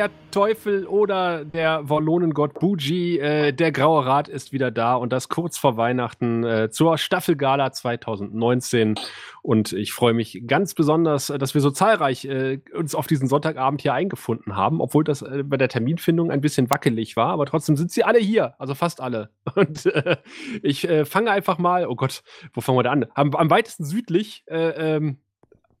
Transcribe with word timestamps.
Der 0.00 0.10
Teufel 0.30 0.86
oder 0.86 1.44
der 1.44 1.90
Wallonengott 1.90 2.54
Buji. 2.58 3.18
Äh, 3.18 3.52
der 3.52 3.70
Graue 3.70 4.06
Rat 4.06 4.30
ist 4.30 4.50
wieder 4.50 4.70
da 4.70 4.94
und 4.94 5.12
das 5.12 5.28
kurz 5.28 5.58
vor 5.58 5.76
Weihnachten 5.76 6.42
äh, 6.42 6.70
zur 6.70 6.96
Staffelgala 6.96 7.70
2019. 7.70 8.94
Und 9.42 9.74
ich 9.74 9.92
freue 9.92 10.14
mich 10.14 10.44
ganz 10.46 10.72
besonders, 10.72 11.26
dass 11.26 11.52
wir 11.52 11.60
so 11.60 11.70
zahlreich 11.70 12.24
äh, 12.24 12.60
uns 12.72 12.94
auf 12.94 13.08
diesen 13.08 13.28
Sonntagabend 13.28 13.82
hier 13.82 13.92
eingefunden 13.92 14.56
haben, 14.56 14.80
obwohl 14.80 15.04
das 15.04 15.20
äh, 15.20 15.42
bei 15.44 15.58
der 15.58 15.68
Terminfindung 15.68 16.30
ein 16.30 16.40
bisschen 16.40 16.70
wackelig 16.70 17.16
war. 17.16 17.28
Aber 17.28 17.44
trotzdem 17.44 17.76
sind 17.76 17.92
sie 17.92 18.02
alle 18.02 18.20
hier, 18.20 18.54
also 18.58 18.74
fast 18.74 19.02
alle. 19.02 19.28
Und 19.54 19.84
äh, 19.84 20.16
ich 20.62 20.88
äh, 20.88 21.04
fange 21.04 21.30
einfach 21.30 21.58
mal, 21.58 21.86
oh 21.86 21.94
Gott, 21.94 22.22
wo 22.54 22.62
fangen 22.62 22.78
wir 22.78 22.84
da 22.84 22.92
an? 22.92 23.04
Am, 23.12 23.34
am 23.34 23.50
weitesten 23.50 23.84
südlich, 23.84 24.44
äh, 24.46 24.96
ähm, 24.96 25.18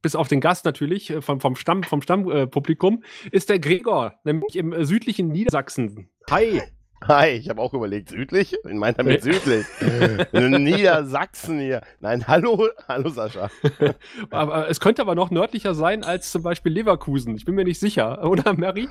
bis 0.02 0.14
auf 0.16 0.28
den 0.28 0.40
Gast 0.40 0.64
natürlich, 0.64 1.10
äh, 1.10 1.22
vom, 1.22 1.40
vom 1.40 1.56
Stamm, 1.56 1.82
vom 1.82 2.02
Stammpublikum, 2.02 3.02
äh, 3.24 3.36
ist 3.36 3.48
der 3.48 3.58
Gregor, 3.58 4.14
nämlich 4.24 4.56
im 4.56 4.72
äh, 4.72 4.84
südlichen 4.84 5.28
Niedersachsen. 5.28 6.10
Hi. 6.30 6.62
Hi, 7.08 7.30
ich 7.30 7.48
habe 7.48 7.62
auch 7.62 7.72
überlegt, 7.72 8.10
südlich? 8.10 8.52
Ich 8.52 8.74
meine 8.74 8.92
damit 8.94 9.22
südlich. 9.22 9.64
Niedersachsen 10.32 11.58
hier. 11.58 11.80
Nein, 12.00 12.28
hallo, 12.28 12.68
hallo 12.88 13.08
Sascha. 13.08 13.50
aber 14.30 14.68
es 14.68 14.80
könnte 14.80 15.00
aber 15.00 15.14
noch 15.14 15.30
nördlicher 15.30 15.74
sein 15.74 16.04
als 16.04 16.30
zum 16.30 16.42
Beispiel 16.42 16.72
Leverkusen. 16.72 17.34
Ich 17.36 17.46
bin 17.46 17.54
mir 17.54 17.64
nicht 17.64 17.80
sicher, 17.80 18.22
oder 18.28 18.52
Mary? 18.52 18.86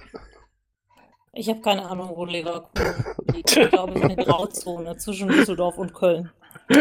Ich 1.34 1.50
habe 1.50 1.62
keine 1.62 1.86
Ahnung, 1.88 2.10
wo 2.16 2.26
Leverkusen 2.26 3.06
liegt. 3.32 3.56
Ich 3.56 3.70
glaube, 3.70 3.92
es 3.94 3.98
ist 4.00 4.04
eine 4.06 4.16
Grauzone 4.16 4.98
zwischen 4.98 5.28
Düsseldorf 5.28 5.78
und 5.78 5.94
Köln. 5.94 6.32
Ich 6.68 6.78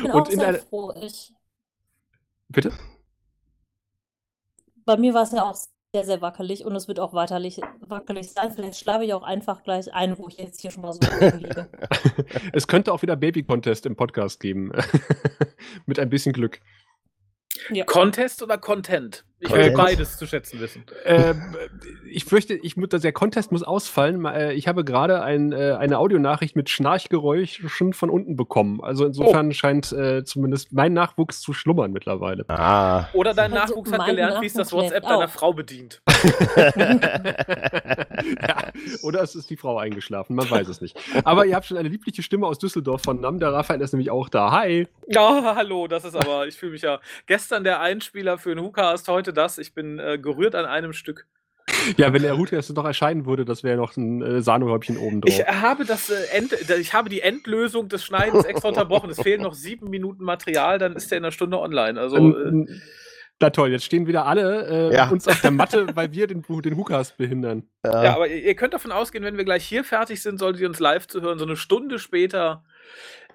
bin 0.00 0.10
Und 0.10 0.12
auch 0.12 0.28
in 0.30 0.38
sehr 0.38 0.48
einer- 0.48 0.58
froh. 0.58 0.94
Ich, 1.02 1.30
Bitte? 2.48 2.72
Bei 4.84 4.96
mir 4.96 5.14
war 5.14 5.22
es 5.22 5.32
ja 5.32 5.44
auch 5.44 5.56
sehr, 5.94 6.04
sehr 6.04 6.20
wackelig 6.20 6.64
und 6.64 6.74
es 6.74 6.88
wird 6.88 6.98
auch 6.98 7.14
weiterlich 7.14 7.60
wackelig 7.80 8.32
sein. 8.32 8.50
Vielleicht 8.50 8.78
schlafe 8.80 9.04
ich 9.04 9.14
auch 9.14 9.22
einfach 9.22 9.62
gleich 9.62 9.94
ein, 9.94 10.18
wo 10.18 10.26
ich 10.26 10.38
jetzt 10.38 10.60
hier 10.60 10.72
schon 10.72 10.82
mal 10.82 10.92
so 10.92 11.00
liege. 11.36 11.68
Es 12.52 12.66
könnte 12.66 12.92
auch 12.92 13.02
wieder 13.02 13.14
Baby-Contest 13.14 13.86
im 13.86 13.94
Podcast 13.94 14.40
geben. 14.40 14.72
Mit 15.86 16.00
ein 16.00 16.10
bisschen 16.10 16.32
Glück. 16.32 16.60
Ja. 17.70 17.84
Contest 17.84 18.42
oder 18.42 18.58
Content? 18.58 19.24
Ich 19.44 19.52
will 19.54 19.70
beides 19.72 20.16
zu 20.16 20.26
schätzen 20.26 20.58
wissen. 20.60 20.84
Ähm, 21.04 21.54
ich 22.10 22.24
fürchte, 22.24 22.54
ich, 22.54 22.74
der 22.76 23.12
Contest 23.12 23.52
muss 23.52 23.62
ausfallen. 23.62 24.24
Äh, 24.24 24.54
Ich 24.54 24.68
habe 24.68 24.84
gerade 24.84 25.22
ein, 25.22 25.52
äh, 25.52 25.72
eine 25.78 25.98
Audionachricht 25.98 26.56
mit 26.56 26.70
Schnarchgeräuschen 26.70 27.92
von 27.92 28.08
unten 28.10 28.36
bekommen. 28.36 28.80
Also 28.82 29.04
insofern 29.04 29.52
scheint 29.52 29.92
äh, 29.92 30.24
zumindest 30.24 30.72
mein 30.72 30.94
Nachwuchs 30.94 31.40
zu 31.40 31.52
schlummern 31.52 31.92
mittlerweile. 31.92 32.48
Ah. 32.48 33.08
Oder 33.12 33.34
dein 33.34 33.52
Also 33.52 33.74
Nachwuchs 33.74 33.92
hat 33.92 34.06
gelernt, 34.06 34.40
wie 34.40 34.46
es 34.46 34.54
das 34.54 34.72
WhatsApp 34.72 35.02
deiner. 35.02 35.28
Frau 35.28 35.52
bedient. 35.52 36.00
ja, 38.40 38.56
oder 39.02 39.22
es 39.22 39.34
ist 39.34 39.50
die 39.50 39.56
Frau 39.56 39.78
eingeschlafen, 39.78 40.36
man 40.36 40.50
weiß 40.50 40.68
es 40.68 40.80
nicht. 40.80 40.96
Aber 41.24 41.44
ihr 41.46 41.54
habt 41.54 41.66
schon 41.66 41.76
eine 41.76 41.88
liebliche 41.88 42.22
Stimme 42.22 42.46
aus 42.46 42.58
Düsseldorf 42.58 43.02
von 43.02 43.20
Nam. 43.20 43.38
Der 43.38 43.52
Raphael 43.52 43.80
ist 43.80 43.92
nämlich 43.92 44.10
auch 44.10 44.28
da. 44.28 44.52
Hi. 44.52 44.88
Ja, 45.06 45.54
hallo, 45.56 45.86
das 45.86 46.04
ist 46.04 46.16
aber, 46.16 46.46
ich 46.46 46.56
fühle 46.56 46.72
mich 46.72 46.82
ja. 46.82 47.00
Gestern 47.26 47.64
der 47.64 47.80
Einspieler 47.80 48.38
für 48.38 48.54
den 48.54 48.64
Hookast, 48.64 49.08
heute 49.08 49.33
das. 49.34 49.58
Ich 49.58 49.74
bin 49.74 49.98
äh, 49.98 50.18
gerührt 50.18 50.54
an 50.54 50.64
einem 50.64 50.92
Stück. 50.92 51.26
Ja, 51.96 52.12
wenn 52.12 52.22
der 52.22 52.36
Hut 52.36 52.50
jetzt 52.50 52.74
noch 52.74 52.84
erscheinen 52.84 53.26
würde, 53.26 53.44
das 53.44 53.62
wäre 53.64 53.76
noch 53.76 53.96
ein 53.96 54.22
äh, 54.22 54.42
Sahnehäubchen 54.42 54.96
oben 54.98 55.20
drauf. 55.20 55.38
Ich 55.38 55.46
habe 55.46 55.84
das 55.84 56.10
äh, 56.10 56.36
End, 56.36 56.52
ich 56.52 56.92
habe 56.92 57.08
die 57.08 57.20
Endlösung 57.20 57.88
des 57.88 58.04
Schneidens 58.04 58.44
extra 58.44 58.68
unterbrochen. 58.68 59.10
Es 59.10 59.20
fehlen 59.20 59.42
noch 59.42 59.54
sieben 59.54 59.90
Minuten 59.90 60.24
Material, 60.24 60.78
dann 60.78 60.94
ist 60.94 61.10
der 61.10 61.18
in 61.18 61.24
einer 61.24 61.32
Stunde 61.32 61.58
online. 61.58 61.98
Also 62.00 62.16
äh, 62.16 62.48
Ähm, 62.48 62.80
na 63.40 63.50
toll, 63.50 63.70
jetzt 63.72 63.84
stehen 63.84 64.06
wieder 64.06 64.26
alle 64.26 64.90
äh, 64.90 64.94
Ja. 64.94 65.08
uns 65.08 65.26
auf 65.26 65.40
der 65.40 65.50
Matte, 65.50 65.86
weil 65.94 66.12
wir 66.12 66.26
den, 66.26 66.42
den 66.42 66.76
Hookast 66.76 67.16
behindern. 67.16 67.64
Ja. 67.84 68.04
Ja, 68.04 68.14
aber 68.14 68.28
ihr, 68.28 68.42
ihr 68.42 68.54
könnt 68.54 68.74
davon 68.74 68.92
ausgehen, 68.92 69.24
wenn 69.24 69.36
wir 69.36 69.44
gleich 69.44 69.64
hier 69.64 69.84
fertig 69.84 70.22
sind, 70.22 70.38
solltet 70.38 70.62
ihr 70.62 70.68
uns 70.68 70.80
live 70.80 71.06
zu 71.08 71.20
hören. 71.20 71.38
So 71.38 71.44
eine 71.44 71.56
Stunde 71.56 71.98
später 71.98 72.64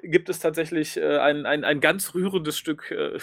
gibt 0.02 0.30
es 0.30 0.40
tatsächlich 0.40 0.98
äh, 0.98 1.18
ein, 1.18 1.46
ein, 1.46 1.64
ein 1.64 1.82
ganz 1.82 2.14
rührendes 2.14 2.58
Stück 2.58 2.92
äh, 2.92 3.18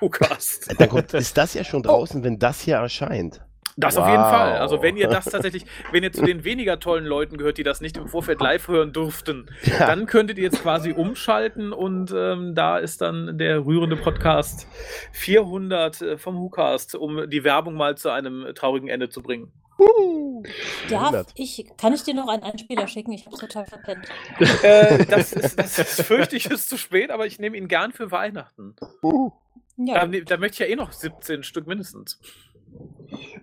Hookast. 0.00 0.74
Dann 0.78 0.88
kommt, 0.88 1.12
ist 1.14 1.36
das 1.36 1.54
ja 1.54 1.64
schon 1.64 1.82
draußen, 1.82 2.22
wenn 2.24 2.38
das 2.38 2.60
hier 2.60 2.76
erscheint. 2.76 3.40
Das 3.80 3.96
auf 3.96 4.08
jeden 4.08 4.22
Wow. 4.22 4.30
Fall. 4.30 4.56
Also 4.58 4.82
wenn 4.82 4.96
ihr 4.96 5.06
das 5.06 5.24
tatsächlich, 5.30 5.64
wenn 5.92 6.02
ihr 6.02 6.12
zu 6.12 6.24
den 6.24 6.42
weniger 6.42 6.80
tollen 6.80 7.04
Leuten 7.04 7.36
gehört, 7.36 7.58
die 7.58 7.62
das 7.62 7.80
nicht 7.80 7.96
im 7.96 8.08
Vorfeld 8.08 8.40
live 8.40 8.66
hören 8.66 8.92
durften, 8.92 9.48
Ja. 9.62 9.86
dann 9.86 10.06
könntet 10.06 10.36
ihr 10.38 10.44
jetzt 10.44 10.62
quasi 10.62 10.90
umschalten 10.92 11.72
und 11.72 12.12
ähm, 12.12 12.56
da 12.56 12.78
ist 12.78 13.00
dann 13.02 13.38
der 13.38 13.64
rührende 13.64 13.94
Podcast 13.96 14.66
400 15.12 16.00
äh, 16.02 16.18
vom 16.18 16.38
Hookast, 16.40 16.96
um 16.96 17.30
die 17.30 17.44
Werbung 17.44 17.74
mal 17.74 17.96
zu 17.96 18.10
einem 18.10 18.46
traurigen 18.56 18.88
Ende 18.88 19.10
zu 19.10 19.22
bringen. 19.22 19.52
Darf 20.90 21.02
100. 21.02 21.28
ich, 21.36 21.64
kann 21.80 21.92
ich 21.92 22.02
dir 22.02 22.14
noch 22.14 22.26
einen 22.28 22.42
Einspieler 22.42 22.88
schicken? 22.88 23.12
Ich 23.12 23.26
habe 23.26 23.36
total 23.36 23.64
verpennt. 23.66 24.06
äh, 24.64 25.04
das, 25.06 25.32
ist, 25.32 25.56
das 25.56 25.78
ist, 25.78 26.02
fürchte 26.02 26.34
ich, 26.34 26.46
ist 26.50 26.68
zu 26.68 26.76
spät, 26.76 27.10
aber 27.12 27.26
ich 27.26 27.38
nehme 27.38 27.56
ihn 27.56 27.68
gern 27.68 27.92
für 27.92 28.10
Weihnachten. 28.10 28.74
Ja, 29.78 30.06
Da, 30.06 30.20
da 30.20 30.36
möchte 30.36 30.54
ich 30.62 30.68
ja 30.68 30.74
eh 30.74 30.76
noch 30.76 30.92
17 30.92 31.42
Stück 31.42 31.66
mindestens. 31.66 32.20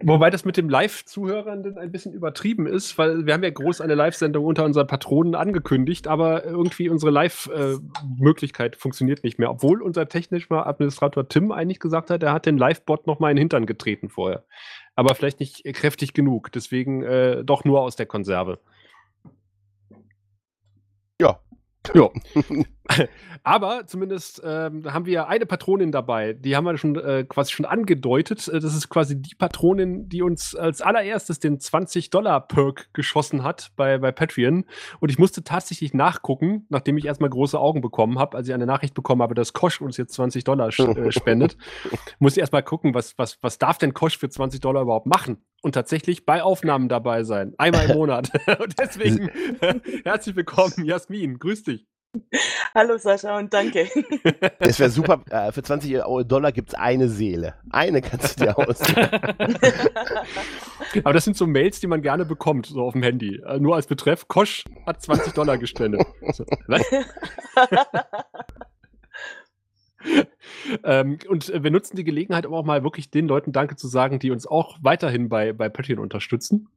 Wobei 0.04 0.30
das 0.30 0.46
mit 0.46 0.58
dem 0.58 0.70
Live-Zuhörern 0.70 1.78
ein 1.78 1.92
bisschen 1.92 2.14
übertrieben 2.14 2.68
ist, 2.68 2.98
weil 2.98 3.26
wir 3.26 3.34
haben 3.34 3.44
ja 3.44 3.50
groß 3.50 3.82
eine 3.82 3.96
Live-Sendung 3.96 4.46
unter 4.46 4.64
unseren 4.64 4.86
Patronen 4.86 5.34
angekündigt, 5.34 6.08
aber 6.08 6.46
irgendwie 6.46 6.90
unsere 6.90 7.12
Live-Möglichkeit 7.12 8.76
funktioniert 8.76 9.24
nicht 9.24 9.40
mehr. 9.40 9.50
Obwohl 9.50 9.82
unser 9.82 10.08
technischer 10.08 10.68
Administrator 10.68 11.28
Tim 11.28 11.52
eigentlich 11.52 11.80
gesagt 11.80 12.12
hat, 12.12 12.22
er 12.22 12.34
hat 12.34 12.46
den 12.46 12.58
Live-Bot 12.58 13.08
noch 13.08 13.20
mal 13.20 13.32
in 13.32 13.38
den 13.38 13.44
Hintern 13.44 13.66
getreten 13.66 14.10
vorher. 14.10 14.46
Aber 14.96 15.16
vielleicht 15.16 15.40
nicht 15.40 15.64
kräftig 15.74 16.14
genug, 16.14 16.52
deswegen 16.52 17.02
äh, 17.02 17.44
doch 17.44 17.64
nur 17.64 17.82
aus 17.82 17.96
der 17.96 18.06
Konserve. 18.06 18.60
Ja. 21.20 21.40
Ja. 21.94 22.10
Aber 23.44 23.86
zumindest 23.86 24.42
ähm, 24.44 24.92
haben 24.92 25.06
wir 25.06 25.28
eine 25.28 25.46
Patronin 25.46 25.92
dabei, 25.92 26.34
die 26.34 26.56
haben 26.56 26.66
wir 26.66 26.78
schon 26.78 26.96
äh, 26.96 27.26
quasi 27.28 27.52
schon 27.52 27.66
angedeutet. 27.66 28.48
Äh, 28.48 28.60
Das 28.60 28.76
ist 28.76 28.90
quasi 28.90 29.22
die 29.22 29.36
Patronin, 29.36 30.10
die 30.10 30.22
uns 30.22 30.56
als 30.56 30.82
allererstes 30.82 31.40
den 31.40 31.60
20-Dollar-Perk 31.60 32.94
geschossen 32.94 33.44
hat 33.44 33.72
bei, 33.76 33.98
bei 33.98 34.12
Patreon. 34.12 34.66
Und 35.00 35.10
ich 35.10 35.20
musste 35.20 35.44
tatsächlich 35.44 35.94
nachgucken, 35.94 36.66
nachdem 36.70 36.98
ich 36.98 37.06
erstmal 37.06 37.30
große 37.30 37.60
Augen 37.60 37.82
bekommen 37.82 38.20
habe, 38.20 38.38
als 38.38 38.48
ich 38.48 38.54
eine 38.54 38.66
Nachricht 38.66 38.94
bekommen 38.94 39.22
habe, 39.22 39.36
dass 39.36 39.54
Kosch 39.54 39.82
uns 39.82 39.98
jetzt 39.98 40.14
20 40.14 40.44
Dollar 40.44 40.70
äh, 40.70 40.72
spendet. 41.12 41.58
musste 42.20 42.40
ich 42.40 42.42
erstmal 42.42 42.64
gucken, 42.64 42.94
was, 42.94 43.18
was, 43.18 43.38
was 43.42 43.60
darf 43.60 43.78
denn 43.78 43.94
Kosch 43.94 44.18
für 44.18 44.30
20 44.30 44.60
Dollar 44.60 44.82
überhaupt 44.82 45.08
machen? 45.08 45.38
Und 45.62 45.74
tatsächlich 45.74 46.26
bei 46.26 46.44
Aufnahmen 46.44 46.90
dabei 46.90 47.24
sein. 47.24 47.54
Einmal 47.58 47.90
im 47.90 47.98
Monat. 47.98 48.32
Und 48.60 48.78
deswegen 48.80 49.30
herzlich 50.04 50.36
willkommen, 50.36 50.86
Jasmin. 50.86 51.40
Grüß 51.40 51.64
dich. 51.64 51.88
Hallo 52.74 52.98
Sascha 52.98 53.38
und 53.38 53.54
danke. 53.54 53.90
Es 54.60 54.80
wäre 54.80 54.90
super, 54.90 55.22
äh, 55.30 55.52
für 55.52 55.64
20 55.64 56.02
Dollar 56.28 56.52
gibt 56.52 56.70
es 56.70 56.76
eine 56.76 57.10
Seele. 57.10 57.56
Eine 57.70 58.02
kannst 58.02 58.40
du 58.40 58.46
dir 58.46 58.58
aussuchen. 58.58 59.10
Aber 61.04 61.14
das 61.14 61.26
sind 61.26 61.38
so 61.38 61.48
Mails, 61.48 61.80
die 61.80 61.88
man 61.88 62.02
gerne 62.02 62.26
bekommt, 62.26 62.68
so 62.68 62.84
auf 62.84 62.94
dem 62.94 63.04
Handy. 63.04 63.42
Äh, 63.46 63.60
nur 63.60 63.76
als 63.76 63.88
Betreff, 63.88 64.28
Kosch 64.28 64.66
hat 64.86 65.02
20 65.02 65.34
Dollar 65.34 65.58
gespendet. 65.58 66.06
So, 66.34 66.46
was? 66.68 66.82
ähm, 70.84 71.18
und 71.30 71.64
wir 71.64 71.72
nutzen 71.72 71.96
die 71.96 72.04
Gelegenheit, 72.04 72.46
aber 72.46 72.58
auch 72.58 72.66
mal 72.66 72.84
wirklich 72.84 73.10
den 73.10 73.28
Leuten 73.28 73.52
Danke 73.52 73.76
zu 73.76 73.88
sagen, 73.88 74.20
die 74.20 74.32
uns 74.32 74.48
auch 74.48 74.78
weiterhin 74.82 75.30
bei, 75.30 75.54
bei 75.54 75.70
Patreon 75.70 76.00
unterstützen. 76.00 76.70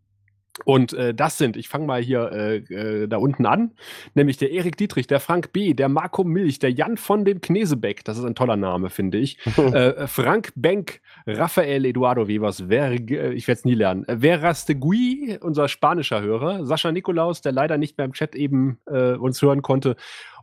Und 0.65 0.93
äh, 0.93 1.15
das 1.15 1.39
sind, 1.39 1.57
ich 1.57 1.69
fange 1.69 1.87
mal 1.87 2.03
hier 2.03 2.31
äh, 2.33 2.57
äh, 2.57 3.09
da 3.09 3.19
unten 3.19 3.47
an, 3.47 3.73
nämlich 4.15 4.37
der 4.37 4.51
Erik 4.51 4.77
Dietrich, 4.77 5.07
der 5.07 5.21
Frank 5.21 5.53
B., 5.53 5.75
der 5.75 5.89
Marco 5.89 6.25
Milch, 6.25 6.59
der 6.59 6.71
Jan 6.71 6.97
von 6.97 7.25
dem 7.25 7.41
Knesebeck, 7.41 8.05
das 8.05 8.19
ist 8.19 8.25
ein 8.25 8.35
toller 8.35 8.57
Name, 8.57 8.91
finde 8.91 9.19
ich, 9.19 9.39
äh, 9.57 10.07
Frank 10.07 10.53
Benk, 10.57 11.01
Rafael 11.27 11.85
Eduardo 11.85 12.29
Webers, 12.29 12.61
äh, 12.71 12.95
ich 12.95 13.49
werde 13.49 13.59
es 13.59 13.65
nie 13.65 13.75
lernen, 13.75 14.05
äh, 14.09 14.19
Verastegui, 14.19 15.39
unser 15.41 15.69
spanischer 15.69 16.23
Hörer, 16.23 16.65
Sascha 16.65 16.93
Nikolaus, 16.93 17.41
der 17.41 17.53
leider 17.53 17.79
nicht 17.79 17.99
mehr 17.99 18.05
im 18.05 18.13
Chat 18.13 18.35
eben 18.35 18.79
äh, 18.87 19.13
uns 19.13 19.41
hören 19.43 19.63
konnte, 19.63 19.97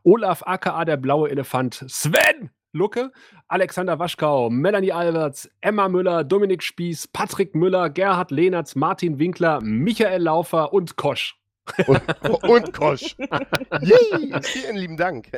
Olaf 0.03 0.44
aka 0.45 0.85
der 0.85 0.97
blaue 0.97 1.29
Elefant, 1.29 1.83
Sven 1.88 2.51
Lucke, 2.75 3.12
Alexander 3.48 3.98
Waschkau, 3.98 4.50
Melanie 4.50 4.92
Alberts, 4.92 5.50
Emma 5.62 5.89
Müller, 5.89 6.24
Dominik 6.24 6.62
Spieß, 6.62 7.07
Patrick 7.07 7.56
Müller, 7.56 7.89
Gerhard 7.89 8.31
Lehnertz, 8.31 8.75
Martin 8.75 9.18
Winkler, 9.18 9.62
Michael 9.62 10.22
Laufer 10.22 10.74
und 10.74 10.95
Kosch. 10.95 11.39
Und, 11.88 12.01
und 12.44 12.74
Kosch. 12.74 13.16
Yay, 13.81 14.39
vielen 14.44 14.75
lieben 14.75 14.98
Dank. 14.98 15.31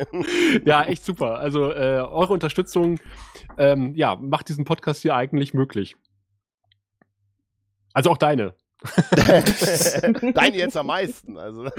Ja, 0.66 0.84
echt 0.84 1.06
super. 1.06 1.40
Also 1.40 1.72
äh, 1.72 2.02
eure 2.02 2.34
Unterstützung 2.34 3.00
ähm, 3.58 3.96
ja, 3.96 4.16
macht 4.16 4.50
diesen 4.50 4.66
Podcast 4.66 5.04
hier 5.04 5.16
eigentlich 5.16 5.54
möglich. 5.54 5.96
Also 7.94 8.12
auch 8.12 8.18
deine. 8.18 8.54
Deine 10.34 10.56
jetzt 10.56 10.78
am 10.78 10.88
meisten. 10.88 11.38
Also, 11.38 11.66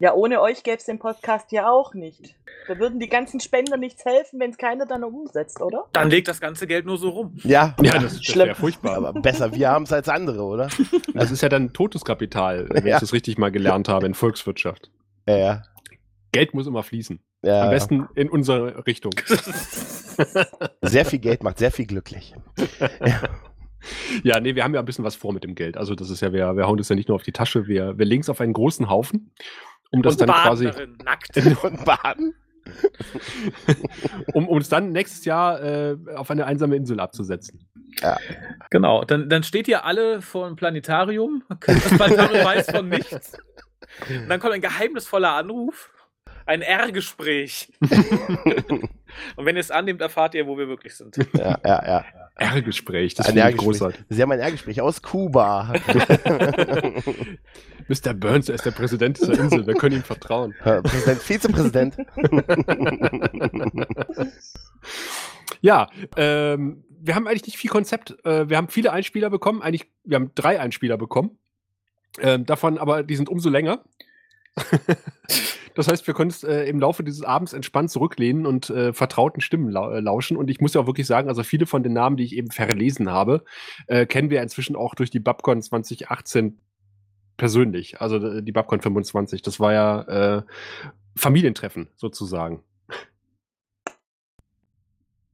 Ja, 0.00 0.14
ohne 0.14 0.40
euch 0.40 0.62
gäbe 0.62 0.78
es 0.78 0.84
den 0.86 0.98
Podcast 0.98 1.52
ja 1.52 1.70
auch 1.70 1.92
nicht. 1.92 2.34
Da 2.66 2.78
würden 2.78 2.98
die 3.00 3.08
ganzen 3.08 3.38
Spender 3.38 3.76
nichts 3.76 4.04
helfen, 4.04 4.40
wenn 4.40 4.50
es 4.50 4.56
keiner 4.56 4.86
dann 4.86 5.04
umsetzt, 5.04 5.60
oder? 5.60 5.84
Dann 5.92 6.08
legt 6.08 6.26
das 6.26 6.40
ganze 6.40 6.66
Geld 6.66 6.86
nur 6.86 6.96
so 6.96 7.10
rum. 7.10 7.36
Ja, 7.42 7.76
Ja, 7.82 7.94
das, 7.98 8.14
das 8.14 8.24
Schlimm. 8.24 8.46
wäre 8.46 8.54
furchtbar. 8.56 8.96
aber 8.96 9.12
besser 9.12 9.54
wir 9.54 9.68
haben 9.68 9.82
es 9.84 9.92
als 9.92 10.08
andere, 10.08 10.42
oder? 10.42 10.68
Das 11.14 11.30
ist 11.30 11.42
ja 11.42 11.48
dann 11.50 11.72
totes 11.74 12.04
Kapital, 12.04 12.66
wenn 12.70 12.86
Ja. 12.86 12.96
ich 12.96 13.00
das 13.00 13.12
richtig 13.12 13.36
mal 13.38 13.50
gelernt 13.52 13.88
habe 13.90 14.06
in 14.06 14.14
Volkswirtschaft. 14.14 14.90
Ja, 15.28 15.36
ja. 15.36 15.62
Geld 16.32 16.54
muss 16.54 16.66
immer 16.66 16.82
fließen. 16.82 17.20
ja 17.42 17.64
Am 17.64 17.70
besten 17.70 18.08
in 18.14 18.30
unsere 18.30 18.86
Richtung. 18.86 19.12
Sehr 20.82 21.04
viel 21.04 21.18
Geld 21.18 21.42
macht 21.42 21.58
sehr 21.58 21.70
viel 21.72 21.86
glücklich. 21.86 22.34
Ja, 24.22 24.38
nee, 24.40 24.54
wir 24.54 24.62
haben 24.64 24.74
ja 24.74 24.80
ein 24.80 24.84
bisschen 24.86 25.04
was 25.04 25.14
vor 25.16 25.32
mit 25.32 25.42
dem 25.44 25.54
Geld. 25.54 25.76
Also 25.78 25.94
das 25.94 26.10
ist 26.10 26.20
ja, 26.20 26.32
wir, 26.32 26.54
wir 26.56 26.66
hauen 26.66 26.76
das 26.76 26.88
ja 26.90 26.96
nicht 26.96 27.08
nur 27.08 27.14
auf 27.16 27.22
die 27.22 27.32
Tasche, 27.32 27.66
wir, 27.66 27.96
wir 27.98 28.04
legen 28.04 28.20
es 28.20 28.28
auf 28.28 28.40
einen 28.40 28.52
großen 28.52 28.90
Haufen, 28.90 29.32
um 29.90 30.02
das 30.02 30.14
Und 30.14 30.20
dann 30.20 30.28
baden 30.28 30.48
quasi, 30.48 31.04
nackt. 31.04 31.36
Und 31.64 31.84
baden? 31.84 32.34
um, 34.34 34.46
um 34.48 34.58
es 34.58 34.68
dann 34.68 34.92
nächstes 34.92 35.24
Jahr 35.24 35.62
äh, 35.62 35.96
auf 36.14 36.30
eine 36.30 36.46
einsame 36.46 36.76
Insel 36.76 37.00
abzusetzen. 37.00 37.66
Genau, 38.70 39.04
dann, 39.04 39.28
dann 39.28 39.42
steht 39.42 39.68
ihr 39.68 39.84
alle 39.84 40.22
vor 40.22 40.46
dem 40.46 40.56
Planetarium. 40.56 41.42
Das 41.66 41.96
Planetarium 41.96 42.44
weiß 42.44 42.70
von 42.70 42.88
nichts. 42.88 43.36
Und 44.08 44.28
dann 44.28 44.40
kommt 44.40 44.54
ein 44.54 44.60
geheimnisvoller 44.60 45.32
Anruf. 45.32 45.90
Ein 46.46 46.62
R-Gespräch. 46.62 47.72
Und 49.36 49.44
wenn 49.44 49.56
ihr 49.56 49.60
es 49.60 49.70
annehmt, 49.70 50.00
erfahrt 50.00 50.34
ihr, 50.34 50.46
wo 50.46 50.58
wir 50.58 50.68
wirklich 50.68 50.96
sind. 50.96 51.16
Ja, 51.34 51.58
ja, 51.64 51.86
ja. 51.86 52.04
R-Gespräch, 52.40 53.14
das 53.14 53.28
R-Gespräch. 53.28 53.56
großartig. 53.56 54.00
Sie 54.08 54.22
haben 54.22 54.32
ein 54.32 54.40
R-Gespräch 54.40 54.80
aus 54.80 55.02
Kuba. 55.02 55.72
Mr. 57.88 58.14
Burns, 58.14 58.48
er 58.48 58.54
ist 58.54 58.64
der 58.66 58.70
Präsident 58.70 59.20
dieser 59.20 59.38
Insel, 59.38 59.66
wir 59.66 59.74
können 59.74 59.96
ihm 59.96 60.02
vertrauen. 60.02 60.54
Präsident, 60.62 61.22
Vizepräsident. 61.22 61.96
Ja, 65.60 65.88
ähm, 66.16 66.84
wir 66.88 67.14
haben 67.14 67.26
eigentlich 67.26 67.46
nicht 67.46 67.58
viel 67.58 67.70
Konzept. 67.70 68.16
Äh, 68.24 68.48
wir 68.48 68.56
haben 68.56 68.68
viele 68.68 68.92
Einspieler 68.92 69.30
bekommen. 69.30 69.62
Eigentlich, 69.62 69.90
wir 70.04 70.16
haben 70.16 70.32
drei 70.34 70.60
Einspieler 70.60 70.96
bekommen. 70.96 71.38
Ähm, 72.18 72.46
davon 72.46 72.78
aber, 72.78 73.02
die 73.02 73.16
sind 73.16 73.28
umso 73.28 73.50
länger. 73.50 73.84
das 75.80 75.88
heißt, 75.88 76.06
wir 76.06 76.14
können 76.14 76.30
es 76.30 76.44
äh, 76.44 76.64
im 76.64 76.78
Laufe 76.78 77.02
dieses 77.02 77.22
Abends 77.22 77.54
entspannt 77.54 77.90
zurücklehnen 77.90 78.44
und 78.44 78.68
äh, 78.68 78.92
vertrauten 78.92 79.40
Stimmen 79.40 79.70
lau 79.70 79.90
äh, 79.90 80.00
lauschen. 80.00 80.36
Und 80.36 80.50
ich 80.50 80.60
muss 80.60 80.74
ja 80.74 80.82
auch 80.82 80.86
wirklich 80.86 81.06
sagen, 81.06 81.28
also 81.28 81.42
viele 81.42 81.64
von 81.64 81.82
den 81.82 81.94
Namen, 81.94 82.16
die 82.16 82.24
ich 82.24 82.36
eben 82.36 82.50
verlesen 82.50 83.10
habe, 83.10 83.44
äh, 83.86 84.04
kennen 84.04 84.28
wir 84.28 84.42
inzwischen 84.42 84.76
auch 84.76 84.94
durch 84.94 85.10
die 85.10 85.20
Babcon 85.20 85.62
2018 85.62 86.60
persönlich. 87.38 88.00
Also 88.00 88.16
äh, 88.18 88.42
die 88.42 88.52
Babcon 88.52 88.82
25. 88.82 89.40
Das 89.40 89.58
war 89.58 89.72
ja 89.72 90.02
äh, 90.02 90.42
Familientreffen 91.16 91.88
sozusagen. 91.96 92.62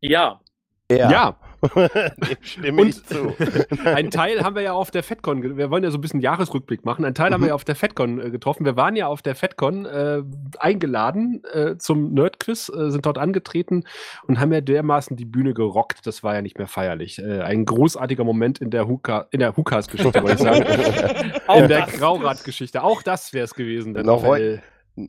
Ja, 0.00 1.10
ja. 1.10 1.36
Dem 1.74 2.36
stimme 2.42 2.82
Und- 2.82 2.88
ich 2.88 3.04
zu. 3.04 3.34
Ein 3.84 4.10
Teil 4.10 4.42
haben 4.42 4.54
wir 4.54 4.62
ja 4.62 4.72
auf 4.72 4.90
der 4.90 5.02
FedCon, 5.02 5.56
wir 5.56 5.70
wollen 5.70 5.84
ja 5.84 5.90
so 5.90 5.98
ein 5.98 6.00
bisschen 6.00 6.20
Jahresrückblick 6.20 6.84
machen. 6.84 7.04
Ein 7.04 7.14
Teil 7.14 7.32
haben 7.32 7.40
wir 7.40 7.48
ja 7.48 7.54
auf 7.54 7.64
der 7.64 7.76
FedCon 7.76 8.20
äh, 8.20 8.30
getroffen. 8.30 8.64
Wir 8.64 8.76
waren 8.76 8.96
ja 8.96 9.06
auf 9.06 9.22
der 9.22 9.34
FedCon 9.34 9.86
äh, 9.86 10.22
eingeladen 10.58 11.42
äh, 11.52 11.76
zum 11.78 12.12
Nerdquiz, 12.12 12.68
äh, 12.68 12.90
sind 12.90 13.06
dort 13.06 13.18
angetreten 13.18 13.84
und 14.26 14.38
haben 14.40 14.52
ja 14.52 14.60
dermaßen 14.60 15.16
die 15.16 15.24
Bühne 15.24 15.54
gerockt. 15.54 16.06
Das 16.06 16.22
war 16.22 16.34
ja 16.34 16.42
nicht 16.42 16.58
mehr 16.58 16.68
feierlich. 16.68 17.18
Äh, 17.18 17.40
ein 17.40 17.64
großartiger 17.64 18.24
Moment 18.24 18.58
in 18.58 18.70
der 18.70 18.86
Huka, 18.86 19.26
in 19.30 19.40
der 19.40 19.56
Hukas-Geschichte, 19.56 20.22
wollte 20.22 20.34
ich 20.34 20.38
sagen. 20.40 20.64
in 21.62 21.68
der. 21.68 21.86
Graurad-Geschichte. 21.86 22.82
Auch 22.82 23.02
das 23.02 23.32
wäre 23.32 23.44
es 23.44 23.54
gewesen, 23.54 23.92
Noch 23.92 24.22
Raphael 24.22 24.62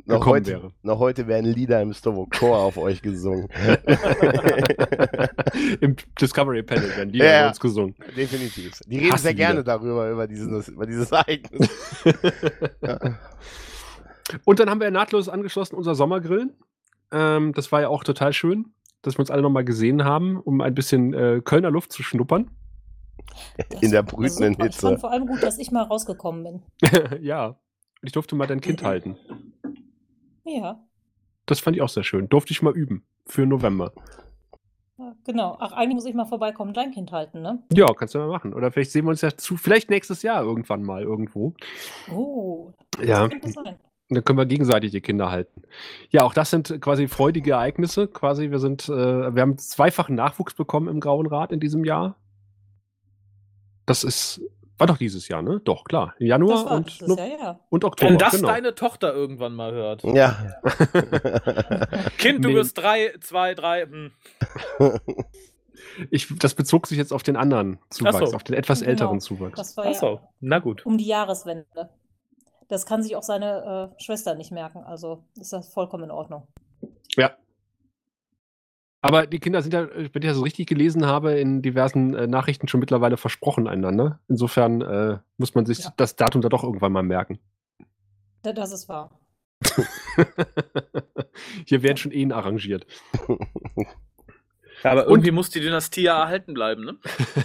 Noch 0.06 0.26
heute, 0.26 0.52
wäre. 0.52 0.72
noch 0.84 1.00
heute 1.00 1.28
werden 1.28 1.52
Lieder 1.54 1.82
im 1.82 1.94
Stovokor 1.94 2.58
auf 2.60 2.78
euch 2.78 3.02
gesungen. 3.02 3.48
Im 5.82 5.96
Discovery 6.20 6.62
Panel 6.64 6.90
werden 6.98 7.12
die 7.14 7.20
Ja. 7.20 7.48
uns 7.48 7.60
gesungen. 7.60 7.96
Definitiv. 8.16 8.74
Die 8.86 9.00
reden 9.00 9.18
sehr 9.18 9.34
gerne 9.34 9.60
Lieder. 9.62 9.78
darüber, 9.78 10.10
über 10.12 10.28
dieses, 10.28 10.68
über 10.68 10.86
dieses 10.86 11.12
Ereignis. 11.12 11.70
Ja. 12.82 13.00
Und 14.44 14.60
dann 14.60 14.70
haben 14.70 14.82
wir 14.82 14.92
nahtlos 14.92 15.30
angeschlossen 15.30 15.76
unser 15.76 15.96
Sommergrillen. 15.96 16.52
Ähm, 17.12 17.54
das 17.54 17.72
war 17.72 17.80
ja 17.82 17.88
auch 17.88 18.04
total 18.04 18.34
schön, 18.34 18.74
dass 19.02 19.16
wir 19.16 19.20
uns 19.22 19.32
alle 19.32 19.42
nochmal 19.42 19.64
gesehen 19.64 20.04
haben, 20.04 20.38
um 20.38 20.60
ein 20.60 20.76
bisschen 20.76 21.14
äh, 21.14 21.42
Kölner 21.44 21.72
Luft 21.72 21.94
zu 21.94 22.04
schnuppern. 22.04 22.52
Das 23.70 23.82
In 23.82 23.92
der 23.92 24.04
brütenden 24.04 24.54
super. 24.54 24.66
Ich 24.66 24.74
Hitze. 24.76 24.88
fand 24.88 25.00
vor 25.00 25.12
allem 25.12 25.28
gut, 25.28 25.42
dass 25.44 25.58
ich 25.60 25.72
mal 25.72 25.84
rausgekommen 25.84 26.44
bin. 26.44 26.62
ja. 27.22 27.58
Ich 28.02 28.12
durfte 28.12 28.36
mal 28.36 28.48
dein 28.48 28.60
Kind 28.62 28.84
halten. 28.84 29.18
Ja, 30.48 30.80
Das 31.46 31.60
fand 31.60 31.76
ich 31.76 31.82
auch 31.82 31.90
sehr 31.90 32.04
schön. 32.04 32.30
Durfte 32.30 32.52
ich 32.52 32.62
mal 32.62 32.74
üben. 32.76 33.04
Für 33.26 33.46
November. 33.46 33.92
ja, 34.98 35.14
genau. 35.26 35.58
Ach, 35.60 35.74
eigentlich 35.74 35.96
muss 35.96 36.06
ich 36.06 36.16
mal 36.16 36.26
vorbeikommen, 36.26 36.74
dein 36.74 36.92
Kind 36.92 37.12
halten, 37.12 37.42
ne? 37.42 37.62
Ja, 37.74 37.86
kannst 37.94 38.16
du 38.16 38.20
mal 38.20 38.30
machen. 38.30 38.54
Oder 38.54 38.72
vielleicht 38.72 38.92
sehen 38.92 39.06
wir 39.06 39.10
uns 39.10 39.22
ja 39.22 39.36
zu, 39.36 39.58
vielleicht 39.58 39.90
nächstes 39.90 40.22
Jahr 40.24 40.42
irgendwann 40.44 40.84
mal 40.84 41.04
irgendwo. 41.04 41.54
Oh, 42.14 42.72
Ja. 43.04 43.28
das 43.28 43.54
sein. 43.54 43.76
Dann 44.10 44.24
können 44.24 44.40
wir 44.40 44.46
gegenseitig 44.46 44.92
die 44.92 45.02
Kinder 45.02 45.30
halten. 45.30 45.64
Ja, 46.12 46.24
auch 46.24 46.34
das 46.34 46.50
sind 46.50 46.80
quasi 46.80 47.10
freudige 47.10 47.52
Ereignisse. 47.52 48.08
Quasi, 48.08 48.50
wir 48.52 48.60
sind, 48.60 48.88
äh, 48.88 49.36
wir 49.36 49.42
haben 49.42 49.58
zweifachen 49.58 50.16
Nachwuchs 50.16 50.54
bekommen 50.54 50.88
im 50.88 51.02
Grauen 51.02 51.28
Rat 51.28 51.52
in 51.52 51.60
diesem 51.60 51.84
Jahr. 51.84 52.16
Das 53.86 54.06
ist, 54.06 54.42
war 54.78 54.88
doch 54.88 54.98
dieses 54.98 55.28
Jahr, 55.28 55.42
ne? 55.42 55.60
Doch, 55.64 55.84
klar. 55.84 56.14
Im 56.20 56.28
Januar 56.28 56.72
und, 56.72 57.02
No- 57.08 57.16
Jahr, 57.18 57.28
ja. 57.28 57.60
und 57.70 57.84
Oktober. 57.84 58.12
Wenn 58.12 58.18
das 58.20 58.34
genau. 58.34 58.48
deine 58.50 58.76
Tochter 58.76 59.14
irgendwann 59.14 59.54
mal 59.56 59.72
hört. 59.74 60.04
Ja. 60.04 60.60
Kind, 62.18 62.44
du 62.46 62.50
Nee. 62.50 62.56
wirst 62.56 62.78
drei, 62.78 63.14
zwei, 63.22 63.54
drei. 63.56 63.86
Hm. 63.86 64.12
ich, 66.12 66.28
das 66.40 66.54
bezog 66.56 66.88
sich 66.88 66.98
jetzt 66.98 67.12
auf 67.14 67.24
den 67.24 67.36
anderen 67.36 67.80
Zuwachs, 67.90 68.18
Ach 68.22 68.28
so. 68.28 68.36
auf 68.36 68.44
den 68.44 68.56
etwas 68.56 68.80
Genau. 68.80 68.92
älteren 68.92 69.20
Zuwachs. 69.20 69.56
Das 69.58 69.78
war 69.78 69.86
ja 69.86 69.92
Achso, 69.92 70.20
na 70.40 70.60
gut. 70.60 70.86
um 70.86 70.98
die 70.98 71.08
Jahreswende. 71.08 71.90
Das 72.68 72.86
kann 72.86 73.02
sich 73.02 73.16
auch 73.16 73.24
seine 73.24 73.94
äh, 73.98 74.04
Schwester 74.04 74.36
nicht 74.36 74.52
merken, 74.52 74.84
also 74.84 75.24
ist 75.40 75.54
das 75.54 75.70
vollkommen 75.74 76.06
in 76.06 76.12
Ordnung. 76.12 76.48
Ja. 77.16 77.32
Aber 79.02 79.28
die 79.28 79.40
Kinder 79.40 79.62
sind 79.62 79.74
ja, 79.74 79.84
äh, 79.84 80.10
wenn 80.12 80.22
ich 80.22 80.28
das 80.28 80.38
so 80.38 80.44
richtig 80.44 80.68
gelesen 80.68 81.06
habe, 81.06 81.34
in 81.34 81.62
diversen 81.62 82.14
äh, 82.16 82.28
Nachrichten 82.28 82.68
schon 82.68 82.80
mittlerweile 82.80 83.18
versprochen 83.18 83.68
einander. 83.68 84.20
Insofern 84.28 84.82
äh, 84.82 85.20
muss 85.38 85.56
man 85.56 85.66
sich 85.66 85.80
Ja. 85.84 85.94
das 85.98 86.16
Datum 86.16 86.42
da 86.42 86.50
doch 86.50 86.64
irgendwann 86.64 86.92
mal 86.92 87.04
merken. 87.04 87.40
Da- 88.42 88.54
Das 88.54 88.72
ist 88.72 88.90
wahr. 88.90 89.12
Hier 91.66 91.84
werden 91.84 91.98
schon 91.98 92.12
Ehen 92.12 92.32
arrangiert. 92.32 92.86
Ja, 94.84 94.92
aber 94.92 95.04
Und- 95.06 95.10
irgendwie 95.10 95.32
muss 95.32 95.50
die 95.50 95.60
Dynastie 95.60 96.04
ja 96.04 96.20
erhalten 96.22 96.54
bleiben, 96.54 96.86
ne? 96.86 96.96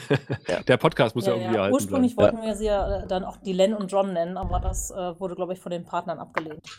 Der 0.69 0.77
Podcast 0.77 1.15
muss 1.15 1.27
ja, 1.27 1.33
Ja, 1.33 1.37
irgendwie 1.39 1.55
ja. 1.55 1.59
erhalten 1.61 1.75
Ursprünglich 1.75 2.15
bleiben. 2.17 2.37
wollten 2.37 2.47
wir 2.49 2.55
sie 2.57 2.67
ja 2.67 2.99
äh, 3.03 3.07
dann 3.07 3.25
auch 3.25 3.37
die 3.39 3.53
Len 3.53 3.75
und 3.75 3.91
John 3.91 4.13
nennen, 4.13 4.37
aber 4.37 4.61
das 4.61 4.91
äh, 4.91 5.19
wurde, 5.19 5.35
glaube 5.35 5.53
ich, 5.55 5.59
von 5.61 5.71
den 5.73 5.85
Partnern 5.85 6.19
abgelehnt. 6.19 6.61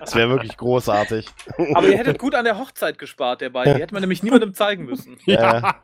das 0.00 0.14
wäre 0.14 0.30
wirklich 0.30 0.56
großartig. 0.56 1.26
Aber 1.74 1.88
ihr 1.88 1.98
hättet 1.98 2.18
gut 2.18 2.34
an 2.34 2.44
der 2.44 2.58
Hochzeit 2.58 2.98
gespart, 2.98 3.40
der 3.40 3.50
beiden. 3.50 3.74
Die 3.74 3.82
hätte 3.82 3.94
man 3.94 4.02
nämlich 4.02 4.22
niemandem 4.22 4.54
zeigen 4.54 4.84
müssen. 4.84 5.16
Ja. 5.26 5.76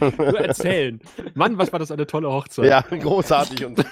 Nur 0.00 0.40
erzählen. 0.40 1.00
Mann, 1.34 1.58
was 1.58 1.72
war 1.72 1.78
das 1.78 1.90
eine 1.90 2.06
tolle 2.06 2.30
Hochzeit. 2.30 2.66
Ja, 2.66 2.80
großartig. 2.82 3.64
Und 3.64 3.84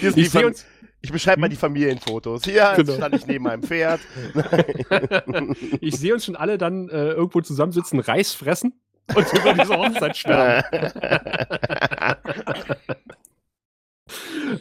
Ich 0.00 0.30
sehe 0.30 0.46
uns, 0.46 0.64
ich 1.02 1.12
beschreibe 1.12 1.40
mal 1.40 1.48
die 1.48 1.56
Familienfotos. 1.56 2.44
Hier 2.44 2.72
Genau. 2.76 2.94
stand 2.94 3.14
ich 3.16 3.26
neben 3.26 3.44
meinem 3.44 3.62
Pferd. 3.62 4.00
ich 5.80 5.96
sehe 5.98 6.14
uns 6.14 6.24
schon 6.24 6.36
alle 6.36 6.58
dann 6.58 6.88
äh, 6.88 7.10
irgendwo 7.10 7.40
zusammensitzen, 7.40 8.00
Reis 8.00 8.32
fressen 8.32 8.72
und 9.14 9.32
über 9.32 9.52
diese 9.54 9.76
Hochzeit 9.76 10.16
sterben. 10.16 10.90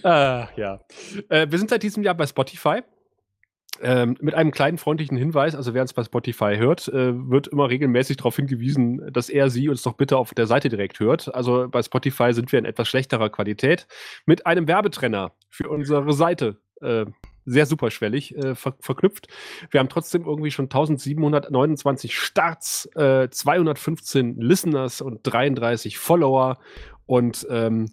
Ah, 0.04 0.48
ja. 0.56 0.80
Äh, 1.30 1.48
wir 1.50 1.58
sind 1.58 1.70
seit 1.70 1.84
diesem 1.84 2.04
Jahr 2.04 2.16
bei 2.16 2.26
Spotify. 2.26 2.82
Ähm, 3.84 4.16
mit 4.22 4.36
einem 4.36 4.52
kleinen 4.52 4.78
freundlichen 4.78 5.18
Hinweis, 5.18 5.56
also 5.56 5.74
wer 5.74 5.82
uns 5.82 5.94
bei 5.94 6.04
Spotify 6.04 6.56
hört, 6.58 6.88
äh, 6.88 7.14
wird 7.30 7.48
immer 7.48 7.70
regelmäßig 7.70 8.18
darauf 8.18 8.36
hingewiesen, 8.36 9.02
dass 9.12 9.30
er 9.30 9.50
sie 9.50 9.70
uns 9.70 9.82
doch 9.82 9.94
bitte 9.94 10.18
auf 10.18 10.34
der 10.34 10.46
Seite 10.46 10.70
direkt 10.70 11.00
hört. 11.00 11.34
Also 11.34 11.68
bei 11.70 11.82
Spotify 11.82 12.34
sind 12.34 12.52
wir 12.52 12.60
in 12.60 12.66
etwas 12.66 12.88
schlechterer 12.88 13.30
Qualität 13.30 13.88
mit 14.26 14.46
einem 14.46 14.68
Werbetrenner 14.68 15.34
für 15.50 15.70
unsere 15.70 16.14
Seite. 16.14 16.58
Äh, 16.82 17.06
sehr 17.46 17.66
superschwellig 17.66 18.36
äh, 18.36 18.56
ver 18.56 18.76
verknüpft. 18.80 19.28
Wir 19.72 19.80
haben 19.80 19.90
trotzdem 19.90 20.26
irgendwie 20.26 20.52
schon 20.52 20.66
1729 20.66 22.16
Starts, 22.16 22.88
äh, 22.96 23.30
215 23.30 24.40
Listeners 24.40 25.02
und 25.02 25.22
33 25.24 25.98
Follower. 25.98 26.60
Und 27.08 27.48
ähm, 27.50 27.92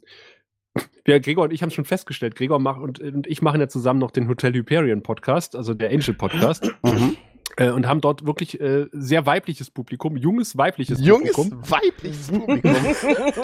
wir, 1.05 1.21
Gregor 1.21 1.45
und 1.45 1.53
ich 1.53 1.63
haben 1.63 1.71
schon 1.71 1.85
festgestellt, 1.85 2.37
Gregor 2.37 2.59
macht 2.59 2.81
und, 2.81 3.01
und 3.01 3.27
ich 3.27 3.43
machen 3.43 3.61
ja 3.61 3.69
zusammen 3.69 4.01
noch 4.01 4.11
den 4.11 4.29
Hotel 4.29 4.53
Hyperion 4.55 5.03
Podcast, 5.03 5.57
also 5.57 5.75
der 5.75 5.91
Angel 5.91 6.15
Podcast. 6.15 6.73
Mhm. 6.83 7.17
Äh, 7.59 7.71
und 7.71 7.87
haben 7.87 8.01
dort 8.01 8.25
wirklich 8.25 8.61
äh, 8.61 8.87
sehr 8.93 9.27
weibliches 9.27 9.71
Publikum, 9.71 10.17
junges 10.17 10.57
weibliches 10.57 11.01
Junges 11.01 11.33
Publikum. 11.33 11.69
weibliches 11.69 12.29
Publikum. 12.29 12.77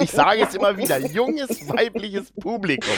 Ich 0.01 0.11
sage 0.11 0.43
es 0.43 0.55
immer 0.55 0.77
wieder, 0.77 0.99
junges 0.99 1.69
weibliches 1.69 2.33
Publikum. 2.33 2.95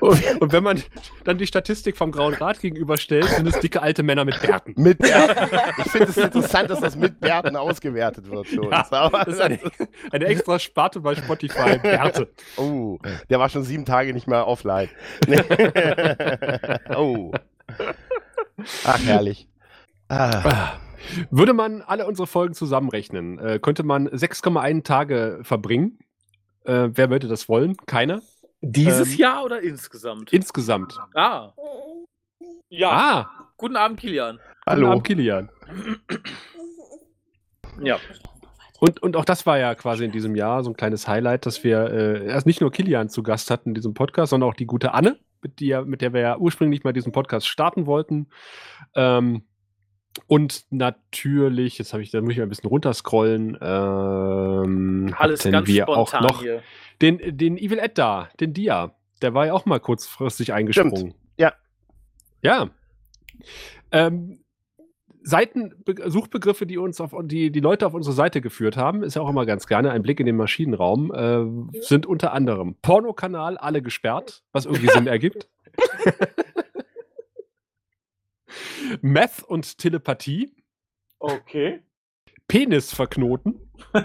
Und, 0.00 0.40
und 0.40 0.52
wenn 0.52 0.62
man 0.62 0.82
dann 1.24 1.38
die 1.38 1.46
Statistik 1.46 1.96
vom 1.96 2.12
Grauen 2.12 2.34
Rat 2.34 2.60
gegenüberstellt, 2.60 3.24
sind 3.24 3.46
es 3.46 3.58
dicke 3.60 3.80
alte 3.82 4.02
Männer 4.02 4.24
mit 4.24 4.40
Bärten. 4.40 4.74
Mit 4.76 4.98
Bärten. 4.98 5.56
Ich 5.78 5.90
finde 5.90 6.08
es 6.08 6.16
interessant, 6.16 6.70
dass 6.70 6.80
das 6.80 6.96
mit 6.96 7.20
Bärten 7.20 7.56
ausgewertet 7.56 8.30
wird 8.30 8.52
uns. 8.58 8.90
Ja, 8.90 9.08
das 9.10 9.28
ist 9.28 9.40
eine, 9.40 9.58
eine 10.10 10.26
extra 10.26 10.58
Sparte 10.58 11.00
bei 11.00 11.14
Spotify, 11.14 11.78
Bärte. 11.78 12.30
oh, 12.56 12.98
der 13.30 13.38
war 13.38 13.48
schon 13.48 13.62
sieben 13.62 13.84
Tage 13.84 14.12
nicht 14.12 14.26
mehr 14.26 14.46
offline. 14.46 14.88
oh. 16.94 17.32
Ach, 18.84 19.00
herrlich. 19.04 19.48
Ah. 20.08 20.78
Würde 21.30 21.52
man 21.54 21.82
alle 21.82 22.06
unsere 22.06 22.26
Folgen 22.26 22.54
zusammenrechnen, 22.54 23.38
äh, 23.38 23.58
könnte 23.60 23.82
man 23.82 24.08
6,1 24.08 24.82
Tage 24.84 25.40
verbringen. 25.42 25.98
Äh, 26.64 26.88
wer 26.92 27.10
würde 27.10 27.28
das 27.28 27.48
wollen? 27.48 27.76
Keiner? 27.86 28.20
Dieses 28.60 29.12
Ähm, 29.12 29.18
Jahr 29.18 29.44
oder 29.44 29.60
insgesamt? 29.62 30.32
Insgesamt. 30.32 30.98
ah. 31.14 31.52
Ja. 32.70 32.90
Ah, 32.90 33.30
Guten 33.56 33.76
Abend, 33.76 33.98
Kilian. 33.98 34.36
guten 34.36 34.42
Hallo. 34.66 34.90
Abend, 34.92 35.04
Kilian. 35.04 35.50
Ja. 37.80 37.98
Und, 38.80 39.02
und 39.02 39.16
auch 39.16 39.24
das 39.24 39.46
war 39.46 39.58
ja 39.58 39.74
quasi 39.74 40.04
in 40.04 40.12
diesem 40.12 40.36
Jahr 40.36 40.62
so 40.62 40.70
ein 40.70 40.76
kleines 40.76 41.08
Highlight, 41.08 41.46
dass 41.46 41.64
wir 41.64 41.90
äh, 41.90 42.26
erst 42.26 42.46
nicht 42.46 42.60
nur 42.60 42.70
Kilian 42.70 43.08
zu 43.08 43.22
Gast 43.24 43.50
hatten 43.50 43.70
in 43.70 43.74
diesem 43.74 43.94
Podcast, 43.94 44.30
sondern 44.30 44.48
auch 44.50 44.54
die 44.54 44.66
gute 44.66 44.94
Anne, 44.94 45.18
mit, 45.42 45.60
der, 45.60 45.84
mit 45.84 46.00
der 46.02 46.12
wir 46.12 46.20
ja 46.20 46.36
ursprünglich 46.38 46.84
mal 46.84 46.92
diesen 46.92 47.10
Podcast 47.12 47.48
starten 47.48 47.86
wollten. 47.86 48.28
Ähm, 48.94 49.42
und 50.26 50.64
natürlich, 50.70 51.78
jetzt 51.78 51.92
habe 51.92 52.02
ich, 52.02 52.10
da 52.10 52.20
muss 52.20 52.32
ich 52.32 52.38
mal 52.38 52.42
ein 52.44 52.48
bisschen 52.48 52.68
runterscrollen, 52.68 53.56
ähm, 53.60 55.14
Alles 55.18 55.40
hatten 55.40 55.52
ganz 55.52 55.68
wir 55.68 55.82
spontan 55.84 56.24
auch 56.24 56.30
noch 56.30 56.40
hier. 56.42 56.62
den, 57.00 57.36
den 57.36 57.56
Evil 57.58 57.78
Ed 57.78 57.98
da, 57.98 58.28
den 58.40 58.52
Dia. 58.52 58.94
Der 59.22 59.34
war 59.34 59.46
ja 59.46 59.52
auch 59.54 59.66
mal 59.66 59.80
kurzfristig 59.80 60.52
eingesprungen. 60.52 61.14
Ja. 61.38 61.52
Ja. 62.42 62.70
Ähm, 63.90 64.40
Seiten, 65.22 65.74
Be- 65.84 66.08
Suchbegriffe, 66.10 66.64
die 66.66 66.78
uns 66.78 67.00
auf 67.00 67.12
die, 67.24 67.50
die 67.50 67.60
Leute 67.60 67.86
auf 67.86 67.94
unsere 67.94 68.14
Seite 68.14 68.40
geführt 68.40 68.76
haben, 68.76 69.02
ist 69.02 69.14
ja 69.16 69.22
auch 69.22 69.28
immer 69.28 69.44
ganz 69.44 69.66
gerne 69.66 69.90
ein 69.90 70.02
Blick 70.02 70.20
in 70.20 70.26
den 70.26 70.36
Maschinenraum, 70.36 71.12
äh, 71.12 71.80
sind 71.82 72.06
unter 72.06 72.32
anderem 72.32 72.76
Pornokanal, 72.80 73.58
alle 73.58 73.82
gesperrt, 73.82 74.42
was 74.52 74.64
irgendwie 74.66 74.88
Sinn 74.88 75.06
ergibt. 75.06 75.48
Meth 79.00 79.42
und 79.42 79.78
Telepathie, 79.78 80.54
Okay. 81.20 81.82
Penis 82.46 82.94
verknoten, 82.94 83.72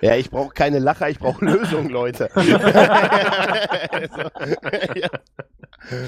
Ja, 0.00 0.16
ich 0.16 0.30
brauche 0.30 0.54
keine 0.54 0.78
Lacher, 0.78 1.10
ich 1.10 1.18
brauche 1.18 1.44
Lösungen, 1.44 1.90
Leute. 1.90 2.30
so, 2.34 2.40
ja. 4.94 5.08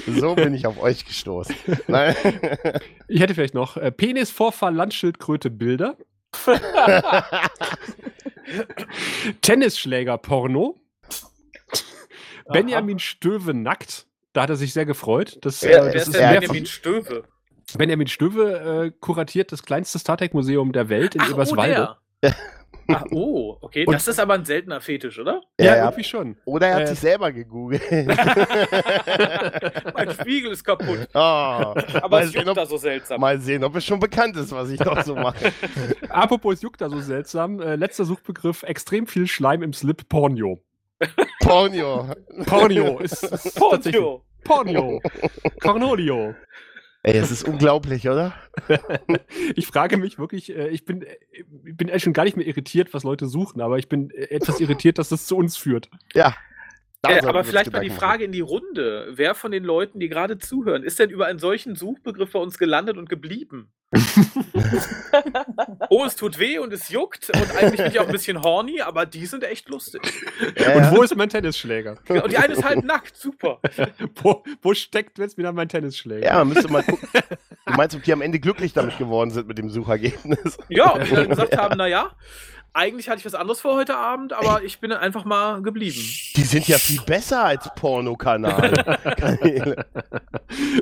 so 0.20 0.34
bin 0.34 0.54
ich 0.54 0.66
auf 0.66 0.80
euch 0.80 1.04
gestoßen. 1.04 1.54
Nein. 1.88 2.14
ich 3.08 3.20
hätte 3.20 3.34
vielleicht 3.34 3.54
noch 3.54 3.76
äh, 3.76 3.90
Penisvorfall, 3.92 4.74
Landschildkröte, 4.74 5.50
Bilder, 5.50 5.96
Tennisschläger, 9.42 10.18
Porno, 10.18 10.80
Benjamin 12.52 12.98
Stöwe 12.98 13.54
nackt. 13.54 14.06
Da 14.32 14.42
hat 14.42 14.50
er 14.50 14.56
sich 14.56 14.72
sehr 14.72 14.86
gefreut. 14.86 15.38
Das, 15.42 15.60
Ja, 15.62 15.86
äh, 15.86 15.92
das 15.92 16.08
ist 16.08 16.14
ist 16.14 16.20
Benjamin 16.20 16.66
Stöwe? 16.66 17.24
Benjamin 17.78 18.08
Stöwe 18.08 18.86
äh, 18.86 18.92
kuratiert 19.00 19.52
das 19.52 19.62
kleinste 19.62 19.98
Star 19.98 20.16
Trek 20.16 20.34
Museum 20.34 20.72
der 20.72 20.88
Welt 20.88 21.14
in 21.14 21.20
Ach, 21.22 21.28
oh, 21.30 21.34
Eberswalde. 21.34 21.96
der. 22.22 22.34
Ach, 22.92 23.04
oh, 23.12 23.56
okay. 23.60 23.86
Und- 23.86 23.94
das 23.94 24.08
ist 24.08 24.18
aber 24.18 24.34
ein 24.34 24.44
seltener 24.44 24.80
Fetisch, 24.80 25.16
oder? 25.20 25.42
ja, 25.60 25.76
Ja, 25.76 25.84
irgendwie 25.84 26.02
schon. 26.02 26.36
Oder 26.44 26.66
er 26.68 26.74
hat 26.74 26.82
Äh. 26.82 26.86
sich 26.88 26.98
selber 26.98 27.30
gegoogelt. 27.30 27.82
mein 29.94 30.10
Spiegel 30.12 30.52
ist 30.52 30.64
kaputt. 30.64 31.08
oh, 31.14 31.18
Aber 31.18 32.22
es 32.22 32.32
juckt 32.34 32.48
ob, 32.48 32.56
da 32.56 32.66
so 32.66 32.76
seltsam. 32.76 33.20
mal 33.20 33.40
sehen, 33.40 33.64
ob 33.64 33.76
es 33.76 33.84
schon 33.84 34.00
bekannt 34.00 34.36
ist, 34.36 34.52
was 34.52 34.70
ich 34.70 34.80
noch 34.80 35.02
so 35.02 35.14
mache. 35.14 35.52
Apropos, 36.08 36.54
es 36.54 36.62
juckt 36.62 36.80
da 36.80 36.88
so 36.90 37.00
seltsam. 37.00 37.60
Äh, 37.60 37.76
letzter 37.76 38.04
Suchbegriff: 38.04 38.62
extrem 38.64 39.06
viel 39.06 39.26
Schleim 39.26 39.62
im 39.62 39.72
Slip, 39.72 40.08
Pornio. 40.08 40.60
Pornio. 41.42 42.08
Pornio 42.46 42.98
ist, 42.98 43.22
ist. 43.22 43.56
Porno. 43.56 44.22
Pornio. 44.44 45.00
Cornolio. 45.62 46.34
Ey, 47.02 47.16
es 47.16 47.30
ist 47.30 47.48
unglaublich, 47.48 48.08
oder? 48.08 48.34
Ich 49.56 49.66
frage 49.66 49.96
mich 49.96 50.18
wirklich, 50.18 50.54
äh, 50.54 50.68
ich 50.68 50.84
bin, 50.84 51.02
äh, 51.02 51.16
ich 51.32 51.76
bin 51.76 51.88
eigentlich 51.88 52.02
schon 52.02 52.12
gar 52.12 52.24
nicht 52.24 52.36
mehr 52.36 52.46
irritiert, 52.46 52.92
was 52.92 53.04
Leute 53.04 53.26
suchen, 53.26 53.60
aber 53.60 53.78
ich 53.78 53.88
bin 53.88 54.10
äh, 54.10 54.24
etwas 54.30 54.60
irritiert, 54.60 54.98
dass 54.98 55.08
das 55.08 55.26
zu 55.26 55.36
uns 55.36 55.56
führt. 55.56 55.88
Ja. 56.14 56.36
Äh, 57.02 57.20
aber 57.20 57.44
vielleicht 57.44 57.72
mal 57.72 57.80
die 57.80 57.90
Frage 57.90 58.24
in 58.24 58.32
die 58.32 58.40
Runde. 58.40 59.12
Wer 59.12 59.34
von 59.34 59.50
den 59.50 59.64
Leuten, 59.64 59.98
die 59.98 60.08
gerade 60.08 60.38
zuhören, 60.38 60.82
ist 60.82 60.98
denn 60.98 61.08
über 61.10 61.26
einen 61.26 61.38
solchen 61.38 61.74
Suchbegriff 61.74 62.32
bei 62.32 62.38
uns 62.38 62.58
gelandet 62.58 62.98
und 62.98 63.08
geblieben? 63.08 63.72
Oh, 65.88 66.04
es 66.04 66.14
tut 66.16 66.38
weh 66.38 66.58
und 66.58 66.72
es 66.72 66.88
juckt 66.90 67.30
und 67.30 67.56
eigentlich 67.56 67.82
bin 67.82 67.90
ich 67.90 67.98
auch 67.98 68.06
ein 68.06 68.12
bisschen 68.12 68.40
horny, 68.42 68.80
aber 68.80 69.04
die 69.04 69.26
sind 69.26 69.42
echt 69.42 69.68
lustig. 69.68 70.00
Ja, 70.56 70.74
Und 70.74 70.82
ja. 70.84 70.92
wo 70.92 71.02
ist 71.02 71.16
mein 71.16 71.28
Tennisschläger? 71.28 71.96
Ja, 72.08 72.22
Und 72.22 72.32
die 72.32 72.38
eine 72.38 72.52
ist 72.54 72.64
halt 72.64 72.84
nackt, 72.84 73.16
super. 73.16 73.58
wo, 74.22 74.44
wo 74.62 74.74
steckt 74.74 75.18
jetzt 75.18 75.36
wieder 75.38 75.52
mein 75.52 75.68
Tennisschläger? 75.68 76.24
Ja, 76.24 76.38
man 76.44 76.48
müsste 76.54 76.70
mal 76.70 76.82
gucken. 76.84 77.08
Du 77.66 77.72
meinst, 77.74 77.96
ob 77.96 78.02
die 78.02 78.12
am 78.12 78.22
Ende 78.22 78.38
glücklich 78.40 78.72
damit 78.72 78.96
geworden 78.98 79.30
sind 79.30 79.48
mit 79.48 79.58
dem 79.58 79.70
Suchergebnis? 79.70 80.58
Ja, 80.68 80.90
und 80.90 81.08
die 81.10 81.14
dann 81.14 81.28
gesagt 81.28 81.56
haben, 81.56 81.76
naja, 81.76 82.10
eigentlich 82.72 83.08
hatte 83.08 83.18
ich 83.18 83.24
was 83.26 83.34
anderes 83.34 83.60
vor 83.60 83.76
heute 83.76 83.96
Abend, 83.96 84.32
aber 84.32 84.62
ich 84.62 84.78
bin 84.80 84.92
einfach 84.92 85.24
mal 85.24 85.62
geblieben. 85.62 85.96
Die 86.36 86.42
sind 86.42 86.68
ja 86.68 86.78
viel 86.78 87.00
besser 87.02 87.44
als 87.44 87.68
Pornokanal. 87.74 88.72
Kanäle. 89.18 89.86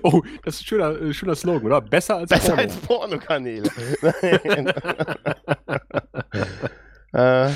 Oh, 0.03 0.23
das 0.45 0.57
ist 0.57 0.63
ein 0.63 0.67
schöner, 0.67 1.01
äh, 1.01 1.15
schöner 1.15 1.35
Slogan, 1.35 1.67
oder? 1.67 1.81
Besser 1.81 2.17
als 2.17 2.31
besser 2.31 2.55
Porno. 2.57 2.63
als 2.63 2.77
Pornokanäle. 2.77 3.71
Äh, 7.15 7.51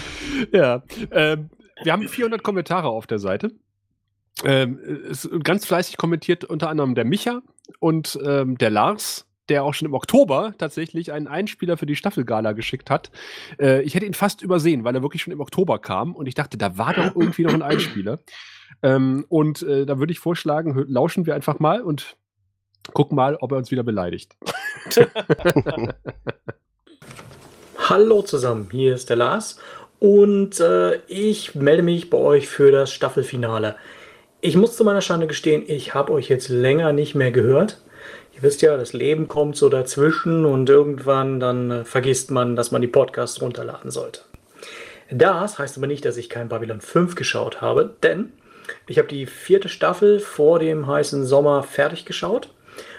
Ja. 0.52 0.82
Ähm, 1.10 1.50
wir 1.82 1.92
haben 1.92 2.08
400 2.08 2.42
Kommentare 2.42 2.88
auf 2.88 3.06
der 3.06 3.18
Seite. 3.18 3.50
Ähm, 4.44 4.78
ganz 5.42 5.66
fleißig 5.66 5.98
kommentiert 5.98 6.44
unter 6.44 6.70
anderem 6.70 6.94
der 6.94 7.04
Micha 7.04 7.42
und 7.80 8.18
ähm, 8.24 8.56
der 8.56 8.70
Lars, 8.70 9.26
der 9.48 9.64
auch 9.64 9.74
schon 9.74 9.86
im 9.86 9.94
Oktober 9.94 10.54
tatsächlich 10.58 11.12
einen 11.12 11.26
Einspieler 11.26 11.76
für 11.76 11.86
die 11.86 11.96
Staffelgala 11.96 12.52
geschickt 12.52 12.90
hat. 12.90 13.10
Äh, 13.58 13.82
ich 13.82 13.94
hätte 13.94 14.06
ihn 14.06 14.14
fast 14.14 14.42
übersehen, 14.42 14.84
weil 14.84 14.94
er 14.94 15.02
wirklich 15.02 15.22
schon 15.22 15.32
im 15.32 15.40
Oktober 15.40 15.78
kam 15.78 16.14
und 16.14 16.26
ich 16.26 16.34
dachte, 16.34 16.56
da 16.56 16.78
war 16.78 16.94
doch 16.94 17.16
irgendwie 17.16 17.42
noch 17.42 17.54
ein 17.54 17.62
Einspieler. 17.62 18.20
Ähm, 18.82 19.24
und 19.28 19.62
äh, 19.62 19.86
da 19.86 19.98
würde 19.98 20.12
ich 20.12 20.18
vorschlagen, 20.18 20.84
lauschen 20.88 21.26
wir 21.26 21.34
einfach 21.34 21.58
mal 21.58 21.82
und 21.82 22.16
gucken 22.94 23.16
mal, 23.16 23.36
ob 23.40 23.52
er 23.52 23.58
uns 23.58 23.70
wieder 23.70 23.82
beleidigt. 23.82 24.36
Hallo 27.78 28.22
zusammen, 28.22 28.68
hier 28.70 28.94
ist 28.94 29.10
der 29.10 29.16
Lars 29.16 29.58
und 29.98 30.58
äh, 30.60 30.96
ich 31.06 31.54
melde 31.54 31.82
mich 31.82 32.10
bei 32.10 32.18
euch 32.18 32.48
für 32.48 32.72
das 32.72 32.92
Staffelfinale. 32.92 33.76
Ich 34.40 34.56
muss 34.56 34.76
zu 34.76 34.84
meiner 34.84 35.00
Schande 35.00 35.28
gestehen, 35.28 35.62
ich 35.66 35.94
habe 35.94 36.12
euch 36.12 36.28
jetzt 36.28 36.48
länger 36.48 36.92
nicht 36.92 37.14
mehr 37.14 37.30
gehört. 37.30 37.82
Ihr 38.42 38.48
wisst 38.48 38.62
ja, 38.62 38.76
das 38.76 38.92
Leben 38.92 39.28
kommt 39.28 39.54
so 39.54 39.68
dazwischen 39.68 40.44
und 40.44 40.68
irgendwann 40.68 41.38
dann 41.38 41.70
äh, 41.70 41.84
vergisst 41.84 42.32
man, 42.32 42.56
dass 42.56 42.72
man 42.72 42.82
die 42.82 42.88
Podcasts 42.88 43.40
runterladen 43.40 43.92
sollte. 43.92 44.22
Das 45.12 45.60
heißt 45.60 45.78
aber 45.78 45.86
nicht, 45.86 46.04
dass 46.04 46.16
ich 46.16 46.28
kein 46.28 46.48
Babylon 46.48 46.80
5 46.80 47.14
geschaut 47.14 47.60
habe, 47.60 47.94
denn 48.02 48.32
ich 48.88 48.98
habe 48.98 49.06
die 49.06 49.26
vierte 49.26 49.68
Staffel 49.68 50.18
vor 50.18 50.58
dem 50.58 50.88
heißen 50.88 51.24
Sommer 51.24 51.62
fertig 51.62 52.04
geschaut 52.04 52.52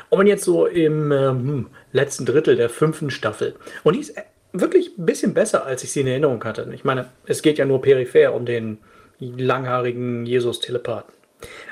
und 0.09 0.19
bin 0.19 0.27
jetzt 0.27 0.45
so 0.45 0.65
im 0.65 1.12
ähm, 1.12 1.67
letzten 1.91 2.25
Drittel 2.25 2.55
der 2.55 2.69
fünften 2.69 3.09
Staffel. 3.09 3.55
Und 3.83 3.97
die 3.97 4.00
ist 4.00 4.15
äh, 4.15 4.23
wirklich 4.53 4.97
ein 4.97 5.05
bisschen 5.05 5.33
besser, 5.33 5.65
als 5.65 5.83
ich 5.83 5.91
sie 5.91 6.01
in 6.01 6.07
Erinnerung 6.07 6.41
hatte. 6.45 6.69
Ich 6.73 6.85
meine, 6.85 7.09
es 7.25 7.41
geht 7.41 7.57
ja 7.57 7.65
nur 7.65 7.81
peripher 7.81 8.33
um 8.33 8.45
den 8.45 8.77
langhaarigen 9.19 10.25
Jesus-Telepathen. 10.25 11.13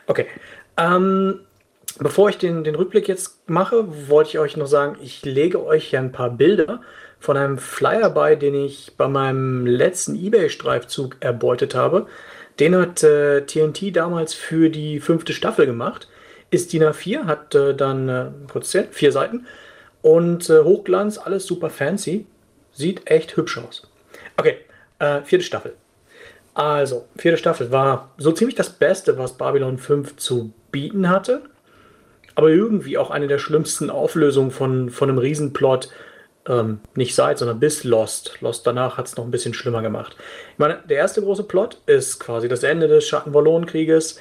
Okay. 0.07 0.25
Ähm, 0.75 1.39
bevor 2.01 2.29
ich 2.29 2.37
den, 2.37 2.63
den 2.63 2.75
Rückblick 2.75 3.07
jetzt 3.07 3.49
mache, 3.49 3.85
wollte 4.09 4.31
ich 4.31 4.39
euch 4.39 4.57
noch 4.57 4.67
sagen, 4.67 4.97
ich 5.01 5.23
lege 5.23 5.63
euch 5.63 5.91
ja 5.91 5.99
ein 5.99 6.11
paar 6.11 6.31
Bilder 6.31 6.81
von 7.19 7.37
einem 7.37 7.57
Flyer 7.59 8.09
bei, 8.09 8.35
den 8.35 8.55
ich 8.55 8.93
bei 8.97 9.07
meinem 9.07 9.65
letzten 9.67 10.15
Ebay-Streifzug 10.15 11.17
erbeutet 11.19 11.75
habe. 11.75 12.07
Den 12.59 12.75
hat 12.75 13.03
äh, 13.03 13.45
TNT 13.45 13.95
damals 13.95 14.33
für 14.33 14.69
die 14.69 14.99
fünfte 14.99 15.33
Staffel 15.33 15.65
gemacht. 15.65 16.07
Ist 16.49 16.73
DIN 16.73 16.83
A4, 16.83 17.25
hat 17.25 17.55
äh, 17.55 17.75
dann, 17.75 18.09
äh, 18.09 18.25
kurz 18.51 18.71
zählen, 18.71 18.87
vier 18.91 19.11
Seiten. 19.11 19.45
Und 20.01 20.49
äh, 20.49 20.63
Hochglanz, 20.63 21.19
alles 21.19 21.45
super 21.45 21.69
fancy. 21.69 22.25
Sieht 22.73 23.09
echt 23.09 23.37
hübsch 23.37 23.59
aus. 23.59 23.87
Okay, 24.37 24.57
äh, 24.99 25.21
vierte 25.21 25.45
Staffel. 25.45 25.75
Also, 26.53 27.05
vierte 27.15 27.37
Staffel 27.37 27.71
war 27.71 28.11
so 28.17 28.31
ziemlich 28.31 28.55
das 28.55 28.71
Beste, 28.71 29.17
was 29.17 29.37
Babylon 29.37 29.77
5 29.77 30.17
zu 30.17 30.51
bieten 30.71 31.09
hatte. 31.09 31.43
Aber 32.35 32.49
irgendwie 32.49 32.97
auch 32.97 33.11
eine 33.11 33.27
der 33.27 33.39
schlimmsten 33.39 33.89
Auflösungen 33.89 34.51
von, 34.51 34.89
von 34.89 35.09
einem 35.09 35.19
Riesenplot, 35.19 35.89
Ähm, 36.47 36.79
nicht 36.95 37.13
seit, 37.13 37.37
sondern 37.37 37.59
bis 37.59 37.83
Lost. 37.83 38.41
Lost 38.41 38.65
danach 38.65 38.97
hat 38.97 39.05
es 39.05 39.15
noch 39.15 39.23
ein 39.25 39.29
bisschen 39.29 39.53
schlimmer 39.53 39.83
gemacht. 39.83 40.15
Ich 40.53 40.57
meine, 40.57 40.79
der 40.89 40.97
erste 40.97 41.21
große 41.21 41.43
Plot 41.43 41.77
ist 41.85 42.19
quasi 42.19 42.47
das 42.47 42.63
Ende 42.63 42.87
des 42.87 43.07
Schattenwallonenkrieges. 43.07 44.19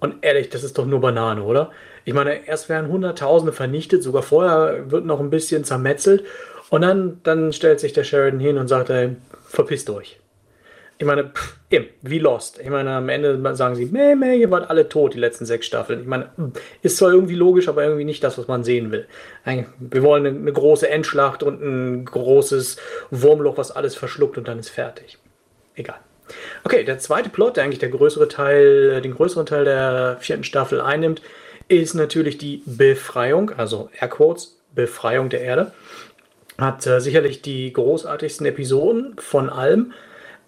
Und 0.00 0.16
ehrlich, 0.20 0.50
das 0.50 0.64
ist 0.64 0.76
doch 0.76 0.84
nur 0.84 1.00
Banane, 1.00 1.42
oder? 1.42 1.70
Ich 2.04 2.12
meine, 2.12 2.46
erst 2.46 2.68
werden 2.68 2.90
Hunderttausende 2.90 3.54
vernichtet, 3.54 4.02
sogar 4.02 4.22
vorher 4.22 4.90
wird 4.90 5.06
noch 5.06 5.18
ein 5.18 5.30
bisschen 5.30 5.64
zermetzelt. 5.64 6.24
Und 6.68 6.82
dann, 6.82 7.20
dann 7.22 7.54
stellt 7.54 7.80
sich 7.80 7.94
der 7.94 8.04
Sheridan 8.04 8.38
hin 8.38 8.58
und 8.58 8.68
sagt, 8.68 8.90
ey, 8.90 9.16
verpisst 9.42 9.88
euch. 9.88 10.19
Ich 11.00 11.06
meine, 11.06 11.30
pff, 11.30 11.56
wie 12.02 12.18
Lost. 12.18 12.60
Ich 12.60 12.68
meine, 12.68 12.90
am 12.90 13.08
Ende 13.08 13.56
sagen 13.56 13.74
sie, 13.74 13.86
meh, 13.86 14.14
meh, 14.14 14.36
ihr 14.36 14.50
wart 14.50 14.68
alle 14.68 14.86
tot, 14.86 15.14
die 15.14 15.18
letzten 15.18 15.46
sechs 15.46 15.64
Staffeln. 15.64 16.02
Ich 16.02 16.06
meine, 16.06 16.28
ist 16.82 16.98
zwar 16.98 17.10
irgendwie 17.10 17.36
logisch, 17.36 17.68
aber 17.68 17.84
irgendwie 17.84 18.04
nicht 18.04 18.22
das, 18.22 18.36
was 18.36 18.48
man 18.48 18.64
sehen 18.64 18.92
will. 18.92 19.06
Wir 19.78 20.02
wollen 20.02 20.26
eine, 20.26 20.36
eine 20.36 20.52
große 20.52 20.90
Endschlacht 20.90 21.42
und 21.42 21.62
ein 21.62 22.04
großes 22.04 22.76
Wurmloch, 23.10 23.56
was 23.56 23.70
alles 23.70 23.96
verschluckt 23.96 24.36
und 24.36 24.46
dann 24.46 24.58
ist 24.58 24.68
fertig. 24.68 25.16
Egal. 25.74 25.96
Okay, 26.64 26.84
der 26.84 26.98
zweite 26.98 27.30
Plot, 27.30 27.56
der 27.56 27.64
eigentlich 27.64 27.78
der 27.78 27.88
größere 27.88 28.28
Teil, 28.28 29.00
den 29.00 29.14
größeren 29.14 29.46
Teil 29.46 29.64
der 29.64 30.18
vierten 30.20 30.44
Staffel 30.44 30.82
einnimmt, 30.82 31.22
ist 31.68 31.94
natürlich 31.94 32.36
die 32.36 32.62
Befreiung, 32.66 33.52
also 33.56 33.88
Airquotes, 33.98 34.60
Befreiung 34.74 35.30
der 35.30 35.40
Erde. 35.40 35.72
Hat 36.58 36.86
äh, 36.86 37.00
sicherlich 37.00 37.40
die 37.40 37.72
großartigsten 37.72 38.44
Episoden 38.44 39.16
von 39.18 39.48
allem. 39.48 39.94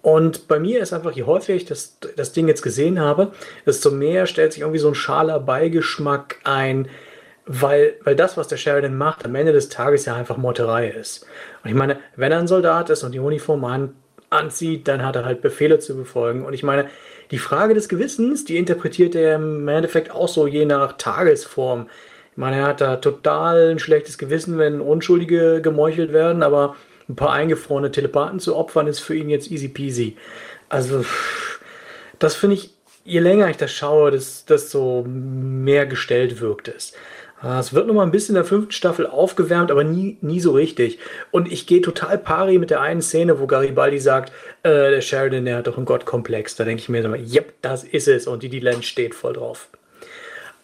Und 0.02 0.48
bei 0.48 0.58
mir 0.58 0.80
ist 0.80 0.92
einfach, 0.92 1.12
je 1.12 1.22
häufiger 1.22 1.54
ich 1.54 1.64
das, 1.64 1.96
das 2.16 2.32
Ding 2.32 2.48
jetzt 2.48 2.62
gesehen 2.62 3.00
habe, 3.00 3.30
desto 3.64 3.90
mehr 3.92 4.26
stellt 4.26 4.52
sich 4.52 4.62
irgendwie 4.62 4.80
so 4.80 4.88
ein 4.88 4.96
schaler 4.96 5.38
Beigeschmack 5.38 6.38
ein, 6.42 6.88
weil, 7.46 7.94
weil 8.02 8.16
das, 8.16 8.36
was 8.36 8.48
der 8.48 8.56
Sheridan 8.56 8.96
macht, 8.96 9.24
am 9.24 9.34
Ende 9.36 9.52
des 9.52 9.68
Tages 9.68 10.04
ja 10.04 10.16
einfach 10.16 10.36
Motterei 10.36 10.88
ist. 10.88 11.26
Und 11.62 11.70
ich 11.70 11.76
meine, 11.76 11.98
wenn 12.16 12.32
er 12.32 12.38
ein 12.38 12.48
Soldat 12.48 12.90
ist 12.90 13.04
und 13.04 13.12
die 13.12 13.20
Uniform 13.20 13.64
an, 13.64 13.94
anzieht, 14.30 14.88
dann 14.88 15.04
hat 15.04 15.16
er 15.16 15.24
halt 15.24 15.40
Befehle 15.40 15.78
zu 15.78 15.96
befolgen. 15.96 16.44
Und 16.44 16.52
ich 16.52 16.62
meine, 16.64 16.88
die 17.30 17.38
Frage 17.38 17.74
des 17.74 17.88
Gewissens, 17.88 18.44
die 18.44 18.56
interpretiert 18.56 19.14
er 19.14 19.36
im 19.36 19.68
Endeffekt 19.68 20.10
auch 20.10 20.28
so 20.28 20.46
je 20.46 20.64
nach 20.64 20.94
Tagesform. 20.94 21.88
Ich 22.32 22.38
meine, 22.38 22.56
er 22.56 22.66
hat 22.66 22.80
da 22.80 22.96
total 22.96 23.70
ein 23.70 23.78
schlechtes 23.78 24.18
Gewissen, 24.18 24.58
wenn 24.58 24.80
Unschuldige 24.80 25.60
gemeuchelt 25.62 26.12
werden, 26.12 26.42
aber 26.42 26.76
ein 27.08 27.16
paar 27.16 27.32
eingefrorene 27.32 27.90
Telepathen 27.90 28.40
zu 28.40 28.56
opfern, 28.56 28.86
ist 28.86 29.00
für 29.00 29.14
ihn 29.14 29.28
jetzt 29.28 29.50
easy 29.50 29.68
peasy. 29.68 30.16
Also, 30.68 31.04
das 32.18 32.34
finde 32.34 32.56
ich, 32.56 32.70
je 33.04 33.20
länger 33.20 33.50
ich 33.50 33.56
das 33.56 33.72
schaue, 33.72 34.10
desto 34.10 35.04
mehr 35.06 35.86
gestellt 35.86 36.40
wirkt 36.40 36.68
es. 36.68 36.92
Ah, 37.42 37.58
es 37.58 37.74
wird 37.74 37.88
noch 37.88 37.94
mal 37.94 38.04
ein 38.04 38.12
bisschen 38.12 38.36
in 38.36 38.42
der 38.42 38.44
fünften 38.44 38.70
Staffel 38.70 39.04
aufgewärmt, 39.04 39.72
aber 39.72 39.82
nie, 39.82 40.16
nie 40.20 40.38
so 40.38 40.52
richtig. 40.52 41.00
Und 41.32 41.50
ich 41.50 41.66
gehe 41.66 41.80
total 41.80 42.16
pari 42.16 42.58
mit 42.58 42.70
der 42.70 42.80
einen 42.80 43.02
Szene, 43.02 43.40
wo 43.40 43.48
Garibaldi 43.48 43.98
sagt, 43.98 44.32
äh, 44.62 44.90
der 44.90 45.00
Sheridan, 45.00 45.44
der 45.44 45.56
hat 45.56 45.66
doch 45.66 45.76
einen 45.76 45.86
Gottkomplex. 45.86 46.54
Da 46.54 46.64
denke 46.64 46.82
ich 46.82 46.88
mir 46.88 47.02
so, 47.02 47.08
yep, 47.12 47.54
das 47.60 47.82
ist 47.82 48.06
es. 48.06 48.28
Und 48.28 48.44
die 48.44 48.48
Dylan 48.48 48.84
steht 48.84 49.16
voll 49.16 49.32
drauf. 49.32 49.68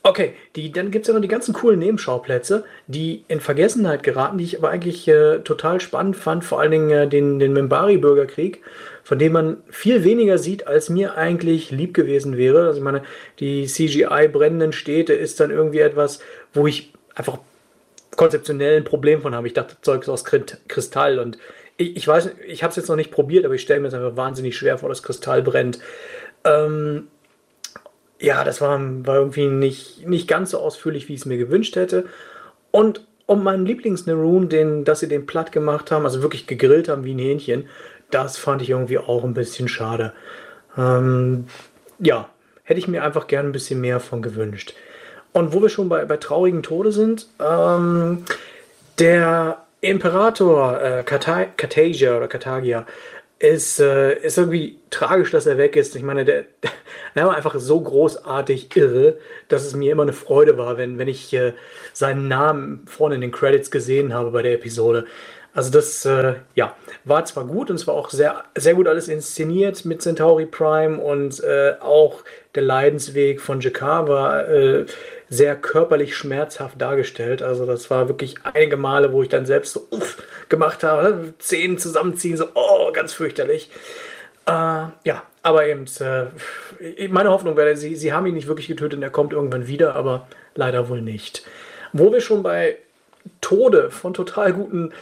Okay, 0.04 0.34
die, 0.54 0.70
dann 0.70 0.90
gibt 0.90 1.04
es 1.04 1.08
ja 1.08 1.14
noch 1.14 1.20
die 1.20 1.28
ganzen 1.28 1.52
coolen 1.52 1.80
Nebenschauplätze, 1.80 2.64
die 2.86 3.24
in 3.28 3.40
Vergessenheit 3.40 4.02
geraten, 4.02 4.38
die 4.38 4.44
ich 4.44 4.56
aber 4.56 4.70
eigentlich 4.70 5.06
äh, 5.08 5.40
total 5.40 5.80
spannend 5.80 6.16
fand. 6.16 6.44
Vor 6.44 6.60
allen 6.60 6.70
Dingen 6.70 6.90
äh, 6.90 7.08
den, 7.08 7.38
den 7.38 7.52
Membari-Bürgerkrieg, 7.52 8.62
von 9.02 9.18
dem 9.18 9.32
man 9.32 9.56
viel 9.68 10.04
weniger 10.04 10.38
sieht, 10.38 10.66
als 10.66 10.88
mir 10.88 11.16
eigentlich 11.16 11.70
lieb 11.72 11.94
gewesen 11.94 12.36
wäre. 12.36 12.68
Also 12.68 12.78
ich 12.78 12.84
meine, 12.84 13.02
die 13.40 13.66
CGI-brennenden 13.66 14.72
Städte 14.72 15.14
ist 15.14 15.40
dann 15.40 15.50
irgendwie 15.50 15.80
etwas, 15.80 16.20
wo 16.54 16.66
ich 16.66 16.92
einfach 17.14 17.38
konzeptionell 18.16 18.76
ein 18.76 18.84
Problem 18.84 19.20
von 19.20 19.34
habe. 19.34 19.48
Ich 19.48 19.54
dachte, 19.54 19.76
Zeug 19.82 20.02
ist 20.02 20.08
aus 20.08 20.24
Kristall 20.24 21.18
und 21.18 21.38
ich, 21.76 21.96
ich 21.96 22.06
weiß, 22.06 22.30
ich 22.46 22.62
habe 22.62 22.70
es 22.70 22.76
jetzt 22.76 22.88
noch 22.88 22.96
nicht 22.96 23.10
probiert, 23.10 23.44
aber 23.44 23.54
ich 23.54 23.62
stelle 23.62 23.80
mir 23.80 23.88
es 23.88 23.94
einfach 23.94 24.16
wahnsinnig 24.16 24.56
schwer 24.56 24.78
vor, 24.78 24.88
dass 24.88 25.02
Kristall 25.02 25.42
brennt. 25.42 25.80
Ähm, 26.44 27.08
ja, 28.20 28.44
das 28.44 28.60
war, 28.60 28.78
war 29.06 29.16
irgendwie 29.16 29.46
nicht, 29.46 30.06
nicht 30.06 30.28
ganz 30.28 30.50
so 30.50 30.58
ausführlich, 30.58 31.08
wie 31.08 31.14
ich 31.14 31.20
es 31.20 31.26
mir 31.26 31.38
gewünscht 31.38 31.76
hätte. 31.76 32.06
Und 32.70 33.06
um 33.26 33.44
meinen 33.44 33.66
Lieblings-Neroon, 33.66 34.48
den, 34.48 34.84
dass 34.84 35.00
sie 35.00 35.08
den 35.08 35.26
platt 35.26 35.52
gemacht 35.52 35.90
haben, 35.90 36.04
also 36.04 36.22
wirklich 36.22 36.46
gegrillt 36.46 36.88
haben 36.88 37.04
wie 37.04 37.14
ein 37.14 37.18
Hähnchen, 37.18 37.68
das 38.10 38.38
fand 38.38 38.62
ich 38.62 38.70
irgendwie 38.70 38.98
auch 38.98 39.22
ein 39.22 39.34
bisschen 39.34 39.68
schade. 39.68 40.12
Ähm, 40.76 41.46
ja, 41.98 42.28
hätte 42.64 42.80
ich 42.80 42.88
mir 42.88 43.04
einfach 43.04 43.26
gern 43.26 43.46
ein 43.46 43.52
bisschen 43.52 43.80
mehr 43.80 44.00
von 44.00 44.22
gewünscht. 44.22 44.74
Und 45.32 45.52
wo 45.52 45.60
wir 45.60 45.68
schon 45.68 45.88
bei, 45.88 46.04
bei 46.04 46.16
traurigen 46.16 46.62
Tode 46.62 46.90
sind, 46.90 47.28
ähm, 47.38 48.24
der 48.98 49.62
Imperator 49.80 50.80
äh, 50.80 51.02
Cartagia 51.04 52.16
oder 52.16 52.28
Cartagia 52.28 52.86
ist, 53.38 53.78
äh, 53.78 54.18
ist 54.18 54.38
irgendwie 54.38 54.78
tragisch, 54.90 55.30
dass 55.30 55.46
er 55.46 55.58
weg 55.58 55.76
ist. 55.76 55.94
Ich 55.94 56.02
meine, 56.02 56.24
der, 56.24 56.44
der 57.14 57.26
war 57.26 57.36
einfach 57.36 57.58
so 57.58 57.80
großartig 57.80 58.74
irre, 58.76 59.18
dass 59.48 59.64
es 59.64 59.74
mir 59.74 59.92
immer 59.92 60.02
eine 60.02 60.12
Freude 60.12 60.58
war, 60.58 60.76
wenn, 60.76 60.98
wenn 60.98 61.08
ich 61.08 61.32
äh, 61.32 61.52
seinen 61.92 62.28
Namen 62.28 62.84
vorne 62.86 63.14
in 63.14 63.20
den 63.20 63.32
Credits 63.32 63.70
gesehen 63.70 64.12
habe 64.12 64.30
bei 64.32 64.42
der 64.42 64.54
Episode. 64.54 65.06
Also 65.54 65.70
das, 65.70 66.04
äh, 66.04 66.34
ja, 66.54 66.76
war 67.04 67.24
zwar 67.24 67.44
gut 67.44 67.70
und 67.70 67.76
es 67.76 67.86
war 67.86 67.94
auch 67.94 68.10
sehr, 68.10 68.44
sehr 68.56 68.74
gut 68.74 68.86
alles 68.86 69.08
inszeniert 69.08 69.84
mit 69.84 70.02
Centauri 70.02 70.46
Prime 70.46 70.98
und 70.98 71.42
äh, 71.42 71.74
auch 71.80 72.22
der 72.54 72.62
Leidensweg 72.62 73.40
von 73.40 73.60
Jakar 73.60 74.08
war 74.08 74.48
äh, 74.48 74.86
sehr 75.28 75.56
körperlich 75.56 76.16
schmerzhaft 76.16 76.80
dargestellt. 76.80 77.42
Also 77.42 77.66
das 77.66 77.90
war 77.90 78.08
wirklich 78.08 78.36
einige 78.44 78.76
Male, 78.76 79.12
wo 79.12 79.22
ich 79.22 79.28
dann 79.28 79.46
selbst 79.46 79.72
so 79.72 79.86
uff 79.90 80.22
gemacht 80.48 80.82
habe, 80.82 81.34
Zähne 81.38 81.76
zusammenziehen, 81.76 82.36
so 82.36 82.46
oh, 82.54 82.90
ganz 82.92 83.12
fürchterlich. 83.12 83.70
Äh, 84.46 84.50
ja, 85.04 85.22
aber 85.42 85.66
eben, 85.66 85.84
äh, 86.00 87.08
meine 87.08 87.30
Hoffnung 87.30 87.56
wäre, 87.56 87.76
sie, 87.76 87.96
sie 87.96 88.12
haben 88.12 88.26
ihn 88.26 88.34
nicht 88.34 88.48
wirklich 88.48 88.68
getötet 88.68 88.96
und 88.96 89.02
er 89.02 89.10
kommt 89.10 89.32
irgendwann 89.32 89.66
wieder, 89.66 89.94
aber 89.94 90.26
leider 90.54 90.88
wohl 90.88 91.02
nicht. 91.02 91.44
Wo 91.92 92.12
wir 92.12 92.20
schon 92.20 92.42
bei 92.42 92.76
Tode 93.40 93.90
von 93.90 94.14
total 94.14 94.52
guten, 94.54 94.92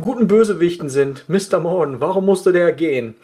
guten 0.00 0.28
Bösewichten 0.28 0.88
sind, 0.88 1.28
Mr. 1.28 1.58
Morton, 1.58 2.00
warum 2.00 2.26
musste 2.26 2.52
der 2.52 2.72
gehen? 2.72 3.16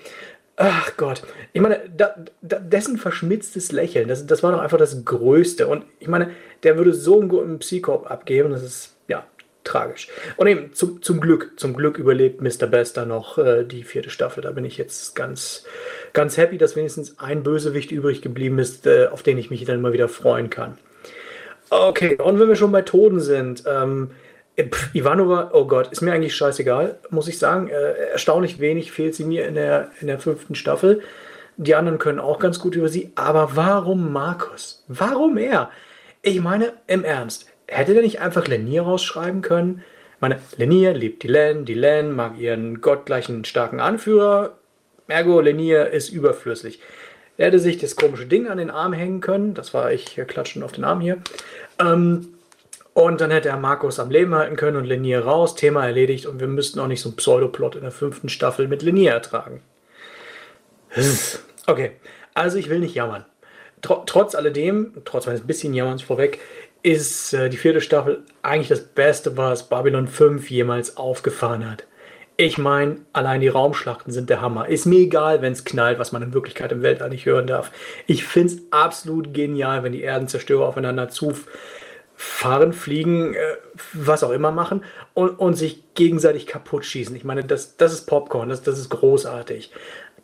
Ach 0.57 0.97
Gott, 0.97 1.23
ich 1.53 1.63
meine, 1.63 1.81
da, 1.97 2.15
da, 2.43 2.59
dessen 2.59 2.99
verschmitztes 2.99 3.73
Lächeln, 3.73 4.09
das, 4.09 4.27
das 4.27 4.43
war 4.43 4.53
doch 4.53 4.61
einfach 4.61 4.79
das 4.79 5.05
Größte. 5.05 5.67
Und 5.67 5.85
ich 5.99 6.09
meine, 6.09 6.31
der 6.63 6.77
würde 6.77 6.93
so 6.93 7.19
einen 7.19 7.29
guten 7.29 7.59
Psychop 7.59 8.11
abgeben, 8.11 8.51
das 8.51 8.63
ist, 8.63 8.97
ja, 9.09 9.25
tragisch. 9.65 10.09
Und 10.37 10.47
eben, 10.49 10.75
zum, 10.75 11.01
zum 11.03 11.21
Glück, 11.21 11.53
zum 11.57 11.75
Glück 11.75 11.99
überlebt 11.99 12.43
Mr. 12.43 12.67
Bester 12.67 13.07
noch 13.07 13.39
äh, 13.39 13.65
die 13.65 13.83
vierte 13.83 14.11
Staffel. 14.11 14.43
Da 14.43 14.51
bin 14.51 14.65
ich 14.65 14.77
jetzt 14.77 15.15
ganz, 15.15 15.65
ganz 16.13 16.37
happy, 16.37 16.59
dass 16.59 16.77
wenigstens 16.77 17.19
ein 17.19 17.43
Bösewicht 17.43 17.91
übrig 17.91 18.21
geblieben 18.21 18.59
ist, 18.59 18.87
äh, 18.87 19.07
auf 19.07 19.23
den 19.23 19.39
ich 19.39 19.51
mich 19.51 19.65
dann 19.65 19.81
mal 19.81 19.95
wieder 19.95 20.09
freuen 20.09 20.51
kann. 20.51 20.77
Okay, 21.71 22.17
und 22.17 22.39
wenn 22.39 22.49
wir 22.49 22.57
schon 22.57 22.73
bei 22.73 22.83
Toten 22.83 23.21
sind, 23.21 23.65
ähm, 23.67 24.11
äh, 24.11 24.15
Pff, 24.59 24.95
Ivanova, 24.95 25.51
oh 25.55 25.67
Gott, 25.67 25.91
ist 25.93 26.03
mir 26.03 26.13
eigentlich 26.13 26.37
scheißegal, 26.37 26.99
muss 27.11 27.29
ich 27.29 27.39
sagen. 27.39 27.69
Äh, 27.69 28.11
erstaunlich 28.13 28.61
wenig 28.61 28.93
fehlt 28.93 29.15
sie 29.15 29.25
mir 29.25 29.47
in 29.47 29.55
der, 29.55 29.91
in 30.01 30.09
der 30.09 30.19
fünften 30.19 30.55
Staffel. 30.55 31.03
Die 31.57 31.75
anderen 31.75 31.99
können 31.99 32.19
auch 32.19 32.39
ganz 32.39 32.59
gut 32.59 32.75
über 32.75 32.89
sie. 32.89 33.13
Aber 33.15 33.57
warum 33.57 34.13
Markus? 34.13 34.85
Warum 34.89 35.37
er? 35.39 35.71
Ich 36.23 36.41
meine, 36.41 36.75
im 36.87 37.05
Ernst, 37.05 37.47
hätte 37.67 37.95
der 37.95 38.03
nicht 38.03 38.21
einfach 38.21 38.47
Lenier 38.47 38.83
rausschreiben 38.83 39.43
können? 39.43 39.83
Ich 40.15 40.21
meine, 40.21 40.39
Lenier 40.57 40.93
liebt 40.93 41.23
die 41.23 41.29
Len 41.29 42.13
mag 42.13 42.39
ihren 42.39 42.81
gottgleichen 42.81 43.45
starken 43.45 43.81
Anführer. 43.81 44.59
Ergo, 45.09 45.41
Lenier 45.41 45.89
ist 45.89 46.11
überflüssig. 46.11 46.81
Er 47.39 47.47
hätte 47.47 47.59
sich 47.59 47.79
das 47.79 47.97
komische 47.97 48.27
Ding 48.27 48.47
an 48.47 48.59
den 48.59 48.71
Arm 48.71 48.93
hängen 48.93 49.21
können. 49.21 49.55
Das 49.55 49.75
war 49.75 49.93
ich 49.93 50.21
klatschen 50.27 50.63
auf 50.63 50.73
den 50.73 50.85
Arm 50.85 51.01
hier. 51.01 51.19
Ähm, 51.81 52.29
und 52.95 53.21
dann 53.21 53.31
hätte 53.31 53.49
er 53.49 53.57
Markus 53.57 53.99
am 53.99 54.11
Leben 54.11 54.35
halten 54.35 54.57
können 54.57 54.77
und 54.77 54.85
Lenier 54.85 55.25
raus, 55.25 55.55
Thema 55.55 55.87
erledigt 55.87 56.27
und 56.27 56.41
wir 56.41 56.49
müssten 56.49 56.79
auch 56.81 56.87
nicht 56.87 57.01
so 57.01 57.09
einen 57.09 57.17
Pseudoplot 57.17 57.77
in 57.77 57.83
der 57.83 57.91
fünften 57.91 58.29
Staffel 58.29 58.69
mit 58.69 58.83
Lenier 58.83 59.13
ertragen. 59.13 59.63
Okay, 61.67 61.93
also 62.35 62.59
ich 62.59 62.69
will 62.69 62.81
nicht 62.81 62.95
jammern. 62.95 63.25
Tr 63.83 64.05
trotz 64.07 64.35
alledem, 64.35 64.95
trotz 65.05 65.27
meines 65.27 65.47
bisschen 65.47 65.75
Jammerns 65.75 66.03
vorweg, 66.03 66.41
ist 66.83 67.33
äh, 67.33 67.49
die 67.49 67.57
vierte 67.57 67.81
Staffel 67.81 68.25
eigentlich 68.43 68.69
das 68.69 68.83
Beste, 68.83 69.37
was 69.37 69.69
Babylon 69.69 70.09
5 70.09 70.51
jemals 70.51 70.97
aufgefahren 70.97 71.71
hat. 71.71 71.85
Ich 72.37 72.59
meine, 72.59 72.97
allein 73.13 73.41
die 73.41 73.49
Raumschlachten 73.49 74.13
sind 74.13 74.31
der 74.31 74.41
Hammer. 74.41 74.69
Ist 74.69 74.87
mir 74.87 74.99
egal, 74.99 75.43
wenn 75.43 75.53
es 75.53 75.65
knallt, 75.65 75.99
was 75.99 76.13
man 76.13 76.23
in 76.23 76.35
Wirklichkeit 76.35 76.73
im 76.73 76.83
Weltall 76.83 77.11
nicht 77.11 77.27
hören 77.27 77.47
darf. 77.47 77.71
Ich 78.07 78.25
finde 78.25 78.55
es 78.55 78.61
absolut 78.71 79.35
genial, 79.35 79.83
wenn 79.83 79.93
die 79.93 80.03
Erdenzerstörer 80.03 80.67
aufeinander 80.67 81.09
zu 81.09 81.35
fahren, 82.25 82.73
fliegen, 82.73 83.35
äh, 83.35 83.57
was 83.93 84.23
auch 84.23 84.31
immer 84.31 84.53
machen 84.53 84.85
und, 85.15 85.39
und 85.39 85.55
sich 85.55 85.83
gegenseitig 85.95 86.47
kaputt 86.47 86.85
schießen. 86.85 87.17
Ich 87.17 87.25
meine, 87.25 87.45
das, 87.45 87.77
das 87.77 87.93
ist 87.93 88.07
Popcorn, 88.07 88.49
das, 88.49 88.63
das 88.63 88.79
ist 88.79 88.91
großartig. 88.91 89.73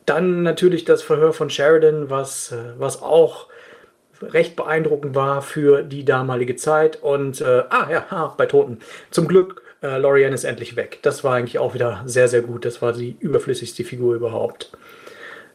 Dann 0.06 0.42
natürlich 0.42 0.84
das 0.84 1.02
Verhör 1.02 1.32
von 1.32 1.50
Sheridan, 1.50 2.08
was, 2.10 2.52
äh, 2.52 2.74
was 2.78 3.02
auch 3.02 3.48
recht 4.22 4.56
beeindruckend 4.56 5.14
war 5.14 5.42
für 5.42 5.82
die 5.82 6.04
damalige 6.04 6.56
Zeit. 6.56 7.02
Und, 7.02 7.40
äh, 7.40 7.64
ah 7.68 7.88
ja, 7.90 8.10
ha, 8.10 8.34
bei 8.36 8.46
Toten. 8.46 8.78
Zum 9.10 9.28
Glück 9.28 9.62
Äh, 9.80 9.98
Lorian 9.98 10.32
ist 10.32 10.42
endlich 10.42 10.74
weg. 10.74 10.98
Das 11.02 11.22
war 11.22 11.36
eigentlich 11.36 11.60
auch 11.60 11.72
wieder 11.72 12.02
sehr, 12.04 12.26
sehr 12.26 12.42
gut. 12.42 12.64
Das 12.64 12.82
war 12.82 12.92
die 12.92 13.16
überflüssigste 13.20 13.84
Figur 13.84 14.16
überhaupt. 14.16 14.72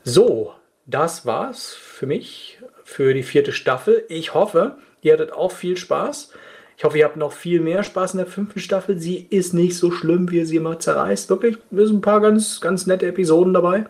So, 0.05 0.53
das 0.85 1.25
war's 1.25 1.73
für 1.73 2.07
mich, 2.07 2.52
für 2.83 3.13
die 3.13 3.23
vierte 3.23 3.51
Staffel. 3.51 4.03
Ich 4.09 4.33
hoffe, 4.33 4.75
ihr 5.01 5.13
hattet 5.13 5.33
auch 5.33 5.51
viel 5.51 5.77
Spaß. 5.77 6.31
Ich 6.77 6.83
hoffe, 6.83 6.97
ihr 6.97 7.05
habt 7.05 7.17
noch 7.17 7.31
viel 7.31 7.61
mehr 7.61 7.83
Spaß 7.83 8.13
in 8.13 8.17
der 8.17 8.27
fünften 8.27 8.59
Staffel. 8.59 8.99
Sie 8.99 9.27
ist 9.29 9.53
nicht 9.53 9.77
so 9.77 9.91
schlimm, 9.91 10.29
wie 10.31 10.37
ihr 10.37 10.45
sie 10.45 10.57
immer 10.57 10.79
zerreißt. 10.79 11.29
Wirklich, 11.29 11.57
es 11.71 11.87
sind 11.87 11.97
ein 11.97 12.01
paar 12.01 12.21
ganz, 12.21 12.61
ganz 12.61 12.87
nette 12.87 13.05
Episoden 13.05 13.53
dabei. 13.53 13.85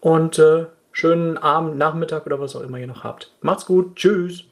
Und 0.00 0.38
äh, 0.38 0.66
schönen 0.92 1.36
Abend, 1.36 1.76
Nachmittag 1.78 2.26
oder 2.26 2.40
was 2.40 2.54
auch 2.54 2.62
immer 2.62 2.78
ihr 2.78 2.86
noch 2.86 3.04
habt. 3.04 3.32
Macht's 3.40 3.66
gut. 3.66 3.96
Tschüss. 3.96 4.44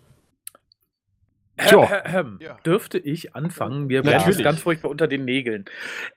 Ja. 2.41 2.59
Dürfte 2.67 2.99
ich 2.99 3.35
anfangen? 3.35 3.89
Wir 3.89 4.05
werden 4.05 4.17
Natürlich. 4.17 4.39
jetzt 4.39 4.45
ganz 4.45 4.61
furchtbar 4.61 4.91
unter 4.91 5.07
den 5.07 5.25
Nägeln. 5.25 5.65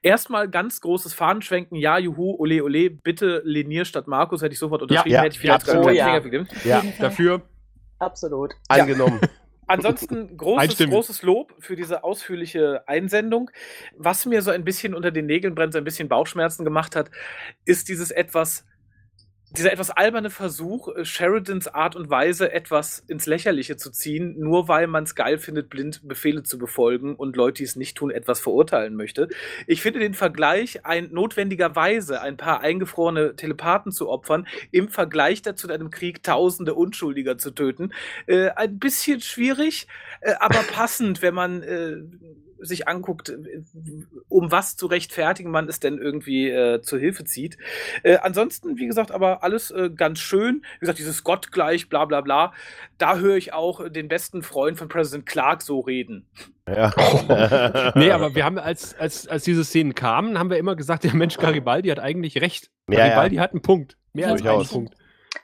Erstmal 0.01 0.49
ganz 0.49 0.81
großes 0.81 1.13
Fahnenschwenken. 1.13 1.77
Ja, 1.77 1.99
juhu, 1.99 2.35
ole, 2.39 2.63
ole. 2.63 2.89
Bitte 2.89 3.41
Lenier 3.45 3.85
statt 3.85 4.07
Markus. 4.07 4.41
Hätte 4.41 4.53
ich 4.53 4.59
sofort 4.59 4.81
unterschrieben. 4.81 5.13
ja, 5.13 5.21
hätte 5.21 5.35
ich 5.35 5.39
vielleicht 5.39 5.67
ja, 5.67 6.19
gegeben. 6.19 6.47
Ja, 6.63 6.81
Fall. 6.81 6.93
Dafür 6.99 7.41
Absolut. 7.99 8.55
angenommen. 8.67 9.21
Ansonsten 9.67 10.37
großes, 10.37 10.77
großes 10.77 11.21
Lob 11.23 11.53
für 11.59 11.75
diese 11.75 12.03
ausführliche 12.05 12.87
Einsendung. 12.87 13.51
Was 13.97 14.25
mir 14.25 14.41
so 14.41 14.49
ein 14.49 14.63
bisschen 14.63 14.95
unter 14.95 15.11
den 15.11 15.25
Nägeln 15.25 15.55
brennt, 15.55 15.73
so 15.73 15.77
ein 15.77 15.83
bisschen 15.83 16.07
Bauchschmerzen 16.07 16.63
gemacht 16.63 16.95
hat, 16.95 17.11
ist 17.65 17.89
dieses 17.89 18.09
etwas, 18.09 18.65
dieser 19.51 19.71
etwas 19.71 19.91
alberne 19.91 20.29
Versuch, 20.29 20.89
äh, 20.89 21.05
Sheridans 21.05 21.67
Art 21.67 21.95
und 21.95 22.09
Weise 22.09 22.51
etwas 22.51 22.99
ins 23.07 23.25
Lächerliche 23.25 23.77
zu 23.77 23.91
ziehen, 23.91 24.35
nur 24.37 24.67
weil 24.67 24.87
man 24.87 25.05
es 25.05 25.15
geil 25.15 25.37
findet, 25.37 25.69
blind 25.69 26.07
Befehle 26.07 26.43
zu 26.43 26.57
befolgen 26.57 27.15
und 27.15 27.35
Leute, 27.37 27.59
die 27.59 27.63
es 27.63 27.75
nicht 27.75 27.95
tun, 27.95 28.11
etwas 28.11 28.41
verurteilen 28.41 28.95
möchte. 28.95 29.29
Ich 29.65 29.81
finde 29.81 29.99
den 29.99 30.13
Vergleich, 30.13 30.85
ein 30.85 31.09
notwendigerweise 31.11 32.21
ein 32.21 32.35
paar 32.35 32.61
eingefrorene 32.61 33.35
Telepathen 33.35 33.91
zu 33.91 34.09
opfern, 34.09 34.47
im 34.71 34.89
Vergleich 34.89 35.41
dazu, 35.41 35.67
in 35.67 35.73
einem 35.73 35.91
Krieg 35.91 36.23
Tausende 36.23 36.73
Unschuldiger 36.73 37.37
zu 37.37 37.51
töten, 37.51 37.93
äh, 38.25 38.49
ein 38.49 38.79
bisschen 38.79 39.21
schwierig, 39.21 39.87
äh, 40.21 40.33
aber 40.39 40.59
passend, 40.73 41.21
wenn 41.21 41.33
man 41.33 41.63
äh, 41.63 41.97
sich 42.59 42.87
anguckt, 42.87 43.33
um 44.27 44.51
was 44.51 44.75
zu 44.75 44.87
rechtfertigen 44.87 45.51
man 45.51 45.67
es 45.67 45.79
denn 45.79 45.97
irgendwie 45.97 46.49
äh, 46.49 46.81
zur 46.81 46.99
Hilfe 46.99 47.25
zieht. 47.25 47.57
Äh, 48.03 48.17
ansonsten, 48.17 48.77
wie 48.77 48.87
gesagt, 48.87 49.11
aber 49.11 49.43
alles 49.43 49.71
äh, 49.71 49.89
ganz 49.89 50.19
schön. 50.19 50.63
Wie 50.75 50.79
gesagt, 50.81 50.99
dieses 50.99 51.23
Gott 51.23 51.51
gleich, 51.51 51.89
bla 51.89 52.05
bla 52.05 52.21
bla. 52.21 52.53
Da 52.97 53.17
höre 53.17 53.37
ich 53.37 53.53
auch 53.53 53.89
den 53.89 54.07
besten 54.07 54.43
Freund 54.43 54.77
von 54.77 54.87
President 54.87 55.25
Clark 55.25 55.61
so 55.61 55.79
reden. 55.79 56.25
Ja. 56.67 56.93
Nee, 57.95 58.11
aber 58.11 58.35
wir 58.35 58.45
haben, 58.45 58.57
als, 58.59 58.97
als, 58.97 59.27
als 59.27 59.43
diese 59.43 59.63
Szenen 59.63 59.95
kamen, 59.95 60.37
haben 60.37 60.49
wir 60.49 60.57
immer 60.57 60.75
gesagt, 60.75 61.03
der 61.03 61.13
Mensch 61.13 61.37
Garibaldi 61.37 61.89
hat 61.89 61.99
eigentlich 61.99 62.39
recht. 62.41 62.69
Ja, 62.89 62.99
ja. 62.99 63.07
Garibaldi 63.07 63.35
hat 63.37 63.51
einen 63.51 63.61
Punkt. 63.61 63.97
Mehr 64.13 64.31
als 64.31 64.45
einen. 64.45 64.67
Punkt. 64.67 64.95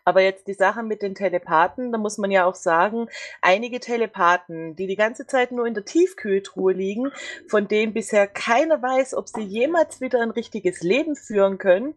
Aber 0.06 0.22
jetzt 0.22 0.48
die 0.48 0.54
Sache 0.54 0.84
mit 0.84 1.02
den 1.02 1.16
Telepathen, 1.16 1.92
da 1.92 1.98
muss 1.98 2.18
man 2.18 2.32
ja 2.32 2.46
auch 2.46 2.56
sagen, 2.56 3.08
einige 3.42 3.80
Telepathen, 3.80 4.76
die 4.76 4.88
die 4.88 4.96
ganze 4.96 5.26
Zeit 5.26 5.52
nur 5.52 5.66
in 5.66 5.74
der 5.74 5.86
Tiefkühltruhe 5.86 6.74
liegen, 6.74 7.12
von 7.48 7.68
denen 7.68 7.94
bisher 7.94 8.28
keiner 8.28 8.82
weiß, 8.82 9.14
ob 9.14 9.30
sie 9.30 9.44
jemals 9.44 10.02
wieder 10.02 10.22
ein 10.22 10.32
richtiges 10.32 10.82
Leben 10.82 11.16
führen 11.16 11.58
können, 11.58 11.96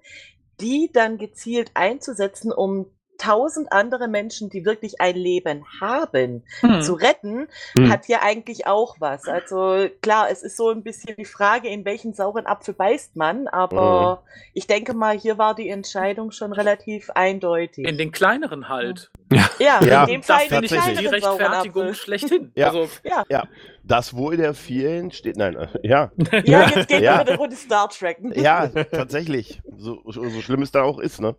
die 0.61 0.91
dann 0.93 1.19
gezielt 1.19 1.73
einzusetzen, 1.75 2.53
um 2.53 2.91
tausend 3.19 3.73
andere 3.73 4.09
Menschen, 4.09 4.51
die 4.51 4.65
wirklich 4.65 5.01
ein 5.01 5.17
Leben 5.17 5.65
haben, 5.81 6.43
zu 6.83 6.95
retten, 6.95 7.49
Hm. 7.77 7.91
hat 7.91 8.09
ja 8.09 8.21
eigentlich 8.23 8.67
auch 8.67 8.97
was. 9.01 9.27
Also 9.29 9.89
klar, 10.03 10.29
es 10.31 10.43
ist 10.43 10.57
so 10.57 10.71
ein 10.71 10.83
bisschen 10.83 11.15
die 11.17 11.25
Frage, 11.25 11.69
in 11.69 11.85
welchen 11.85 12.13
sauren 12.15 12.47
Apfel 12.47 12.75
beißt 12.75 13.17
man, 13.17 13.49
aber 13.49 14.23
ich 14.55 14.67
denke 14.67 14.95
mal, 14.95 15.17
hier 15.19 15.39
war 15.39 15.55
die 15.55 15.69
Entscheidung 15.69 16.31
schon 16.31 16.53
relativ 16.53 17.11
eindeutig. 17.11 17.87
In 17.87 17.99
den 17.99 18.13
kleineren 18.13 18.69
halt. 18.69 19.11
ja, 19.59 19.81
Ja, 19.83 20.03
in 20.05 20.07
dem 20.09 20.21
Das 20.21 20.27
Fall 20.27 20.41
finde 20.49 20.57
den 20.57 20.65
ich 20.65 20.73
ist 20.73 20.87
die 20.87 20.93
kleineren 20.95 21.21
sauren 21.21 21.37
Rechtfertigung 21.43 21.95
schlechthin. 21.95 22.53
Ja. 22.55 22.69
Also, 22.69 22.89
Ja. 23.29 23.45
Das 23.89 24.17
Wohl 24.17 24.37
der 24.37 24.53
vielen 24.55 25.13
steht. 25.13 25.37
Nein, 25.37 25.55
äh, 25.57 25.69
ja. 25.85 26.11
ja, 26.45 26.69
jetzt 26.69 26.89
geht 26.89 27.03
Ja. 27.03 27.21
wieder 27.21 27.31
eine 27.31 27.37
Runde 27.39 27.55
Star 27.55 27.89
Trek. 27.89 28.19
Ja, 28.35 28.67
tatsächlich. 28.67 29.61
So, 29.77 30.01
so, 30.07 30.29
so 30.29 30.41
schlimm 30.41 30.63
es 30.63 30.73
da 30.73 30.83
auch 30.83 30.99
ist, 30.99 31.21
ne? 31.21 31.37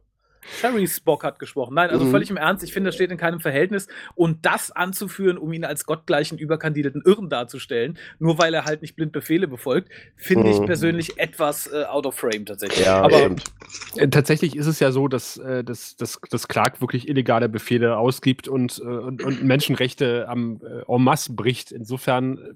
Sherry 0.59 0.87
Spock 0.87 1.23
hat 1.23 1.39
gesprochen. 1.39 1.75
Nein, 1.75 1.89
also 1.89 2.05
Mhm. 2.05 2.11
völlig 2.11 2.29
im 2.29 2.37
Ernst. 2.37 2.63
Ich 2.63 2.73
finde, 2.73 2.89
das 2.89 2.95
steht 2.95 3.11
in 3.11 3.17
keinem 3.17 3.39
Verhältnis. 3.39 3.87
Und 4.15 4.45
das 4.45 4.71
anzuführen, 4.71 5.37
um 5.37 5.51
ihn 5.53 5.65
als 5.65 5.85
gottgleichen 5.85 6.37
überkandidierten 6.37 7.01
Irren 7.05 7.29
darzustellen, 7.29 7.97
nur 8.19 8.37
weil 8.37 8.53
er 8.53 8.65
halt 8.65 8.81
nicht 8.81 8.95
blind 8.95 9.11
Befehle 9.11 9.47
befolgt, 9.47 9.89
finde 10.15 10.49
ich 10.49 10.59
Mhm. 10.59 10.65
persönlich 10.65 11.19
etwas 11.19 11.67
äh, 11.71 11.83
out 11.85 12.05
of 12.05 12.15
frame 12.15 12.45
tatsächlich. 12.45 12.85
Ja, 12.85 13.01
Aber 13.01 13.17
stimmt. 13.19 13.43
Äh, 13.95 14.07
Tatsächlich 14.09 14.55
ist 14.55 14.67
es 14.67 14.79
ja 14.79 14.91
so, 14.91 15.07
dass, 15.07 15.37
äh, 15.37 15.63
dass, 15.63 15.95
dass, 15.97 16.19
dass 16.29 16.47
Clark 16.47 16.81
wirklich 16.81 17.07
illegale 17.07 17.49
Befehle 17.49 17.97
ausgibt 17.97 18.47
und, 18.47 18.79
äh, 18.79 18.83
und, 18.83 19.21
und 19.23 19.43
Menschenrechte 19.43 20.27
am 20.29 20.61
äh, 20.63 20.83
en 20.91 21.03
masse 21.03 21.33
bricht. 21.33 21.71
Insofern 21.71 22.55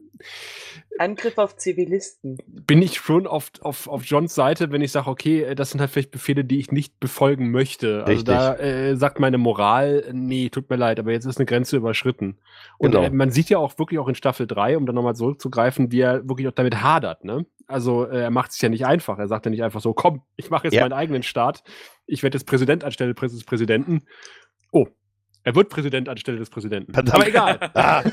Angriff 0.98 1.38
auf 1.38 1.58
Zivilisten. 1.58 2.38
bin 2.48 2.82
ich 2.82 2.98
schon 2.98 3.26
auf, 3.28 3.52
auf, 3.62 3.88
auf 3.88 4.04
Johns 4.06 4.36
Seite, 4.36 4.72
wenn 4.72 4.82
ich 4.82 4.92
sage, 4.92 5.10
okay, 5.10 5.56
das 5.56 5.72
sind 5.72 5.80
halt 5.80 5.90
vielleicht 5.92 6.12
Befehle, 6.12 6.46
die 6.46 6.60
ich 6.60 6.72
nicht 6.72 7.00
befolgen 7.00 7.52
möchte. 7.52 7.81
Also 7.84 8.06
Richtig. 8.06 8.26
da 8.26 8.56
äh, 8.56 8.96
sagt 8.96 9.20
meine 9.20 9.38
Moral, 9.38 10.06
nee, 10.12 10.50
tut 10.50 10.70
mir 10.70 10.76
leid, 10.76 11.00
aber 11.00 11.12
jetzt 11.12 11.26
ist 11.26 11.38
eine 11.38 11.46
Grenze 11.46 11.78
überschritten. 11.78 12.38
Und 12.78 12.92
Genau. 12.92 13.04
äh, 13.06 13.10
man 13.10 13.32
sieht 13.32 13.50
ja 13.50 13.58
auch 13.58 13.78
wirklich 13.80 14.00
auch 14.00 14.08
in 14.08 14.16
Staffel 14.16 14.48
3, 14.48 14.78
um 14.78 14.86
dann 14.86 14.96
nochmal 14.96 15.16
zurückzugreifen, 15.16 15.92
wie 15.92 16.02
er 16.02 16.28
wirklich 16.28 16.48
auch 16.48 16.52
damit 16.54 16.82
hadert. 16.82 17.24
Ne? 17.24 17.46
Also 17.68 18.06
äh, 18.06 18.22
er 18.24 18.32
macht 18.32 18.52
es 18.52 18.62
ja 18.62 18.70
nicht 18.70 18.86
einfach. 18.86 19.18
Er 19.20 19.28
sagt 19.28 19.46
ja 19.46 19.50
nicht 19.52 19.64
einfach 19.64 19.82
so, 19.82 19.94
komm, 19.94 20.22
ich 20.36 20.50
mache 20.50 20.68
jetzt 20.68 20.74
Ja. 20.74 20.84
meinen 20.84 20.94
eigenen 20.94 21.24
Staat. 21.24 21.64
Ich 22.06 22.24
werde 22.24 22.38
jetzt 22.38 22.46
Präsident 22.48 22.84
anstelle 22.84 23.14
des 23.14 23.44
Präsidenten. 23.46 24.04
Oh, 24.72 24.88
er 25.44 25.56
wird 25.56 25.70
Präsident 25.70 26.08
anstelle 26.10 26.38
des 26.38 26.50
Präsidenten. 26.50 26.94
Verdammt. 26.94 27.16
Aber 27.16 27.28
egal. 27.28 27.60
Ah, 27.74 28.04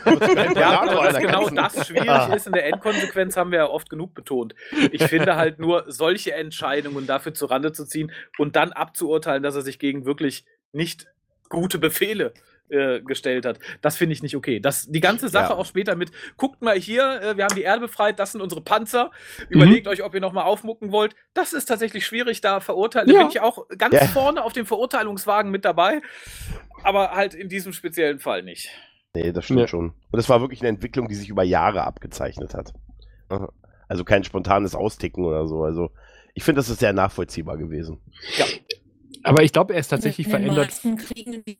Ja, 0.55 0.87
dass 1.13 1.19
genau 1.19 1.49
das 1.51 1.87
schwierig 1.87 2.09
Ah. 2.09 2.33
ist 2.35 2.47
in 2.47 2.53
der 2.53 2.67
Endkonsequenz, 2.67 3.37
haben 3.37 3.51
wir 3.51 3.59
ja 3.59 3.67
oft 3.69 3.91
genug 3.91 4.15
betont. 4.15 4.55
Ich 4.93 5.03
finde 5.05 5.37
halt 5.37 5.59
nur, 5.59 5.85
solche 5.89 6.33
Entscheidungen 6.35 7.07
dafür 7.07 7.35
zu 7.35 7.47
Rande 7.47 7.73
zu 7.73 7.85
ziehen 7.87 8.13
und 8.39 8.57
dann 8.57 8.73
abzuurteilen, 8.73 9.43
dass 9.43 9.55
er 9.55 9.63
sich 9.63 9.79
gegen 9.79 10.05
wirklich 10.07 10.45
nicht 10.73 11.07
gute 11.49 11.79
Befehle 11.79 12.33
äh, 12.71 13.01
gestellt 13.01 13.45
hat. 13.47 13.59
Das 13.83 13.97
finde 13.97 14.13
ich 14.15 14.23
nicht 14.23 14.37
okay. 14.37 14.61
Das, 14.61 14.87
die 14.87 15.01
ganze 15.01 15.29
Sache 15.29 15.53
Ja. 15.53 15.57
auch 15.59 15.67
später 15.67 15.97
mit, 15.97 16.11
guckt 16.37 16.63
mal 16.63 16.79
hier, 16.79 17.21
äh, 17.23 17.37
wir 17.37 17.45
haben 17.45 17.55
die 17.55 17.63
Erde 17.63 17.81
befreit, 17.83 18.19
das 18.19 18.33
sind 18.33 18.41
unsere 18.41 18.61
Panzer, 18.61 19.11
überlegt 19.49 19.89
euch, 19.89 20.03
ob 20.03 20.15
ihr 20.15 20.21
nochmal 20.21 20.45
aufmucken 20.45 20.93
wollt. 20.93 21.15
Das 21.35 21.53
ist 21.53 21.67
tatsächlich 21.67 22.07
schwierig, 22.07 22.41
da 22.41 22.61
verurteilen. 22.61 23.09
Da 23.09 23.15
Ja. 23.15 23.21
bin 23.21 23.29
ich 23.31 23.41
auch 23.41 23.67
ganz 23.79 23.95
Ja. 23.95 24.07
vorne 24.07 24.43
auf 24.43 24.53
dem 24.53 24.67
Verurteilungswagen 24.67 25.51
mit 25.51 25.65
dabei, 25.65 26.01
aber 26.83 27.13
halt 27.13 27.35
in 27.35 27.49
diesem 27.49 27.73
speziellen 27.73 28.19
Fall 28.19 28.43
nicht. 28.43 28.69
Nee, 29.15 29.33
das 29.33 29.45
stimmt 29.47 29.61
Ja. 29.61 29.69
schon. 29.69 29.95
Und 30.11 30.19
es 30.19 30.29
war 30.29 30.41
wirklich 30.41 30.61
eine 30.61 30.69
Entwicklung, 30.69 31.09
die 31.09 31.15
sich 31.15 31.29
über 31.29 31.43
Jahre 31.43 31.85
abgezeichnet 31.85 32.55
hat. 32.55 32.73
Also 33.89 34.05
kein 34.05 34.23
spontanes 34.25 34.75
Austicken 34.75 35.25
oder 35.25 35.47
so. 35.47 35.63
Also 35.65 35.91
ich 36.35 36.45
finde, 36.45 36.61
das 36.61 36.69
ist 36.69 36.81
sehr 36.81 36.93
nachvollziehbar 36.93 37.57
gewesen. 37.57 38.01
Aber 39.23 39.43
ich 39.43 39.53
glaube, 39.53 39.75
er 39.75 39.81
ist 39.81 39.89
tatsächlich 39.89 40.27
in 40.27 40.33
den 40.33 40.41
verändert. 40.43 40.67
meisten 40.67 40.97
Kriegen, 40.97 41.45
die 41.45 41.59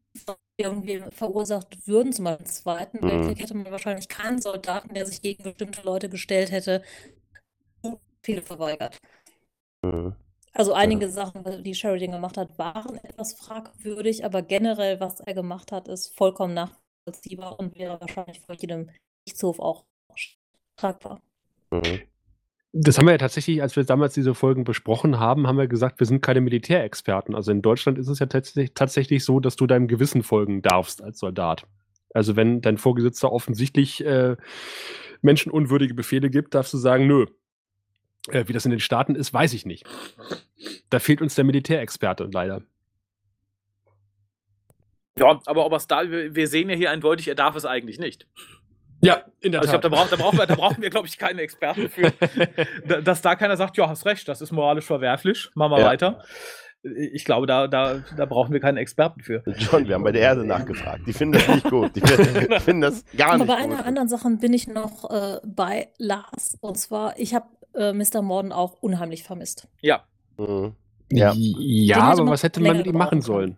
irgendwie 0.57 1.03
verursacht 1.13 1.87
würden, 1.87 2.13
zum 2.13 2.25
Beispiel 2.27 2.47
im 2.47 2.51
Zweiten 2.53 2.99
Mhm. 2.99 3.11
Weltkrieg, 3.11 3.41
hätte 3.41 3.55
man 3.55 3.71
wahrscheinlich 3.71 4.09
keinen 4.09 4.41
Soldaten, 4.41 4.95
der 4.95 5.07
sich 5.07 5.23
gegen 5.23 5.43
bestimmte 5.43 5.83
Leute 5.83 6.09
gestellt 6.09 6.51
hätte, 6.51 6.83
viele 8.23 8.43
verweigert. 8.43 8.99
Mhm. 9.83 10.15
Also 10.53 10.73
einige 10.73 11.09
Sachen, 11.09 11.63
die 11.63 11.75
Sheridan 11.75 12.13
gemacht 12.13 12.37
hat, 12.37 12.59
waren 12.59 12.97
etwas 13.05 13.35
fragwürdig, 13.35 14.25
aber 14.25 14.43
generell, 14.43 14.99
was 14.99 15.21
er 15.21 15.35
gemacht 15.35 15.71
hat, 15.71 15.87
ist 15.89 16.17
vollkommen 16.17 16.55
nachvollziehbar 16.55 17.59
und 17.61 17.79
wäre 17.79 18.01
wahrscheinlich 18.01 18.41
vor 18.41 18.55
jedem 18.57 18.91
Gerichtshof 19.25 19.61
auch 19.61 19.85
tragbar. 20.77 21.21
Mhm. 21.71 22.08
Das 22.73 22.99
haben 22.99 23.07
wir 23.07 23.13
ja 23.13 23.19
tatsächlich, 23.19 23.63
als 23.63 23.77
wir 23.77 23.85
damals 23.85 24.13
diese 24.13 24.35
Folgen 24.35 24.65
besprochen 24.65 25.19
haben, 25.19 25.47
haben 25.47 25.57
wir 25.57 25.69
gesagt, 25.69 26.01
wir 26.01 26.07
sind 26.07 26.21
keine 26.21 26.43
Militärexperten. 26.43 27.35
Also 27.35 27.51
in 27.51 27.63
Deutschland 27.63 27.99
ist 27.99 28.09
es 28.09 28.19
ja 28.19 28.27
tatsächlich, 28.27 29.25
so, 29.25 29.41
dass 29.41 29.57
du 29.57 29.67
deinem 29.67 29.89
Gewissen 29.89 30.23
folgen 30.23 30.61
darfst 30.61 31.03
als 31.03 31.19
Soldat. 31.19 31.67
Also 32.13 32.37
wenn 32.37 32.61
dein 32.61 32.77
Vorgesetzter 32.77 33.33
offensichtlich 33.33 34.05
äh, 34.05 34.37
menschenunwürdige 35.23 35.95
Befehle 35.95 36.29
gibt, 36.31 36.55
darfst 36.55 36.75
du 36.75 36.79
sagen, 36.79 37.07
nö. 37.07 37.27
Äh, 38.29 38.45
wie 38.49 38.53
das 38.53 38.67
in 38.67 38.71
den 38.71 38.81
Staaten 38.81 39.15
ist, 39.15 39.33
weiß 39.33 39.55
ich 39.55 39.65
nicht. 39.65 39.87
Da 40.91 40.99
fehlt 40.99 41.23
uns 41.23 41.35
der 41.35 41.45
Militärexperte 41.45 42.29
leider. 42.31 42.63
Ja, 45.19 45.41
aber 45.47 45.67
ob 45.67 45.73
es 45.73 45.87
da, 45.87 46.03
wir 46.11 46.49
sehen 46.49 46.71
ja 46.71 46.77
hier 46.77 46.91
eindeutig, 46.91 47.29
er 47.29 47.35
darf 47.35 47.57
es 47.57 47.65
eigentlich 47.65 47.99
nicht. 47.99 48.27
Ja, 49.01 49.23
in 49.41 49.53
der 49.53 49.61
Also 49.61 49.75
ich 49.75 49.81
glaube, 49.81 49.97
da, 49.97 50.03
brauch, 50.03 50.09
da 50.11 50.17
brauchen 50.17 50.39
wir, 50.39 50.47
da 50.47 50.55
brauchen 50.57 50.83
wir, 50.83 50.91
glaube 50.91 51.07
ich, 51.07 51.19
keine 51.19 51.43
Experten 51.43 51.89
für. 51.89 52.13
Da- 52.87 53.01
Dass 53.01 53.23
da 53.23 53.37
keiner 53.37 53.57
sagt, 53.57 53.77
ja, 53.77 53.89
hast 53.89 54.07
recht, 54.07 54.27
das 54.29 54.41
ist 54.41 54.51
moralisch 54.53 54.87
verwerflich, 54.87 55.51
machen 55.55 55.73
wir 55.73 55.81
Ja. 55.81 55.87
weiter. 55.87 56.23
Ich 57.13 57.25
glaube, 57.25 57.47
da, 57.47 57.67
da, 57.69 58.05
da 58.17 58.25
brauchen 58.25 58.53
wir 58.53 58.61
keine 58.61 58.81
Experten 58.81 59.21
für. 59.23 59.43
John, 59.59 59.87
wir 59.89 59.95
haben 59.97 60.05
bei 60.05 60.13
der 60.13 60.23
Erde 60.23 60.45
nachgefragt. 60.45 61.03
Die 61.07 61.13
finden 61.13 61.35
das 61.35 61.49
nicht 61.49 61.69
gut. 61.71 61.95
Die 61.97 62.01
finden, 62.61 62.81
das 62.81 63.05
gar 63.17 63.31
Aber 63.35 63.39
nicht 63.39 63.47
bei 63.49 63.63
gut. 63.63 63.73
einer 63.73 63.85
anderen 63.85 64.09
Sache 64.09 64.31
bin 64.31 64.53
ich 64.53 64.69
noch 64.69 65.11
äh, 65.11 65.41
bei 65.45 65.89
Lars. 65.99 66.57
Und 66.61 66.77
zwar, 66.79 67.19
ich 67.19 67.35
habe 67.35 67.47
äh, 67.75 67.93
Mr. 67.93 68.23
Morden 68.23 68.53
auch 68.53 68.75
unheimlich 68.81 69.25
vermisst. 69.25 69.67
Ja. 69.81 70.05
Mhm. 70.39 70.75
Ja, 71.11 71.33
Ja. 71.37 71.99
aber 72.01 72.27
was 72.27 72.43
hätte 72.45 72.61
man 72.61 72.77
mit 72.77 72.87
ihm 72.87 72.97
machen 72.97 73.23
sollen? 73.23 73.57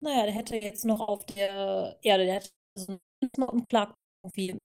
Naja, 0.00 0.24
der 0.24 0.32
hätte 0.34 0.56
jetzt 0.56 0.84
noch 0.84 1.00
auf 1.00 1.24
der 1.26 1.96
Erde, 2.02 2.24
der 2.26 2.34
hätte 2.34 2.50
so 2.74 2.98
noch 3.36 3.52
im 3.52 3.66
Clark 3.68 3.94
irgendwie 4.22 4.58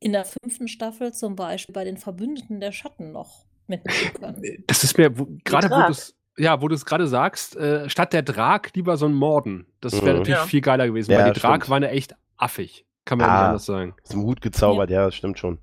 in 0.00 0.12
der 0.12 0.24
fünften 0.24 0.68
Staffel 0.68 1.12
zum 1.12 1.36
Beispiel 1.36 1.72
bei 1.72 1.84
den 1.84 1.96
Verbündeten 1.96 2.60
der 2.60 2.72
Schatten 2.72 3.12
noch 3.12 3.46
mitnehmen 3.66 4.12
können. 4.14 4.64
Das 4.66 4.84
ist 4.84 4.96
mir, 4.98 5.10
gerade 5.10 5.70
wo 5.70 5.76
du 5.86 5.90
es 5.90 6.12
ja, 6.38 6.60
wo 6.60 6.68
du 6.68 6.74
es 6.74 6.84
gerade 6.84 7.06
sagst, 7.06 7.56
äh, 7.56 7.88
statt 7.88 8.12
der 8.12 8.20
Drag 8.22 8.68
lieber 8.74 8.98
so 8.98 9.06
ein 9.06 9.14
Morden. 9.14 9.66
Das 9.80 9.94
wäre 9.94 10.02
Mhm. 10.04 10.18
natürlich 10.18 10.38
Ja. 10.38 10.44
viel 10.44 10.60
geiler 10.60 10.86
gewesen, 10.86 11.12
Ja, 11.12 11.20
weil 11.20 11.32
die 11.32 11.40
Drag 11.40 11.54
stimmt. 11.56 11.70
waren 11.70 11.82
ja 11.82 11.88
echt 11.88 12.14
affig. 12.36 12.84
Kann 13.06 13.16
man 13.16 13.26
ja 13.26 13.32
Ah. 13.32 13.38
nicht 13.38 13.48
anders 13.48 13.64
sagen. 13.64 13.94
Dem 14.12 14.22
Hut 14.22 14.42
gezaubert, 14.42 14.90
ja, 14.90 15.06
das 15.06 15.14
stimmt 15.14 15.38
schon. 15.38 15.58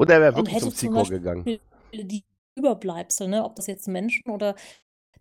Und 0.00 0.08
er 0.08 0.20
wäre 0.20 0.36
Und 0.36 0.52
wirklich 0.52 0.72
zum 0.76 0.94
Beispiel- 0.94 1.18
gegangen. 1.18 1.58
Die 1.92 2.22
Überbleibsel, 2.56 3.26
ne, 3.26 3.42
ob 3.44 3.56
das 3.56 3.66
jetzt 3.66 3.88
Menschen 3.88 4.30
oder 4.30 4.54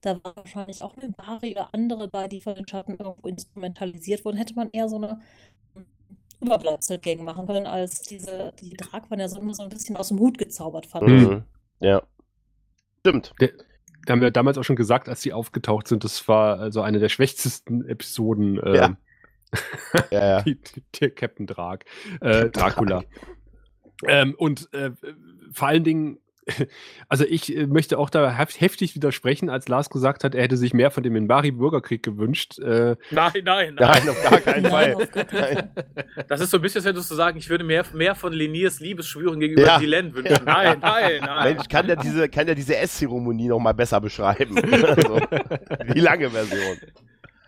da 0.02 0.24
war 0.24 0.36
wahrscheinlich 0.36 0.82
auch 0.82 0.98
eine 0.98 1.12
Bari 1.12 1.52
oder 1.52 1.74
andere 1.74 2.08
bei, 2.08 2.28
die 2.28 2.42
von 2.42 2.56
den 2.56 2.68
Schatten 2.68 2.98
irgendwo 2.98 3.28
instrumentalisiert 3.28 4.26
wurden, 4.26 4.38
hätte 4.38 4.56
man 4.56 4.70
eher 4.72 4.90
so 4.90 4.98
eine 4.98 5.20
Überbleibsel-Gang 6.42 7.24
machen 7.24 7.46
können, 7.46 7.68
als 7.68 8.02
diese, 8.02 8.54
die 8.60 8.72
Drag 8.76 9.10
waren 9.10 9.20
ja 9.20 9.30
so 9.30 9.40
immer 9.40 9.54
so 9.54 9.64
ein 9.64 9.70
bisschen 9.70 9.96
aus 9.96 10.08
dem 10.10 10.20
Hut 10.20 10.38
gezaubert, 10.38 10.88
fand. 10.88 11.08
Mhm. 11.08 11.44
Ja. 11.80 12.02
Stimmt. 13.00 13.34
Da 14.06 14.14
haben 14.14 14.22
wir 14.22 14.32
damals 14.32 14.58
auch 14.58 14.64
schon 14.64 14.76
gesagt, 14.76 15.08
als 15.08 15.22
die 15.22 15.34
aufgetaucht 15.34 15.88
sind, 15.88 16.04
das 16.04 16.28
war 16.28 16.60
also 16.60 16.82
eine 16.82 17.00
der 17.00 17.10
schwächsten 17.10 17.88
Episoden. 17.88 18.60
Äh, 18.60 18.76
Ja. 18.76 18.98
Ja, 20.12 20.26
ja. 20.26 20.42
die, 20.44 20.56
die, 20.56 20.82
der 21.00 21.12
Captain 21.12 21.46
Drag, 21.46 21.80
äh, 22.22 22.50
Dracula. 22.50 23.04
ähm, 24.08 24.34
und 24.38 24.74
äh, 24.74 24.92
vor 25.52 25.68
allen 25.68 25.84
Dingen, 25.84 26.20
also 27.08 27.24
ich 27.26 27.56
äh, 27.56 27.68
möchte 27.68 27.98
auch 28.00 28.10
da 28.10 28.32
hef- 28.32 28.60
heftig 28.60 28.96
widersprechen, 28.96 29.50
als 29.50 29.68
Lars 29.68 29.90
gesagt 29.90 30.24
hat, 30.24 30.34
er 30.36 30.44
hätte 30.44 30.58
sich 30.58 30.74
mehr 30.74 30.90
von 30.92 31.04
dem 31.04 31.14
Minbari-Bürgerkrieg 31.14 32.02
gewünscht. 32.04 32.58
Äh, 32.60 32.96
Nein, 33.12 33.32
nein, 33.44 33.44
nein. 33.44 33.76
Nein, 33.78 34.10
auf 34.10 34.22
gar 34.24 34.40
keinen 34.40 34.64
Nein, 34.64 34.96
Fall. 34.96 35.08
Fall. 35.28 35.72
Das 36.28 36.42
ist 36.42 36.50
so 36.52 36.58
ein 36.58 36.62
bisschen, 36.62 36.80
als 36.80 36.86
hättest 36.88 37.12
du 37.12 37.16
sagen, 37.16 37.38
ich 37.38 37.50
würde 37.50 37.64
mehr, 37.64 37.86
mehr 37.94 38.16
von 38.16 38.34
Leniers 38.34 38.80
Liebesschwüren 38.80 39.40
gegenüber 39.40 39.68
Ja. 39.68 39.78
Dylan 39.80 40.14
wünschen. 40.16 40.44
Nein, 40.46 40.80
nein, 40.82 41.12
nein. 41.22 41.54
Mensch, 41.56 41.68
kann 41.70 41.88
der 41.88 41.96
diese, 41.98 42.28
kann 42.30 42.46
der 42.48 42.56
diese 42.56 42.76
Esszeremonie 42.76 43.48
noch 43.48 43.60
mal 43.60 43.74
besser 43.74 44.02
beschreiben? 44.02 44.58
also, 44.84 45.20
die 45.94 46.00
lange 46.00 46.30
Version. 46.32 46.78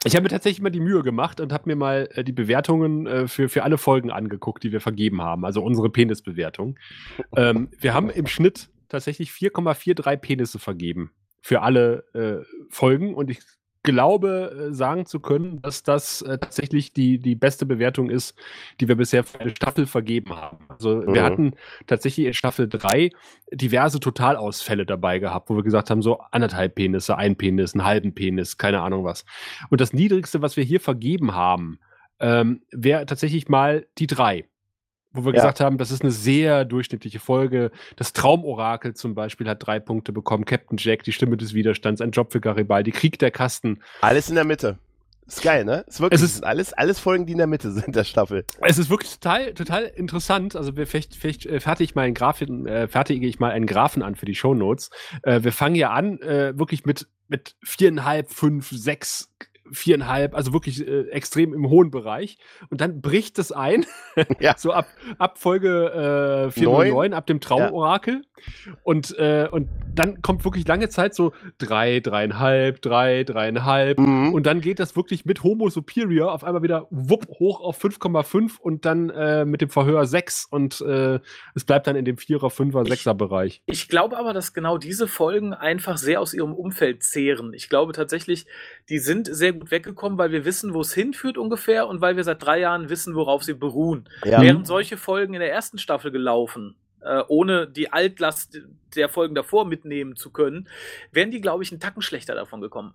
ich 0.06 0.16
habe 0.16 0.24
mir 0.24 0.30
tatsächlich 0.30 0.62
mal 0.62 0.70
die 0.70 0.80
Mühe 0.82 1.02
gemacht 1.02 1.40
und 1.40 1.52
habe 1.52 1.64
mir 1.66 1.76
mal 1.76 2.10
äh, 2.14 2.24
die 2.24 2.32
Bewertungen 2.32 3.08
äh, 3.08 3.28
für, 3.28 3.50
für 3.50 3.64
alle 3.64 3.78
Folgen 3.78 4.12
angeguckt, 4.12 4.64
die 4.64 4.72
wir 4.72 4.82
vergeben 4.82 5.22
haben, 5.22 5.46
also 5.46 5.64
unsere 5.64 5.90
Penisbewertung. 5.90 6.78
ähm, 7.36 7.70
wir 7.80 7.94
haben 7.94 8.10
im 8.10 8.28
Schnitt 8.28 8.70
tatsächlich 8.94 9.32
4,43 9.32 10.18
Penisse 10.18 10.60
vergeben 10.60 11.12
für 11.42 11.62
alle 11.62 12.06
äh, 12.14 12.46
Folgen 12.70 13.14
und 13.16 13.30
ich 13.30 13.40
glaube 13.84 14.70
äh, 14.72 14.74
sagen 14.74 15.06
zu 15.06 15.20
können, 15.20 15.62
dass 15.62 15.84
das 15.84 16.22
äh, 16.22 16.38
tatsächlich 16.38 16.94
die, 16.94 17.20
die 17.20 17.36
beste 17.36 17.66
Bewertung 17.66 18.10
ist, 18.10 18.34
die 18.80 18.88
wir 18.88 18.96
bisher 18.96 19.26
für 19.26 19.42
eine 19.42 19.52
Staffel 19.52 19.88
vergeben 19.88 20.36
haben. 20.38 20.66
Also 20.70 21.04
wir 21.12 21.22
Mhm. 21.22 21.26
hatten 21.26 21.52
tatsächlich 21.86 22.28
in 22.28 22.34
Staffel 22.34 22.70
3 22.70 23.12
diverse 23.52 24.00
Totalausfälle 24.00 24.86
dabei 24.86 25.20
gehabt, 25.20 25.50
wo 25.50 25.58
wir 25.58 25.64
gesagt 25.64 25.90
haben, 25.90 26.02
so 26.02 26.20
anderthalb 26.32 26.76
Penisse, 26.76 27.18
ein 27.18 27.36
Penis, 27.36 27.74
einen 27.74 27.84
halben 27.86 28.16
Penis, 28.16 28.58
keine 28.58 28.82
Ahnung 28.82 29.04
was. 29.04 29.26
Und 29.70 29.82
das 29.82 29.92
Niedrigste, 29.94 30.42
was 30.42 30.56
wir 30.56 30.64
hier 30.64 30.80
vergeben 30.80 31.34
haben, 31.36 31.80
ähm, 32.22 32.64
wäre 32.72 33.06
tatsächlich 33.06 33.50
mal 33.50 33.86
die 33.98 34.08
drei. 34.08 34.46
Wo 35.14 35.24
wir 35.26 35.32
Ja. 35.32 35.36
gesagt 35.42 35.60
haben, 35.60 35.78
das 35.78 35.92
ist 35.92 36.02
eine 36.02 36.12
sehr 36.12 36.66
durchschnittliche 36.66 37.20
Folge. 37.20 37.72
Das 37.96 38.14
Traumorakel 38.14 38.96
zum 38.96 39.14
Beispiel 39.16 39.48
hat 39.48 39.66
drei 39.66 39.80
Punkte 39.80 40.12
bekommen. 40.12 40.44
Captain 40.46 40.78
Jack, 40.78 41.04
die 41.04 41.12
Stimme 41.12 41.38
des 41.38 41.54
Widerstands, 41.54 42.02
ein 42.02 42.12
Job 42.12 42.32
für 42.32 42.42
Garibaldi, 42.42 42.92
Krieg 42.92 43.20
der 43.20 43.30
Kasten. 43.32 43.80
Alles 44.02 44.30
in 44.30 44.36
der 44.36 44.44
Mitte. 44.44 44.80
Ist 45.26 45.42
geil, 45.42 45.64
ne? 45.64 45.86
Ist 45.88 46.02
wirklich, 46.02 46.20
Es 46.20 46.26
ist- 46.26 46.36
ist 46.38 46.44
alles, 46.44 46.74
alles 46.74 47.00
Folgen, 47.00 47.26
die 47.26 47.32
in 47.32 47.38
der 47.38 47.48
Mitte 47.48 47.72
sind, 47.72 47.96
der 47.96 48.04
Staffel. 48.04 48.44
Es 48.60 48.78
ist 48.78 48.90
wirklich 48.90 49.14
total, 49.20 49.54
total 49.54 49.84
interessant. 49.84 50.56
Also 50.56 50.76
wir 50.76 50.86
vielleicht, 50.86 51.16
vielleicht 51.16 51.46
äh, 51.46 51.60
fertige 51.62 51.86
ich 51.86 51.96
mal 51.96 52.02
einen 52.02 52.14
Graphen, 52.14 52.66
äh, 52.68 52.88
fertige 52.90 53.26
ich 53.26 53.40
mal 53.40 53.52
einen 53.52 53.66
Graphen 53.66 54.02
an 54.04 54.16
für 54.16 54.26
die 54.26 54.36
Shownotes. 54.36 54.90
Äh, 55.22 55.44
wir 55.44 55.54
fangen 55.54 55.76
ja 55.76 55.92
an, 55.92 56.20
äh, 56.22 56.58
wirklich 56.58 56.86
mit, 56.86 57.08
mit 57.30 57.56
viereinhalb, 57.64 58.32
fünf, 58.32 58.70
sechs, 58.72 59.32
viereinhalb, 59.72 60.36
also 60.36 60.54
wirklich 60.54 60.86
äh, 60.88 61.10
extrem 61.10 61.54
im 61.54 61.70
hohen 61.70 61.90
Bereich. 61.92 62.38
Und 62.70 62.82
dann 62.82 63.02
bricht 63.02 63.40
es 63.40 63.52
ein. 63.52 63.86
Ja. 64.40 64.56
so 64.58 64.72
ab, 64.74 64.88
ab 65.18 65.38
Folge 65.40 66.48
äh, 66.48 66.52
409, 66.52 67.14
ab 67.14 67.26
dem 67.26 67.40
Traumorakel. 67.40 68.22
Und, 68.84 69.18
äh, 69.18 69.48
und 69.50 69.70
dann 69.96 70.22
kommt 70.22 70.44
wirklich 70.44 70.68
lange 70.68 70.90
Zeit 70.90 71.16
so 71.16 71.32
drei, 71.58 72.00
dreieinhalb, 72.00 72.82
drei, 72.82 73.24
dreieinhalb. 73.24 73.98
Mhm. 74.00 74.34
Und 74.34 74.46
dann 74.46 74.60
geht 74.62 74.80
das 74.80 74.96
wirklich 74.96 75.26
mit 75.26 75.44
Homo 75.44 75.70
Superior 75.70 76.32
auf 76.34 76.44
einmal 76.44 76.62
wieder 76.62 76.88
wupp 76.90 77.28
hoch 77.40 77.62
auf 77.62 77.82
5,5 77.84 78.60
und 78.60 78.86
dann 78.86 79.10
äh, 79.10 79.46
mit 79.46 79.62
dem 79.62 79.70
Verhör 79.70 80.06
6 80.06 80.46
und 80.50 80.82
äh, 80.82 81.20
es 81.56 81.64
bleibt 81.64 81.88
dann 81.88 81.96
in 81.96 82.06
dem 82.06 82.18
4er, 82.18 82.52
5er, 82.54 82.86
Ich- 82.92 83.02
6er 83.02 83.14
Bereich. 83.14 83.62
Ich 83.66 83.88
glaube 83.88 84.18
aber, 84.18 84.34
dass 84.34 84.54
genau 84.54 84.78
diese 84.78 85.08
Folgen 85.08 85.54
einfach 85.54 85.98
sehr 85.98 86.20
aus 86.20 86.34
ihrem 86.34 86.54
Umfeld 86.54 87.04
zehren. 87.04 87.54
Ich 87.54 87.70
glaube 87.70 87.94
tatsächlich, 87.94 88.46
die 88.90 89.00
sind 89.00 89.28
sehr 89.34 89.53
gut 89.60 89.72
weggekommen, 89.72 90.18
weil 90.18 90.32
wir 90.32 90.46
wissen, 90.46 90.74
wo 90.74 90.82
es 90.82 90.94
hinführt 90.94 91.38
ungefähr 91.38 91.88
und 91.88 92.02
weil 92.02 92.16
wir 92.16 92.24
seit 92.24 92.44
drei 92.44 92.60
Jahren 92.60 92.90
wissen, 92.90 93.16
worauf 93.16 93.44
sie 93.44 93.54
beruhen. 93.54 94.08
ja. 94.26 94.42
Wären 94.42 94.66
solche 94.66 94.98
Folgen 94.98 95.34
in 95.34 95.40
der 95.40 95.52
ersten 95.52 95.78
Staffel 95.78 96.12
gelaufen, 96.12 96.76
äh, 97.02 97.22
ohne 97.28 97.68
die 97.68 97.92
Altlast 97.92 98.60
der 98.96 99.10
Folgen 99.10 99.36
davor 99.36 99.66
mitnehmen 99.66 100.16
zu 100.16 100.32
können, 100.32 100.68
wären 101.12 101.32
die, 101.32 101.42
glaube 101.42 101.64
ich, 101.64 101.72
einen 101.72 101.80
Tacken 101.82 102.02
schlechter 102.02 102.36
davon 102.36 102.62
gekommen. 102.62 102.94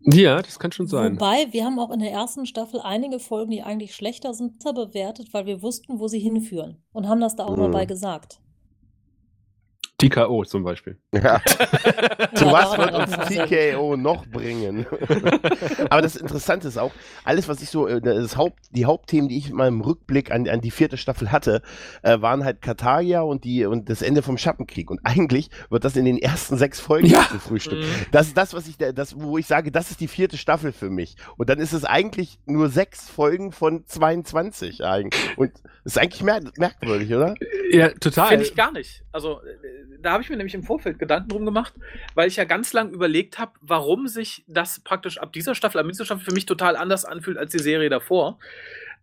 Ja, 0.00 0.40
das 0.40 0.58
kann 0.58 0.70
schon 0.72 0.86
sein. 0.86 1.16
Wobei, 1.16 1.48
wir 1.52 1.64
haben 1.64 1.78
auch 1.80 1.90
in 1.90 1.98
der 2.00 2.12
ersten 2.12 2.46
Staffel 2.46 2.80
einige 2.80 3.18
Folgen, 3.18 3.50
die 3.50 3.62
eigentlich 3.62 3.94
schlechter 3.94 4.34
sind, 4.34 4.62
bewertet, 4.62 5.28
weil 5.32 5.46
wir 5.46 5.62
wussten, 5.62 5.98
wo 5.98 6.06
sie 6.06 6.20
hinführen. 6.20 6.76
Und 6.92 7.08
haben 7.08 7.20
das 7.20 7.34
da 7.34 7.44
auch 7.44 7.56
mal 7.56 7.68
Mhm. 7.68 7.72
bei 7.72 7.86
gesagt. 7.86 8.40
TKO 9.98 10.44
zum 10.44 10.62
Beispiel. 10.62 10.98
Ja. 11.12 11.40
Zu 12.34 12.46
was 12.52 12.76
wird 12.76 12.92
uns 12.94 13.16
TKO 13.28 13.96
noch 13.96 14.26
bringen? 14.26 14.84
Aber 15.90 16.02
das 16.02 16.16
Interessante 16.16 16.68
ist 16.68 16.76
auch, 16.76 16.92
alles, 17.24 17.48
was 17.48 17.62
ich 17.62 17.70
so, 17.70 17.86
äh, 17.88 18.00
das 18.02 18.36
Haupt, 18.36 18.58
die 18.72 18.84
Hauptthemen, 18.84 19.28
die 19.28 19.38
ich 19.38 19.48
in 19.50 19.56
meinem 19.56 19.80
Rückblick 19.80 20.30
an, 20.30 20.46
an 20.48 20.60
die 20.60 20.70
vierte 20.70 20.98
Staffel 20.98 21.32
hatte, 21.32 21.62
äh, 22.02 22.20
waren 22.20 22.44
halt 22.44 22.60
Kataria 22.60 23.22
und, 23.22 23.44
die, 23.44 23.64
und 23.64 23.88
das 23.88 24.02
Ende 24.02 24.20
vom 24.20 24.36
Schattenkrieg. 24.36 24.90
Und 24.90 25.00
eigentlich 25.04 25.48
wird 25.70 25.84
das 25.84 25.96
in 25.96 26.04
den 26.04 26.18
ersten 26.18 26.58
sechs 26.58 26.78
Folgen 26.78 27.06
Ja. 27.06 27.26
gefrühstückt. 27.32 27.82
Mhm. 27.84 28.06
Das 28.12 28.26
ist 28.26 28.36
das, 28.36 28.52
was 28.52 28.68
ich, 28.68 28.76
da- 28.76 28.92
das, 28.92 29.18
wo 29.18 29.38
ich 29.38 29.46
sage, 29.46 29.72
das 29.72 29.90
ist 29.90 30.00
die 30.00 30.08
vierte 30.08 30.36
Staffel 30.36 30.72
für 30.72 30.90
mich. 30.90 31.16
Und 31.38 31.48
dann 31.48 31.58
ist 31.58 31.72
es 31.72 31.84
eigentlich 31.86 32.38
nur 32.44 32.68
sechs 32.68 33.08
Folgen 33.08 33.50
von 33.50 33.86
22 33.86 34.84
eigentlich. 34.84 35.38
Und 35.38 35.52
das 35.84 35.94
ist 35.94 35.98
eigentlich 35.98 36.22
mer 36.22 36.40
merkwürdig, 36.58 37.14
oder? 37.14 37.34
Ja, 37.70 37.88
total. 37.90 38.28
Finde 38.28 38.44
ich 38.44 38.54
gar 38.54 38.72
nicht. 38.72 39.02
Also, 39.12 39.40
äh, 39.40 39.85
da 40.00 40.12
habe 40.12 40.22
ich 40.22 40.30
mir 40.30 40.36
nämlich 40.36 40.54
im 40.54 40.62
Vorfeld 40.62 40.98
Gedanken 40.98 41.28
drum 41.28 41.44
gemacht, 41.44 41.74
weil 42.14 42.28
ich 42.28 42.36
ja 42.36 42.44
ganz 42.44 42.72
lang 42.72 42.90
überlegt 42.90 43.38
habe, 43.38 43.52
warum 43.60 44.08
sich 44.08 44.44
das 44.46 44.80
praktisch 44.80 45.18
ab 45.18 45.32
dieser 45.32 45.54
Staffel, 45.54 45.80
ab 45.80 45.86
dieser 45.88 46.04
Staffel 46.04 46.24
für 46.24 46.34
mich 46.34 46.46
total 46.46 46.76
anders 46.76 47.04
anfühlt 47.04 47.38
als 47.38 47.52
die 47.52 47.58
Serie 47.58 47.88
davor. 47.90 48.38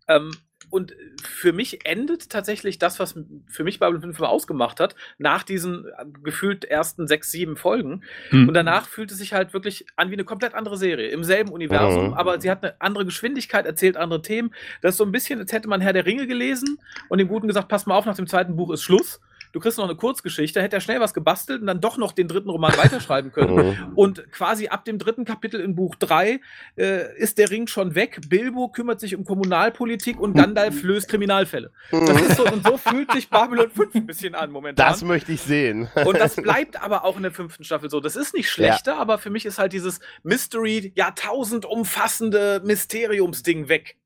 Ähm, 0.08 0.30
und 0.70 0.96
für 1.22 1.52
mich 1.52 1.86
endet 1.86 2.30
tatsächlich 2.30 2.78
das, 2.78 2.98
was 2.98 3.14
für 3.46 3.62
mich 3.62 3.78
Babylon 3.78 4.02
5 4.02 4.20
ausgemacht 4.22 4.80
hat, 4.80 4.96
nach 5.18 5.44
diesen 5.44 5.86
äh, 5.86 6.04
gefühlt 6.24 6.64
ersten 6.64 7.06
sechs, 7.06 7.30
sieben 7.30 7.56
Folgen. 7.56 8.02
Hm. 8.30 8.48
Und 8.48 8.54
danach 8.54 8.88
fühlt 8.88 9.12
es 9.12 9.18
sich 9.18 9.34
halt 9.34 9.52
wirklich 9.52 9.86
an 9.94 10.10
wie 10.10 10.14
eine 10.14 10.24
komplett 10.24 10.54
andere 10.54 10.76
Serie. 10.76 11.08
Im 11.10 11.22
selben 11.22 11.50
Universum, 11.50 12.08
Mhm. 12.08 12.14
aber 12.14 12.40
sie 12.40 12.50
hat 12.50 12.64
eine 12.64 12.80
andere 12.80 13.04
Geschwindigkeit, 13.04 13.66
erzählt 13.66 13.96
andere 13.96 14.22
Themen. 14.22 14.52
Das 14.80 14.94
ist 14.94 14.98
so 14.98 15.04
ein 15.04 15.12
bisschen, 15.12 15.38
als 15.38 15.52
hätte 15.52 15.68
man 15.68 15.80
Herr 15.80 15.92
der 15.92 16.06
Ringe 16.06 16.26
gelesen 16.26 16.78
und 17.08 17.18
dem 17.18 17.28
Guten 17.28 17.46
gesagt, 17.46 17.68
pass 17.68 17.86
mal 17.86 17.94
auf, 17.94 18.06
nach 18.06 18.16
dem 18.16 18.26
zweiten 18.26 18.56
Buch 18.56 18.72
ist 18.72 18.82
Schluss. 18.82 19.20
Du 19.54 19.60
kriegst 19.60 19.78
noch 19.78 19.84
eine 19.84 19.94
Kurzgeschichte, 19.94 20.60
hätte 20.60 20.74
er 20.74 20.80
schnell 20.80 20.98
was 20.98 21.14
gebastelt 21.14 21.60
und 21.60 21.68
dann 21.68 21.80
doch 21.80 21.96
noch 21.96 22.10
den 22.10 22.26
dritten 22.26 22.50
Roman 22.50 22.76
weiterschreiben 22.76 23.30
können. 23.30 23.44
Mhm. 23.54 23.92
Und 23.94 24.32
quasi 24.32 24.68
ab 24.68 24.84
dem 24.84 24.98
dritten 24.98 25.24
Kapitel 25.24 25.60
in 25.60 25.76
Buch 25.76 25.94
3 25.94 26.40
äh, 26.76 27.16
ist 27.18 27.38
der 27.38 27.50
Ring 27.50 27.66
schon 27.68 27.94
weg. 27.94 28.20
Bilbo 28.28 28.68
kümmert 28.68 28.98
sich 28.98 29.14
um 29.14 29.24
Kommunalpolitik 29.24 30.18
und 30.18 30.34
Gandalf 30.34 30.82
löst 30.82 31.08
Kriminalfälle. 31.08 31.70
Das 31.90 32.20
ist 32.20 32.36
so, 32.36 32.44
und 32.44 32.66
so 32.66 32.76
fühlt 32.76 33.12
sich 33.12 33.30
Babylon 33.30 33.70
5 33.70 33.94
ein 33.94 34.06
bisschen 34.06 34.34
an 34.34 34.50
momentan. 34.50 34.90
Das 34.90 35.04
möchte 35.04 35.32
ich 35.32 35.40
sehen. 35.40 35.88
Und 36.04 36.18
das 36.18 36.36
bleibt 36.36 36.82
aber 36.82 37.04
auch 37.04 37.16
in 37.16 37.22
der 37.22 37.32
fünften 37.32 37.62
Staffel 37.62 37.90
so. 37.90 38.00
Das 38.00 38.16
ist 38.16 38.34
nicht 38.34 38.50
schlechter, 38.50 38.96
aber 38.96 39.18
für 39.18 39.30
mich 39.30 39.46
ist 39.46 39.58
halt 39.58 39.72
dieses 39.72 40.00
Mystery, 40.24 40.92
Jahrtausend 40.96 41.64
umfassende 41.64 42.60
Mysteriumsding 42.64 43.68
weg. 43.68 43.96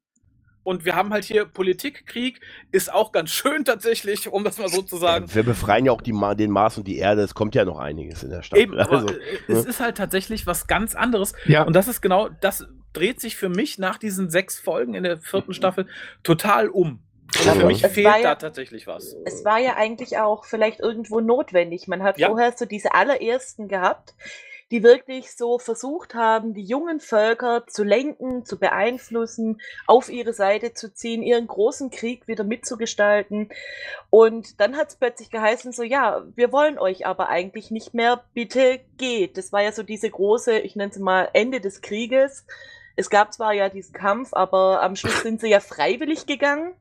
Und 0.69 0.85
wir 0.85 0.95
haben 0.95 1.15
halt 1.15 1.25
hier 1.25 1.47
Politik, 1.47 2.05
Krieg, 2.07 2.41
ist 2.73 2.93
auch 2.93 3.11
ganz 3.11 3.31
schön 3.31 3.65
tatsächlich, 3.65 4.29
um 4.29 4.45
das 4.45 4.59
mal 4.59 4.69
so 4.69 4.83
zu 4.83 4.99
sagen. 4.99 5.25
Wir 5.35 5.43
befreien 5.43 5.87
ja 5.87 5.93
auch 5.93 6.03
die 6.03 6.13
den 6.37 6.51
Mars 6.51 6.77
und 6.77 6.87
die 6.87 6.99
Erde. 6.99 7.23
Es 7.23 7.35
kommt 7.35 7.55
ja 7.55 7.65
noch 7.65 7.79
einiges 7.79 8.23
in 8.23 8.29
der 8.29 8.43
Staffel. 8.43 8.63
Eben, 8.63 8.79
aber 8.79 8.99
Also, 8.99 9.09
äh, 9.09 9.19
es 9.49 9.65
ist 9.65 9.81
halt 9.81 9.97
tatsächlich 9.97 10.47
was 10.47 10.67
ganz 10.67 10.95
anderes. 10.95 11.33
ja. 11.47 11.63
Und 11.63 11.75
das 11.75 11.89
ist 11.89 12.03
genau, 12.03 12.29
das 12.43 12.67
dreht 12.93 13.19
sich 13.19 13.37
für 13.37 13.49
mich 13.49 13.79
nach 13.79 13.97
diesen 13.97 14.29
sechs 14.29 14.59
Folgen 14.59 14.93
in 14.93 15.05
der 15.05 15.17
vierten 15.17 15.55
Staffel 15.55 15.87
total 16.23 16.69
um. 16.69 17.01
Und 17.35 17.35
für 17.39 17.51
Aber 17.53 17.65
mich 17.67 17.87
fehlt 17.87 18.07
war 18.07 18.13
da 18.15 18.19
ja- 18.21 18.35
tatsächlich 18.35 18.87
was. 18.87 19.17
Es 19.25 19.45
war 19.47 19.59
ja 19.59 19.77
eigentlich 19.77 20.19
auch 20.19 20.45
vielleicht 20.45 20.81
irgendwo 20.81 21.21
notwendig. 21.21 21.89
Man 21.89 22.03
hat 22.03 22.19
Ja. 22.19 22.29
vorher 22.29 22.53
so 22.57 22.67
diese 22.67 22.93
allerersten 22.95 23.69
gehabt, 23.69 24.15
die 24.71 24.83
wirklich 24.83 25.35
so 25.35 25.59
versucht 25.59 26.15
haben, 26.15 26.53
die 26.53 26.63
jungen 26.63 27.01
Völker 27.01 27.67
zu 27.67 27.85
lenken, 27.85 28.45
zu 28.45 28.59
beeinflussen, 28.59 29.61
auf 29.87 30.11
ihre 30.11 30.33
Seite 30.33 30.75
zu 30.75 30.93
ziehen, 30.93 31.23
ihren 31.23 31.47
großen 31.47 31.91
Krieg 31.91 32.29
wieder 32.29 32.45
mitzugestalten. 32.45 33.49
Und 34.11 34.61
dann 34.61 34.77
hat 34.77 34.89
es 34.89 34.97
plötzlich 34.97 35.31
geheißen, 35.31 35.73
so 35.73 35.83
ja, 35.83 36.23
wir 36.35 36.53
wollen 36.53 36.79
euch 36.79 37.07
aber 37.07 37.29
eigentlich 37.29 37.71
nicht 37.71 37.95
mehr, 37.95 38.25
bitte 38.35 38.81
geht. 38.99 39.39
Das 39.39 39.53
war 39.53 39.63
ja 39.63 39.73
so 39.73 39.83
diese 39.83 40.11
große, 40.11 40.59
ich 40.59 40.77
nenne 40.77 40.91
es 40.93 40.99
mal 40.99 41.31
Ende 41.33 41.61
des 41.61 41.81
Krieges. 41.81 42.45
Es 42.97 43.11
gab 43.11 43.33
zwar 43.33 43.53
ja 43.53 43.69
diesen 43.69 43.95
Kampf, 43.95 44.35
aber 44.35 44.83
am 44.83 44.97
Schluss 44.97 45.23
sind 45.23 45.41
sie 45.41 45.49
ja 45.49 45.61
freiwillig 45.61 46.27
gegangen. 46.27 46.75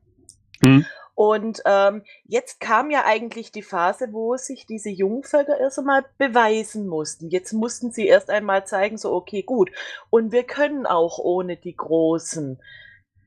Mhm. 0.60 0.84
Und 1.18 1.62
ähm, 1.64 2.02
jetzt 2.26 2.60
kam 2.60 2.92
ja 2.92 3.02
eigentlich 3.04 3.50
die 3.50 3.62
Phase, 3.62 4.12
wo 4.12 4.36
sich 4.36 4.66
diese 4.66 4.90
Jungvölker 4.90 5.58
erst 5.58 5.80
einmal 5.80 6.04
beweisen 6.16 6.86
mussten. 6.86 7.28
Jetzt 7.28 7.52
mussten 7.52 7.90
sie 7.90 8.06
erst 8.06 8.30
einmal 8.30 8.68
zeigen, 8.68 8.98
so 8.98 9.12
okay, 9.12 9.42
gut. 9.42 9.72
Und 10.10 10.30
wir 10.30 10.44
können 10.44 10.86
auch 10.86 11.18
ohne 11.18 11.56
die 11.56 11.74
Großen. 11.74 12.60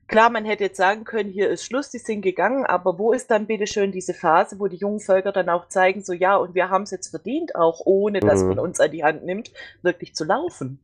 Klar, 0.08 0.30
man 0.30 0.46
hätte 0.46 0.64
jetzt 0.64 0.78
sagen 0.78 1.04
können, 1.04 1.28
hier 1.28 1.50
ist 1.50 1.66
Schluss, 1.66 1.90
die 1.90 1.98
sind 1.98 2.22
gegangen, 2.22 2.64
aber 2.64 2.98
wo 2.98 3.12
ist 3.12 3.30
dann 3.30 3.46
bitte 3.46 3.66
schön 3.66 3.92
diese 3.92 4.14
Phase, 4.14 4.58
wo 4.58 4.68
die 4.68 4.78
jungen 4.78 5.00
Völker 5.00 5.32
dann 5.32 5.50
auch 5.50 5.68
zeigen, 5.68 6.02
so 6.02 6.14
ja, 6.14 6.36
und 6.36 6.54
wir 6.54 6.70
haben 6.70 6.84
es 6.84 6.92
jetzt 6.92 7.08
verdient, 7.08 7.54
auch 7.56 7.82
ohne 7.84 8.20
dass 8.20 8.40
Mhm. 8.40 8.48
man 8.48 8.58
uns 8.60 8.80
an 8.80 8.90
die 8.90 9.04
Hand 9.04 9.26
nimmt, 9.26 9.52
wirklich 9.82 10.14
zu 10.14 10.24
laufen. 10.24 10.80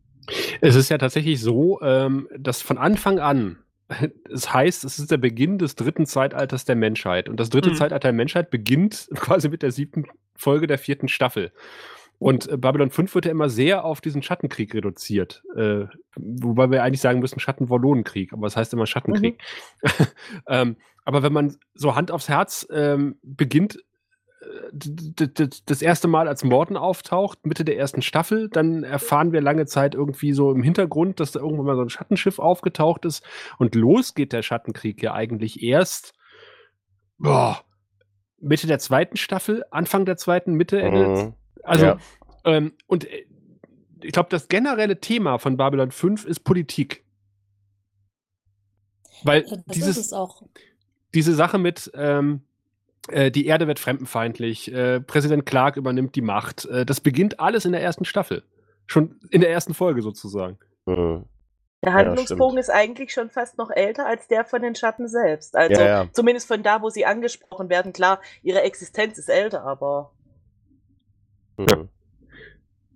Es 0.60 0.74
ist 0.74 0.90
ja 0.90 0.98
tatsächlich 0.98 1.40
so, 1.40 1.80
ähm, 1.80 2.28
dass 2.38 2.60
von 2.60 2.76
Anfang 2.76 3.18
an, 3.18 3.64
es 4.30 4.52
heißt, 4.52 4.84
es 4.84 4.98
ist 4.98 5.10
der 5.10 5.16
Beginn 5.16 5.58
des 5.58 5.74
dritten 5.74 6.06
Zeitalters 6.06 6.64
der 6.64 6.76
Menschheit. 6.76 7.28
Und 7.28 7.40
das 7.40 7.50
dritte 7.50 7.70
Mhm. 7.70 7.74
Zeitalter 7.74 8.08
der 8.08 8.12
Menschheit 8.12 8.50
beginnt 8.50 9.08
quasi 9.14 9.48
mit 9.48 9.62
der 9.62 9.72
siebten 9.72 10.04
Folge 10.36 10.66
der 10.66 10.78
vierten 10.78 11.08
Staffel. 11.08 11.52
Und 12.18 12.48
äh, 12.48 12.56
Babylon 12.56 12.90
5 12.90 13.14
wird 13.14 13.26
ja 13.26 13.30
immer 13.30 13.48
sehr 13.48 13.84
auf 13.84 14.00
diesen 14.00 14.22
Schattenkrieg 14.22 14.74
reduziert. 14.74 15.42
Äh, 15.56 15.86
wobei 16.16 16.70
wir 16.70 16.82
eigentlich 16.82 17.00
sagen 17.00 17.20
müssen 17.20 17.38
Schattenwallonenkrieg, 17.38 18.32
aber 18.32 18.46
es 18.46 18.56
heißt 18.56 18.72
immer 18.72 18.86
Schattenkrieg. 18.86 19.40
ähm, 20.48 20.76
aber 21.04 21.22
wenn 21.22 21.32
man 21.32 21.56
so 21.74 21.94
Hand 21.94 22.10
aufs 22.10 22.28
Herz 22.28 22.66
ähm, 22.70 23.18
beginnt, 23.22 23.78
das 24.72 25.82
erste 25.82 26.08
Mal 26.08 26.28
als 26.28 26.44
Morden 26.44 26.76
auftaucht, 26.76 27.46
Mitte 27.46 27.64
der 27.64 27.78
ersten 27.78 28.02
Staffel, 28.02 28.48
dann 28.48 28.82
erfahren 28.84 29.32
wir 29.32 29.40
lange 29.40 29.66
Zeit 29.66 29.94
irgendwie 29.94 30.32
so 30.32 30.50
im 30.52 30.62
Hintergrund, 30.62 31.20
dass 31.20 31.32
da 31.32 31.40
irgendwann 31.40 31.66
mal 31.66 31.76
so 31.76 31.82
ein 31.82 31.90
Schattenschiff 31.90 32.38
aufgetaucht 32.38 33.04
ist. 33.04 33.24
Und 33.58 33.74
los 33.74 34.14
geht 34.14 34.32
der 34.32 34.42
Schattenkrieg 34.42 35.02
ja 35.02 35.14
eigentlich 35.14 35.62
erst 35.62 36.14
boah, 37.18 37.62
Mitte 38.40 38.66
der 38.66 38.78
zweiten 38.78 39.16
Staffel, 39.16 39.64
Anfang 39.70 40.04
der 40.06 40.16
zweiten, 40.16 40.54
Mitte, 40.54 40.80
Ende. 40.80 41.08
Mhm. 41.08 41.34
Also, 41.64 41.86
Ja. 41.86 41.98
ähm, 42.44 42.72
und 42.86 43.04
äh, 43.10 43.26
ich 44.02 44.12
glaube, 44.12 44.28
das 44.30 44.46
generelle 44.48 45.00
Thema 45.00 45.38
von 45.38 45.56
Babylon 45.56 45.90
5 45.90 46.24
ist 46.24 46.40
Politik. 46.40 47.04
Weil 49.24 49.42
Das 49.42 49.64
dieses, 49.74 49.96
ist 49.96 50.06
es 50.06 50.12
auch. 50.12 50.42
diese 51.14 51.34
Sache 51.34 51.58
mit, 51.58 51.90
ähm, 51.94 52.42
äh, 53.10 53.30
die 53.30 53.46
Erde 53.46 53.66
wird 53.66 53.78
fremdenfeindlich, 53.78 54.72
äh, 54.72 55.00
Präsident 55.00 55.46
Clark 55.46 55.76
übernimmt 55.76 56.14
die 56.14 56.22
Macht, 56.22 56.64
äh, 56.66 56.84
das 56.86 57.00
beginnt 57.00 57.40
alles 57.40 57.64
in 57.64 57.72
der 57.72 57.82
ersten 57.82 58.04
Staffel. 58.04 58.42
Schon 58.86 59.20
in 59.30 59.40
der 59.40 59.50
ersten 59.50 59.74
Folge 59.74 60.02
sozusagen. 60.02 60.58
Mhm. 60.86 61.24
Der 61.84 61.92
Ja, 61.92 61.98
Handlungsbogen 61.98 62.50
stimmt. 62.54 62.58
ist 62.60 62.70
eigentlich 62.70 63.12
schon 63.12 63.30
fast 63.30 63.56
noch 63.58 63.70
älter 63.70 64.06
als 64.06 64.26
der 64.28 64.44
von 64.44 64.62
den 64.62 64.74
Schatten 64.74 65.06
selbst. 65.08 65.54
Also 65.56 65.80
Ja, 65.80 65.86
ja. 66.04 66.08
zumindest 66.12 66.48
von 66.48 66.62
da, 66.62 66.82
wo 66.82 66.88
sie 66.90 67.06
angesprochen 67.06 67.68
werden. 67.68 67.92
Klar, 67.92 68.20
ihre 68.42 68.62
Existenz 68.62 69.16
ist 69.18 69.28
älter, 69.28 69.64
aber 69.64 70.12
Mhm. 71.58 71.88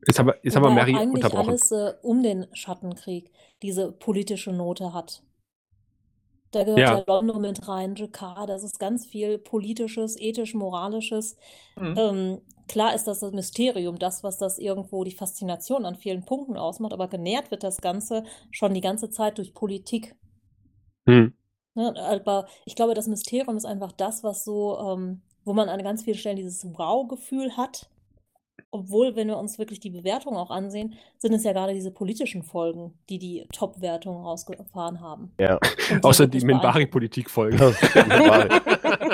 Jetzt 0.07 0.18
haben 0.18 0.27
wir, 0.27 0.37
jetzt 0.42 0.57
haben 0.57 0.62
wir 0.64 0.70
Mary 0.70 0.96
eigentlich 0.96 1.25
unterbrochen. 1.25 1.51
alles 1.51 1.70
äh, 1.70 1.92
um 2.03 2.22
den 2.22 2.46
Schattenkrieg 2.55 3.31
diese 3.62 3.92
politische 3.92 4.53
Note 4.53 4.92
hat. 4.92 5.22
Da 6.52 6.64
gehört 6.64 6.78
Ja. 6.80 6.98
ja 6.98 7.04
London 7.06 7.40
mit 7.40 7.66
rein, 7.66 7.94
Jakar, 7.96 8.46
das 8.46 8.62
ist 8.62 8.78
ganz 8.78 9.06
viel 9.06 9.38
politisches, 9.38 10.16
ethisch, 10.18 10.54
moralisches. 10.54 11.36
Mhm. 11.76 11.94
Ähm, 11.98 12.42
klar 12.68 12.94
ist 12.94 13.06
das 13.06 13.20
das 13.20 13.32
Mysterium, 13.32 13.98
das, 13.98 14.22
was 14.22 14.38
das 14.38 14.58
irgendwo 14.58 15.02
die 15.04 15.12
Faszination 15.12 15.84
an 15.86 15.96
vielen 15.96 16.24
Punkten 16.24 16.56
ausmacht, 16.56 16.92
aber 16.92 17.08
genährt 17.08 17.50
wird 17.50 17.64
das 17.64 17.80
Ganze 17.80 18.24
schon 18.50 18.74
die 18.74 18.80
ganze 18.82 19.10
Zeit 19.10 19.38
durch 19.38 19.54
Politik. 19.54 20.14
Hm. 21.06 21.32
Ne? 21.74 21.94
Aber 21.96 22.46
ich 22.66 22.76
glaube, 22.76 22.94
das 22.94 23.08
Mysterium 23.08 23.56
ist 23.56 23.64
einfach 23.64 23.92
das, 23.92 24.22
was 24.22 24.44
so, 24.44 24.78
ähm, 24.78 25.22
wo 25.44 25.54
man 25.54 25.68
an 25.68 25.82
ganz 25.82 26.02
vielen 26.04 26.18
Stellen 26.18 26.36
dieses 26.36 26.64
Wow-Gefühl 26.64 27.56
hat. 27.56 27.88
Obwohl, 28.74 29.16
wenn 29.16 29.28
wir 29.28 29.36
uns 29.36 29.58
wirklich 29.58 29.80
die 29.80 29.90
Bewertung 29.90 30.34
auch 30.34 30.50
ansehen, 30.50 30.94
sind 31.18 31.34
es 31.34 31.44
ja 31.44 31.52
gerade 31.52 31.74
diese 31.74 31.90
politischen 31.90 32.42
Folgen, 32.42 32.94
die 33.10 33.18
die 33.18 33.46
Top-Wertung 33.52 34.24
rausgefahren 34.24 35.02
haben. 35.02 35.30
Ja. 35.38 35.58
Außer 36.02 36.26
die. 36.26 36.40
Minbari-Politik-Folge. 36.40 37.56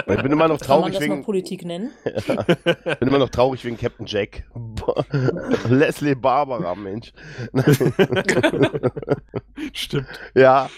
ich 0.06 0.22
bin 0.22 0.32
immer 0.32 0.46
noch 0.46 0.60
Kann 0.60 0.80
man 0.80 0.92
traurig 0.92 0.94
das 0.94 1.06
noch 1.08 1.14
wegen, 1.14 1.24
Politik 1.24 1.64
nennen? 1.64 1.90
bin 3.00 3.08
immer 3.08 3.18
noch 3.18 3.30
traurig 3.30 3.64
wegen 3.64 3.76
Captain 3.76 4.06
Jack. 4.06 4.44
Leslie 5.68 6.14
Barbara, 6.14 6.76
Mensch. 6.76 7.12
Stimmt. 9.72 10.06
ja. 10.36 10.70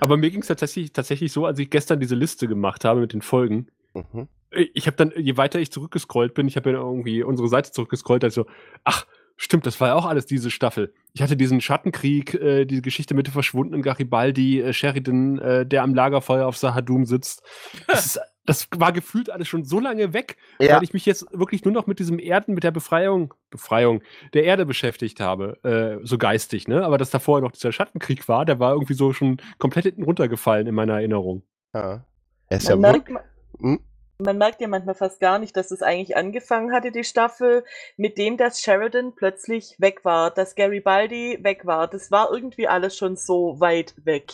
Aber 0.00 0.16
mir 0.16 0.30
ging 0.30 0.40
es 0.40 0.46
tatsächlich, 0.46 0.90
tatsächlich 0.92 1.32
so, 1.32 1.44
als 1.44 1.58
ich 1.58 1.68
gestern 1.68 2.00
diese 2.00 2.14
Liste 2.14 2.48
gemacht 2.48 2.86
habe 2.86 3.00
mit 3.00 3.12
den 3.12 3.20
Folgen. 3.20 3.68
Mhm. 3.92 4.28
Ich 4.50 4.86
habe 4.86 4.96
dann, 4.96 5.12
je 5.16 5.36
weiter 5.36 5.58
ich 5.58 5.72
zurückgescrollt 5.72 6.34
bin, 6.34 6.46
ich 6.48 6.56
habe 6.56 6.70
ja 6.70 6.76
irgendwie 6.78 7.22
unsere 7.22 7.48
Seite 7.48 7.72
zurückgescrollt, 7.72 8.22
also, 8.24 8.46
ach, 8.84 9.06
stimmt, 9.36 9.66
das 9.66 9.80
war 9.80 9.88
ja 9.88 9.94
auch 9.94 10.06
alles 10.06 10.24
diese 10.26 10.50
Staffel. 10.50 10.94
Ich 11.12 11.20
hatte 11.22 11.36
diesen 11.36 11.60
Schattenkrieg, 11.60 12.34
äh, 12.34 12.64
diese 12.64 12.80
Geschichte 12.82 13.14
mit 13.14 13.26
dem 13.26 13.32
verschwundenen 13.32 13.82
Garibaldi, 13.82 14.60
äh, 14.62 14.72
Sheridan, 14.72 15.38
äh, 15.38 15.66
der 15.66 15.82
am 15.82 15.94
Lagerfeuer 15.94 16.46
auf 16.46 16.56
Sahadum 16.56 17.04
sitzt. 17.04 17.42
Das, 17.88 18.06
ist, 18.16 18.20
das 18.46 18.68
war 18.76 18.92
gefühlt 18.92 19.28
alles 19.28 19.48
schon 19.48 19.64
so 19.64 19.80
lange 19.80 20.12
weg, 20.12 20.36
Ja. 20.60 20.76
weil 20.76 20.84
ich 20.84 20.94
mich 20.94 21.04
jetzt 21.04 21.26
wirklich 21.32 21.64
nur 21.64 21.74
noch 21.74 21.86
mit 21.88 21.98
diesem 21.98 22.18
Erden, 22.20 22.54
mit 22.54 22.62
der 22.62 22.70
Befreiung, 22.70 23.34
Befreiung 23.50 24.00
der 24.32 24.44
Erde 24.44 24.64
beschäftigt 24.64 25.18
habe, 25.20 25.58
äh, 25.64 26.06
so 26.06 26.16
geistig, 26.16 26.68
ne? 26.68 26.84
Aber 26.84 26.96
dass 26.96 27.10
da 27.10 27.18
vorher 27.18 27.42
noch 27.44 27.52
dieser 27.52 27.72
Schattenkrieg 27.72 28.28
war, 28.28 28.44
der 28.44 28.60
war 28.60 28.72
irgendwie 28.72 28.94
so 28.94 29.12
schon 29.12 29.38
komplett 29.58 29.84
hinten 29.86 30.04
runtergefallen 30.04 30.66
in 30.68 30.74
meiner 30.74 30.94
Erinnerung. 30.94 31.42
ja. 31.74 32.04
Er 32.48 32.58
ist 32.58 32.68
man, 32.70 32.80
ja 32.80 32.92
merkt, 32.92 33.08
wirklich. 33.08 33.14
ma- 33.58 33.68
Hm? 33.68 33.80
Man 34.18 34.38
merkt 34.38 34.60
ja 34.60 34.68
manchmal 34.68 34.94
fast 34.94 35.20
gar 35.20 35.38
nicht, 35.38 35.56
dass 35.56 35.70
es 35.70 35.82
eigentlich 35.82 36.16
angefangen 36.16 36.72
hatte, 36.72 36.90
die 36.90 37.04
Staffel, 37.04 37.64
mit 37.96 38.18
dem, 38.18 38.36
dass 38.36 38.60
Sheridan 38.60 39.14
plötzlich 39.14 39.76
weg 39.78 40.04
war, 40.04 40.30
dass 40.30 40.54
Garibaldi 40.54 41.38
weg 41.42 41.66
war. 41.66 41.86
Das 41.88 42.10
war 42.10 42.30
irgendwie 42.32 42.66
alles 42.68 42.96
schon 42.96 43.16
so 43.16 43.60
weit 43.60 43.94
weg. 44.04 44.32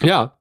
Ja. 0.00 0.38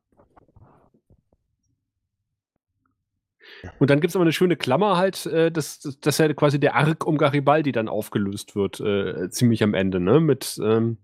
Und 3.79 3.89
dann 3.89 3.99
gibt 3.99 4.11
es 4.11 4.15
aber 4.15 4.23
eine 4.23 4.33
schöne 4.33 4.55
Klammer 4.55 4.97
halt, 4.97 5.25
äh, 5.25 5.51
dass, 5.51 5.79
dass- 6.01 6.17
ja 6.19 6.31
quasi 6.33 6.59
der 6.59 6.75
Arc 6.75 7.05
um 7.07 7.17
Garibaldi 7.17 7.71
dann 7.71 7.87
aufgelöst 7.89 8.55
wird, 8.55 8.79
äh, 8.79 9.29
ziemlich 9.31 9.63
am 9.63 9.73
Ende, 9.73 9.99
ne? 9.99 10.19
Mit 10.19 10.59
ähm, 10.63 10.97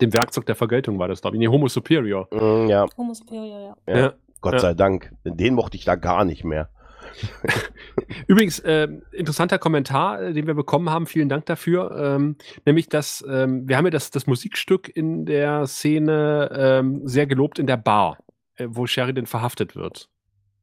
dem 0.00 0.12
Werkzeug 0.12 0.46
der 0.46 0.56
Vergeltung 0.56 0.98
war 0.98 1.06
das, 1.08 1.20
glaube 1.20 1.36
ich. 1.36 1.38
Nee, 1.38 1.48
Homo 1.48 1.68
Superior. 1.68 2.28
Mhm, 2.32 2.68
ja, 2.68 2.86
Homo 2.96 3.14
Superior, 3.14 3.76
ja. 3.86 3.94
ja. 3.94 3.98
Ja. 4.00 4.14
Gott 4.40 4.54
Ja. 4.54 4.58
sei 4.60 4.74
Dank. 4.74 5.12
Den 5.24 5.54
mochte 5.54 5.76
ich 5.76 5.84
da 5.84 5.96
gar 5.96 6.24
nicht 6.24 6.44
mehr. 6.44 6.70
Übrigens, 8.26 8.62
ähm, 8.64 9.02
interessanter 9.12 9.58
Kommentar, 9.58 10.20
äh, 10.22 10.32
den 10.32 10.46
wir 10.46 10.54
bekommen 10.54 10.90
haben, 10.90 11.06
vielen 11.06 11.28
Dank 11.28 11.46
dafür. 11.46 11.96
Ähm, 11.96 12.36
nämlich, 12.64 12.88
dass 12.88 13.24
ähm, 13.28 13.68
wir 13.68 13.76
haben 13.76 13.86
ja 13.86 13.90
das, 13.90 14.10
das 14.10 14.26
Musikstück 14.26 14.94
in 14.94 15.24
der 15.24 15.66
Szene 15.66 16.50
ähm, 16.52 17.06
sehr 17.06 17.26
gelobt 17.26 17.58
in 17.58 17.66
der 17.66 17.76
Bar, 17.76 18.18
äh, 18.56 18.66
wo 18.68 18.86
Sheridan 18.86 19.26
verhaftet 19.26 19.74
wird 19.74 20.08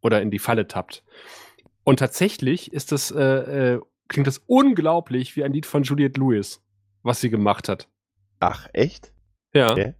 oder 0.01 0.21
in 0.21 0.31
die 0.31 0.39
Falle 0.39 0.67
tappt. 0.67 1.03
Und 1.83 1.99
tatsächlich 1.99 2.71
ist 2.73 2.91
das, 2.91 3.11
äh, 3.11 3.73
äh, 3.73 3.79
klingt 4.07 4.27
das 4.27 4.41
unglaublich 4.45 5.35
wie 5.35 5.43
ein 5.43 5.53
Lied 5.53 5.65
von 5.65 5.83
Juliette 5.83 6.19
Lewis, 6.19 6.63
was 7.03 7.21
sie 7.21 7.29
gemacht 7.29 7.69
hat. 7.69 7.87
Ach, 8.39 8.67
echt? 8.73 9.13
Ja. 9.53 9.71
Okay. 9.71 9.93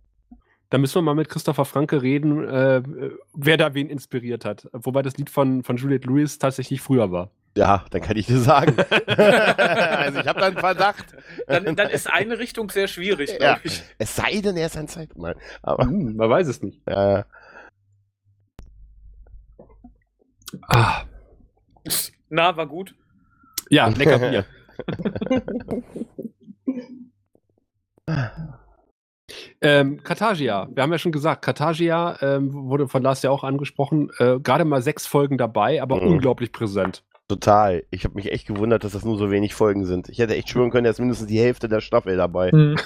Da 0.75 0.79
müssen 0.79 0.95
wir 0.95 1.03
mal 1.03 1.15
mit 1.15 1.29
Christopher 1.29 1.63
Franke 1.63 2.01
reden, 2.01 2.45
äh, 2.45 2.83
wer 3.33 3.55
da 3.55 3.73
wen 3.73 3.87
inspiriert 3.87 4.43
hat. 4.43 4.67
Wobei 4.73 5.03
das 5.03 5.15
Lied 5.15 5.29
von, 5.29 5.63
von 5.63 5.77
Juliette 5.77 6.05
Lewis 6.05 6.37
tatsächlich 6.37 6.81
früher 6.81 7.13
war. 7.13 7.31
Ja, 7.55 7.85
dann 7.91 8.01
kann 8.01 8.17
ich 8.17 8.25
dir 8.25 8.39
sagen. 8.39 8.75
also 9.07 10.19
ich 10.19 10.27
habe 10.27 10.37
da 10.41 10.47
einen 10.47 10.57
Verdacht. 10.57 11.05
Dann, 11.47 11.77
dann 11.77 11.89
ist 11.89 12.11
eine 12.11 12.39
Richtung 12.39 12.69
sehr 12.69 12.89
schwierig, 12.89 13.29
Ja. 13.31 13.37
glaube 13.37 13.61
ich. 13.63 13.83
Es 13.99 14.17
sei 14.17 14.41
denn, 14.41 14.57
er 14.57 14.65
ist 14.65 14.75
ein 14.75 14.89
Zeitmann. 14.89 15.35
Aber 15.61 15.85
Hm, 15.85 16.17
man 16.17 16.29
weiß 16.29 16.45
es 16.49 16.61
nicht. 16.61 16.81
äh, 16.87 17.23
Ah, 20.67 21.03
Na, 22.29 22.57
war 22.57 22.67
gut. 22.67 22.95
ja, 23.69 23.87
lecker 23.87 24.19
Bier. 24.19 24.45
Ähm, 29.65 30.03
Katagia, 30.03 30.67
wir 30.73 30.83
haben 30.83 30.91
ja 30.91 30.97
schon 30.99 31.11
gesagt, 31.11 31.43
Katagia 31.43 32.17
ähm, 32.21 32.53
wurde 32.53 32.87
von 32.87 33.01
Lars 33.01 33.23
ja 33.23 33.31
auch 33.31 33.43
angesprochen, 33.43 34.11
äh, 34.19 34.39
gerade 34.39 34.63
mal 34.63 34.81
sechs 34.81 35.07
Folgen 35.07 35.37
dabei, 35.37 35.81
aber 35.81 35.95
Mhm. 36.01 36.07
unglaublich 36.07 36.51
präsent. 36.51 37.03
Total. 37.27 37.83
Ich 37.89 38.03
habe 38.03 38.13
mich 38.13 38.31
echt 38.31 38.45
gewundert, 38.47 38.83
dass 38.83 38.91
das 38.91 39.03
nur 39.03 39.17
so 39.17 39.31
wenig 39.31 39.55
Folgen 39.55 39.85
sind. 39.85 40.09
Ich 40.09 40.19
hätte 40.19 40.35
echt 40.35 40.49
schwören 40.49 40.69
können, 40.69 40.83
da 40.83 40.91
ist 40.91 40.99
mindestens 40.99 41.27
die 41.27 41.39
Hälfte 41.39 41.67
der 41.67 41.81
Staffel 41.81 42.15
dabei. 42.17 42.51
Hm. 42.51 42.75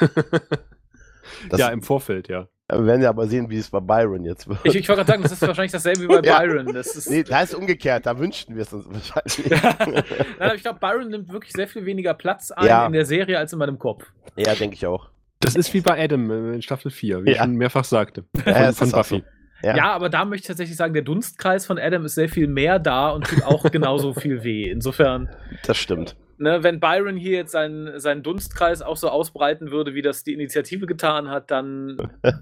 Das 1.50 1.60
ja, 1.60 1.70
im 1.70 1.84
Vorfeld, 1.84 2.28
ja. 2.28 2.48
wir 2.70 2.86
werden 2.88 3.02
ja 3.04 3.10
aber 3.10 3.28
sehen, 3.28 3.50
wie 3.52 3.58
es 3.58 3.70
bei 3.70 3.80
Byron 3.80 4.24
jetzt 4.24 4.48
wird. 4.48 4.60
Ich, 4.64 4.76
ich 4.76 4.90
wollte 4.90 5.02
gerade 5.02 5.12
sagen, 5.12 5.24
das 5.24 5.32
ist 5.32 5.42
wahrscheinlich 5.44 5.72
dasselbe 5.72 6.02
wie 6.02 6.08
bei 6.08 6.22
Ja. 6.24 6.40
Byron. 6.40 6.74
Das 6.74 6.96
ist, 6.96 7.10
nee, 7.10 7.22
da 7.24 7.42
ist 7.42 7.54
umgekehrt, 7.54 8.06
da 8.08 8.18
wünschten 8.18 8.56
wir 8.56 8.64
es 8.64 8.74
uns 8.74 8.88
wahrscheinlich. 8.90 9.50
Nein, 9.62 10.04
aber 10.40 10.56
ich 10.56 10.64
glaube, 10.64 10.80
Byron 10.80 11.10
nimmt 11.10 11.32
wirklich 11.32 11.54
sehr 11.54 11.68
viel 11.68 11.86
weniger 11.86 12.14
Platz 12.16 12.50
ein 12.52 12.66
Ja. 12.66 12.86
in 12.88 12.94
der 12.94 13.06
Serie 13.06 13.38
als 13.38 13.54
in 13.54 13.60
meinem 13.60 13.78
Kopf. 13.78 14.04
ja, 14.36 14.56
denke 14.56 14.74
ich 14.76 14.88
auch. 14.88 15.10
Das 15.42 15.56
ist 15.56 15.74
wie 15.74 15.82
bei 15.82 16.02
Adam 16.04 16.54
in 16.54 16.62
Staffel 16.62 16.92
4, 16.92 17.24
wie 17.24 17.32
ich 17.32 17.38
Ja. 17.38 17.44
schon 17.44 17.56
mehrfach 17.56 17.86
sagte. 17.86 18.26
Von, 18.36 18.54
Ja, 18.54 18.72
von 18.74 18.92
Buffy. 18.92 19.24
Ja. 19.64 19.76
Ja. 19.76 19.92
aber 19.92 20.10
da 20.10 20.24
möchte 20.26 20.44
ich 20.44 20.48
tatsächlich 20.48 20.78
sagen, 20.78 20.94
der 20.94 21.04
Dunstkreis 21.04 21.66
von 21.66 21.78
Adam 21.78 22.06
ist 22.06 22.16
sehr 22.16 22.30
viel 22.30 22.48
mehr 22.48 22.80
da 22.80 23.10
und 23.10 23.26
tut 23.28 23.44
auch 23.44 23.70
genauso 23.72 24.14
viel 24.14 24.44
weh. 24.44 24.70
Insofern, 24.70 25.30
Das 25.66 25.78
stimmt. 25.78 26.16
Ne, 26.40 26.64
wenn 26.64 26.80
Byron 26.80 27.16
hier 27.16 27.38
jetzt 27.38 27.52
seinen, 27.52 28.00
seinen 28.00 28.24
Dunstkreis 28.24 28.82
auch 28.82 28.98
so 28.98 29.10
ausbreiten 29.10 29.72
würde, 29.72 29.94
wie 29.94 30.02
das 30.02 30.24
die 30.24 30.34
Initiative 30.34 30.86
getan 30.86 31.30
hat, 31.30 31.52
dann 31.52 31.98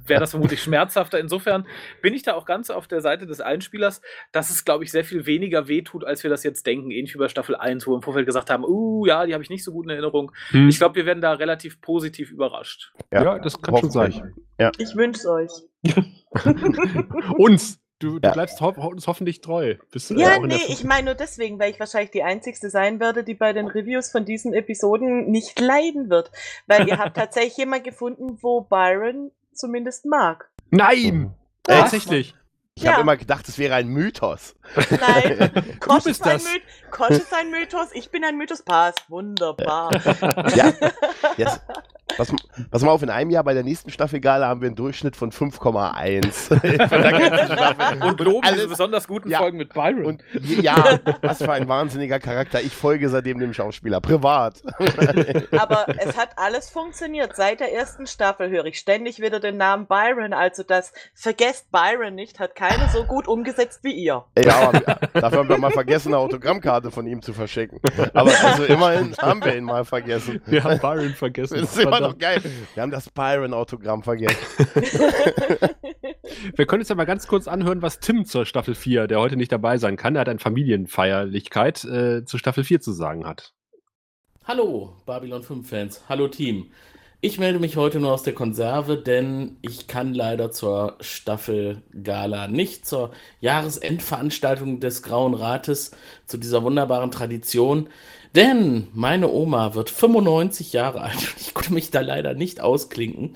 wäre 0.05 0.19
das 0.19 0.31
vermutlich 0.31 0.61
schmerzhafter. 0.61 1.19
Insofern 1.19 1.67
bin 2.01 2.13
ich 2.13 2.23
da 2.23 2.33
auch 2.33 2.45
ganz 2.45 2.69
auf 2.69 2.87
der 2.87 3.01
Seite 3.01 3.25
des 3.25 3.41
Einspielers, 3.41 4.01
dass 4.31 4.49
es, 4.49 4.65
glaube 4.65 4.83
ich, 4.83 4.91
sehr 4.91 5.03
viel 5.03 5.25
weniger 5.25 5.67
weh 5.67 5.81
tut, 5.81 6.05
als 6.05 6.23
wir 6.23 6.29
das 6.29 6.43
jetzt 6.43 6.65
denken. 6.65 6.91
Ähnlich 6.91 7.13
wie 7.13 7.19
bei 7.19 7.27
Staffel 7.27 7.55
1, 7.55 7.85
wo 7.87 7.91
wir 7.91 7.95
im 7.97 8.01
Vorfeld 8.01 8.25
gesagt 8.25 8.49
haben, 8.49 8.63
uh, 8.63 9.05
ja, 9.05 9.25
die 9.25 9.33
habe 9.33 9.43
ich 9.43 9.49
nicht 9.49 9.63
so 9.63 9.71
gut 9.71 9.85
in 9.85 9.91
Erinnerung. 9.91 10.31
Hm. 10.49 10.69
Ich 10.69 10.77
glaube, 10.77 10.95
wir 10.95 11.05
werden 11.05 11.21
da 11.21 11.33
relativ 11.33 11.81
positiv 11.81 12.31
überrascht. 12.31 12.91
Ja, 13.11 13.39
das 13.39 13.61
kann 13.61 13.77
schon 13.77 13.91
sein. 13.91 14.33
Ich 14.77 14.95
wünsche 14.95 15.19
es 15.19 15.25
euch. 15.25 15.51
uns. 17.37 17.79
Du, 17.99 18.19
du 18.19 18.27
Ja. 18.27 18.33
bleibst 18.33 18.61
ho 18.61 18.69
uns 18.69 19.07
hoffentlich 19.07 19.41
treu. 19.41 19.75
Bist 19.91 20.11
du 20.11 20.15
Ja, 20.15 20.37
nee, 20.39 20.59
ich 20.67 20.83
meine 20.83 21.05
nur 21.05 21.15
deswegen, 21.15 21.57
weil 21.59 21.71
ich 21.71 21.79
wahrscheinlich 21.79 22.11
die 22.11 22.21
Einzigste 22.23 22.69
sein 22.69 22.99
werde, 22.99 23.23
die 23.23 23.33
bei 23.33 23.53
den 23.53 23.67
Reviews 23.67 24.11
von 24.11 24.23
diesen 24.23 24.53
Episoden 24.53 25.31
nicht 25.31 25.59
leiden 25.59 26.09
wird. 26.09 26.31
Weil 26.67 26.87
ihr 26.87 26.99
habt 26.99 27.17
tatsächlich 27.17 27.57
jemand 27.57 27.83
gefunden, 27.83 28.37
wo 28.41 28.61
Byron 28.61 29.31
zumindest 29.53 30.05
mag. 30.05 30.49
Nein! 30.69 31.33
Tatsächlich. 31.63 32.35
Ich 32.75 32.85
habe 32.85 32.97
Ja. 32.97 33.01
immer 33.01 33.17
gedacht, 33.17 33.47
es 33.49 33.57
wäre 33.57 33.73
ein 33.73 33.87
Mythos. 33.87 34.55
Nein, 34.75 35.51
Kosch 35.79 36.03
bist 36.03 36.21
ist, 36.21 36.27
ein 36.27 36.33
das. 36.33 36.43
Myth 36.43 36.61
Kosch 36.91 37.11
ist 37.11 37.33
ein 37.33 37.51
Mythos, 37.51 37.89
ich 37.93 38.09
bin 38.11 38.23
ein 38.23 38.37
Mythos. 38.37 38.61
Passt, 38.63 39.09
wunderbar. 39.09 39.91
Ja, 40.55 40.71
jetzt, 41.37 41.61
pass, 42.17 42.31
pass 42.71 42.81
mal 42.81 42.91
auf, 42.91 43.03
in 43.03 43.09
einem 43.09 43.29
Jahr 43.29 43.43
bei 43.43 43.53
der 43.53 43.63
nächsten 43.63 43.89
Staffelgala 43.91 44.47
haben 44.47 44.61
wir 44.61 44.67
einen 44.67 44.75
Durchschnitt 44.75 45.15
von 45.15 45.31
5,1. 45.31 46.33
Von 46.47 46.59
der 47.01 47.11
ganzen 47.11 47.53
Staffel. 47.57 48.03
Und 48.03 48.19
loben 48.19 48.41
diese 48.43 48.53
alles- 48.53 48.67
besonders 48.69 49.07
guten 49.07 49.29
Ja. 49.29 49.39
Folgen 49.39 49.57
mit 49.57 49.73
Byron. 49.73 50.05
Und 50.05 50.23
ja, 50.33 50.99
was 51.21 51.37
für 51.39 51.51
ein 51.51 51.67
wahnsinniger 51.67 52.19
Charakter. 52.19 52.61
Ich 52.61 52.73
folge 52.73 53.09
seitdem 53.09 53.39
dem 53.39 53.53
Schauspieler. 53.53 54.01
Privat. 54.01 54.61
Aber 55.57 55.85
es 55.99 56.17
hat 56.17 56.29
alles 56.37 56.69
funktioniert. 56.69 57.35
Seit 57.35 57.59
der 57.59 57.73
ersten 57.73 58.07
Staffel 58.07 58.49
höre 58.49 58.65
ich 58.65 58.79
ständig 58.79 59.19
wieder 59.21 59.39
den 59.39 59.57
Namen 59.57 59.85
Byron. 59.87 60.33
Also 60.33 60.63
das 60.63 60.93
Vergesst 61.13 61.71
Byron 61.71 62.15
nicht, 62.15 62.39
hat 62.39 62.55
keiner 62.55 62.89
so 62.89 63.03
gut 63.03 63.27
umgesetzt 63.27 63.79
wie 63.83 63.91
ihr. 63.93 64.23
Ja, 64.37 64.69
aber 64.69 64.79
dafür 65.13 65.39
haben 65.39 65.49
wir 65.49 65.57
mal 65.57 65.71
vergessen, 65.71 66.09
eine 66.09 66.17
Autogrammkarte 66.19 66.76
von 66.91 67.07
ihm 67.07 67.21
zu 67.21 67.33
verschicken. 67.33 67.79
Aber 68.13 68.31
also 68.43 68.63
immerhin 68.63 69.15
haben 69.17 69.43
wir 69.43 69.55
ihn 69.55 69.63
mal 69.63 69.85
vergessen. 69.85 70.41
Wir 70.45 70.63
haben 70.63 70.79
Byron 70.79 71.13
vergessen. 71.13 71.59
Das 71.59 71.75
ist 71.75 71.83
immer 71.83 71.99
noch 71.99 72.17
geil. 72.17 72.41
Wir 72.73 72.83
haben 72.83 72.91
das 72.91 73.09
Byron-Autogramm 73.09 74.03
vergessen. 74.03 74.37
Wir 76.55 76.65
können 76.65 76.81
uns 76.81 76.89
ja 76.89 76.95
mal 76.95 77.05
ganz 77.05 77.27
kurz 77.27 77.47
anhören, 77.47 77.81
was 77.81 77.99
Tim 77.99 78.25
zur 78.25 78.45
Staffel 78.45 78.75
4, 78.75 79.07
der 79.07 79.19
heute 79.19 79.37
nicht 79.37 79.51
dabei 79.51 79.77
sein 79.77 79.97
kann, 79.97 80.15
er 80.15 80.21
hat 80.21 80.29
eine 80.29 80.39
Familienfeierlichkeit 80.39 81.83
äh, 81.85 82.25
zu 82.25 82.37
Staffel 82.37 82.63
4 82.63 82.81
zu 82.81 82.91
sagen 82.91 83.25
hat. 83.25 83.53
Hallo, 84.45 84.95
Babylon 85.05 85.43
5 85.43 85.69
Fans. 85.69 86.03
Hallo 86.07 86.27
Team. 86.27 86.71
Ich 87.27 87.39
melde 87.39 87.59
mich 87.59 87.75
heute 87.75 87.99
nur 87.99 88.13
aus 88.13 88.23
der 88.23 88.31
Konserve, 88.31 88.95
denn 88.95 89.57
ich 89.61 89.87
kann 89.87 90.13
leider 90.13 90.49
zur 90.49 90.95
Staffel 91.01 91.81
Gala 92.01 92.47
nicht, 92.47 92.85
zur 92.85 93.11
Jahresendveranstaltung 93.41 94.79
des 94.79 95.03
Grauen 95.03 95.33
Rates, 95.33 95.91
zu 96.25 96.37
dieser 96.37 96.63
wunderbaren 96.63 97.11
Tradition. 97.11 97.89
Denn 98.33 98.87
meine 98.93 99.29
Oma 99.29 99.75
wird 99.75 99.89
95 99.89 100.71
Jahre 100.71 101.01
alt 101.01 101.15
und 101.17 101.41
ich 101.41 101.53
konnte 101.53 101.73
mich 101.73 101.91
da 101.91 101.99
leider 101.99 102.33
nicht 102.33 102.61
ausklinken. 102.61 103.33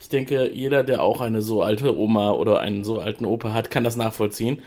Ich 0.00 0.08
denke, 0.08 0.50
jeder, 0.50 0.82
der 0.82 1.02
auch 1.02 1.20
eine 1.20 1.42
so 1.42 1.60
alte 1.60 1.98
Oma 1.98 2.30
oder 2.30 2.60
einen 2.60 2.82
so 2.82 2.98
alten 2.98 3.26
Opa 3.26 3.52
hat, 3.52 3.70
kann 3.70 3.84
das 3.84 3.96
nachvollziehen. 3.96 4.62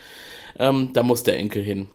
Ähm, 0.60 0.92
da 0.94 1.02
muss 1.02 1.24
der 1.24 1.40
Enkel 1.40 1.64
hin. 1.64 1.88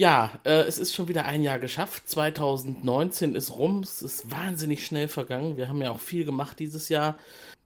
Ja, 0.00 0.30
äh, 0.44 0.62
es 0.62 0.78
ist 0.78 0.94
schon 0.94 1.08
wieder 1.08 1.26
ein 1.26 1.42
Jahr 1.42 1.58
geschafft. 1.58 2.08
2019 2.08 3.34
ist 3.34 3.50
rum. 3.50 3.80
Es 3.80 4.00
ist 4.00 4.30
wahnsinnig 4.30 4.86
schnell 4.86 5.08
vergangen. 5.08 5.58
Wir 5.58 5.68
haben 5.68 5.82
ja 5.82 5.90
auch 5.90 6.00
viel 6.00 6.24
gemacht 6.24 6.58
dieses 6.58 6.88
Jahr. 6.88 7.18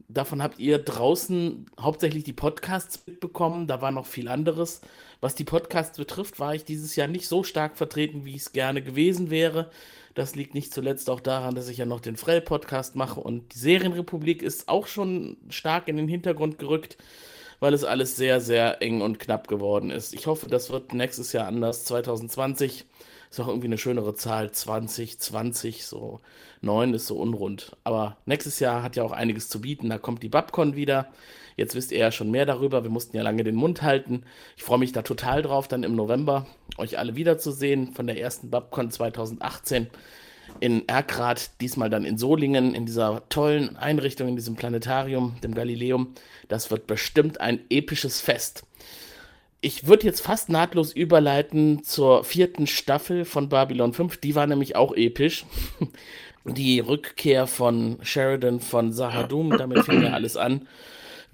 Davon 0.08 0.42
habt 0.42 0.58
ihr 0.58 0.80
draußen 0.80 1.66
hauptsächlich 1.78 2.24
die 2.24 2.32
Podcasts 2.32 3.06
mitbekommen. 3.06 3.68
Da 3.68 3.80
war 3.82 3.92
noch 3.92 4.06
viel 4.06 4.26
anderes. 4.26 4.80
Was 5.20 5.36
die 5.36 5.44
Podcasts 5.44 5.96
betrifft, 5.96 6.40
war 6.40 6.56
ich 6.56 6.64
dieses 6.64 6.96
Jahr 6.96 7.06
nicht 7.06 7.28
so 7.28 7.44
stark 7.44 7.76
vertreten, 7.76 8.24
wie 8.24 8.34
es 8.34 8.50
gerne 8.50 8.82
gewesen 8.82 9.30
wäre. 9.30 9.70
Das 10.14 10.34
liegt 10.34 10.54
nicht 10.54 10.74
zuletzt 10.74 11.10
auch 11.10 11.20
daran, 11.20 11.54
dass 11.54 11.68
ich 11.68 11.78
ja 11.78 11.86
noch 11.86 12.00
den 12.00 12.16
Frell-Podcast 12.16 12.96
mache 12.96 13.20
und 13.20 13.54
die 13.54 13.58
Serienrepublik 13.58 14.42
ist 14.42 14.68
auch 14.68 14.88
schon 14.88 15.36
stark 15.50 15.86
in 15.86 15.96
den 15.96 16.08
Hintergrund 16.08 16.58
gerückt 16.58 16.96
weil 17.64 17.72
es 17.72 17.84
alles 17.84 18.14
sehr, 18.14 18.42
sehr 18.42 18.82
eng 18.82 19.00
und 19.00 19.18
knapp 19.18 19.48
geworden 19.48 19.90
ist. 19.90 20.12
Ich 20.12 20.26
hoffe, 20.26 20.50
das 20.50 20.68
wird 20.68 20.92
nächstes 20.92 21.32
Jahr 21.32 21.46
anders. 21.46 21.86
2020 21.86 22.84
ist 23.30 23.40
auch 23.40 23.48
irgendwie 23.48 23.68
eine 23.68 23.78
schönere 23.78 24.14
Zahl. 24.14 24.50
2020, 24.50 25.86
so 25.86 26.20
9 26.60 26.92
ist 26.92 27.06
so 27.06 27.16
unrund. 27.16 27.74
Aber 27.82 28.18
nächstes 28.26 28.60
Jahr 28.60 28.82
hat 28.82 28.96
ja 28.96 29.02
auch 29.02 29.12
einiges 29.12 29.48
zu 29.48 29.62
bieten. 29.62 29.88
Da 29.88 29.96
kommt 29.96 30.22
die 30.22 30.28
Babcon 30.28 30.76
wieder. 30.76 31.06
Jetzt 31.56 31.74
wisst 31.74 31.90
ihr 31.90 32.00
ja 32.00 32.12
schon 32.12 32.30
mehr 32.30 32.44
darüber. 32.44 32.82
Wir 32.82 32.90
mussten 32.90 33.16
ja 33.16 33.22
lange 33.22 33.44
den 33.44 33.54
Mund 33.54 33.80
halten. 33.80 34.24
Ich 34.58 34.62
freue 34.62 34.78
mich 34.78 34.92
da 34.92 35.00
total 35.00 35.40
drauf, 35.40 35.66
dann 35.66 35.84
im 35.84 35.96
November 35.96 36.46
euch 36.76 36.98
alle 36.98 37.16
wiederzusehen 37.16 37.94
von 37.94 38.06
der 38.06 38.20
ersten 38.20 38.50
Babcon 38.50 38.90
2018 38.90 39.86
in 40.60 40.88
Erkrath, 40.88 41.50
diesmal 41.60 41.90
dann 41.90 42.04
in 42.04 42.18
Solingen, 42.18 42.74
in 42.74 42.86
dieser 42.86 43.28
tollen 43.28 43.76
Einrichtung, 43.76 44.28
in 44.28 44.36
diesem 44.36 44.56
Planetarium, 44.56 45.36
dem 45.42 45.54
Galileum. 45.54 46.14
Das 46.48 46.70
wird 46.70 46.86
bestimmt 46.86 47.40
ein 47.40 47.60
episches 47.70 48.20
Fest. 48.20 48.64
Ich 49.60 49.86
würde 49.86 50.04
jetzt 50.04 50.20
fast 50.20 50.50
nahtlos 50.50 50.92
überleiten 50.92 51.84
zur 51.84 52.22
vierten 52.22 52.66
Staffel 52.66 53.24
von 53.24 53.48
Babylon 53.48 53.94
5. 53.94 54.18
Die 54.18 54.34
war 54.34 54.46
nämlich 54.46 54.76
auch 54.76 54.94
episch. 54.94 55.46
Die 56.44 56.80
Rückkehr 56.80 57.46
von 57.46 57.98
Sheridan 58.02 58.60
von 58.60 58.92
Sahadum, 58.92 59.56
damit 59.56 59.84
fing 59.84 60.02
ja 60.02 60.12
alles 60.12 60.36
an. 60.36 60.68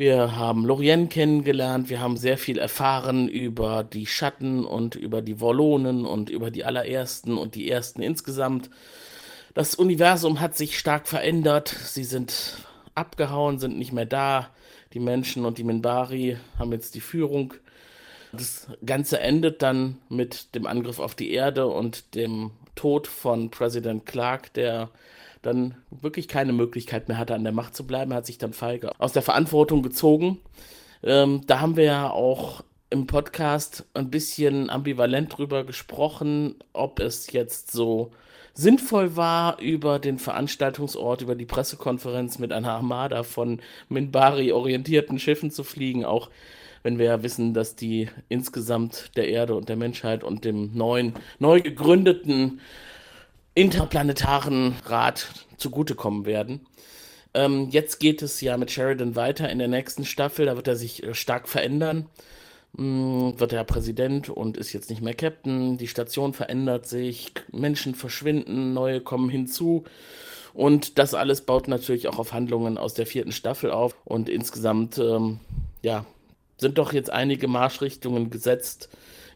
Wir 0.00 0.34
haben 0.34 0.64
Lorien 0.64 1.10
kennengelernt, 1.10 1.90
wir 1.90 2.00
haben 2.00 2.16
sehr 2.16 2.38
viel 2.38 2.56
erfahren 2.56 3.28
über 3.28 3.84
die 3.84 4.06
Schatten 4.06 4.64
und 4.64 4.94
über 4.94 5.20
die 5.20 5.40
Wollonen 5.40 6.06
und 6.06 6.30
über 6.30 6.50
die 6.50 6.64
allerersten 6.64 7.36
und 7.36 7.54
die 7.54 7.70
ersten 7.70 8.00
insgesamt. 8.00 8.70
Das 9.52 9.74
Universum 9.74 10.40
hat 10.40 10.56
sich 10.56 10.78
stark 10.78 11.06
verändert, 11.06 11.68
sie 11.68 12.04
sind 12.04 12.64
abgehauen, 12.94 13.58
sind 13.58 13.76
nicht 13.76 13.92
mehr 13.92 14.06
da. 14.06 14.48
Die 14.94 15.00
Menschen 15.00 15.44
und 15.44 15.58
die 15.58 15.64
Minbari 15.64 16.38
haben 16.58 16.72
jetzt 16.72 16.94
die 16.94 17.02
Führung. 17.02 17.52
Das 18.32 18.68
Ganze 18.86 19.20
endet 19.20 19.60
dann 19.60 19.98
mit 20.08 20.54
dem 20.54 20.66
Angriff 20.66 20.98
auf 20.98 21.14
die 21.14 21.30
Erde 21.30 21.66
und 21.66 22.14
dem 22.14 22.52
Tod 22.74 23.06
von 23.06 23.50
Präsident 23.50 24.06
Clark, 24.06 24.54
der 24.54 24.88
dann 25.42 25.74
wirklich 25.90 26.28
keine 26.28 26.52
Möglichkeit 26.52 27.08
mehr 27.08 27.18
hatte, 27.18 27.34
an 27.34 27.44
der 27.44 27.52
Macht 27.52 27.74
zu 27.74 27.86
bleiben. 27.86 28.14
Hat 28.14 28.26
sich 28.26 28.38
dann 28.38 28.52
feige 28.52 28.92
aus 28.98 29.12
der 29.12 29.22
Verantwortung 29.22 29.82
gezogen. 29.82 30.38
Ähm, 31.02 31.42
da 31.46 31.60
haben 31.60 31.76
wir 31.76 31.84
ja 31.84 32.10
auch 32.10 32.62
im 32.90 33.06
Podcast 33.06 33.86
ein 33.94 34.10
bisschen 34.10 34.68
ambivalent 34.68 35.36
drüber 35.36 35.64
gesprochen, 35.64 36.56
ob 36.72 36.98
es 37.00 37.30
jetzt 37.32 37.70
so 37.70 38.10
sinnvoll 38.52 39.16
war, 39.16 39.60
über 39.60 39.98
den 39.98 40.18
Veranstaltungsort, 40.18 41.22
über 41.22 41.36
die 41.36 41.46
Pressekonferenz 41.46 42.38
mit 42.38 42.52
einer 42.52 42.72
Armada 42.72 43.22
von 43.22 43.60
Minbari 43.88 44.52
orientierten 44.52 45.18
Schiffen 45.18 45.50
zu 45.50 45.62
fliegen, 45.62 46.04
auch 46.04 46.30
wenn 46.82 46.98
wir 46.98 47.06
ja 47.06 47.22
wissen, 47.22 47.54
dass 47.54 47.76
die 47.76 48.08
insgesamt 48.28 49.16
der 49.16 49.28
Erde 49.28 49.54
und 49.54 49.68
der 49.68 49.76
Menschheit 49.76 50.24
und 50.24 50.44
dem 50.44 50.76
neuen, 50.76 51.14
neu 51.38 51.60
gegründeten 51.60 52.60
interplanetaren 53.54 54.76
Rat 54.84 55.28
zugutekommen 55.56 56.24
werden. 56.24 56.66
Ähm, 57.34 57.68
jetzt 57.70 58.00
geht 58.00 58.22
es 58.22 58.40
ja 58.40 58.56
mit 58.56 58.70
Sheridan 58.70 59.14
weiter 59.16 59.48
in 59.50 59.58
der 59.58 59.68
nächsten 59.68 60.04
Staffel, 60.04 60.46
da 60.46 60.56
wird 60.56 60.68
er 60.68 60.76
sich 60.76 61.02
äh, 61.02 61.14
stark 61.14 61.48
verändern. 61.48 62.06
Hm, 62.76 63.38
wird 63.38 63.52
er 63.52 63.64
Präsident 63.64 64.28
und 64.28 64.56
ist 64.56 64.72
jetzt 64.72 64.90
nicht 64.90 65.02
mehr 65.02 65.14
Captain. 65.14 65.76
Die 65.76 65.88
Station 65.88 66.32
verändert 66.32 66.86
sich, 66.86 67.32
Menschen 67.52 67.94
verschwinden, 67.94 68.72
neue 68.72 69.00
kommen 69.00 69.28
hinzu. 69.28 69.84
Und 70.54 70.98
das 70.98 71.14
alles 71.14 71.42
baut 71.42 71.68
natürlich 71.68 72.08
auch 72.08 72.18
auf 72.18 72.32
Handlungen 72.32 72.78
aus 72.78 72.94
der 72.94 73.06
vierten 73.06 73.32
Staffel 73.32 73.70
auf. 73.70 73.94
Und 74.04 74.28
insgesamt, 74.28 74.98
ähm, 74.98 75.40
ja, 75.82 76.04
sind 76.58 76.78
doch 76.78 76.92
jetzt 76.92 77.10
einige 77.10 77.48
Marschrichtungen 77.48 78.30
gesetzt, 78.30 78.88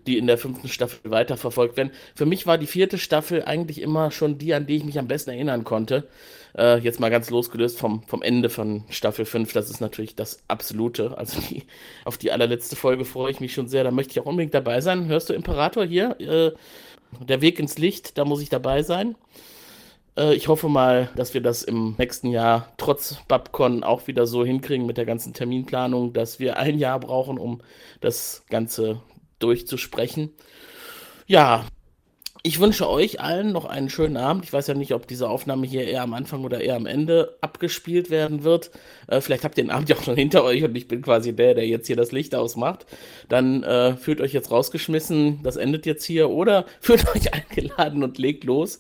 die 0.07 0.19
in 0.19 0.27
der 0.27 0.39
fünften 0.39 0.69
Staffel 0.69 1.11
weiterverfolgt 1.11 1.77
werden. 1.77 1.93
Für 2.15 2.27
mich 2.27 2.47
war 2.47 2.59
die 2.59 2.67
vierte 2.67 2.99
Staffel 2.99 3.45
eigentlich 3.45 3.81
immer 3.81 4.11
schon 4.11 4.39
die, 4.39 4.55
an 4.55 4.67
die 4.67 4.77
ich 4.77 4.85
mich 4.85 4.99
am 4.99 5.09
besten 5.09 5.31
erinnern 5.31 5.65
konnte. 5.65 6.09
Äh, 6.57 6.79
jetzt 6.79 7.01
mal 7.01 7.11
ganz 7.11 7.31
losgelöst 7.31 7.79
vom, 7.79 8.03
vom 8.05 8.23
Ende 8.23 8.49
von 8.49 8.85
Staffel 8.89 9.25
5, 9.25 9.53
das 9.53 9.71
ist 9.71 9.81
natürlich 9.81 10.15
das 10.15 10.39
Absolute. 10.49 11.17
Also 11.19 11.41
die, 11.41 11.65
auf 12.05 12.19
die 12.19 12.31
allerletzte 12.31 12.77
Folge 12.77 13.05
freue 13.05 13.31
ich 13.31 13.41
mich 13.41 13.55
schon 13.55 13.69
sehr. 13.69 13.85
Da 13.85 13.91
möchte 13.91 14.13
ich 14.13 14.21
auch 14.21 14.27
unbedingt 14.27 14.55
dabei 14.55 14.81
sein. 14.81 15.07
Hörst 15.07 15.31
du 15.31 15.35
Imperator 15.35 15.85
hier? 15.85 16.21
Äh, 16.21 16.53
der 17.21 17.41
Weg 17.41 17.59
ins 17.59 17.79
Licht, 17.79 18.19
da 18.19 18.25
muss 18.25 18.43
ich 18.43 18.49
dabei 18.49 18.83
sein. 18.83 19.17
Äh, 20.17 20.35
ich 20.35 20.49
hoffe 20.49 20.69
mal, 20.69 21.11
dass 21.17 21.35
wir 21.35 21.41
das 21.41 21.63
im 21.63 21.95
nächsten 21.99 22.29
Jahr 22.29 22.73
trotz 22.77 23.19
Babcon 23.29 23.85
auch 23.85 24.07
wieder 24.07 24.27
so 24.27 24.45
hinkriegen 24.45 24.87
mit 24.87 24.97
der 24.97 25.07
ganzen 25.07 25.33
Terminplanung, 25.33 26.13
dass 26.13 26.39
wir 26.39 26.57
ein 26.59 26.79
Jahr 26.79 27.01
brauchen, 27.01 27.39
um 27.39 27.61
das 28.01 28.45
Ganze 28.51 29.01
durchzusprechen. 29.39 30.31
Ja, 31.27 31.65
ich 32.47 32.61
wünsche 32.61 32.91
euch 32.91 33.21
allen 33.21 33.53
noch 33.53 33.65
einen 33.65 33.89
schönen 33.89 34.19
Abend. 34.19 34.45
Ich 34.45 34.53
weiß 34.53 34.67
ja 34.67 34.75
nicht, 34.75 34.93
ob 34.93 35.09
diese 35.09 35.31
Aufnahme 35.31 35.67
hier 35.67 35.89
eher 35.89 36.03
am 36.03 36.13
Anfang 36.13 36.45
oder 36.45 36.61
eher 36.61 36.77
am 36.77 36.85
Ende 36.85 37.39
abgespielt 37.41 38.11
werden 38.11 38.45
wird. 38.45 38.71
Äh, 39.07 39.23
vielleicht 39.23 39.45
habt 39.45 39.57
ihr 39.57 39.65
den 39.65 39.71
Abend 39.71 39.89
ja 39.89 39.97
auch 39.97 40.03
schon 40.03 40.15
hinter 40.15 40.45
euch 40.45 40.63
und 40.63 40.77
ich 40.77 40.87
bin 40.87 41.01
quasi 41.01 41.35
der, 41.35 41.55
der 41.55 41.67
jetzt 41.67 41.87
hier 41.87 41.97
das 41.97 42.13
Licht 42.13 42.35
ausmacht. 42.35 42.85
Dann 43.31 43.63
äh, 43.63 43.97
fühlt 43.97 44.21
euch 44.21 44.35
jetzt 44.35 44.51
rausgeschmissen, 44.51 45.43
das 45.43 45.57
endet 45.57 45.87
jetzt 45.87 46.05
hier. 46.05 46.29
Oder 46.29 46.67
fühlt 46.81 47.09
euch 47.17 47.33
eingeladen 47.33 48.03
und 48.03 48.19
legt 48.19 48.45
los 48.45 48.79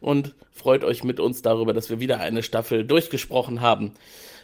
und 0.00 0.34
freut 0.50 0.82
euch 0.82 1.04
mit 1.04 1.20
uns 1.20 1.40
darüber, 1.40 1.72
dass 1.72 1.90
wir 1.90 2.00
wieder 2.00 2.18
eine 2.18 2.42
Staffel 2.42 2.84
durchgesprochen 2.84 3.60
haben. 3.60 3.92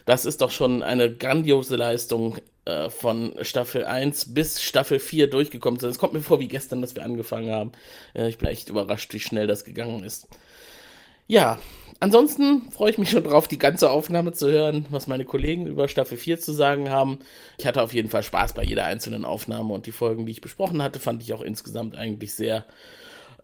Das 0.05 0.25
ist 0.25 0.41
doch 0.41 0.51
schon 0.51 0.83
eine 0.83 1.13
grandiose 1.13 1.75
Leistung 1.75 2.37
äh, 2.65 2.89
von 2.89 3.33
Staffel 3.41 3.85
1 3.85 4.33
bis 4.33 4.61
Staffel 4.61 4.99
4 4.99 5.29
durchgekommen 5.29 5.79
sind. 5.79 5.89
Es 5.89 5.99
kommt 5.99 6.13
mir 6.13 6.21
vor 6.21 6.39
wie 6.39 6.47
gestern, 6.47 6.81
dass 6.81 6.95
wir 6.95 7.03
angefangen 7.03 7.51
haben. 7.51 7.71
Äh, 8.13 8.29
ich 8.29 8.37
bin 8.37 8.49
echt 8.49 8.69
überrascht, 8.69 9.13
wie 9.13 9.19
schnell 9.19 9.47
das 9.47 9.63
gegangen 9.63 10.03
ist. 10.03 10.27
Ja, 11.27 11.59
ansonsten 11.99 12.71
freue 12.71 12.91
ich 12.91 12.97
mich 12.97 13.09
schon 13.09 13.23
drauf, 13.23 13.47
die 13.47 13.57
ganze 13.57 13.89
Aufnahme 13.89 14.33
zu 14.33 14.51
hören, 14.51 14.85
was 14.89 15.07
meine 15.07 15.25
Kollegen 15.25 15.65
über 15.65 15.87
Staffel 15.87 16.17
4 16.17 16.39
zu 16.39 16.51
sagen 16.51 16.89
haben. 16.89 17.19
Ich 17.57 17.65
hatte 17.65 17.81
auf 17.81 17.93
jeden 17.93 18.09
Fall 18.09 18.23
Spaß 18.23 18.53
bei 18.53 18.63
jeder 18.63 18.85
einzelnen 18.85 19.23
Aufnahme 19.25 19.73
und 19.73 19.85
die 19.85 19.91
Folgen, 19.91 20.25
die 20.25 20.33
ich 20.33 20.41
besprochen 20.41 20.83
hatte, 20.83 20.99
fand 20.99 21.23
ich 21.23 21.33
auch 21.33 21.41
insgesamt 21.41 21.95
eigentlich 21.95 22.33
sehr 22.33 22.65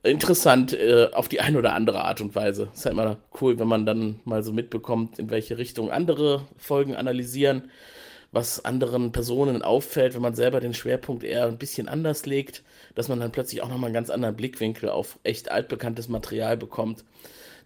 interessant 0.09 0.73
äh, 0.73 1.09
auf 1.13 1.27
die 1.27 1.41
eine 1.41 1.57
oder 1.57 1.73
andere 1.73 2.03
Art 2.03 2.21
und 2.21 2.35
Weise. 2.35 2.69
Ist 2.73 2.85
halt 2.85 2.93
immer 2.93 3.17
cool, 3.41 3.59
wenn 3.59 3.67
man 3.67 3.85
dann 3.85 4.19
mal 4.25 4.43
so 4.43 4.51
mitbekommt, 4.53 5.19
in 5.19 5.29
welche 5.29 5.57
Richtung 5.57 5.91
andere 5.91 6.47
Folgen 6.57 6.95
analysieren, 6.95 7.69
was 8.31 8.65
anderen 8.65 9.11
Personen 9.11 9.61
auffällt, 9.61 10.13
wenn 10.13 10.21
man 10.21 10.35
selber 10.35 10.59
den 10.59 10.73
Schwerpunkt 10.73 11.23
eher 11.23 11.45
ein 11.45 11.57
bisschen 11.57 11.87
anders 11.87 12.25
legt, 12.25 12.63
dass 12.95 13.07
man 13.07 13.19
dann 13.19 13.31
plötzlich 13.31 13.61
auch 13.61 13.69
nochmal 13.69 13.87
einen 13.87 13.93
ganz 13.93 14.09
anderen 14.09 14.35
Blickwinkel 14.35 14.89
auf 14.89 15.19
echt 15.23 15.51
altbekanntes 15.51 16.09
Material 16.09 16.57
bekommt. 16.57 17.03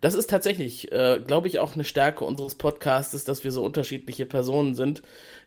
Das 0.01 0.15
ist 0.15 0.29
tatsächlich, 0.29 0.91
äh, 0.91 1.19
glaube 1.25 1.47
ich, 1.47 1.59
auch 1.59 1.75
eine 1.75 1.83
Stärke 1.83 2.25
unseres 2.25 2.55
Podcasts, 2.55 3.23
dass 3.23 3.43
wir 3.43 3.51
so 3.51 3.63
unterschiedliche 3.63 4.25
Personen 4.25 4.73
sind, 4.73 5.03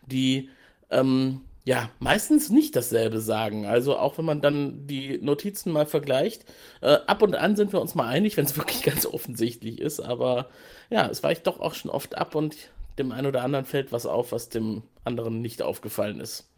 die 0.07 0.49
ähm, 0.91 1.41
ja, 1.67 1.91
meistens 1.99 2.51
nicht 2.51 2.77
dasselbe 2.77 3.21
sagen. 3.21 3.65
Also 3.67 3.97
auch 3.97 4.19
wenn 4.19 4.27
man 4.27 4.43
dann 4.43 4.87
die 4.87 5.19
Notizen 5.19 5.73
mal 5.73 5.87
vergleicht, 5.87 6.45
äh, 6.83 6.99
ab 7.07 7.23
und 7.23 7.35
an 7.35 7.57
sind 7.57 7.73
wir 7.73 7.81
uns 7.81 7.95
mal 7.95 8.07
einig, 8.07 8.37
wenn 8.37 8.45
es 8.45 8.57
wirklich 8.57 8.83
ganz 8.83 9.07
offensichtlich 9.07 9.81
ist. 9.81 10.01
Aber 10.01 10.51
ja, 10.91 11.07
es 11.09 11.23
weicht 11.23 11.47
doch 11.47 11.61
auch 11.61 11.75
schon 11.75 11.91
oft 11.91 12.17
ab 12.19 12.35
und 12.35 12.57
dem 12.99 13.13
einen 13.13 13.27
oder 13.27 13.43
anderen 13.43 13.65
fällt 13.65 13.93
was 13.93 14.07
auf, 14.07 14.33
was 14.33 14.51
dem 14.51 14.83
anderen 15.05 15.41
nicht 15.41 15.63
aufgefallen 15.63 16.21
ist. 16.21 16.51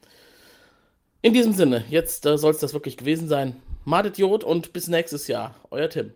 In 1.22 1.32
diesem 1.32 1.52
Sinne, 1.52 1.84
jetzt 1.88 2.26
äh, 2.26 2.36
soll 2.36 2.50
es 2.50 2.58
das 2.58 2.74
wirklich 2.74 2.96
gewesen 2.96 3.28
sein. 3.28 3.56
Madet 3.84 4.18
Jod 4.18 4.42
und 4.42 4.72
bis 4.72 4.88
nächstes 4.88 5.28
Jahr. 5.28 5.54
Euer 5.70 5.88
Tim. 5.88 6.12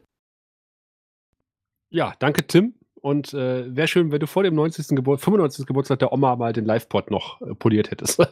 Ja, 1.91 2.15
danke 2.19 2.47
Tim. 2.47 2.75
Und 3.01 3.35
äh, 3.35 3.75
wäre 3.75 3.89
schön, 3.89 4.13
wenn 4.13 4.21
du 4.21 4.27
vor 4.27 4.43
dem 4.43 4.55
90. 4.55 4.97
Gebur 4.97 5.19
95. 5.19 5.67
Geburtstag 5.67 5.99
der 6.01 6.13
Oma 6.13 6.37
mal 6.37 6.53
den 6.53 6.65
Live-Pod 6.65 7.11
noch 7.11 7.41
äh, 7.41 7.55
poliert 7.55 7.91
hättest. 7.91 8.21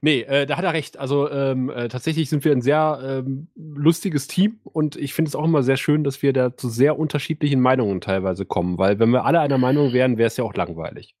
nee, 0.00 0.22
äh, 0.22 0.46
da 0.46 0.56
hat 0.56 0.64
er 0.64 0.72
recht. 0.72 0.98
Also 0.98 1.30
ähm, 1.30 1.70
äh, 1.70 1.88
tatsächlich 1.88 2.28
sind 2.30 2.44
wir 2.44 2.52
ein 2.52 2.62
sehr 2.62 3.00
ähm, 3.02 3.48
lustiges 3.54 4.26
Team 4.28 4.60
und 4.64 4.96
ich 4.96 5.14
finde 5.14 5.28
es 5.28 5.36
auch 5.36 5.44
immer 5.44 5.62
sehr 5.62 5.76
schön, 5.76 6.04
dass 6.04 6.22
wir 6.22 6.32
da 6.32 6.56
zu 6.56 6.68
sehr 6.68 6.98
unterschiedlichen 6.98 7.60
Meinungen 7.60 8.00
teilweise 8.00 8.44
kommen, 8.46 8.78
weil 8.78 8.98
wenn 8.98 9.10
wir 9.10 9.24
alle 9.24 9.40
einer 9.40 9.58
Meinung 9.58 9.92
wären, 9.92 10.18
wäre 10.18 10.28
es 10.28 10.36
ja 10.36 10.44
auch 10.44 10.54
langweilig. 10.54 11.14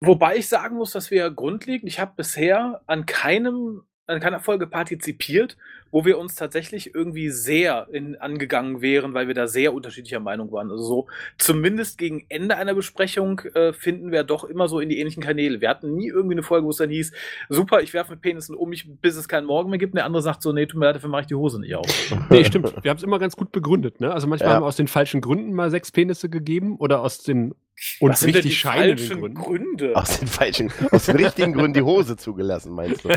Wobei 0.00 0.36
ich 0.36 0.48
sagen 0.48 0.76
muss, 0.76 0.92
dass 0.92 1.10
wir 1.10 1.30
grundlegend, 1.30 1.88
ich 1.88 2.00
habe 2.00 2.12
bisher 2.16 2.82
an 2.86 3.06
keinem 3.06 3.82
an 4.06 4.20
keiner 4.20 4.40
Folge 4.40 4.66
partizipiert, 4.66 5.56
wo 5.90 6.04
wir 6.04 6.18
uns 6.18 6.34
tatsächlich 6.34 6.94
irgendwie 6.94 7.30
sehr 7.30 7.88
in, 7.90 8.16
angegangen 8.16 8.80
wären, 8.80 9.14
weil 9.14 9.26
wir 9.26 9.34
da 9.34 9.48
sehr 9.48 9.74
unterschiedlicher 9.74 10.20
Meinung 10.20 10.52
waren. 10.52 10.70
Also 10.70 10.84
so 10.84 11.06
zumindest 11.38 11.98
gegen 11.98 12.24
Ende 12.28 12.56
einer 12.56 12.74
Besprechung 12.74 13.40
äh, 13.54 13.72
finden 13.72 14.12
wir 14.12 14.22
doch 14.22 14.44
immer 14.44 14.68
so 14.68 14.78
in 14.78 14.88
die 14.88 14.98
ähnlichen 14.98 15.22
Kanäle. 15.22 15.60
Wir 15.60 15.68
hatten 15.68 15.94
nie 15.94 16.08
irgendwie 16.08 16.34
eine 16.34 16.42
Folge, 16.42 16.66
wo 16.66 16.70
es 16.70 16.76
dann 16.76 16.90
hieß, 16.90 17.12
super, 17.48 17.80
ich 17.80 17.94
werfe 17.94 18.12
mit 18.12 18.20
Penissen 18.20 18.54
um 18.54 18.68
mich, 18.68 18.88
bis 19.00 19.16
es 19.16 19.28
keinen 19.28 19.46
Morgen 19.46 19.70
mehr 19.70 19.78
gibt. 19.78 19.92
Und 19.92 19.96
der 19.96 20.04
andere 20.04 20.22
sagt 20.22 20.42
so, 20.42 20.52
nee, 20.52 20.66
tut 20.66 20.78
mir 20.78 20.86
leid, 20.86 20.96
dafür 20.96 21.10
mache 21.10 21.22
ich 21.22 21.26
die 21.28 21.34
Hose 21.34 21.60
nicht 21.60 21.74
auf. 21.74 21.86
nee, 22.30 22.44
stimmt. 22.44 22.74
Wir 22.82 22.90
haben 22.90 22.98
es 22.98 23.04
immer 23.04 23.18
ganz 23.18 23.36
gut 23.36 23.50
begründet. 23.50 24.00
Ne? 24.00 24.12
Also 24.12 24.26
manchmal 24.28 24.50
ja. 24.50 24.54
haben 24.56 24.62
wir 24.62 24.68
aus 24.68 24.76
den 24.76 24.88
falschen 24.88 25.20
Gründen 25.20 25.52
mal 25.52 25.70
sechs 25.70 25.90
Penisse 25.90 26.28
gegeben 26.28 26.76
oder 26.76 27.00
aus 27.00 27.18
den 27.18 27.54
und 28.00 28.10
Was 28.10 28.20
sind 28.20 28.34
richtig 28.34 28.52
die 28.52 28.68
falschen 28.68 29.20
Gründen? 29.20 29.34
Gründe? 29.34 29.96
Aus 29.96 30.18
den 30.18 30.28
falschen, 30.28 30.72
aus 30.90 31.06
den 31.06 31.16
richtigen 31.16 31.52
Gründen 31.52 31.74
die 31.74 31.82
Hose 31.82 32.16
zugelassen, 32.16 32.72
meinst 32.72 33.04
du? 33.04 33.08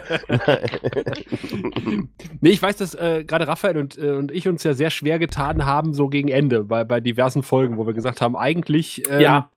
nee, 2.41 2.49
ich 2.49 2.61
weiß, 2.61 2.75
dass 2.77 2.93
äh, 2.95 3.23
gerade 3.25 3.47
Raphael 3.47 3.77
und, 3.77 3.97
äh, 3.97 4.11
und 4.11 4.31
ich 4.31 4.47
uns 4.47 4.63
ja 4.63 4.73
sehr 4.73 4.89
schwer 4.89 5.17
getan 5.17 5.65
haben, 5.65 5.93
so 5.93 6.09
gegen 6.09 6.27
Ende, 6.27 6.65
bei, 6.65 6.83
bei 6.83 6.99
diversen 6.99 7.41
Folgen, 7.41 7.77
wo 7.77 7.87
wir 7.87 7.93
gesagt 7.93 8.19
haben, 8.21 8.35
eigentlich 8.35 9.09
ähm, 9.09 9.21
ja. 9.21 9.49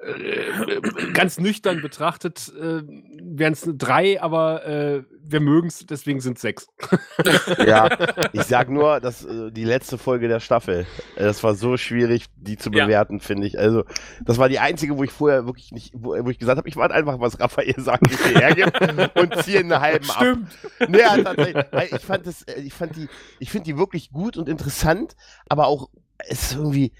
Äh, 0.00 0.80
ganz 1.12 1.40
nüchtern 1.40 1.82
betrachtet 1.82 2.52
äh, 2.56 2.82
wären 3.20 3.52
es 3.52 3.68
drei, 3.74 4.22
aber 4.22 4.64
äh, 4.64 5.02
wir 5.20 5.40
mögen 5.40 5.66
es, 5.66 5.84
deswegen 5.86 6.20
sind 6.20 6.36
es 6.36 6.42
sechs. 6.42 6.68
ja, 7.66 7.88
ich 8.32 8.44
sag 8.44 8.70
nur, 8.70 9.00
dass 9.00 9.24
äh, 9.24 9.50
die 9.50 9.64
letzte 9.64 9.98
Folge 9.98 10.28
der 10.28 10.38
Staffel, 10.38 10.86
äh, 11.16 11.24
das 11.24 11.42
war 11.42 11.56
so 11.56 11.76
schwierig, 11.76 12.26
die 12.36 12.56
zu 12.56 12.70
bewerten, 12.70 13.18
ja. 13.18 13.24
finde 13.24 13.48
ich. 13.48 13.58
Also, 13.58 13.84
das 14.24 14.38
war 14.38 14.48
die 14.48 14.60
einzige, 14.60 14.96
wo 14.96 15.02
ich 15.02 15.10
vorher 15.10 15.46
wirklich 15.46 15.72
nicht, 15.72 15.92
wo, 15.96 16.10
wo 16.24 16.30
ich 16.30 16.38
gesagt 16.38 16.58
habe, 16.58 16.68
ich 16.68 16.76
warte 16.76 16.94
einfach, 16.94 17.18
was 17.18 17.40
Raphael 17.40 17.74
sagt, 17.78 18.08
ich 18.08 18.24
hergebe 18.36 19.10
und 19.20 19.42
ziehe 19.42 19.58
einen 19.58 19.80
halben 19.80 20.04
Stimmt. 20.04 20.48
ab. 20.78 20.88
Ja, 20.96 21.16
tatsächlich. 21.16 21.64
Weil 21.72 21.88
ich 21.92 22.04
fand 22.04 22.24
das, 22.24 22.42
äh, 22.42 22.60
ich 22.60 22.72
fand 22.72 22.94
die, 22.94 23.08
ich 23.40 23.50
finde 23.50 23.64
die 23.64 23.76
wirklich 23.76 24.12
gut 24.12 24.36
und 24.36 24.48
interessant, 24.48 25.16
aber 25.48 25.66
auch 25.66 25.88
es 26.18 26.52
ist 26.52 26.54
irgendwie 26.54 26.92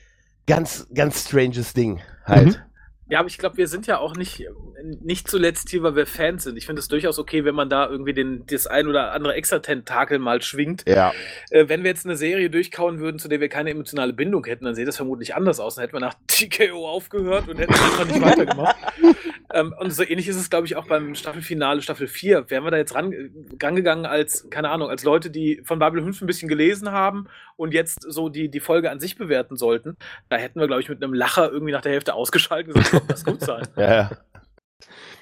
ganz, 0.48 0.88
ganz 0.92 1.28
stranges 1.28 1.74
Ding 1.74 2.00
halt. 2.24 2.46
Mhm. 2.46 2.67
Ja, 3.10 3.20
aber 3.20 3.28
ich 3.28 3.38
glaube, 3.38 3.56
wir 3.56 3.68
sind 3.68 3.86
ja 3.86 3.98
auch 3.98 4.14
nicht, 4.16 4.44
nicht 4.82 5.28
zuletzt 5.28 5.70
hier, 5.70 5.82
weil 5.82 5.96
wir 5.96 6.06
Fans 6.06 6.44
sind. 6.44 6.58
Ich 6.58 6.66
finde 6.66 6.80
es 6.80 6.88
durchaus 6.88 7.18
okay, 7.18 7.44
wenn 7.44 7.54
man 7.54 7.70
da 7.70 7.88
irgendwie 7.88 8.12
den, 8.12 8.44
das 8.46 8.66
ein 8.66 8.86
oder 8.86 9.12
andere 9.12 9.34
Extra-Tentakel 9.34 10.18
mal 10.18 10.42
schwingt. 10.42 10.84
Ja. 10.86 11.12
Äh, 11.50 11.68
wenn 11.68 11.84
wir 11.84 11.90
jetzt 11.90 12.04
eine 12.04 12.16
Serie 12.16 12.50
durchkauen 12.50 12.98
würden, 12.98 13.18
zu 13.18 13.28
der 13.28 13.40
wir 13.40 13.48
keine 13.48 13.70
emotionale 13.70 14.12
Bindung 14.12 14.44
hätten, 14.44 14.66
dann 14.66 14.74
sähe 14.74 14.84
das 14.84 14.96
vermutlich 14.96 15.34
anders 15.34 15.58
aus. 15.58 15.76
Dann 15.76 15.82
hätten 15.82 15.94
wir 15.94 16.00
nach 16.00 16.14
TKO 16.26 16.86
aufgehört 16.86 17.48
und 17.48 17.58
hätten 17.58 17.72
einfach 17.72 18.04
nicht 18.06 18.20
weitergemacht. 18.20 18.76
ähm, 19.54 19.74
und 19.78 19.90
so 19.90 20.02
ähnlich 20.02 20.28
ist 20.28 20.36
es, 20.36 20.50
glaube 20.50 20.66
ich, 20.66 20.76
auch 20.76 20.86
beim 20.86 21.14
Staffelfinale, 21.14 21.80
Staffel 21.80 22.08
4. 22.08 22.50
Wären 22.50 22.64
wir 22.64 22.70
da 22.70 22.76
jetzt 22.76 22.94
ran, 22.94 23.14
rangegangen 23.62 24.04
als, 24.04 24.50
keine 24.50 24.68
Ahnung, 24.68 24.90
als 24.90 25.02
Leute, 25.04 25.30
die 25.30 25.62
von 25.64 25.78
Babel 25.78 26.02
5 26.02 26.20
ein 26.20 26.26
bisschen 26.26 26.48
gelesen 26.48 26.92
haben 26.92 27.26
und 27.58 27.74
jetzt 27.74 28.02
so 28.08 28.28
die, 28.28 28.48
die 28.48 28.60
Folge 28.60 28.90
an 28.90 29.00
sich 29.00 29.16
bewerten 29.16 29.56
sollten, 29.56 29.96
da 30.28 30.36
hätten 30.36 30.60
wir, 30.60 30.66
glaube 30.68 30.80
ich, 30.80 30.88
mit 30.88 31.02
einem 31.02 31.12
Lacher 31.12 31.50
irgendwie 31.50 31.72
nach 31.72 31.82
der 31.82 31.92
Hälfte 31.92 32.14
ausgeschaltet 32.14 32.74
und 32.74 32.84
gesagt, 32.84 33.10
das 33.10 33.24
gut 33.24 33.40
sein. 33.40 33.66
Ja. 33.76 34.10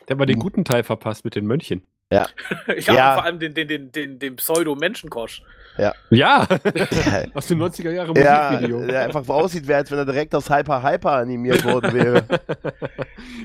Der 0.07 0.15
hat 0.15 0.19
mal 0.19 0.27
den 0.27 0.39
guten 0.39 0.65
Teil 0.65 0.85
verpasst 0.85 1.25
mit 1.25 1.35
den 1.35 1.47
Mönchen. 1.47 1.83
Ja. 2.13 2.29
ja, 2.69 2.95
ja. 2.95 3.15
vor 3.15 3.25
allem 3.25 3.39
den, 3.39 3.55
den, 3.55 3.67
den, 3.67 3.91
den, 3.91 4.19
den 4.19 4.37
Pseudo-Menschenkosch. 4.37 5.43
Ja. 5.79 5.95
Ja. 6.11 6.43
Aus 7.35 7.47
den 7.49 7.61
90er 7.61 7.91
Jahren 7.91 8.09
Musikvideo. 8.09 8.81
Ja, 8.81 8.87
der 8.87 9.01
einfach 9.03 9.25
so 9.25 9.33
aussieht, 9.33 9.69
als 9.71 9.91
wenn 9.91 9.99
er 9.99 10.05
direkt 10.05 10.35
aus 10.35 10.49
Hyper 10.49 10.83
Hyper 10.83 11.13
animiert 11.13 11.65
worden 11.65 11.93
wäre. 11.93 12.25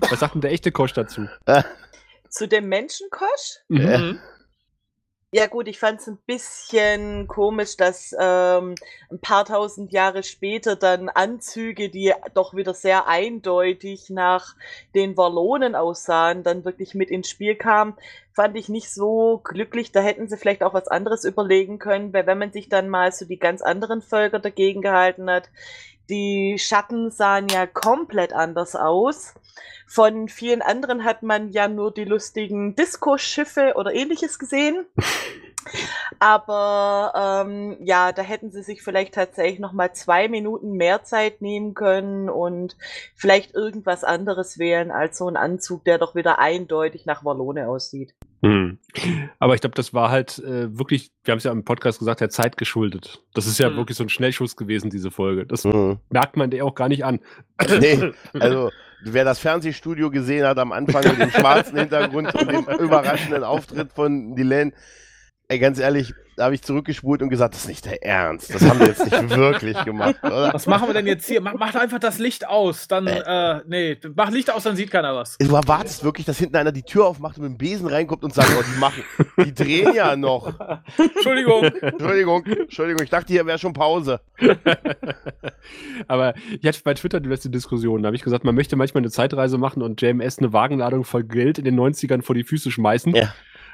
Was 0.02 0.20
sagt 0.20 0.36
denn 0.36 0.42
der 0.42 0.52
echte 0.52 0.72
Kosch 0.72 0.94
dazu? 0.94 1.28
Zu 2.30 2.48
dem 2.48 2.70
Menschenkosch? 2.70 3.60
Mhm. 3.70 4.20
Ja 5.34 5.48
gut, 5.48 5.70
ich 5.70 5.80
fand 5.80 6.02
es 6.02 6.08
ein 6.08 6.18
bisschen 6.26 7.26
komisch, 7.26 7.78
dass 7.78 8.14
ähm, 8.20 8.76
ein 9.10 9.20
paar 9.22 9.46
tausend 9.46 9.94
Jahre 9.94 10.24
später 10.24 10.76
dann 10.76 11.08
Anzüge, 11.08 11.90
die 11.90 12.14
doch 12.34 12.54
wieder 12.54 12.74
sehr 12.74 13.08
eindeutig 13.08 14.10
nach 14.10 14.56
den 14.94 15.16
Wallonen 15.16 15.74
aussahen, 15.74 16.44
dann 16.44 16.66
wirklich 16.66 16.96
mit 16.96 17.10
ins 17.10 17.30
Spiel 17.30 17.56
kamen. 17.56 17.96
Fand 18.34 18.58
ich 18.58 18.68
nicht 18.68 18.94
so 18.94 19.40
glücklich. 19.42 19.94
Da 19.94 20.02
hätten 20.02 20.28
sie 20.28 20.36
vielleicht 20.36 20.64
auch 20.64 20.74
was 20.74 20.90
anderes 20.90 21.24
überlegen 21.24 21.80
können, 21.80 22.12
weil 22.12 22.28
wenn 22.28 22.38
man 22.38 22.52
sich 22.52 22.68
dann 22.68 22.90
mal 22.90 23.14
so 23.14 23.26
die 23.26 23.40
ganz 23.40 23.62
anderen 23.62 24.02
Völker 24.02 24.40
dagegen 24.40 24.82
gehalten 24.82 25.30
hat, 25.30 25.50
die 26.12 26.60
Schatten 26.60 27.10
sahen 27.10 27.48
ja 27.48 27.66
komplett 27.66 28.34
anders 28.34 28.76
aus. 28.76 29.34
Von 29.88 30.30
vielen 30.30 30.62
anderen 30.62 31.04
hat 31.04 31.24
man 31.24 31.50
ja 31.50 31.68
nur 31.68 31.92
die 31.92 32.06
lustigen 32.06 32.76
Disco-Schiffe 32.76 33.74
oder 33.76 33.94
ähnliches 33.94 34.38
gesehen. 34.38 34.86
Aber 36.20 37.44
ähm, 37.46 37.78
ja, 37.84 38.12
da 38.12 38.22
hätten 38.22 38.52
sie 38.52 38.64
sich 38.64 38.82
vielleicht 38.82 39.14
tatsächlich 39.14 39.60
noch 39.60 39.72
mal 39.74 39.94
zwei 39.94 40.28
Minuten 40.28 40.74
mehr 40.74 41.04
Zeit 41.04 41.42
nehmen 41.42 41.74
können 41.74 42.30
und 42.30 42.76
vielleicht 43.16 43.54
irgendwas 43.56 44.04
anderes 44.04 44.60
wählen 44.60 44.92
als 44.92 45.18
so 45.18 45.28
ein 45.28 45.38
Anzug, 45.38 45.84
der 45.86 45.98
doch 45.98 46.16
wieder 46.16 46.40
eindeutig 46.40 47.06
nach 47.06 47.24
Wallone 47.26 47.68
aussieht. 47.68 48.14
Hm. 48.44 48.80
Aber 49.40 49.54
ich 49.56 49.62
glaube, 49.62 49.76
das 49.76 49.94
war 49.94 50.10
halt 50.10 50.40
äh, 50.40 50.78
wirklich, 50.78 51.12
wir 51.24 51.32
haben 51.34 51.38
es 51.38 51.44
ja 51.44 51.52
im 51.52 51.64
Podcast 51.64 52.00
gesagt, 52.00 52.22
der 52.22 52.30
Zeit 52.30 52.58
geschuldet. 52.58 53.24
Das 53.34 53.46
ist 53.48 53.60
ja 53.60 53.70
Hm. 53.70 53.78
wirklich 53.78 53.98
so 53.98 54.04
ein 54.04 54.10
Schnellschuss 54.10 54.56
gewesen, 54.56 54.90
diese 54.90 55.12
Folge. 55.12 55.46
Das 55.46 55.64
Mhm. 55.64 56.00
merkt 56.10 56.38
man 56.38 56.50
dir 56.50 56.66
auch 56.66 56.76
gar 56.76 56.90
nicht 56.90 57.06
an. 57.06 57.20
Nee, 57.80 58.12
also 58.40 58.72
wer 59.04 59.24
das 59.26 59.40
Fernsehstudio 59.40 60.10
gesehen 60.10 60.46
hat 60.46 60.58
am 60.60 60.72
Anfang 60.72 61.04
mit 61.08 61.20
dem 61.20 61.30
schwarzen 61.32 61.78
Hintergrund 61.78 62.34
und 62.34 62.52
dem 62.52 62.66
überraschenden 62.80 63.44
Auftritt 63.44 63.94
von 63.94 64.36
Dylan, 64.36 64.74
ey, 65.52 65.60
ganz 65.60 65.80
ehrlich, 65.80 66.14
da 66.38 66.46
habe 66.46 66.56
ich 66.56 66.62
zurückgespult 66.62 67.22
und 67.22 67.30
gesagt, 67.30 67.54
das 67.54 67.64
ist 67.64 67.68
nicht 67.68 67.86
der 67.86 68.04
Ernst. 68.06 68.56
Das 68.56 68.62
haben 68.68 68.80
wir 68.80 68.88
jetzt 68.88 69.04
nicht 69.04 69.30
wirklich 69.36 69.78
gemacht, 69.84 70.16
oder? 70.24 70.54
Was 70.54 70.66
machen 70.66 70.88
wir 70.88 70.94
denn 70.94 71.06
jetzt 71.06 71.28
hier? 71.28 71.42
Mach, 71.42 71.56
mach 71.56 71.76
einfach 71.76 72.00
das 72.00 72.20
Licht 72.20 72.48
aus. 72.48 72.88
Dann, 72.88 73.06
äh, 73.06 73.60
nee, 73.68 73.98
mach 74.16 74.32
Licht 74.32 74.50
aus, 74.50 74.64
dann 74.64 74.78
sieht 74.78 74.92
keiner 74.92 75.14
was. 75.14 75.38
Du 75.40 75.54
erwartest 75.54 76.06
wirklich, 76.06 76.26
dass 76.26 76.38
hinten 76.38 76.56
einer 76.56 76.72
die 76.72 76.84
Tür 76.84 77.06
aufmacht 77.06 77.38
und 77.38 77.44
mit 77.44 77.52
dem 77.52 77.58
Besen 77.58 77.88
reinkommt 77.88 78.24
und 78.24 78.34
sagt, 78.34 78.50
oh, 78.58 78.64
die 78.64 78.80
machen, 78.80 79.04
die 79.44 79.54
drehen 79.54 79.94
ja 79.94 80.16
noch. 80.16 80.54
Entschuldigung. 80.98 81.66
Entschuldigung, 81.66 82.46
Entschuldigung, 82.46 83.04
ich 83.04 83.10
dachte, 83.10 83.34
hier 83.34 83.46
wäre 83.46 83.60
schon 83.60 83.74
Pause. 83.74 84.22
Aber 86.08 86.34
ich 86.62 86.66
hatte 86.66 86.80
bei 86.86 86.94
Twitter 86.94 87.20
die 87.20 87.28
letzte 87.28 87.50
Diskussion. 87.50 88.04
Da 88.04 88.08
habe 88.08 88.16
ich 88.16 88.24
gesagt, 88.24 88.46
man 88.46 88.56
möchte 88.56 88.78
manchmal 88.78 89.02
eine 89.02 89.12
Zeitreise 89.12 89.58
machen 89.58 89.84
und 89.84 90.02
JMS 90.02 90.40
eine 90.40 90.54
Wagenladung 90.54 91.04
voll 91.04 91.26
Geld 91.26 91.60
in 91.60 91.66
den 91.66 91.78
90ern 91.78 92.22
vor 92.22 92.36
die 92.36 92.46
Füße 92.46 92.72
schmeißen. 92.72 93.14
Ja. 93.16 93.34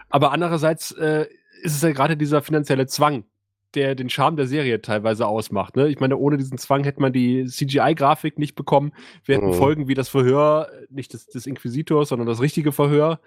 Aber 0.09 0.31
andererseits 0.31 0.91
äh, 0.93 1.27
ist 1.61 1.75
es 1.75 1.81
ja 1.81 1.91
gerade 1.91 2.17
dieser 2.17 2.41
finanzielle 2.41 2.87
Zwang, 2.87 3.25
der 3.73 3.95
den 3.95 4.09
Charme 4.09 4.37
der 4.37 4.47
Serie 4.47 4.81
teilweise 4.81 5.27
ausmacht. 5.27 5.75
Ne? 5.75 5.87
Ich 5.89 5.99
meine, 5.99 6.17
ohne 6.17 6.37
diesen 6.37 6.57
Zwang 6.57 6.83
hätte 6.83 7.01
man 7.01 7.11
die 7.13 7.45
CGI-Grafik 7.45 8.39
nicht 8.39 8.55
bekommen. 8.55 8.93
Wir 9.25 9.35
hätten 9.35 9.47
Mhm. 9.49 9.53
Folgen 9.53 9.87
wie 9.87 9.93
das 9.93 10.09
Verhör, 10.09 10.71
nicht 10.89 11.13
des, 11.13 11.27
des 11.27 11.45
Inquisitors, 11.45 12.09
sondern 12.09 12.27
das 12.27 12.41
richtige 12.41 12.71
Verhör, 12.71 13.19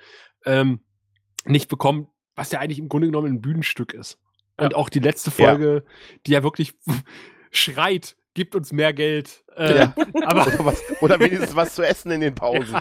ähm, 0.47 0.81
nicht 1.45 1.69
bekommen, 1.69 2.09
was 2.37 2.53
ja 2.53 2.61
eigentlich 2.61 2.79
im 2.79 2.89
Grunde 2.89 3.09
genommen 3.09 3.29
ein 3.29 3.41
Bühnenstück 3.41 3.93
ist. 3.95 4.19
Und 4.57 4.75
auch 4.75 4.89
die 4.89 4.99
letzte 5.01 5.31
Ja. 5.31 5.49
Folge, 5.51 5.85
die 6.27 6.33
ja 6.33 6.43
wirklich 6.43 6.75
schreit, 7.51 8.17
gibt 8.35 8.55
uns 8.55 8.73
mehr 8.73 8.93
Geld. 8.93 9.45
Äh, 9.57 9.77
Ja. 9.79 9.95
Aber 10.25 10.47
Oder, 10.47 10.65
was, 10.65 10.83
oder 11.03 11.21
wenigstens 11.21 11.55
was 11.57 11.75
zu 11.75 11.83
essen 11.83 12.11
in 12.13 12.21
den 12.21 12.35
Pausen. 12.37 12.79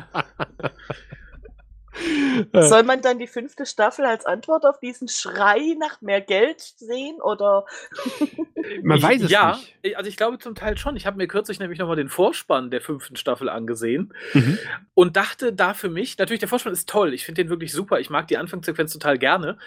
Soll 2.54 2.84
man 2.84 3.02
dann 3.02 3.20
die 3.20 3.28
fünfte 3.28 3.66
Staffel 3.66 4.06
als 4.06 4.26
Antwort 4.26 4.66
auf 4.66 4.80
diesen 4.80 5.08
Schrei 5.08 5.76
nach 5.80 6.02
mehr 6.02 6.22
Geld 6.22 6.62
sehen? 6.62 7.22
Oder 7.22 7.66
man 8.84 8.98
Ich- 8.98 9.04
weiß 9.04 9.22
es 9.24 9.32
ja, 9.32 9.56
nicht. 9.56 9.76
ich- 9.82 9.98
also 9.98 10.08
ich 10.10 10.18
glaube 10.18 10.40
zum 10.40 10.56
Teil 10.56 10.78
schon. 10.78 10.96
Ich 10.96 11.06
habe 11.06 11.18
mir 11.18 11.28
kürzlich 11.28 11.60
nämlich 11.60 11.80
nochmal 11.80 11.96
den 11.96 12.10
Vorspann 12.10 12.72
der 12.72 12.82
fünften 12.82 13.16
Staffel 13.16 13.50
angesehen 13.50 14.14
Mhm. 14.34 14.58
und 14.94 15.18
dachte 15.18 15.54
da 15.54 15.74
für 15.74 15.90
mich, 15.90 16.18
natürlich 16.18 16.40
der 16.40 16.50
Vorspann 16.50 16.74
ist 16.74 16.88
toll, 16.90 17.14
ich 17.14 17.26
finde 17.26 17.44
den 17.44 17.50
wirklich 17.50 17.72
super, 17.72 18.00
ich 18.00 18.10
mag 18.10 18.28
die 18.28 18.38
Anfangssequenz 18.38 18.94
total 18.94 19.18
gerne. 19.18 19.58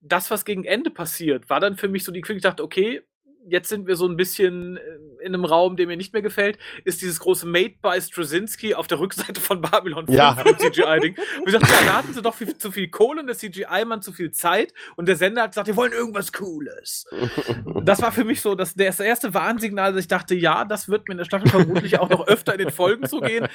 Das, 0.00 0.30
was 0.30 0.44
gegen 0.44 0.64
Ende 0.64 0.90
passiert, 0.90 1.48
war 1.50 1.60
dann 1.60 1.76
für 1.76 1.88
mich 1.88 2.04
so 2.04 2.12
die 2.12 2.20
Quicke, 2.20 2.36
ich 2.36 2.42
dachte, 2.42 2.62
okay, 2.62 3.02
jetzt 3.48 3.68
sind 3.68 3.86
wir 3.86 3.96
so 3.96 4.06
ein 4.06 4.16
bisschen 4.16 4.76
äh, 4.76 4.80
in 5.20 5.34
einem 5.34 5.44
Raum, 5.44 5.76
der 5.76 5.86
mir 5.86 5.96
nicht 5.96 6.12
mehr 6.12 6.22
gefällt, 6.22 6.58
ist 6.84 7.02
dieses 7.02 7.20
große 7.20 7.46
Made 7.46 7.74
by 7.82 8.00
Straczynski 8.00 8.74
auf 8.74 8.86
der 8.86 8.98
Rückseite 8.98 9.40
von 9.40 9.60
Babylon 9.60 10.06
5 10.06 10.16
Ja. 10.16 10.36
CGI-Ding. 10.58 11.16
Und 11.40 11.46
ich 11.46 11.52
dachte, 11.52 11.72
ja, 11.72 11.86
da 11.86 11.96
hatten 11.98 12.12
sie 12.12 12.22
doch 12.22 12.34
viel, 12.34 12.56
zu 12.56 12.70
viel 12.70 12.88
Kohle 12.88 13.20
und 13.20 13.26
der 13.26 13.36
CGI-Mann 13.36 14.02
zu 14.02 14.12
viel 14.12 14.30
Zeit 14.30 14.72
und 14.96 15.08
der 15.08 15.16
Sender 15.16 15.42
hat 15.42 15.52
gesagt, 15.52 15.66
wir 15.66 15.76
wollen 15.76 15.92
irgendwas 15.92 16.32
Cooles. 16.32 17.06
Das 17.82 18.02
war 18.02 18.10
für 18.10 18.24
mich 18.24 18.40
so 18.40 18.54
das, 18.54 18.74
das 18.74 18.98
erste 18.98 19.32
Warnsignal, 19.32 19.92
dass 19.92 20.02
ich 20.02 20.08
dachte, 20.08 20.34
ja, 20.34 20.64
das 20.64 20.88
wird 20.88 21.06
mir 21.06 21.12
in 21.12 21.18
der 21.18 21.24
Staffel 21.24 21.48
vermutlich 21.48 21.98
auch 22.00 22.08
noch 22.08 22.26
öfter 22.26 22.52
in 22.52 22.58
den 22.58 22.70
Folgen 22.70 23.06
so 23.06 23.20
gehen. 23.20 23.46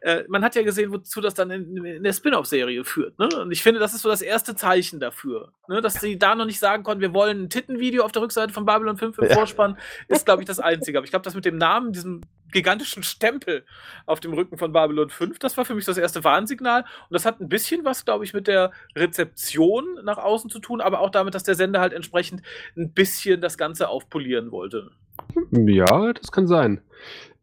Äh, 0.00 0.24
man 0.28 0.42
hat 0.42 0.54
ja 0.56 0.62
gesehen, 0.62 0.92
wozu 0.92 1.20
das 1.20 1.34
dann 1.34 1.50
in, 1.50 1.84
in 1.84 2.02
der 2.02 2.12
Spin-off-Serie 2.12 2.84
führt. 2.84 3.18
Ne? 3.18 3.28
Und 3.28 3.52
ich 3.52 3.62
finde, 3.62 3.78
das 3.78 3.94
ist 3.94 4.02
so 4.02 4.08
das 4.08 4.22
erste 4.22 4.56
Zeichen 4.56 4.98
dafür. 4.98 5.52
Ne? 5.68 5.80
Dass 5.80 5.94
sie 5.94 6.18
da 6.18 6.34
noch 6.34 6.46
nicht 6.46 6.58
sagen 6.58 6.82
konnten, 6.82 7.00
wir 7.00 7.14
wollen 7.14 7.44
ein 7.44 7.48
Tittenvideo 7.50 8.02
auf 8.02 8.12
der 8.12 8.22
Rückseite 8.22 8.52
von 8.52 8.64
Babylon 8.64 8.96
5 8.96 9.18
im 9.22 9.28
Ja. 9.28 9.34
Vorspann, 9.34 9.78
ist, 10.08 10.26
glaube 10.26 10.42
ich, 10.42 10.46
das 10.46 10.60
Einzige. 10.60 10.98
Aber 10.98 11.04
ich 11.04 11.10
glaube, 11.10 11.24
das 11.24 11.34
mit 11.34 11.44
dem 11.44 11.56
Namen, 11.56 11.92
diesem 11.92 12.22
gigantischen 12.52 13.02
Stempel 13.02 13.64
auf 14.06 14.20
dem 14.20 14.32
Rücken 14.32 14.58
von 14.58 14.72
Babylon 14.72 15.08
5, 15.08 15.38
das 15.38 15.56
war 15.56 15.64
für 15.64 15.74
mich 15.74 15.84
das 15.84 15.98
erste 15.98 16.24
Warnsignal. 16.24 16.82
Und 16.82 17.14
das 17.14 17.24
hat 17.24 17.40
ein 17.40 17.48
bisschen 17.48 17.84
was, 17.84 18.04
glaube 18.04 18.24
ich, 18.24 18.34
mit 18.34 18.46
der 18.46 18.72
Rezeption 18.96 19.84
nach 20.04 20.18
außen 20.18 20.50
zu 20.50 20.58
tun, 20.58 20.80
aber 20.80 21.00
auch 21.00 21.10
damit, 21.10 21.34
dass 21.34 21.44
der 21.44 21.54
Sender 21.54 21.80
halt 21.80 21.92
entsprechend 21.92 22.42
ein 22.76 22.92
bisschen 22.92 23.40
das 23.40 23.56
Ganze 23.56 23.88
aufpolieren 23.88 24.50
wollte. 24.50 24.90
Ja, 25.52 26.12
das 26.12 26.32
kann 26.32 26.46
sein. 26.46 26.80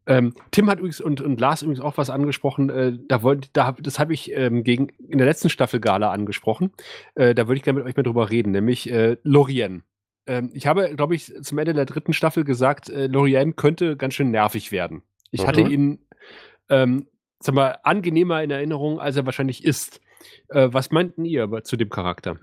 Ähm, 0.07 0.33
Tim 0.51 0.69
hat 0.69 0.79
übrigens 0.79 1.01
und, 1.01 1.19
und 1.19 1.39
Lars 1.39 1.61
übrigens 1.61 1.81
auch 1.81 1.97
was 1.97 2.09
angesprochen. 2.09 2.69
Äh, 2.69 2.93
da 3.07 3.23
wollte, 3.23 3.49
da, 3.51 3.73
das 3.73 3.99
habe 3.99 4.13
ich 4.13 4.31
ähm, 4.33 4.63
gegen 4.63 4.87
in 5.09 5.17
der 5.17 5.27
letzten 5.27 5.49
Staffel 5.49 5.81
Gala 5.81 6.11
angesprochen. 6.11 6.71
Äh, 7.15 7.35
da 7.35 7.47
würde 7.47 7.57
ich 7.57 7.63
gerne 7.63 7.79
mit 7.79 7.87
euch 7.87 7.95
mal 7.95 8.03
drüber 8.03 8.29
reden, 8.29 8.51
nämlich 8.51 8.89
äh, 8.89 9.17
Lorien. 9.23 9.83
Ähm, 10.27 10.51
ich 10.53 10.67
habe, 10.67 10.93
glaube 10.95 11.15
ich, 11.15 11.33
zum 11.41 11.57
Ende 11.57 11.73
der 11.73 11.85
dritten 11.85 12.13
Staffel 12.13 12.43
gesagt, 12.43 12.89
äh, 12.89 13.07
Lorien 13.07 13.55
könnte 13.55 13.97
ganz 13.97 14.13
schön 14.13 14.29
nervig 14.31 14.71
werden. 14.71 15.03
Ich 15.31 15.47
hatte 15.47 15.63
Mhm. 15.63 15.69
ihn, 15.71 15.99
ähm, 16.69 17.07
sag 17.39 17.55
mal, 17.55 17.79
angenehmer 17.83 18.43
in 18.43 18.51
Erinnerung, 18.51 18.99
als 18.99 19.15
er 19.15 19.25
wahrscheinlich 19.25 19.63
ist. 19.63 20.01
Äh, 20.49 20.69
was 20.71 20.91
meinten 20.91 21.25
ihr 21.25 21.43
aber 21.43 21.63
zu 21.63 21.77
dem 21.77 21.89
Charakter? 21.89 22.37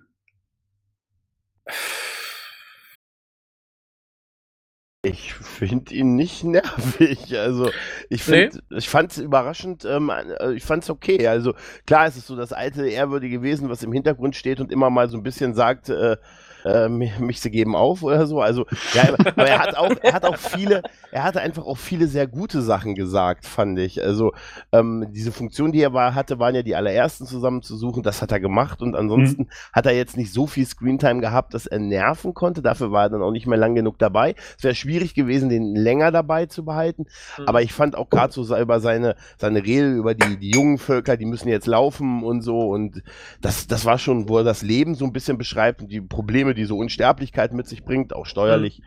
Ich 5.03 5.35
finde 5.35 5.95
ihn 5.95 6.17
nicht 6.17 6.45
nervig. 6.45 7.39
Also 7.39 7.71
ich 8.09 8.23
finde, 8.23 8.61
ich 8.71 8.89
fand 8.89 9.13
es 9.13 9.19
überraschend, 9.19 9.85
ähm, 9.85 10.11
äh, 10.11 10.55
ich 10.55 10.65
fand 10.65 10.83
es 10.83 10.91
okay. 10.91 11.27
Also 11.29 11.55
klar 11.87 12.07
ist 12.07 12.17
es 12.17 12.27
so 12.27 12.37
das 12.37 12.53
alte 12.55 12.89
ehrwürdige 12.89 13.43
Wesen, 13.43 13.69
was 13.69 13.83
im 13.83 13.93
Hintergrund 13.93 14.35
steht 14.35 14.61
und 14.61 14.73
immer 14.73 14.89
mal 14.89 15.09
so 15.11 15.19
ein 15.19 15.23
bisschen 15.23 15.55
sagt, 15.55 15.91
äh, 15.91 16.17
äh, 16.65 16.89
mich, 16.89 17.41
sie 17.41 17.51
geben 17.51 17.77
auf 17.77 18.03
oder 18.03 18.27
so. 18.27 18.41
Also 18.41 18.67
ja, 18.95 19.15
aber 19.15 19.49
er 19.49 19.59
hat 19.59 19.77
auch, 19.77 19.95
er 20.03 20.13
hat 20.13 20.25
auch 20.25 20.37
viele, 20.37 20.83
er 21.11 21.25
hatte 21.25 21.41
einfach 21.41 21.65
auch 21.65 21.79
viele 21.79 22.07
sehr 22.07 22.27
gute 22.27 22.63
Sachen 22.63 22.95
gesagt, 22.95 23.47
fand 23.47 23.79
ich. 23.79 24.03
Also 24.03 24.33
ähm, 24.73 25.07
diese 25.11 25.33
Funktion, 25.33 25.73
die 25.73 25.81
er 25.81 25.93
war, 25.93 26.15
hatte, 26.15 26.39
waren 26.39 26.55
ja 26.55 26.63
die 26.63 26.77
allerersten 26.77 27.27
zusammenzusuchen. 27.27 28.03
Das 28.03 28.23
hat 28.23 28.33
er 28.33 28.41
gemacht 28.41 28.83
und 28.83 28.97
ansonsten 28.97 29.49
hat 29.73 29.87
er 29.87 29.93
jetzt 29.93 30.17
nicht 30.17 30.33
so 30.33 30.47
viel 30.47 30.67
Screentime 30.67 31.21
gehabt, 31.21 31.55
dass 31.55 31.67
er 31.67 31.79
nerven 31.79 32.35
konnte. 32.35 32.63
Dafür 32.63 32.93
war 32.93 33.05
er 33.05 33.11
dann 33.11 33.23
auch 33.23 33.31
nicht 33.31 33.47
mehr 33.47 33.59
lang 33.59 33.75
genug 33.75 33.99
dabei. 33.99 34.35
Es 34.57 34.65
wäre 34.65 34.75
schwierig 34.75 35.15
gewesen, 35.15 35.49
den 35.49 35.75
länger 35.75 36.11
dabei 36.11 36.47
zu 36.47 36.65
behalten. 36.65 37.07
Mhm. 37.39 37.49
Aber 37.49 37.63
ich 37.63 37.73
fand 37.73 37.97
auch 37.97 38.09
gerade 38.09 38.33
so 38.33 38.57
über 38.57 38.81
seine, 38.81 39.17
seine 39.37 39.65
Rede 39.65 39.93
über 39.93 40.15
die, 40.15 40.37
die 40.39 40.51
jungen 40.51 40.79
Völker, 40.79 41.17
die 41.17 41.27
müssen 41.27 41.49
jetzt 41.49 41.67
laufen 41.67 42.23
und 42.23 42.43
so. 42.43 42.59
Und 42.61 43.03
das, 43.41 43.67
das 43.67 43.85
war 43.85 43.99
schon, 43.99 44.29
wo 44.29 44.39
er 44.39 44.45
das 44.45 44.63
Leben 44.63 44.95
so 44.95 45.05
ein 45.05 45.13
bisschen 45.13 45.39
beschreibt 45.39 45.83
und 45.83 45.91
die 45.91 46.01
Probleme, 46.01 46.54
die 46.55 46.65
so 46.65 46.79
Unsterblichkeit 46.79 47.53
mit 47.53 47.67
sich 47.67 47.85
bringt, 47.85 48.15
auch 48.15 48.27
steuerlich. 48.27 48.83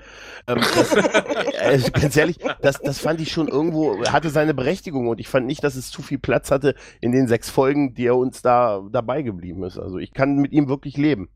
Ähm, 0.47 0.57
das, 0.57 0.95
äh, 0.95 1.91
ganz 1.91 2.15
ehrlich, 2.18 2.38
das, 2.61 2.80
das 2.80 2.99
fand 2.99 3.22
ich 3.22 3.32
schon 3.32 3.47
irgendwo, 3.47 4.03
hatte 4.05 4.30
seine 4.30 4.53
Berechtigung 4.53 5.07
und 5.07 5.20
ich 5.20 5.28
fand 5.28 5.45
nicht, 5.45 5.63
dass 5.63 5.76
es 5.76 5.91
zu 5.91 6.01
viel 6.01 6.20
Platz 6.20 6.51
hatte 6.51 6.76
in 7.01 7.11
den 7.11 7.28
sechs 7.28 7.49
Folgen, 7.49 7.93
die 7.93 8.07
er 8.07 8.15
uns 8.15 8.41
da 8.41 8.82
dabei 8.91 9.22
geblieben 9.22 9.63
ist. 9.63 9.78
Also 9.78 9.97
ich 9.97 10.13
kann 10.13 10.38
mit 10.38 10.51
ihm 10.51 10.68
wirklich 10.70 10.97
leben. 10.97 11.30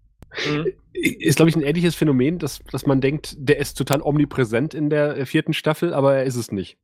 Mhm. 0.47 0.73
Ist, 0.93 1.37
glaube 1.37 1.49
ich, 1.49 1.55
ein 1.55 1.61
ähnliches 1.61 1.95
Phänomen, 1.95 2.39
dass, 2.39 2.59
dass 2.71 2.85
man 2.85 3.01
denkt, 3.01 3.35
der 3.37 3.57
ist 3.57 3.75
total 3.75 4.01
omnipräsent 4.01 4.73
in 4.73 4.89
der 4.89 5.17
äh, 5.17 5.25
vierten 5.25 5.53
Staffel, 5.53 5.93
aber 5.93 6.15
er 6.15 6.23
ist 6.23 6.35
es 6.35 6.51
nicht. 6.51 6.77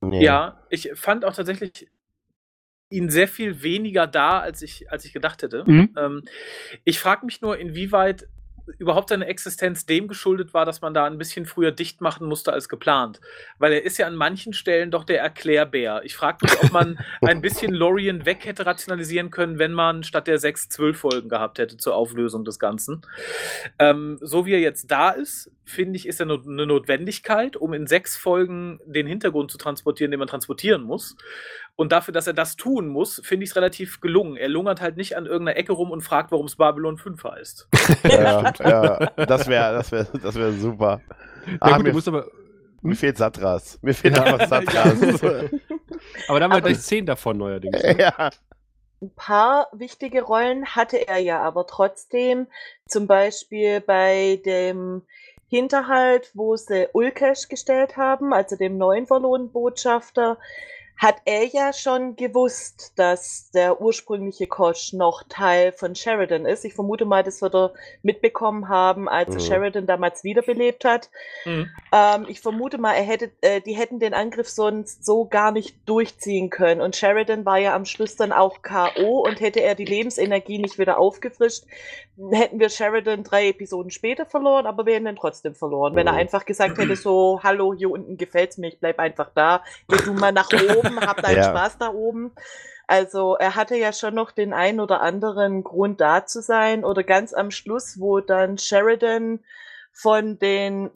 Nee. 0.00 0.24
Ja, 0.24 0.62
ich 0.70 0.90
fand 0.94 1.24
auch 1.24 1.34
tatsächlich 1.34 1.88
ihn 2.90 3.10
sehr 3.10 3.28
viel 3.28 3.62
weniger 3.62 4.06
da, 4.06 4.38
als 4.40 4.62
ich, 4.62 4.90
als 4.90 5.04
ich 5.04 5.12
gedacht 5.12 5.42
hätte. 5.42 5.64
Mhm. 5.66 5.94
Ähm, 5.96 6.22
ich 6.84 6.98
frage 6.98 7.26
mich 7.26 7.40
nur, 7.40 7.58
inwieweit 7.58 8.28
überhaupt 8.78 9.08
seine 9.08 9.26
Existenz 9.26 9.86
dem 9.86 10.08
geschuldet 10.08 10.54
war, 10.54 10.64
dass 10.64 10.80
man 10.80 10.94
da 10.94 11.06
ein 11.06 11.18
bisschen 11.18 11.46
früher 11.46 11.72
dicht 11.72 12.00
machen 12.00 12.26
musste 12.26 12.52
als 12.52 12.68
geplant. 12.68 13.20
Weil 13.58 13.72
er 13.72 13.84
ist 13.84 13.98
ja 13.98 14.06
an 14.06 14.14
manchen 14.14 14.52
Stellen 14.52 14.90
doch 14.90 15.04
der 15.04 15.20
Erklärbär. 15.20 16.02
Ich 16.04 16.16
frage 16.16 16.38
mich, 16.42 16.52
ob 16.62 16.72
man 16.72 16.98
ein 17.22 17.40
bisschen 17.40 17.72
Lorien 17.72 18.26
weg 18.26 18.44
hätte 18.44 18.66
rationalisieren 18.66 19.30
können, 19.30 19.58
wenn 19.58 19.72
man 19.72 20.02
statt 20.02 20.26
der 20.26 20.38
sechs, 20.38 20.68
zwölf 20.68 20.98
Folgen 20.98 21.28
gehabt 21.28 21.58
hätte 21.58 21.76
zur 21.76 21.94
Auflösung 21.94 22.44
des 22.44 22.58
Ganzen. 22.58 23.02
Ähm, 23.78 24.18
so 24.20 24.46
wie 24.46 24.52
er 24.52 24.60
jetzt 24.60 24.90
da 24.90 25.10
ist, 25.10 25.50
finde 25.64 25.96
ich, 25.96 26.06
ist 26.06 26.20
er 26.20 26.28
eine 26.28 26.66
Notwendigkeit, 26.66 27.56
um 27.56 27.72
in 27.74 27.86
sechs 27.86 28.16
Folgen 28.16 28.80
den 28.86 29.06
Hintergrund 29.06 29.50
zu 29.50 29.58
transportieren, 29.58 30.10
den 30.10 30.18
man 30.18 30.28
transportieren 30.28 30.82
muss. 30.82 31.16
Und 31.80 31.92
dafür, 31.92 32.12
dass 32.12 32.26
er 32.26 32.32
das 32.32 32.56
tun 32.56 32.88
muss, 32.88 33.20
finde 33.24 33.44
ich 33.44 33.50
es 33.50 33.56
relativ 33.56 34.00
gelungen. 34.00 34.36
Er 34.36 34.48
lungert 34.48 34.80
halt 34.80 34.96
nicht 34.96 35.16
an 35.16 35.26
irgendeiner 35.26 35.56
Ecke 35.56 35.72
rum 35.72 35.92
und 35.92 36.00
fragt, 36.00 36.32
warum 36.32 36.46
es 36.46 36.56
Babylon 36.56 36.98
5 36.98 37.22
heißt. 37.22 37.68
Ja, 38.04 38.52
ja, 38.58 39.06
das 39.26 39.46
wäre 39.46 39.74
das 39.74 39.92
wär, 39.92 40.04
das 40.04 40.34
wär 40.34 40.50
super. 40.52 41.00
Ja, 41.46 41.56
Ah, 41.60 41.76
gut, 41.78 41.84
mir, 41.94 42.02
aber. 42.08 42.26
mir 42.82 42.96
fehlt 42.96 43.16
Satras. 43.16 43.78
Mir 43.80 43.94
fehlt 43.94 44.16
Ja. 44.16 44.24
einfach 44.24 44.48
Satras. 44.48 45.00
Aber 46.28 46.40
da 46.40 46.44
haben 46.44 46.50
wir 46.50 46.56
Aber- 46.56 46.60
gleich 46.62 46.80
zehn 46.80 47.06
davon 47.06 47.38
neuerdings. 47.38 47.80
ne? 47.80 47.96
ja. 47.98 48.30
Ein 49.00 49.14
paar 49.14 49.68
wichtige 49.72 50.22
Rollen 50.22 50.66
hatte 50.74 51.06
er 51.06 51.18
ja 51.18 51.40
aber 51.42 51.68
trotzdem. 51.68 52.48
Zum 52.88 53.06
Beispiel 53.06 53.80
bei 53.80 54.40
dem 54.44 55.02
Hinterhalt, 55.48 56.32
wo 56.34 56.56
sie 56.56 56.88
Ulkesh 56.92 57.48
gestellt 57.48 57.96
haben, 57.96 58.32
also 58.34 58.56
dem 58.56 58.76
neuen 58.76 59.06
Verloren-Botschafter, 59.06 60.36
hat 60.98 61.16
er 61.26 61.44
ja 61.46 61.72
schon 61.72 62.16
gewusst, 62.16 62.92
dass 62.96 63.50
der 63.52 63.80
ursprüngliche 63.80 64.48
Kosch 64.48 64.92
noch 64.92 65.22
Teil 65.28 65.70
von 65.70 65.94
Sheridan 65.94 66.44
ist. 66.44 66.64
Ich 66.64 66.74
vermute 66.74 67.04
mal, 67.04 67.22
das 67.22 67.40
wird 67.40 67.54
er 67.54 67.72
mitbekommen 68.02 68.68
haben, 68.68 69.08
als 69.08 69.34
Mhm. 69.34 69.40
Sheridan 69.40 69.86
damals 69.86 70.24
wiederbelebt 70.24 70.84
hat. 70.84 71.08
Mhm. 71.44 71.70
Ähm, 71.92 72.26
ich 72.28 72.40
vermute 72.40 72.78
mal, 72.78 72.94
er 72.94 73.04
hätte, 73.04 73.30
äh, 73.42 73.60
die 73.60 73.74
hätten 73.76 74.00
den 74.00 74.12
Angriff 74.12 74.48
sonst 74.48 75.04
so 75.04 75.24
gar 75.24 75.52
nicht 75.52 75.76
durchziehen 75.86 76.50
können. 76.50 76.80
Und 76.80 76.96
Sheridan 76.96 77.44
war 77.46 77.58
ja 77.58 77.76
am 77.76 77.84
Schluss 77.84 78.16
dann 78.16 78.32
auch 78.32 78.62
K.O. 78.62 79.20
und 79.20 79.40
hätte 79.40 79.60
er 79.60 79.76
die 79.76 79.84
Lebensenergie 79.84 80.58
nicht 80.58 80.78
wieder 80.78 80.98
aufgefrischt, 80.98 81.62
hätten 82.32 82.58
wir 82.58 82.68
Sheridan 82.68 83.22
drei 83.22 83.48
Episoden 83.48 83.90
später 83.90 84.26
verloren, 84.26 84.66
aber 84.66 84.86
wir 84.86 84.94
hätten 84.94 85.06
ihn 85.06 85.16
trotzdem 85.16 85.54
verloren. 85.54 85.94
Wenn 85.94 86.06
er 86.06 86.14
Mhm. 86.14 86.18
einfach 86.20 86.44
gesagt 86.44 86.78
hätte, 86.78 86.96
so, 86.96 87.40
hallo, 87.42 87.74
hier 87.74 87.90
unten 87.90 88.16
gefällt's 88.16 88.58
mir, 88.58 88.68
ich 88.68 88.80
bleib 88.80 88.98
einfach 88.98 89.30
da, 89.34 89.62
geh 89.88 89.98
du 89.98 90.12
mal 90.14 90.32
nach 90.32 90.48
oben, 90.52 91.00
hab 91.00 91.22
deinen 91.22 91.36
Ja. 91.38 91.44
Spaß 91.50 91.78
da 91.78 91.90
oben. 91.90 92.32
Also 92.86 93.36
er 93.36 93.54
hatte 93.54 93.76
ja 93.76 93.92
schon 93.92 94.14
noch 94.14 94.30
den 94.32 94.52
einen 94.52 94.80
oder 94.80 95.00
anderen 95.02 95.62
Grund 95.62 96.00
da 96.00 96.24
zu 96.26 96.40
sein. 96.40 96.84
Oder 96.84 97.02
ganz 97.04 97.34
am 97.34 97.50
Schluss, 97.50 98.00
wo 98.00 98.20
dann 98.20 98.56
Sheridan 98.58 99.40
von 99.92 100.38
den 100.38 100.90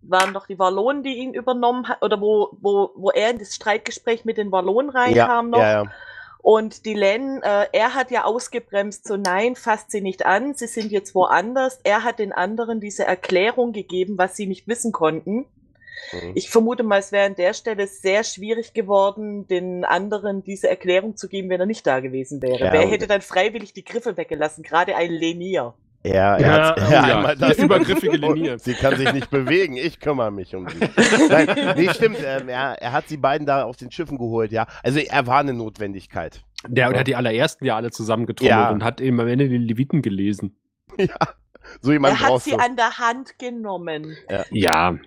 waren 0.00 0.32
doch 0.34 0.46
die 0.46 0.58
Wallonen, 0.58 1.02
die 1.04 1.14
ihn 1.18 1.32
übernommen 1.34 1.86
hat, 1.88 2.02
oder 2.02 2.20
wo, 2.20 2.56
wo, 2.60 2.90
wo 2.96 3.10
er 3.10 3.30
in 3.30 3.38
das 3.38 3.54
Streitgespräch 3.54 4.24
mit 4.24 4.36
den 4.36 4.50
Wallonen 4.50 4.90
reinkam 4.90 5.50
noch. 5.50 5.58
ja, 5.60 5.84
ja. 5.84 5.90
Und 6.42 6.86
die 6.86 6.94
Len, 6.94 7.40
äh, 7.42 7.66
er 7.72 7.94
hat 7.94 8.10
ja 8.10 8.24
ausgebremst, 8.24 9.06
so 9.06 9.16
nein, 9.16 9.54
fasst 9.54 9.92
sie 9.92 10.00
nicht 10.00 10.26
an, 10.26 10.54
sie 10.54 10.66
sind 10.66 10.90
jetzt 10.90 11.14
woanders. 11.14 11.78
Er 11.84 12.02
hat 12.02 12.18
den 12.18 12.32
anderen 12.32 12.80
diese 12.80 13.04
Erklärung 13.04 13.72
gegeben, 13.72 14.18
was 14.18 14.36
sie 14.36 14.46
nicht 14.46 14.66
wissen 14.66 14.90
konnten. 14.90 15.46
Mhm. 16.12 16.32
Ich 16.34 16.50
vermute 16.50 16.82
mal, 16.82 16.98
es 16.98 17.12
wäre 17.12 17.26
an 17.26 17.36
der 17.36 17.54
Stelle 17.54 17.86
sehr 17.86 18.24
schwierig 18.24 18.74
geworden, 18.74 19.46
den 19.46 19.84
anderen 19.84 20.42
diese 20.42 20.68
Erklärung 20.68 21.16
zu 21.16 21.28
geben, 21.28 21.48
wenn 21.48 21.60
er 21.60 21.66
nicht 21.66 21.86
da 21.86 22.00
gewesen 22.00 22.42
wäre. 22.42 22.58
Ja, 22.58 22.72
Wer 22.72 22.88
hätte 22.88 23.06
dann 23.06 23.20
freiwillig 23.20 23.72
die 23.72 23.84
Griffe 23.84 24.16
weggelassen? 24.16 24.64
Gerade 24.64 24.96
ein 24.96 25.12
Lenier. 25.12 25.74
Ja, 26.04 26.36
er 26.36 26.40
Ja, 26.40 26.68
hat 26.70 26.78
oh 26.78 26.90
ja, 26.90 26.90
ja. 27.08 27.16
einmal 27.18 27.36
das 27.36 27.56
Die 27.56 27.62
übergriffige 27.66 28.16
Linie. 28.16 28.58
Sie 28.58 28.74
kann 28.74 28.96
sich 28.96 29.12
nicht 29.12 29.30
bewegen, 29.30 29.76
ich 29.76 30.00
kümmere 30.00 30.30
mich 30.32 30.54
um 30.56 30.68
sie. 30.68 30.78
Nein, 31.28 31.74
nee, 31.76 31.88
stimmt. 31.94 32.18
Ähm, 32.24 32.48
er, 32.48 32.72
er 32.80 32.92
hat 32.92 33.08
sie 33.08 33.16
beiden 33.16 33.46
da 33.46 33.62
aus 33.64 33.76
den 33.76 33.90
Schiffen 33.92 34.18
geholt, 34.18 34.50
ja. 34.52 34.66
Also 34.82 34.98
er 34.98 35.26
war 35.26 35.38
eine 35.38 35.52
Notwendigkeit. 35.54 36.42
Der, 36.66 36.90
der 36.90 37.00
hat 37.00 37.06
die 37.06 37.16
allerersten 37.16 37.64
ja 37.64 37.76
alle 37.76 37.90
zusammengetrommelt 37.90 38.50
Ja. 38.56 38.70
und 38.70 38.82
hat 38.84 39.00
eben 39.00 39.18
am 39.20 39.28
Ende 39.28 39.48
die 39.48 39.58
Leviten 39.58 40.02
gelesen. 40.02 40.56
Ja, 40.98 41.16
so 41.80 41.90
jemand 41.92 42.20
er 42.20 42.28
hat 42.28 42.42
sie 42.42 42.50
du. 42.50 42.56
an 42.58 42.76
der 42.76 42.98
Hand 42.98 43.38
genommen. 43.38 44.14
Ja. 44.50 44.98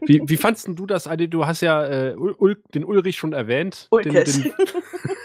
Wie, 0.00 0.22
wie 0.24 0.36
fandst 0.36 0.66
du 0.68 0.86
das, 0.86 1.06
Adi? 1.06 1.28
Du 1.28 1.46
hast 1.46 1.60
ja 1.60 1.84
äh, 1.86 2.14
Ul 2.16 2.34
Ul 2.38 2.62
den 2.74 2.84
Ulrich 2.84 3.16
schon 3.16 3.32
erwähnt. 3.32 3.88
Den, 3.92 4.16
Ulkes. 4.16 4.42
den 4.42 4.52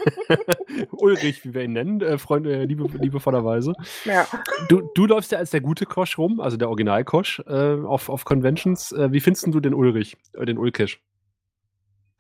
Ulrich, 0.91 1.43
wie 1.45 1.53
wir 1.53 1.63
ihn 1.63 1.73
nennen, 1.73 2.01
äh, 2.01 2.17
Freunde, 2.17 2.63
liebe, 2.65 2.85
liebevollerweise. 2.97 3.73
Ja. 4.05 4.27
Du, 4.67 4.89
du 4.93 5.05
läufst 5.05 5.31
ja 5.31 5.37
als 5.37 5.51
der 5.51 5.61
gute 5.61 5.85
Kosch 5.85 6.17
rum, 6.17 6.39
also 6.39 6.57
der 6.57 6.69
Original-Kosch 6.69 7.41
äh, 7.47 7.53
auf, 7.53 8.09
auf 8.09 8.25
Conventions. 8.25 8.91
Äh, 8.91 9.11
wie 9.11 9.19
findest 9.19 9.47
du 9.47 9.59
den 9.59 9.73
Ulrich, 9.73 10.17
äh, 10.33 10.45
den 10.45 10.57
Ulkisch? 10.57 11.01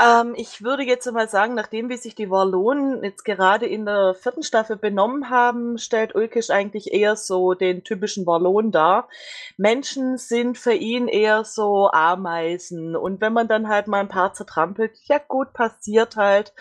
Ähm, 0.01 0.33
ich 0.37 0.63
würde 0.63 0.83
jetzt 0.83 1.11
mal 1.11 1.27
sagen, 1.27 1.55
nachdem 1.55 1.89
wie 1.89 1.97
sich 1.97 2.15
die 2.15 2.29
Wallonen 2.29 3.03
jetzt 3.03 3.25
gerade 3.25 3.65
in 3.65 3.85
der 3.85 4.15
vierten 4.15 4.43
Staffel 4.43 4.77
benommen 4.77 5.29
haben, 5.29 5.77
stellt 5.77 6.15
Ulkisch 6.15 6.49
eigentlich 6.51 6.93
eher 6.93 7.17
so 7.17 7.53
den 7.53 7.83
typischen 7.83 8.25
Wallon 8.25 8.71
dar. 8.71 9.09
Menschen 9.57 10.17
sind 10.17 10.57
für 10.57 10.73
ihn 10.73 11.09
eher 11.09 11.43
so 11.43 11.91
Ameisen. 11.91 12.95
Und 12.95 13.19
wenn 13.19 13.33
man 13.33 13.49
dann 13.49 13.67
halt 13.67 13.87
mal 13.87 13.99
ein 13.99 14.07
paar 14.07 14.33
zertrampelt, 14.33 14.97
ja 15.03 15.19
gut, 15.27 15.51
passiert 15.51 16.15
halt. 16.15 16.53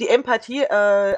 Die 0.00 0.08
Empathie 0.08 0.62
äh, 0.62 1.16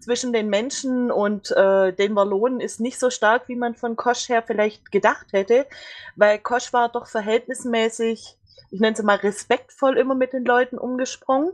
zwischen 0.00 0.34
den 0.34 0.48
Menschen 0.50 1.10
und 1.10 1.50
äh, 1.52 1.92
den 1.94 2.14
Wallonen 2.14 2.60
ist 2.60 2.78
nicht 2.80 3.00
so 3.00 3.08
stark, 3.08 3.48
wie 3.48 3.56
man 3.56 3.74
von 3.74 3.96
Kosch 3.96 4.28
her 4.28 4.42
vielleicht 4.42 4.92
gedacht 4.92 5.32
hätte, 5.32 5.66
weil 6.14 6.38
Kosch 6.38 6.72
war 6.74 6.90
doch 6.90 7.06
verhältnismäßig 7.06 8.36
ich 8.70 8.80
nenne 8.80 8.94
es 8.96 9.02
mal 9.02 9.16
respektvoll 9.16 9.96
immer 9.98 10.14
mit 10.14 10.32
den 10.32 10.44
Leuten 10.44 10.78
umgesprungen. 10.78 11.52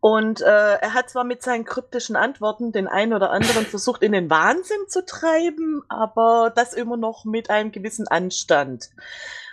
Und 0.00 0.40
äh, 0.40 0.74
er 0.78 0.94
hat 0.94 1.10
zwar 1.10 1.22
mit 1.22 1.42
seinen 1.42 1.64
kryptischen 1.64 2.16
Antworten 2.16 2.72
den 2.72 2.88
einen 2.88 3.12
oder 3.12 3.30
anderen 3.30 3.64
versucht, 3.64 4.02
in 4.02 4.10
den 4.10 4.28
Wahnsinn 4.30 4.88
zu 4.88 5.06
treiben, 5.06 5.84
aber 5.88 6.52
das 6.54 6.74
immer 6.74 6.96
noch 6.96 7.24
mit 7.24 7.50
einem 7.50 7.70
gewissen 7.70 8.08
Anstand. 8.08 8.90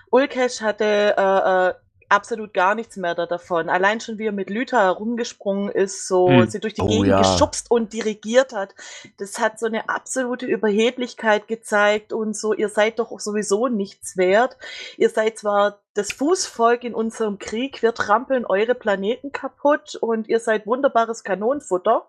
Ulkesh 0.09 0.61
hatte 0.61 1.15
äh, 1.15 1.69
äh, 1.69 1.73
absolut 2.09 2.53
gar 2.53 2.75
nichts 2.75 2.97
mehr 2.97 3.15
da 3.15 3.25
davon. 3.25 3.69
Allein 3.69 4.01
schon, 4.01 4.17
wie 4.17 4.25
er 4.25 4.31
mit 4.31 4.49
Lüther 4.49 4.81
herumgesprungen 4.81 5.69
ist, 5.69 6.07
so 6.07 6.27
Hm. 6.29 6.49
sie 6.49 6.59
durch 6.59 6.73
die 6.73 6.81
Oh, 6.81 6.87
Gegend 6.87 7.07
ja. 7.07 7.19
geschubst 7.21 7.69
und 7.71 7.93
dirigiert 7.93 8.53
hat. 8.53 8.75
Das 9.17 9.39
hat 9.39 9.59
so 9.59 9.67
eine 9.67 9.87
absolute 9.89 10.45
Überheblichkeit 10.45 11.47
gezeigt 11.47 12.11
und 12.13 12.35
so, 12.35 12.53
ihr 12.53 12.69
seid 12.69 12.99
doch 12.99 13.17
sowieso 13.19 13.67
nichts 13.67 14.17
wert. 14.17 14.57
Ihr 14.97 15.09
seid 15.09 15.37
zwar 15.37 15.79
das 15.93 16.11
Fußvolk 16.13 16.83
in 16.83 16.93
unserem 16.93 17.39
Krieg, 17.39 17.81
wir 17.81 17.93
trampeln 17.93 18.45
eure 18.45 18.75
Planeten 18.75 19.31
kaputt 19.31 19.95
und 19.95 20.27
ihr 20.29 20.39
seid 20.39 20.65
wunderbares 20.67 21.23
Kanonenfutter. 21.23 22.05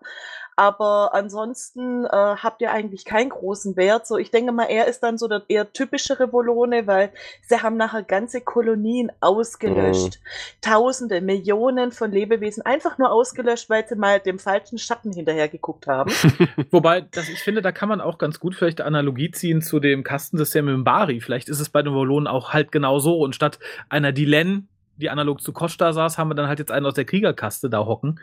Aber 0.55 1.13
ansonsten 1.13 2.05
äh, 2.05 2.09
habt 2.09 2.61
ihr 2.61 2.71
eigentlich 2.71 3.05
keinen 3.05 3.29
großen 3.29 3.75
Wert. 3.77 4.05
So, 4.05 4.17
ich 4.17 4.31
denke 4.31 4.51
mal, 4.51 4.65
er 4.65 4.87
ist 4.87 5.01
dann 5.01 5.17
so 5.17 5.27
der 5.27 5.43
eher 5.47 5.71
typischere 5.71 6.31
Volone, 6.31 6.87
weil 6.87 7.11
sie 7.47 7.61
haben 7.61 7.77
nachher 7.77 8.03
ganze 8.03 8.41
Kolonien 8.41 9.11
ausgelöscht. 9.21 10.19
Tausende, 10.61 11.21
Millionen 11.21 11.91
von 11.91 12.11
Lebewesen 12.11 12.65
einfach 12.65 12.97
nur 12.97 13.11
ausgelöscht, 13.11 13.69
weil 13.69 13.87
sie 13.87 13.95
mal 13.95 14.19
dem 14.19 14.39
falschen 14.39 14.77
Schatten 14.77 15.13
hinterher 15.13 15.47
geguckt 15.47 15.87
haben. 15.87 16.11
Wobei, 16.71 17.01
das, 17.01 17.29
ich 17.29 17.39
finde, 17.39 17.61
da 17.61 17.71
kann 17.71 17.89
man 17.89 18.01
auch 18.01 18.17
ganz 18.17 18.39
gut 18.39 18.55
vielleicht 18.55 18.81
Analogie 18.81 19.31
ziehen 19.31 19.61
zu 19.61 19.79
dem 19.79 20.03
Kastensystem 20.03 20.67
im 20.67 20.83
Bari. 20.83 21.21
Vielleicht 21.21 21.49
ist 21.49 21.59
es 21.59 21.69
bei 21.69 21.81
den 21.81 21.93
Wallonen 21.95 22.27
auch 22.27 22.53
halt 22.53 22.71
genau 22.71 22.99
so. 22.99 23.19
Und 23.19 23.35
statt 23.35 23.59
einer 23.89 24.11
Dilen, 24.11 24.67
die 25.01 25.09
analog 25.09 25.41
zu 25.41 25.51
Costa 25.51 25.91
saß, 25.93 26.17
haben 26.17 26.29
wir 26.29 26.35
dann 26.35 26.47
halt 26.47 26.59
jetzt 26.59 26.71
einen 26.71 26.85
aus 26.85 26.93
der 26.93 27.05
Kriegerkaste 27.05 27.69
da 27.69 27.79
hocken. 27.79 28.19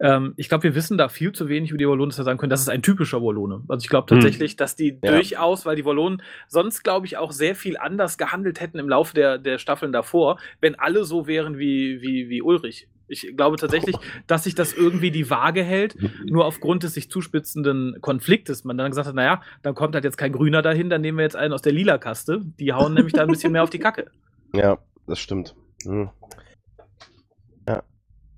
Ähm, 0.00 0.34
ich 0.36 0.48
glaube, 0.48 0.64
wir 0.64 0.74
wissen 0.74 0.98
da 0.98 1.08
viel 1.08 1.32
zu 1.32 1.48
wenig 1.48 1.70
über 1.70 1.78
die 1.78 1.88
Wallonen, 1.88 2.10
dass 2.10 2.18
wir 2.18 2.24
sagen 2.24 2.38
können, 2.38 2.50
das 2.50 2.60
ist 2.60 2.68
ein 2.68 2.82
typischer 2.82 3.22
Wallone. 3.22 3.62
Also 3.68 3.82
ich 3.84 3.88
glaube 3.88 4.12
Hm. 4.12 4.20
tatsächlich, 4.20 4.56
dass 4.56 4.76
die 4.76 4.98
Ja. 5.02 5.12
durchaus, 5.12 5.64
weil 5.64 5.76
die 5.76 5.84
Wallonen 5.84 6.22
sonst, 6.48 6.82
glaube 6.82 7.06
ich, 7.06 7.16
auch 7.16 7.32
sehr 7.32 7.54
viel 7.54 7.76
anders 7.78 8.18
gehandelt 8.18 8.60
hätten 8.60 8.78
im 8.78 8.88
Laufe 8.88 9.14
der, 9.14 9.38
der 9.38 9.58
Staffeln 9.58 9.92
davor, 9.92 10.38
wenn 10.60 10.74
alle 10.74 11.04
so 11.04 11.26
wären 11.26 11.58
wie, 11.58 12.02
wie, 12.02 12.28
wie 12.28 12.42
Ulrich. 12.42 12.88
Ich 13.08 13.36
glaube 13.36 13.56
tatsächlich, 13.56 13.94
dass 14.26 14.42
sich 14.42 14.56
das 14.56 14.72
irgendwie 14.72 15.12
die 15.12 15.30
Waage 15.30 15.62
hält, 15.62 15.96
nur 16.28 16.44
aufgrund 16.44 16.82
des 16.82 16.94
sich 16.94 17.08
zuspitzenden 17.08 17.98
Konfliktes 18.00 18.64
man 18.64 18.76
dann 18.76 18.90
gesagt 18.90 19.06
hat, 19.06 19.14
naja, 19.14 19.42
dann 19.62 19.76
kommt 19.76 19.94
halt 19.94 20.02
jetzt 20.04 20.16
kein 20.18 20.32
Grüner 20.32 20.60
dahin, 20.60 20.90
dann 20.90 21.02
nehmen 21.02 21.18
wir 21.18 21.22
jetzt 21.22 21.36
einen 21.36 21.52
aus 21.52 21.62
der 21.62 21.72
lila 21.72 21.98
Kaste. 21.98 22.40
Die 22.58 22.72
hauen 22.72 22.94
nämlich 22.94 23.14
da 23.14 23.22
ein 23.22 23.30
bisschen 23.30 23.52
mehr 23.52 23.62
auf 23.62 23.70
die 23.70 23.78
Kacke. 23.78 24.10
Ja, 24.52 24.78
das 25.06 25.20
stimmt. 25.20 25.54
Hm. 25.86 26.10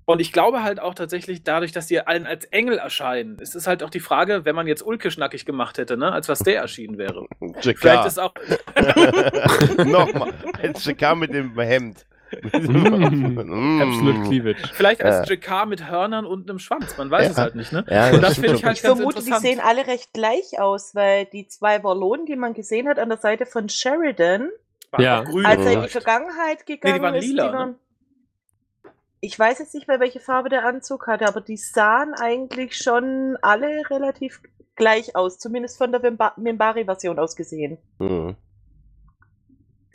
Und 0.05 0.21
ich 0.21 0.33
glaube 0.33 0.63
halt 0.63 0.79
auch 0.79 0.95
tatsächlich, 0.95 1.43
dadurch, 1.43 1.71
dass 1.71 1.85
die 1.85 1.99
allen 2.01 2.25
als 2.25 2.45
Engel 2.45 2.79
erscheinen, 2.79 3.37
ist 3.37 3.55
es 3.55 3.67
halt 3.67 3.83
auch 3.83 3.91
die 3.91 3.99
Frage, 3.99 4.43
wenn 4.43 4.55
man 4.55 4.65
jetzt 4.65 4.81
Ulke 4.81 5.11
schnackig 5.11 5.45
gemacht 5.45 5.77
hätte, 5.77 5.97
ne, 5.97 6.11
als 6.11 6.27
was 6.27 6.39
der 6.39 6.61
erschienen 6.61 6.97
wäre. 6.97 7.27
Vielleicht 7.61 8.05
ist 8.07 8.19
auch. 8.19 8.33
Nochmal, 9.85 10.33
ein 10.63 10.73
Jakar 10.79 11.13
mit 11.13 11.31
dem 11.31 11.53
Hemd. 11.59 12.07
Mm. 12.31 13.81
Absolute 13.83 14.21
Cleavage. 14.27 14.67
Vielleicht 14.73 15.03
als 15.03 15.29
Ja. 15.29 15.35
JK 15.35 15.67
mit 15.67 15.87
Hörnern 15.87 16.25
und 16.25 16.49
einem 16.49 16.57
Schwanz, 16.57 16.97
man 16.97 17.11
weiß 17.11 17.25
Ja. 17.25 17.31
es 17.31 17.37
halt 17.37 17.53
nicht, 17.53 17.71
ne? 17.71 17.85
Ja, 17.87 18.09
Und 18.09 18.23
das 18.23 18.33
finde 18.33 18.55
ich 18.55 18.65
halt 18.65 18.77
Ich 18.77 18.83
ganz 18.83 18.97
vermute, 18.97 19.23
die 19.23 19.33
sehen 19.33 19.59
alle 19.59 19.85
recht 19.85 20.11
gleich 20.13 20.59
aus, 20.59 20.95
weil 20.95 21.25
die 21.25 21.47
zwei 21.47 21.83
Wallonen, 21.83 22.25
die 22.25 22.35
man 22.35 22.55
gesehen 22.55 22.87
hat 22.87 22.97
an 22.97 23.09
der 23.09 23.19
Seite 23.19 23.45
von 23.45 23.69
Sheridan, 23.69 24.49
Waren 24.91 25.01
Ja. 25.03 25.21
grün 25.23 25.45
als 25.45 25.65
er 25.65 25.71
in 25.73 25.81
die. 25.83 25.87
Vergangenheit 25.89 26.65
gegangen 26.65 27.01
waren 27.01 27.15
ist, 27.15 27.25
lila, 27.25 27.43
die 27.45 27.51
ne? 27.51 27.57
waren. 27.57 27.75
Ich 29.21 29.37
weiß 29.37 29.59
jetzt 29.59 29.73
nicht 29.75 29.87
mehr, 29.87 29.99
welche 29.99 30.19
Farbe 30.19 30.49
der 30.49 30.65
Anzug 30.65 31.07
hatte, 31.07 31.27
aber 31.27 31.41
die 31.41 31.57
sahen 31.57 32.13
eigentlich 32.13 32.77
schon 32.77 33.37
alle 33.41 33.89
relativ 33.89 34.41
gleich 34.75 35.15
aus, 35.15 35.37
zumindest 35.37 35.77
von 35.77 35.91
der 35.91 36.01
Mimba- 36.01 36.39
Mimbari-Version 36.39 37.19
aus 37.19 37.35
gesehen. 37.35 37.77
Mhm. 37.99 38.37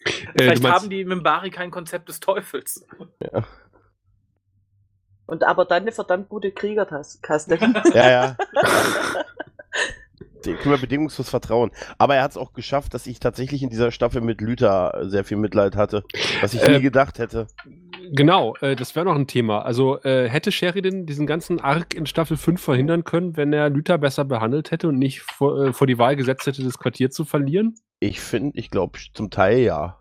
Äh, 0.05 0.11
Vielleicht 0.37 0.63
meinst- 0.63 0.79
haben 0.83 0.91
die 0.91 1.05
Mimbari 1.07 1.51
kein 1.51 1.71
Konzept 1.71 2.09
des 2.11 2.21
Teufels. 2.21 2.87
Und 5.27 5.43
aber 5.43 5.65
dann 5.65 5.83
eine 5.85 5.93
verdammt 5.93 6.29
gute 6.29 6.53
Kriegerkaste. 6.53 7.57
Ja, 7.95 8.11
ja. 8.11 8.37
Dem 10.47 10.57
können 10.57 10.75
wir 10.75 10.81
bedingungslos 10.81 11.29
vertrauen. 11.29 11.71
Aber 11.99 12.17
er 12.17 12.23
hat 12.23 12.33
es 12.33 12.37
auch 12.37 12.53
geschafft, 12.53 12.95
dass 12.95 13.07
ich 13.07 13.21
tatsächlich 13.21 13.63
in 13.63 13.71
dieser 13.71 13.91
Staffel 13.91 14.21
mit 14.21 14.41
Lüther 14.41 15.03
sehr 15.03 15.25
viel 15.25 15.37
Mitleid 15.37 15.77
hatte. 15.77 16.05
Was 16.41 16.55
ich 16.55 16.63
Äh, 16.63 16.77
nie 16.77 16.83
gedacht 16.83 17.19
hätte. 17.19 17.47
Genau, 18.13 18.55
äh, 18.61 18.77
das 18.77 18.95
wäre 18.95 19.07
noch 19.07 19.15
ein 19.15 19.27
Thema. 19.27 19.63
Also 19.63 20.01
äh, 20.03 20.29
hätte 20.29 20.53
Sheridan 20.53 21.07
diesen 21.07 21.27
ganzen 21.27 21.61
Arc 21.61 21.95
in 21.95 22.07
Staffel 22.07 22.37
5 22.37 22.61
verhindern 22.61 23.05
können, 23.05 23.37
wenn 23.37 23.53
er 23.53 23.71
Luther 23.71 23.99
besser 23.99 24.25
behandelt 24.25 24.71
hätte 24.71 24.89
und 24.89 24.99
nicht 24.99 25.21
vor, 25.23 25.67
äh, 25.67 25.73
vor 25.73 25.87
die 25.87 25.99
Wahl 25.99 26.17
gesetzt 26.17 26.47
hätte, 26.47 26.63
das 26.63 26.79
Quartier 26.79 27.11
zu 27.11 27.25
verlieren? 27.25 27.75
Ich 28.01 28.21
finde, 28.21 28.59
ich 28.59 28.71
glaube, 28.71 28.99
zum 29.15 29.31
Teil 29.31 29.61
ja. 29.61 29.99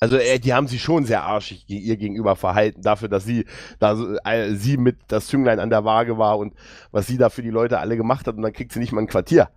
Also 0.00 0.16
äh, 0.16 0.38
die 0.38 0.54
haben 0.54 0.68
sich 0.68 0.80
schon 0.82 1.04
sehr 1.04 1.24
arschig 1.24 1.66
ge- 1.66 1.78
ihr 1.78 1.96
gegenüber 1.96 2.36
verhalten, 2.36 2.82
dafür, 2.82 3.08
dass 3.08 3.24
sie, 3.24 3.46
da 3.80 3.96
äh, 4.24 4.54
sie 4.54 4.76
mit 4.76 4.96
das 5.08 5.26
Zünglein 5.26 5.58
an 5.58 5.70
der 5.70 5.84
Waage 5.84 6.18
war 6.18 6.38
und 6.38 6.54
was 6.92 7.06
sie 7.08 7.18
da 7.18 7.30
für 7.30 7.42
die 7.42 7.50
Leute 7.50 7.78
alle 7.80 7.96
gemacht 7.96 8.26
hat 8.28 8.36
und 8.36 8.42
dann 8.42 8.52
kriegt 8.52 8.70
sie 8.72 8.78
nicht 8.78 8.92
mal 8.92 9.00
ein 9.00 9.06
Quartier. 9.08 9.48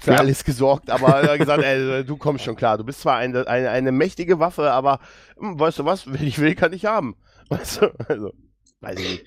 Für 0.00 0.12
Ja. 0.12 0.18
alles 0.18 0.44
gesorgt, 0.44 0.90
aber 0.90 1.08
er 1.08 1.32
hat 1.32 1.38
gesagt, 1.40 1.64
ey, 1.64 2.04
du 2.04 2.16
kommst 2.16 2.44
schon 2.44 2.54
klar, 2.54 2.78
du 2.78 2.84
bist 2.84 3.00
zwar 3.00 3.16
eine, 3.16 3.48
eine, 3.48 3.70
eine 3.70 3.90
mächtige 3.90 4.38
Waffe, 4.38 4.70
aber 4.70 5.00
hm, 5.36 5.58
weißt 5.58 5.80
du 5.80 5.84
was, 5.84 6.06
wenn 6.12 6.24
ich 6.24 6.38
will, 6.38 6.54
kann 6.54 6.72
ich 6.72 6.84
haben. 6.86 7.16
Weißt 7.48 7.80
du, 7.82 7.86
also, 8.08 8.30
weiß 8.82 9.00
ich 9.00 9.10
nicht. 9.10 9.24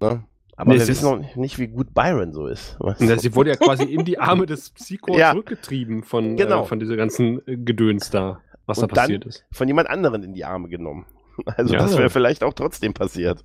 Ne? 0.00 0.24
Aber 0.56 0.72
Nee, 0.72 0.78
wir 0.80 0.88
wissen 0.88 0.90
ist- 0.92 1.02
noch 1.02 1.36
nicht, 1.36 1.58
wie 1.58 1.68
gut 1.68 1.94
Byron 1.94 2.32
so 2.32 2.46
ist. 2.48 2.76
Du? 2.80 2.92
sie 3.18 3.34
wurde 3.36 3.50
ja 3.50 3.56
quasi 3.56 3.84
in 3.84 4.04
die 4.04 4.18
Arme 4.18 4.46
des 4.46 4.70
Psycho 4.70 5.14
Ja. 5.16 5.30
zurückgetrieben 5.32 6.02
von, 6.02 6.36
Genau. 6.36 6.64
äh, 6.64 6.66
von 6.66 6.80
dieser 6.80 6.96
ganzen 6.96 7.46
äh, 7.46 7.56
Gedöns 7.58 8.10
da, 8.10 8.40
was 8.70 8.78
da 8.80 8.86
dann- 8.86 8.94
passiert 8.96 9.24
ist. 9.26 9.44
Von 9.52 9.68
jemand 9.68 9.88
anderen 9.90 10.22
in 10.22 10.32
die 10.32 10.44
Arme 10.44 10.68
genommen. 10.68 11.06
Also 11.46 11.72
Ja. 11.74 11.80
das 11.80 11.96
wäre 11.96 12.10
vielleicht 12.10 12.42
auch 12.44 12.52
trotzdem 12.54 12.92
passiert. 12.92 13.44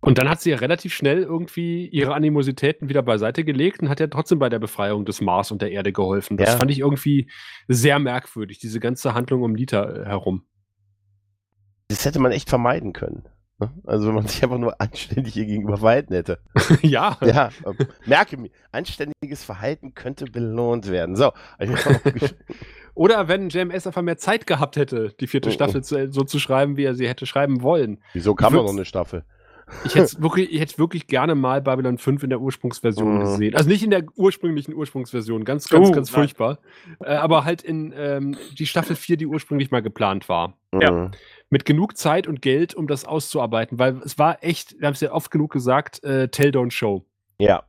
Und 0.00 0.18
dann 0.18 0.28
hat 0.28 0.40
sie 0.40 0.50
ja 0.50 0.56
relativ 0.56 0.92
schnell 0.94 1.22
irgendwie 1.22 1.86
ihre 1.88 2.14
Animositäten 2.14 2.88
wieder 2.88 3.02
beiseite 3.02 3.44
gelegt 3.44 3.80
und 3.82 3.88
hat 3.88 4.00
ja 4.00 4.08
trotzdem 4.08 4.38
bei 4.40 4.48
der 4.48 4.58
Befreiung 4.58 5.04
des 5.04 5.20
Mars 5.20 5.50
und 5.52 5.62
der 5.62 5.70
Erde 5.72 5.92
geholfen. 5.92 6.36
Das 6.36 6.50
Ja. 6.50 6.56
fand 6.58 6.70
ich 6.72 6.80
irgendwie 6.80 7.28
sehr 7.68 7.98
merkwürdig, 8.00 8.58
diese 8.58 8.80
ganze 8.80 9.14
Handlung 9.14 9.42
um 9.42 9.54
Lita 9.54 9.84
äh, 9.84 10.04
herum. 10.06 10.44
Das 11.88 12.04
hätte 12.04 12.18
man 12.20 12.32
echt 12.32 12.48
vermeiden 12.48 12.92
können. 12.92 13.28
ne? 13.58 13.70
Also 13.84 14.08
wenn 14.08 14.14
man 14.14 14.26
sich 14.28 14.42
einfach 14.42 14.58
nur 14.58 14.80
anständig 14.80 15.36
ihr 15.36 15.46
gegenüber 15.46 15.76
verhalten 15.76 16.14
hätte. 16.14 16.38
ja. 16.82 17.16
Ja, 17.20 17.50
ähm, 17.64 17.76
merke 18.06 18.36
mir, 18.36 18.50
anständiges 18.72 19.44
Verhalten 19.44 19.94
könnte 19.94 20.24
belohnt 20.24 20.90
werden. 20.90 21.14
So, 21.16 21.32
Oder 22.94 23.28
wenn 23.28 23.48
JMS 23.48 23.86
einfach 23.86 24.02
mehr 24.02 24.18
Zeit 24.18 24.46
gehabt 24.46 24.76
hätte, 24.76 25.14
die 25.20 25.26
vierte 25.26 25.48
Oh, 25.48 25.52
oh. 25.52 25.54
Staffel 25.54 25.82
zu, 25.82 26.10
so 26.12 26.22
zu 26.24 26.38
schreiben, 26.38 26.76
wie 26.76 26.84
er 26.84 26.94
sie 26.94 27.08
hätte 27.08 27.26
schreiben 27.26 27.62
wollen. 27.62 27.98
wieso 28.12 28.34
kam 28.34 28.52
doch 28.54 28.64
noch 28.64 28.70
eine 28.72 28.84
Staffel? 28.84 29.24
Ich 29.84 29.94
hätte 29.94 30.20
wirklich, 30.20 30.52
ich 30.52 30.60
hätte 30.60 30.76
wirklich 30.76 31.06
gerne 31.06 31.34
mal 31.34 31.62
Babylon 31.62 31.96
5 31.96 32.24
in 32.24 32.30
der 32.30 32.40
Ursprungsversion 32.40 33.14
Mhm. 33.14 33.20
gesehen. 33.20 33.54
Also 33.54 33.70
nicht 33.70 33.82
in 33.82 33.90
der 33.90 34.04
ursprünglichen 34.16 34.74
Ursprungsversion, 34.74 35.44
ganz, 35.44 35.68
ganz, 35.68 35.88
Oh, 35.88 35.92
ganz 35.92 36.10
nein. 36.12 36.20
furchtbar. 36.20 36.58
Äh, 37.02 37.14
aber 37.14 37.44
halt 37.46 37.62
in 37.62 37.94
ähm, 37.96 38.36
die 38.58 38.66
Staffel 38.66 38.96
4, 38.96 39.16
die 39.16 39.26
ursprünglich 39.26 39.70
mal 39.70 39.80
geplant 39.80 40.28
war. 40.28 40.58
Ja. 40.78 40.90
Mhm. 40.90 41.10
Mit 41.48 41.64
genug 41.64 41.96
Zeit 41.96 42.26
und 42.26 42.42
Geld, 42.42 42.74
um 42.74 42.86
das 42.86 43.04
auszuarbeiten, 43.06 43.78
weil 43.78 43.98
es 44.04 44.18
war 44.18 44.42
echt, 44.44 44.78
wir 44.78 44.88
haben 44.88 44.94
es 44.94 45.00
ja 45.00 45.12
oft 45.12 45.30
genug 45.30 45.52
gesagt, 45.52 46.02
äh, 46.04 46.28
Tell 46.28 46.50
Don't 46.50 46.72
Show. 46.72 47.06
Ja. 47.38 47.62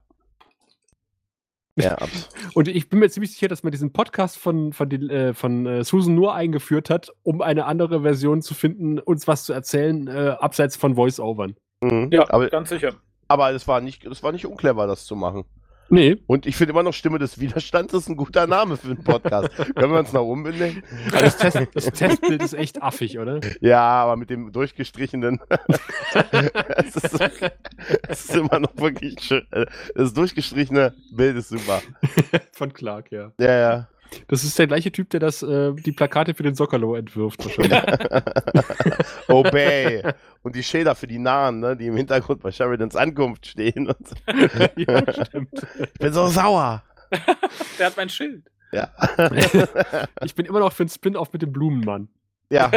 Ja, 1.75 1.97
Und 2.53 2.67
ich 2.67 2.89
bin 2.89 2.99
mir 2.99 3.09
ziemlich 3.09 3.33
sicher, 3.33 3.47
dass 3.47 3.63
man 3.63 3.71
diesen 3.71 3.93
Podcast 3.93 4.37
von, 4.37 4.73
von, 4.73 4.89
die, 4.89 4.97
äh, 5.09 5.33
von 5.33 5.65
äh, 5.65 5.83
Susan 5.83 6.13
nur 6.13 6.35
eingeführt 6.35 6.89
hat, 6.89 7.11
um 7.23 7.41
eine 7.41 7.65
andere 7.65 8.01
Version 8.01 8.41
zu 8.41 8.53
finden, 8.53 8.99
uns 8.99 9.27
was 9.27 9.45
zu 9.45 9.53
erzählen, 9.53 10.07
äh, 10.07 10.35
abseits 10.39 10.75
von 10.75 10.95
Voice-Overn. 10.95 11.55
mhm. 11.81 12.09
Ja, 12.11 12.29
aber, 12.29 12.49
ganz 12.49 12.69
sicher. 12.69 12.93
aber 13.27 13.51
es 13.51 13.67
war 13.67 13.81
nicht, 13.81 14.05
es 14.05 14.21
war 14.21 14.31
nicht 14.31 14.45
unclever, 14.45 14.85
das 14.87 15.05
zu 15.05 15.15
machen. 15.15 15.45
Nee. 15.93 16.17
Und 16.25 16.47
ich 16.47 16.55
finde 16.55 16.71
immer 16.71 16.81
noch 16.81 16.93
Stimme 16.93 17.19
des 17.19 17.39
Widerstands 17.39 17.93
ist 17.93 18.09
ein 18.09 18.15
guter 18.15 18.47
Name 18.47 18.77
für 18.77 18.87
einen 18.87 19.03
Podcast. 19.03 19.55
Können 19.75 19.93
wir 19.93 19.99
uns 19.99 20.11
noch 20.11 20.25
umbenennen? 20.25 20.81
Aber 21.09 21.21
das, 21.21 21.37
Test, 21.37 21.59
das 21.73 21.85
Testbild 21.85 22.41
ist 22.41 22.53
echt 22.53 22.81
affig, 22.81 23.19
oder? 23.19 23.39
Ja, 23.61 23.81
aber 23.81 24.15
mit 24.15 24.31
dem 24.31 24.51
durchgestrichenen. 24.51 25.39
das, 26.13 26.95
ist, 26.95 27.21
ist 28.09 28.35
immer 28.35 28.59
noch 28.59 28.75
wirklich 28.75 29.19
schön. 29.21 29.45
Das 29.93 30.13
durchgestrichene 30.15 30.95
Bild 31.11 31.37
ist 31.37 31.49
super. 31.49 31.83
Von 32.53 32.73
Clark, 32.73 33.11
ja. 33.11 33.31
Ja, 33.37 33.59
ja. 33.59 33.87
Das 34.27 34.43
ist 34.43 34.57
der 34.59 34.67
gleiche 34.67 34.91
Typ, 34.91 35.09
der 35.11 35.19
das, 35.19 35.43
äh, 35.43 35.73
die 35.73 35.91
Plakate 35.91 36.33
für 36.33 36.43
den 36.43 36.55
Soccerlo 36.55 36.95
entwirft, 36.95 37.43
wahrscheinlich. 37.45 37.81
Obey. 39.27 40.03
Und 40.41 40.55
die 40.55 40.63
Schilder 40.63 40.95
für 40.95 41.07
die 41.07 41.19
Nahen, 41.19 41.59
ne, 41.59 41.75
die 41.77 41.87
im 41.87 41.95
Hintergrund 41.97 42.41
bei 42.41 42.51
Sheridans 42.51 42.95
Ankunft 42.95 43.45
stehen. 43.47 43.87
Und 43.87 44.07
so. 44.07 44.15
ja, 44.77 45.25
stimmt. 45.25 45.49
Ich 45.79 45.93
bin 45.99 46.13
so 46.13 46.27
sauer. 46.27 46.83
Der 47.79 47.87
hat 47.87 47.97
mein 47.97 48.09
Schild. 48.09 48.49
Ja. 48.71 48.89
Ich 50.23 50.33
bin 50.33 50.45
immer 50.47 50.59
noch 50.59 50.73
für 50.73 50.83
einen 50.83 50.89
Spin-off 50.89 51.31
mit 51.31 51.43
dem 51.43 51.51
Blumenmann. 51.53 52.07
ja. 52.49 52.71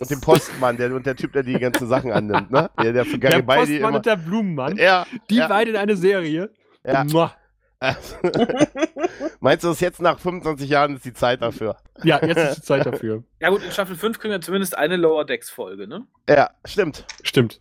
Und 0.00 0.10
dem 0.10 0.20
Postmann, 0.20 0.76
der, 0.76 0.94
und 0.94 1.04
der 1.06 1.16
Typ, 1.16 1.32
der 1.32 1.42
die 1.42 1.58
ganzen 1.58 1.88
Sachen 1.88 2.12
annimmt, 2.12 2.50
ne? 2.52 2.70
Der, 2.80 2.92
der 2.92 3.04
für 3.04 3.18
Der 3.18 3.42
Postmann 3.42 3.68
immer. 3.68 3.92
und 3.96 4.06
der 4.06 4.16
Blumenmann, 4.16 4.76
Ja, 4.76 5.06
die 5.28 5.36
ja, 5.36 5.48
beide 5.48 5.70
in 5.72 5.76
eine 5.76 5.96
Serie. 5.96 6.50
ja. 6.84 7.02
Muah. 7.04 7.32
Meinst 9.40 9.62
du, 9.62 9.68
dass 9.68 9.80
jetzt 9.80 10.00
nach 10.00 10.18
25 10.18 10.68
Jahren 10.68 10.96
ist 10.96 11.04
die 11.04 11.12
Zeit 11.12 11.42
dafür? 11.42 11.76
Ja, 12.02 12.24
jetzt 12.24 12.38
ist 12.38 12.56
die 12.56 12.62
Zeit 12.62 12.86
dafür. 12.86 13.22
Ja 13.40 13.50
gut, 13.50 13.62
in 13.62 13.70
Staffel 13.70 13.94
5 13.94 14.18
kriegen 14.18 14.32
wir 14.32 14.40
zumindest 14.40 14.76
eine 14.76 14.96
Lower 14.96 15.24
Decks 15.24 15.48
Folge, 15.48 15.86
ne? 15.86 16.06
Ja, 16.28 16.50
stimmt. 16.64 17.04
Stimmt. 17.22 17.60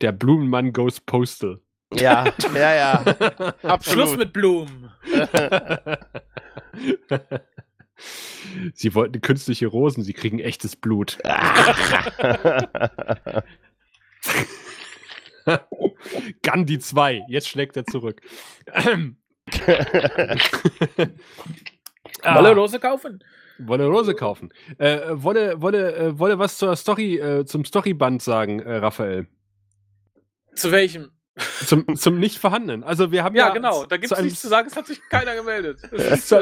Der 0.00 0.10
Blumenmann 0.10 0.72
goes 0.72 1.00
postal. 1.00 1.60
Ja, 1.94 2.24
ja, 2.54 2.74
ja. 2.74 3.04
Absolut. 3.62 3.84
Schluss 3.84 4.16
mit 4.16 4.32
Blumen. 4.32 4.90
Sie 8.74 8.94
wollten 8.94 9.20
künstliche 9.20 9.66
Rosen, 9.68 10.02
sie 10.02 10.12
kriegen 10.12 10.40
echtes 10.40 10.74
Blut. 10.76 11.18
Gandhi 16.42 16.78
2, 16.78 17.22
jetzt 17.28 17.48
schlägt 17.48 17.76
er 17.76 17.84
zurück. 17.84 18.20
Ah, 22.22 22.36
Wolle 22.36 22.54
Rose 22.54 22.78
kaufen. 22.78 23.22
Wolle 23.58 23.86
Rose 23.86 24.14
kaufen. 24.14 24.52
Äh, 24.78 25.00
wolle, 25.10 25.60
wolle, 25.60 25.96
äh, 25.96 26.18
wolle 26.18 26.38
was 26.38 26.58
zur 26.58 26.76
Story, 26.76 27.18
äh, 27.18 27.44
zum 27.44 27.64
Storyband 27.64 28.22
sagen, 28.22 28.60
äh, 28.60 28.76
Raphael. 28.76 29.26
Zu 30.54 30.70
welchem? 30.70 31.10
Zum, 31.64 31.96
zum 31.96 32.18
nicht 32.18 32.38
vorhandenen. 32.38 32.82
Also 32.82 33.12
wir 33.12 33.22
haben 33.22 33.36
ja, 33.36 33.48
Ja, 33.48 33.54
genau. 33.54 33.84
Da 33.86 33.96
gibt 33.96 34.12
es 34.12 34.20
nichts 34.20 34.40
zu 34.40 34.48
sagen, 34.48 34.68
es 34.68 34.76
hat 34.76 34.86
sich 34.86 35.00
keiner 35.08 35.34
gemeldet. 35.34 35.80
Es 35.92 36.30
ist, 36.30 36.32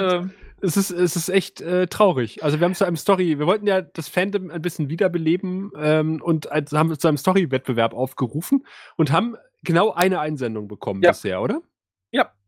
Es 0.60 0.76
ist, 0.76 0.90
es 0.90 1.16
ist 1.16 1.28
echt 1.28 1.60
äh, 1.60 1.86
traurig. 1.86 2.42
Also 2.42 2.58
wir 2.58 2.64
haben 2.64 2.74
zu 2.74 2.84
einem 2.86 2.96
Story, 2.96 3.38
wir 3.38 3.46
wollten 3.46 3.66
ja 3.66 3.82
das 3.82 4.08
Fandom 4.08 4.50
ein 4.50 4.62
bisschen 4.62 4.88
wiederbeleben 4.88 5.70
ähm, 5.78 6.22
und 6.22 6.50
als, 6.50 6.72
haben 6.72 6.98
zu 6.98 7.08
einem 7.08 7.18
Story-Wettbewerb 7.18 7.92
aufgerufen 7.94 8.64
und 8.96 9.12
haben 9.12 9.36
genau 9.62 9.92
eine 9.92 10.20
Einsendung 10.20 10.68
bekommen 10.68 11.02
Ja. 11.02 11.10
bisher, 11.10 11.42
oder? 11.42 11.60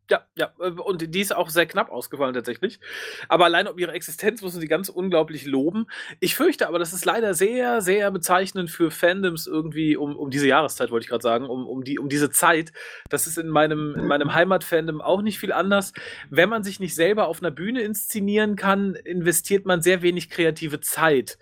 Ja, 0.09 0.25
ja, 0.35 0.51
äh, 0.59 0.69
Und 0.71 1.13
die 1.13 1.21
ist 1.21 1.35
auch 1.35 1.49
sehr 1.49 1.65
knapp 1.65 1.89
ausgefallen 1.91 2.33
tatsächlich. 2.33 2.79
Aber 3.27 3.45
allein 3.45 3.67
um 3.67 3.77
ihre 3.77 3.91
Existenz 3.91 4.41
muss 4.41 4.53
man 4.53 4.61
sie 4.61 4.67
ganz 4.67 4.89
unglaublich 4.89 5.45
loben. 5.45 5.85
Ich 6.19 6.35
fürchte 6.35 6.67
aber, 6.67 6.79
das 6.79 6.93
ist 6.93 7.05
leider 7.05 7.33
sehr, 7.33 7.81
sehr 7.81 8.09
bezeichnend 8.11 8.71
für 8.71 8.91
Fandoms 8.91 9.47
irgendwie 9.47 9.95
um, 9.97 10.15
um 10.15 10.29
diese 10.31 10.47
Jahreszeit, 10.47 10.91
wollte 10.91 11.03
ich 11.03 11.09
gerade 11.09 11.21
sagen, 11.21 11.45
um, 11.45 11.67
um, 11.67 11.83
die, 11.83 11.99
um 11.99 12.09
diese 12.09 12.31
Zeit. 12.31 12.71
Das 13.09 13.27
ist 13.27 13.37
in 13.37 13.49
meinem, 13.49 13.95
in 13.95 14.07
meinem 14.07 14.33
Heimatfandom 14.33 15.01
auch 15.01 15.21
nicht 15.21 15.39
viel 15.39 15.53
anders. 15.53 15.93
Wenn 16.29 16.49
man 16.49 16.63
sich 16.63 16.79
nicht 16.79 16.95
selber 16.95 17.27
auf 17.27 17.41
einer 17.41 17.51
Bühne 17.51 17.81
inszenieren 17.81 18.55
kann, 18.55 18.95
investiert 18.95 19.65
man 19.65 19.81
sehr 19.81 20.01
wenig 20.01 20.29
kreative 20.29 20.79
Zeit. 20.79 21.37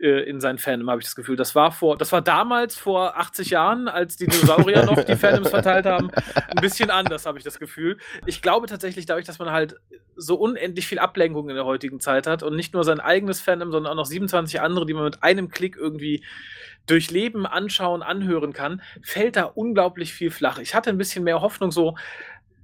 Äh, 0.00 0.22
in 0.28 0.40
sein 0.40 0.58
Fandom, 0.58 0.90
habe 0.90 1.00
ich 1.00 1.06
das 1.06 1.16
Gefühl. 1.16 1.36
Das 1.36 1.54
war 1.54 1.72
vor, 1.72 1.96
das 1.96 2.12
war 2.12 2.22
damals 2.22 2.76
vor 2.76 3.18
80 3.18 3.50
Jahren, 3.50 3.88
als 3.88 4.16
die 4.16 4.26
Dinosaurier 4.26 4.84
noch 4.84 5.02
die 5.04 5.16
Fandoms 5.16 5.50
verteilt 5.50 5.86
haben, 5.86 6.10
ein 6.10 6.60
bisschen 6.60 6.90
anders, 6.90 7.26
habe 7.26 7.38
ich 7.38 7.44
das 7.44 7.58
Gefühl. 7.58 7.98
Ich 8.26 8.42
glaube 8.42 8.66
tatsächlich, 8.66 9.06
dadurch, 9.06 9.26
dass 9.26 9.38
man 9.38 9.50
halt 9.50 9.76
so 10.16 10.36
unendlich 10.36 10.86
viel 10.86 10.98
Ablenkung 10.98 11.48
in 11.48 11.56
der 11.56 11.64
heutigen 11.64 12.00
Zeit 12.00 12.26
hat 12.26 12.42
und 12.42 12.56
nicht 12.56 12.74
nur 12.74 12.84
sein 12.84 13.00
eigenes 13.00 13.40
Fandom, 13.40 13.72
sondern 13.72 13.92
auch 13.92 13.96
noch 13.96 14.06
27 14.06 14.60
andere, 14.60 14.86
die 14.86 14.94
man 14.94 15.04
mit 15.04 15.22
einem 15.22 15.48
Klick 15.48 15.76
irgendwie 15.76 16.24
durchleben, 16.86 17.46
anschauen, 17.46 18.02
anhören 18.02 18.52
kann, 18.52 18.82
fällt 19.02 19.36
da 19.36 19.44
unglaublich 19.44 20.12
viel 20.12 20.30
flach. 20.30 20.58
Ich 20.58 20.74
hatte 20.74 20.90
ein 20.90 20.98
bisschen 20.98 21.24
mehr 21.24 21.40
Hoffnung, 21.40 21.70
so 21.70 21.96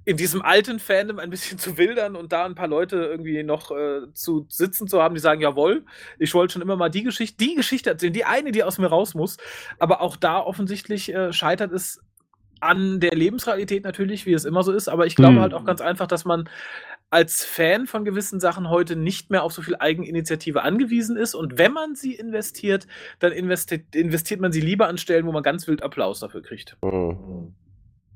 in 0.07 0.15
diesem 0.15 0.41
alten 0.41 0.79
Fandom 0.79 1.19
ein 1.19 1.29
bisschen 1.29 1.59
zu 1.59 1.77
wildern 1.77 2.15
und 2.15 2.31
da 2.31 2.45
ein 2.45 2.55
paar 2.55 2.69
Leute 2.69 2.95
irgendwie 2.95 3.43
noch 3.43 3.71
äh, 3.71 4.11
zu 4.13 4.45
sitzen 4.47 4.87
zu 4.87 5.01
haben, 5.01 5.15
die 5.15 5.19
sagen, 5.19 5.41
jawohl, 5.41 5.83
ich 6.17 6.33
wollte 6.33 6.53
schon 6.53 6.61
immer 6.61 6.77
mal 6.77 6.87
die 6.87 7.03
Geschichte, 7.03 7.35
die 7.43 7.55
Geschichte 7.55 7.89
erzählen, 7.89 8.13
die 8.13 8.23
eine, 8.23 8.53
die 8.53 8.63
aus 8.63 8.77
mir 8.77 8.87
raus 8.87 9.15
muss. 9.15 9.35
Aber 9.79 9.99
auch 9.99 10.15
da 10.15 10.39
offensichtlich 10.39 11.13
äh, 11.13 11.33
scheitert 11.33 11.73
es 11.73 12.01
an 12.61 13.01
der 13.01 13.11
Lebensrealität 13.11 13.83
natürlich, 13.83 14.25
wie 14.25 14.31
es 14.31 14.45
immer 14.45 14.63
so 14.63 14.71
ist. 14.71 14.87
Aber 14.87 15.05
ich 15.05 15.17
glaube 15.17 15.35
Hm. 15.35 15.41
halt 15.41 15.53
auch 15.53 15.65
ganz 15.65 15.81
einfach, 15.81 16.07
dass 16.07 16.23
man 16.23 16.49
als 17.09 17.43
Fan 17.43 17.85
von 17.85 18.05
gewissen 18.05 18.39
Sachen 18.39 18.69
heute 18.69 18.95
nicht 18.95 19.29
mehr 19.29 19.43
auf 19.43 19.51
so 19.51 19.61
viel 19.61 19.75
Eigeninitiative 19.75 20.61
angewiesen 20.63 21.17
ist. 21.17 21.35
Und 21.35 21.57
wenn 21.57 21.73
man 21.73 21.95
sie 21.95 22.15
investiert, 22.15 22.87
dann 23.19 23.33
investiert, 23.33 23.93
investiert 23.93 24.39
man 24.39 24.53
sie 24.53 24.61
lieber 24.61 24.87
an 24.87 24.97
Stellen, 24.97 25.25
wo 25.25 25.33
man 25.33 25.43
ganz 25.43 25.67
wild 25.67 25.83
Applaus 25.83 26.21
dafür 26.21 26.41
kriegt. 26.41 26.77
Mhm. 26.81 27.53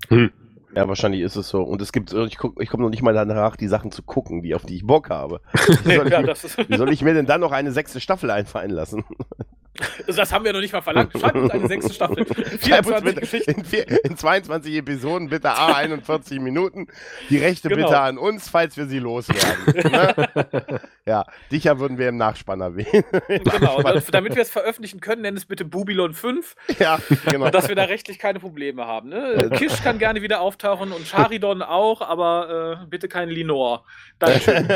Hm. 0.08 0.32
Ja, 0.76 0.88
wahrscheinlich 0.88 1.22
ist 1.22 1.36
es 1.36 1.50
so. 1.50 1.62
Und 1.64 1.82
es 1.82 1.92
gibt, 1.92 2.14
ich, 2.14 2.38
guck, 2.38 2.62
ich 2.62 2.70
komme 2.70 2.84
noch 2.84 2.90
nicht 2.90 3.02
mal 3.02 3.14
danach, 3.14 3.56
die 3.58 3.68
Sachen 3.68 3.92
zu 3.92 4.04
gucken, 4.04 4.42
die, 4.42 4.56
auf 4.56 4.66
die 4.66 4.76
ich 4.76 4.86
Bock 4.86 5.10
habe. 5.10 5.42
Wie 5.84 5.96
soll 5.96 6.08
ich, 6.08 6.14
Ja, 6.14 6.22
mir, 6.22 6.34
wie 6.70 6.78
soll 6.78 6.94
ich 6.94 7.02
mir 7.02 7.14
denn 7.14 7.26
dann 7.26 7.42
noch 7.42 7.52
eine 7.52 7.72
sechste 7.72 8.00
Staffel 8.00 8.32
einfallen 8.32 8.72
lassen? 8.72 9.04
das 10.08 10.32
haben 10.34 10.44
wir 10.46 10.54
noch 10.54 10.60
nicht 10.60 10.74
mal 10.74 10.82
verlangt. 10.82 11.12
Schreibt 11.18 11.36
uns 11.38 11.52
eine 11.52 11.68
sechste 11.68 11.94
Staffel. 11.94 12.24
Uns 12.28 12.64
24 12.66 13.04
bitte 13.06 13.22
Geschichten. 13.22 13.52
in, 13.52 13.66
vier, 13.66 14.06
in 14.06 14.18
22 14.18 14.76
Episoden 14.76 15.30
bitte 15.30 15.50
A 15.52 15.74
41 15.76 16.40
Minuten. 16.40 16.88
Die 17.30 17.38
Rechte 17.38 17.70
Genau. 17.70 17.88
bitte 17.88 18.00
an 18.00 18.18
uns, 18.18 18.50
falls 18.50 18.76
wir 18.78 18.86
sie 18.88 19.00
loswerden. 19.00 19.92
ne? 19.92 20.82
Ja, 21.08 21.26
Dicher 21.52 21.80
würden 21.80 21.98
wir 21.98 22.10
im 22.10 22.18
Nachspann 22.18 22.62
erwähnen. 22.62 23.04
Genau, 23.28 23.82
da- 23.82 24.00
damit 24.12 24.36
wir 24.36 24.44
es 24.44 24.52
veröffentlichen 24.52 25.00
können, 25.02 25.24
nenn 25.24 25.36
es 25.36 25.46
bitte 25.46 25.66
Babylon 25.66 26.14
5, 26.14 26.56
ja, 26.80 27.00
genau. 27.26 27.50
dass 27.50 27.68
wir 27.70 27.76
da 27.76 27.86
rechtlich 27.86 28.20
keine 28.20 28.40
Probleme 28.40 28.86
haben. 28.86 29.10
Ne? 29.10 29.50
Kish 29.56 29.82
kann 29.84 29.98
gerne 29.98 30.22
wieder 30.22 30.42
auftauchen 30.42 30.92
und 30.92 31.08
Charidon 31.08 31.64
auch, 31.64 32.02
aber 32.02 32.80
äh, 32.84 32.86
bitte 32.86 33.08
kein 33.08 33.30
Linor. 33.30 33.84
Dankeschön. 34.20 34.70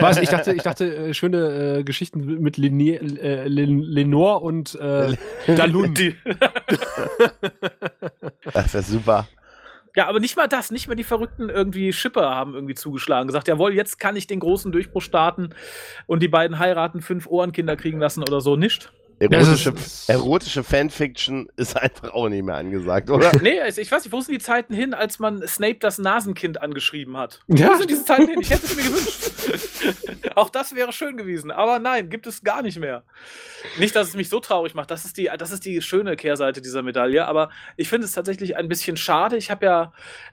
Was? 0.00 0.18
Ich 0.18 0.28
dachte, 0.28 0.52
ich 0.54 0.62
dachte, 0.62 0.84
äh, 1.08 1.14
schöne 1.14 1.78
äh, 1.80 1.84
Geschichten 1.84 2.40
mit 2.40 2.58
äh, 2.58 3.44
Len 3.48 3.80
Lenore 3.82 4.41
und 4.42 4.74
äh, 4.74 5.16
Dalun. 5.46 5.94
Das 8.52 8.74
ist 8.74 8.88
super. 8.88 9.28
ja, 9.94 10.08
aber 10.08 10.18
nicht 10.20 10.36
mal 10.36 10.48
das, 10.48 10.70
nicht 10.70 10.88
mal 10.88 10.94
die 10.94 11.04
verrückten 11.04 11.48
irgendwie 11.48 11.92
Schipper 11.92 12.34
haben 12.34 12.54
irgendwie 12.54 12.74
zugeschlagen, 12.74 13.28
gesagt, 13.28 13.48
jawohl, 13.48 13.72
jetzt 13.72 13.98
kann 13.98 14.16
ich 14.16 14.26
den 14.26 14.40
großen 14.40 14.72
Durchbruch 14.72 15.02
starten 15.02 15.50
und 16.06 16.22
die 16.22 16.28
beiden 16.28 16.58
heiraten, 16.58 17.00
fünf 17.00 17.26
Ohrenkinder 17.26 17.76
kriegen 17.76 18.00
lassen 18.00 18.22
oder 18.22 18.40
so, 18.40 18.56
nicht? 18.56 18.92
Erotische, 19.30 19.70
ist- 19.70 20.08
erotische 20.08 20.64
Fanfiction 20.64 21.48
ist 21.56 21.76
einfach 21.76 22.12
auch 22.12 22.28
nicht 22.28 22.42
mehr 22.44 22.56
angesagt, 22.56 23.10
oder? 23.10 23.30
Nee, 23.42 23.60
also 23.60 23.80
ich 23.80 23.90
weiß 23.90 24.04
nicht, 24.04 24.12
wo 24.12 24.20
sind 24.20 24.34
die 24.34 24.40
Zeiten 24.40 24.74
hin, 24.74 24.94
als 24.94 25.18
man 25.18 25.46
Snape 25.46 25.76
das 25.80 25.98
Nasenkind 25.98 26.60
angeschrieben 26.60 27.16
hat? 27.16 27.40
Ja. 27.48 27.68
Wo 27.70 27.74
sind 27.76 27.90
diese 27.90 28.04
Zeiten 28.04 28.28
hin? 28.28 28.40
Ich 28.40 28.50
hätte 28.50 28.66
es 28.66 28.76
mir 28.76 28.82
gewünscht. 28.82 29.30
Auch 30.34 30.48
das 30.50 30.74
wäre 30.74 30.92
schön 30.92 31.16
gewesen. 31.16 31.50
Aber 31.50 31.78
nein, 31.78 32.08
gibt 32.08 32.26
es 32.26 32.42
gar 32.42 32.62
nicht 32.62 32.78
mehr. 32.78 33.02
Nicht, 33.78 33.94
dass 33.94 34.08
es 34.08 34.16
mich 34.16 34.28
so 34.28 34.40
traurig 34.40 34.74
macht. 34.74 34.90
Das 34.90 35.04
ist 35.04 35.16
die, 35.18 35.30
das 35.38 35.50
ist 35.52 35.64
die 35.64 35.82
schöne 35.82 36.16
Kehrseite 36.16 36.62
dieser 36.62 36.82
Medaille. 36.82 37.26
Aber 37.26 37.50
ich 37.76 37.88
finde 37.88 38.06
es 38.06 38.12
tatsächlich 38.12 38.56
ein 38.56 38.68
bisschen 38.68 38.96
schade. 38.96 39.36
Ich 39.36 39.50
habe 39.50 39.66
ja 39.66 39.92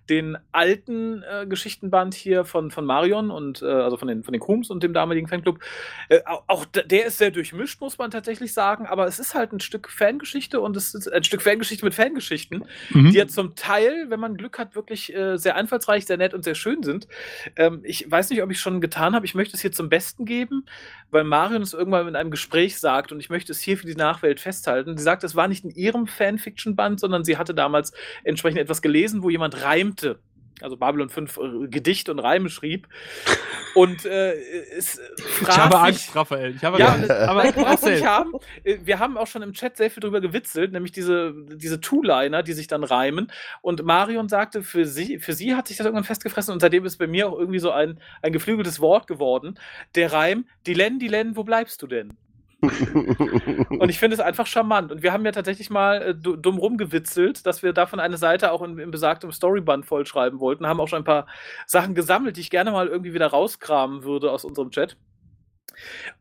den 0.10 0.38
alten 0.52 1.24
äh, 1.24 1.46
Geschichtenband 1.48 2.14
hier 2.16 2.46
von, 2.46 2.72
von 2.72 2.86
Marion 2.86 3.30
und 3.32 3.62
äh, 3.62 3.66
also 3.66 3.98
von 3.98 4.08
den, 4.08 4.24
von 4.24 4.32
den 4.32 4.42
Krums 4.42 4.70
und 4.70 4.84
dem 4.84 4.94
damaligen 4.94 5.28
Fanclub. 5.28 5.60
Äh, 6.10 6.20
auch, 6.48 6.66
der 6.66 7.06
ist 7.06 7.18
sehr 7.18 7.32
durchmischt, 7.32 7.82
muss 7.82 7.98
man 7.98 8.10
tatsächlich 8.12 8.54
sagen. 8.54 8.79
Aber 8.86 9.08
es 9.08 9.20
ist 9.20 9.36
halt 9.36 9.52
ein 9.54 9.60
Stück 9.60 9.90
Fangeschichte 9.90 10.60
und 10.62 10.76
es 10.78 10.94
ist 10.94 11.12
ein 11.12 11.24
Stück 11.24 11.42
Fangeschichte 11.42 11.86
mit 11.86 11.94
Fangeschichten 11.94 12.64
Mhm. 12.90 13.12
die 13.12 13.18
ja 13.18 13.28
zum 13.28 13.56
Teil, 13.56 14.06
wenn 14.10 14.20
man 14.20 14.36
Glück 14.36 14.58
hat, 14.60 14.76
wirklich 14.76 15.14
äh, 15.14 15.38
sehr 15.38 15.56
einfallsreich, 15.56 16.06
sehr 16.06 16.18
nett 16.18 16.34
und 16.34 16.44
sehr 16.44 16.56
schön 16.56 16.84
sind. 16.84 17.08
Ähm, 17.56 17.82
ich 17.84 18.10
weiß 18.10 18.30
nicht, 18.30 18.42
ob 18.42 18.52
ich 18.52 18.58
es 18.58 18.62
schon 18.62 18.82
getan 18.82 19.16
habe. 19.16 19.26
Ich 19.26 19.36
möchte 19.36 19.56
es 19.56 19.62
hier 19.62 19.72
zum 19.72 19.90
Besten 19.90 20.26
geben, 20.26 20.66
weil 21.12 21.24
Marion 21.24 21.62
es 21.62 21.74
irgendwann 21.74 22.08
in 22.08 22.16
einem 22.16 22.32
Gespräch 22.32 22.80
sagt 22.80 23.12
und 23.12 23.20
ich 23.20 23.30
möchte 23.30 23.52
es 23.52 23.60
hier 23.60 23.78
für 23.78 23.88
die 23.88 23.96
Nachwelt 23.96 24.40
festhalten. 24.40 24.98
Sie 24.98 25.04
sagt, 25.04 25.24
es 25.24 25.36
war 25.36 25.48
nicht 25.48 25.64
in 25.64 25.72
ihrem 25.72 26.08
Fanfiction-Band, 26.08 27.00
sondern 27.00 27.24
sie 27.24 27.38
hatte 27.38 27.54
damals 27.54 27.94
entsprechend 28.24 28.60
etwas 28.60 28.82
gelesen, 28.82 29.24
wo 29.24 29.30
jemand 29.30 29.64
reimte. 29.64 30.20
Also 30.62 30.78
Babylon 30.78 31.10
5 31.10 31.38
äh, 31.38 31.68
Gedicht 31.68 32.10
und 32.10 32.20
Reime 32.20 32.50
schrieb. 32.50 32.88
Und 33.76 34.06
äh, 34.06 34.34
es 34.78 35.00
Ich 35.18 35.48
habe 35.48 35.72
fragt 35.72 35.76
Angst, 35.76 36.16
Raphael. 36.16 36.56
Ich 36.56 36.64
habe 36.64 36.80
ja, 36.80 36.94
Angst. 36.94 37.12
aber 37.12 37.44
aber 37.58 37.78
haben. 38.06 38.34
Äh, 38.64 38.80
Wir 38.84 39.00
haben 39.00 39.18
auch 39.18 39.28
schon 39.28 39.42
im 39.42 39.54
Chat 39.54 39.78
sehr 39.78 39.92
viel 39.92 40.02
drüber 40.02 40.22
gewitzelt, 40.22 40.72
nämlich 40.72 40.92
diese, 40.92 41.34
diese 41.56 41.80
Two-Liner, 41.80 42.44
die 42.44 42.54
sich 42.54 42.68
dann 42.68 42.84
reimen. 42.84 43.32
Und 43.62 43.84
Marion 43.84 44.30
sagte, 44.30 44.64
für 44.64 44.86
sie, 44.86 45.20
für 45.20 45.34
sie 45.34 45.56
hat 45.56 45.68
sich 45.68 45.78
das 45.78 45.86
irgendwann 45.86 46.04
festgefressen 46.04 46.54
und 46.54 46.60
seitdem 46.60 46.86
ist 46.86 46.98
bei 46.98 47.08
mir 47.08 47.30
auch 47.30 47.38
irgendwie 47.38 47.60
so 47.60 47.72
ein, 47.72 48.00
ein 48.22 48.34
geflügeltes 48.34 48.80
Wort 48.80 49.08
geworden. 49.08 49.60
Der 49.96 50.12
Reim, 50.14 50.46
die 50.66 50.74
Len, 50.74 51.00
die 51.00 51.08
Len, 51.08 51.36
wo 51.36 51.44
bleibst 51.44 51.82
du 51.82 51.88
denn? 51.88 52.18
Und 52.62 53.90
ich 53.90 54.00
finde 54.00 54.16
es 54.16 54.20
einfach 54.20 54.46
charmant. 54.46 54.92
Und 54.92 55.02
wir 55.02 55.14
haben 55.14 55.26
ja 55.26 55.32
tatsächlich 55.32 55.70
mal 55.70 56.02
äh, 56.02 56.16
du- 56.16 56.36
dumm 56.36 56.58
rumgewitzelt, 56.58 57.46
dass 57.46 57.64
wir 57.64 57.72
davon 57.72 58.00
eine 58.00 58.18
Seite 58.18 58.52
auch 58.52 58.62
in, 58.62 58.78
in 58.80 58.92
besagtem 58.92 59.32
Storyband 59.32 59.86
vollschreiben 59.86 60.40
wollten. 60.40 60.68
Haben 60.68 60.82
auch 60.82 60.88
schon 60.88 61.02
ein 61.02 61.06
paar 61.06 61.28
Sachen 61.66 61.96
gesammelt, 61.96 62.36
die 62.38 62.42
ich 62.42 62.50
gerne 62.50 62.72
mal 62.72 62.88
irgendwie 62.88 63.14
wieder 63.14 63.28
rauskramen 63.28 64.04
würde 64.04 64.32
aus 64.32 64.44
unserem 64.44 64.72
Chat. 64.72 64.98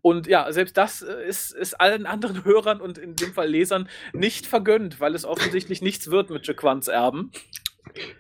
Und 0.03 0.27
ja, 0.29 0.51
selbst 0.53 0.77
das 0.77 1.03
äh, 1.03 1.27
ist, 1.27 1.53
ist 1.53 1.81
allen 1.81 2.07
anderen 2.07 2.45
Hörern 2.45 2.81
und 2.81 2.99
in 2.99 3.17
dem 3.17 3.33
Fall 3.33 3.49
Lesern 3.49 3.89
nicht 4.13 4.47
vergönnt, 4.47 5.01
weil 5.01 5.15
es 5.15 5.25
offensichtlich 5.25 5.83
nichts 5.83 6.11
wird 6.11 6.31
mit 6.31 6.47
Jaquans 6.47 6.89
Erben. 6.89 7.33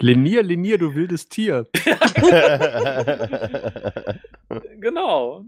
Lenier, 0.01 0.43
Lenier, 0.43 0.79
du 0.79 0.95
wildes 0.95 1.29
Tier. 1.29 1.67
Genau. 4.81 5.45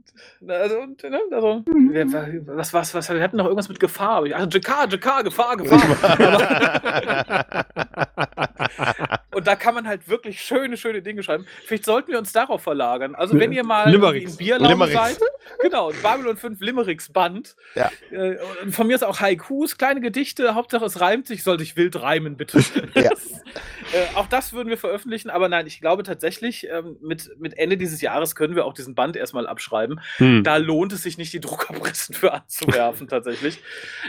Also, 0.46 0.84
ne, 0.84 1.20
also 1.32 1.64
wir, 1.64 2.46
was, 2.46 2.74
was, 2.74 2.92
was, 2.92 3.08
wir 3.08 3.22
hatten 3.22 3.38
noch 3.38 3.46
irgendwas 3.46 3.70
mit 3.70 3.80
Gefahr. 3.80 4.24
Also 4.34 4.58
JK, 4.58 4.92
JK, 4.92 5.24
Gefahr, 5.24 5.56
Gefahr. 5.56 5.80
Und 9.32 9.46
da 9.46 9.56
kann 9.56 9.74
man 9.74 9.86
halt 9.86 10.08
wirklich 10.08 10.42
schöne, 10.42 10.76
schöne 10.76 11.00
Dinge 11.00 11.22
schreiben. 11.22 11.46
Vielleicht 11.64 11.84
sollten 11.84 12.12
wir 12.12 12.18
uns 12.18 12.32
darauf 12.32 12.62
verlagern. 12.62 13.14
Also, 13.14 13.38
wenn 13.38 13.52
ihr 13.52 13.64
mal 13.64 13.90
Limericks. 13.90 14.32
in 14.32 14.38
Bierlaune 14.38 14.74
Limericks. 14.74 14.94
seid, 14.94 15.18
genau, 15.62 15.92
Babylon 16.02 16.36
5 16.36 16.60
Limericks 16.60 17.10
Band. 17.10 17.56
Ja. 17.74 17.90
Äh, 18.10 18.36
und 18.62 18.74
von 18.74 18.86
mir 18.86 18.96
ist 18.96 19.04
auch 19.04 19.20
Haikus, 19.20 19.78
kleine 19.78 20.00
Gedichte, 20.00 20.54
Hauptsache 20.54 20.84
es 20.84 21.00
reimt 21.00 21.26
sich, 21.26 21.42
soll 21.42 21.58
sich 21.58 21.76
wild 21.76 22.00
reimen, 22.02 22.36
bitte. 22.36 22.60
Ja. 22.94 23.10
auch 24.14 24.26
das 24.26 24.52
würden 24.52 24.68
wir 24.68 24.78
veröffentlichen, 24.78 25.30
aber 25.30 25.48
nein, 25.48 25.66
ich 25.66 25.80
glaube 25.80 26.02
tatsächlich, 26.02 26.66
ähm, 26.70 26.96
mit, 27.00 27.30
mit 27.38 27.56
Ende 27.58 27.76
dieses 27.76 28.00
Jahres 28.00 28.34
können 28.34 28.54
wir 28.54 28.64
auch 28.64 28.74
diesen 28.74 28.94
Band 28.94 29.16
erstmal 29.16 29.46
abschreiben. 29.46 30.00
Hm. 30.16 30.44
Da 30.44 30.56
lohnt 30.56 30.92
es 30.92 31.02
sich 31.02 31.18
nicht, 31.18 31.32
die 31.32 31.40
Druckerpressen 31.40 32.14
für 32.14 32.32
anzuwerfen, 32.32 33.08
tatsächlich. 33.08 33.60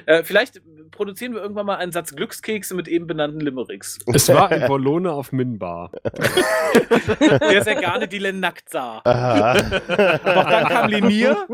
Äh, 0.06 0.24
vielleicht 0.24 0.62
produzieren 0.92 1.34
wir 1.34 1.42
irgendwann 1.42 1.66
mal 1.66 1.78
einen 1.78 1.92
Satz 1.92 2.16
Glückskekse 2.16 2.76
mit 2.76 2.88
eben 2.88 3.08
benannten 3.08 3.40
Limericks, 3.40 4.00
Es 4.14 4.28
war 4.30 4.52
ein 4.52 4.68
Wollone 4.68 5.12
auf 5.14 5.32
Minbar. 5.32 5.92
der 6.04 7.64
sehr 7.64 7.76
gerne 7.76 8.08
die 8.08 8.20
Len 8.20 8.40
nackt 8.40 8.70
sah. 8.70 9.02
Aha. 9.04 9.54
Doch 9.54 10.50
dann 10.50 10.68
kam 10.68 10.90
Lemir, 10.90 11.48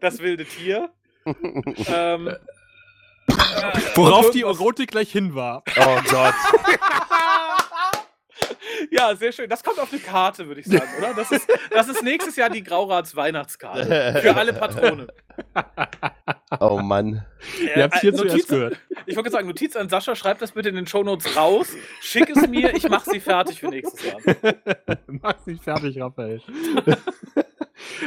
das 0.00 0.20
wilde 0.20 0.44
Tier. 0.44 0.90
Ähm, 1.86 2.30
Worauf 3.94 4.30
die 4.30 4.42
Erotik 4.42 4.90
gleich 4.90 5.10
hin 5.12 5.34
war. 5.34 5.62
Oh 5.78 5.98
Gott. 6.10 6.34
Ja, 8.90 9.14
sehr 9.16 9.32
schön. 9.32 9.48
Das 9.48 9.62
kommt 9.62 9.78
auf 9.78 9.92
eine 9.92 10.00
Karte, 10.00 10.46
würde 10.46 10.60
ich 10.60 10.66
sagen, 10.66 10.88
oder? 10.98 11.14
Das 11.14 11.30
ist, 11.30 11.46
das 11.70 11.88
ist 11.88 12.02
nächstes 12.02 12.36
Jahr 12.36 12.50
die 12.50 12.62
Graurats 12.62 13.14
Weihnachtskarte. 13.16 14.20
Für 14.22 14.36
alle 14.36 14.52
Patrone. 14.52 15.06
Oh 16.60 16.78
Mann. 16.78 17.24
Ihr 17.76 17.82
habt 17.84 17.94
es 17.96 18.00
hier 18.00 18.12
Äh, 18.12 18.16
zuerst 18.16 18.32
Notiz, 18.34 18.48
gehört. 18.48 18.76
ich 19.06 19.16
wollte 19.16 19.30
sagen, 19.30 19.46
Notiz 19.48 19.76
an 19.76 19.88
Sascha, 19.88 20.14
schreib 20.14 20.38
das 20.38 20.52
bitte 20.52 20.68
in 20.70 20.74
den 20.74 20.86
Shownotes 20.86 21.36
raus, 21.36 21.68
schick 22.00 22.28
es 22.30 22.46
mir, 22.48 22.74
ich 22.74 22.88
mache 22.88 23.10
sie 23.10 23.20
fertig 23.20 23.60
für 23.60 23.68
nächstes 23.68 24.04
Jahr. 24.04 24.18
Mach's 25.06 25.46
nicht 25.46 25.62
fertig, 25.64 26.00
Raphael. 26.00 26.40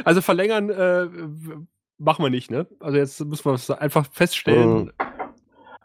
also 0.04 0.20
verlängern 0.20 0.70
äh, 0.70 1.06
machen 1.98 2.24
wir 2.24 2.30
nicht, 2.30 2.50
ne? 2.50 2.66
Also 2.80 2.98
jetzt 2.98 3.20
müssen 3.24 3.44
wir 3.44 3.54
es 3.54 3.70
einfach 3.70 4.06
feststellen. 4.10 4.92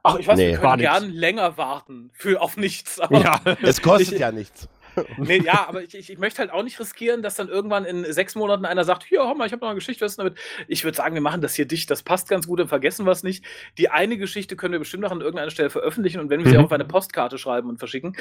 Ach, 0.07 0.19
ich 0.19 0.27
weiß, 0.27 0.37
Nee. 0.37 0.51
wir 0.51 0.57
können 0.59 0.77
gern 0.79 1.09
länger 1.11 1.57
warten 1.57 2.09
für 2.13 2.41
auf 2.41 2.57
nichts. 2.57 2.99
Aber 2.99 3.19
Ja. 3.21 3.41
Es 3.61 3.81
kostet 3.81 4.13
Ich- 4.13 4.19
ja 4.19 4.31
nichts. 4.31 4.67
Nee, 5.19 5.37
ja, 5.45 5.67
aber 5.67 5.83
ich, 5.83 5.93
ich, 5.93 6.09
ich 6.09 6.17
möchte 6.17 6.39
halt 6.39 6.49
auch 6.49 6.63
nicht 6.63 6.79
riskieren, 6.79 7.21
dass 7.21 7.35
dann 7.35 7.49
irgendwann 7.49 7.85
in 7.85 8.03
sechs 8.11 8.33
Monaten 8.33 8.65
einer 8.65 8.83
sagt, 8.83 9.03
hier, 9.03 9.19
hör 9.19 9.35
mal, 9.35 9.45
ich 9.45 9.51
habe 9.51 9.59
noch 9.61 9.67
eine 9.69 9.75
Geschichte, 9.75 10.03
was 10.03 10.15
damit? 10.15 10.39
Ich 10.67 10.83
würde 10.83 10.97
sagen, 10.97 11.13
wir 11.13 11.21
machen 11.21 11.39
das 11.39 11.53
hier 11.53 11.65
dicht, 11.67 11.91
das 11.91 12.01
passt 12.01 12.27
ganz 12.29 12.47
gut, 12.47 12.59
dann 12.59 12.67
vergessen 12.67 13.05
wir 13.05 13.11
es 13.11 13.21
nicht. 13.21 13.45
Die 13.77 13.89
eine 13.91 14.17
Geschichte 14.17 14.55
können 14.55 14.71
wir 14.71 14.79
bestimmt 14.79 15.03
noch 15.03 15.11
an 15.11 15.21
irgendeiner 15.21 15.51
Stelle 15.51 15.69
veröffentlichen 15.69 16.19
und 16.19 16.31
wenn 16.31 16.39
wir 16.39 16.47
sie 16.49 16.53
Mhm. 16.57 16.61
auch 16.61 16.65
auf 16.65 16.71
eine 16.71 16.85
Postkarte 16.85 17.37
schreiben 17.37 17.69
und 17.69 17.77
verschicken. 17.77 18.17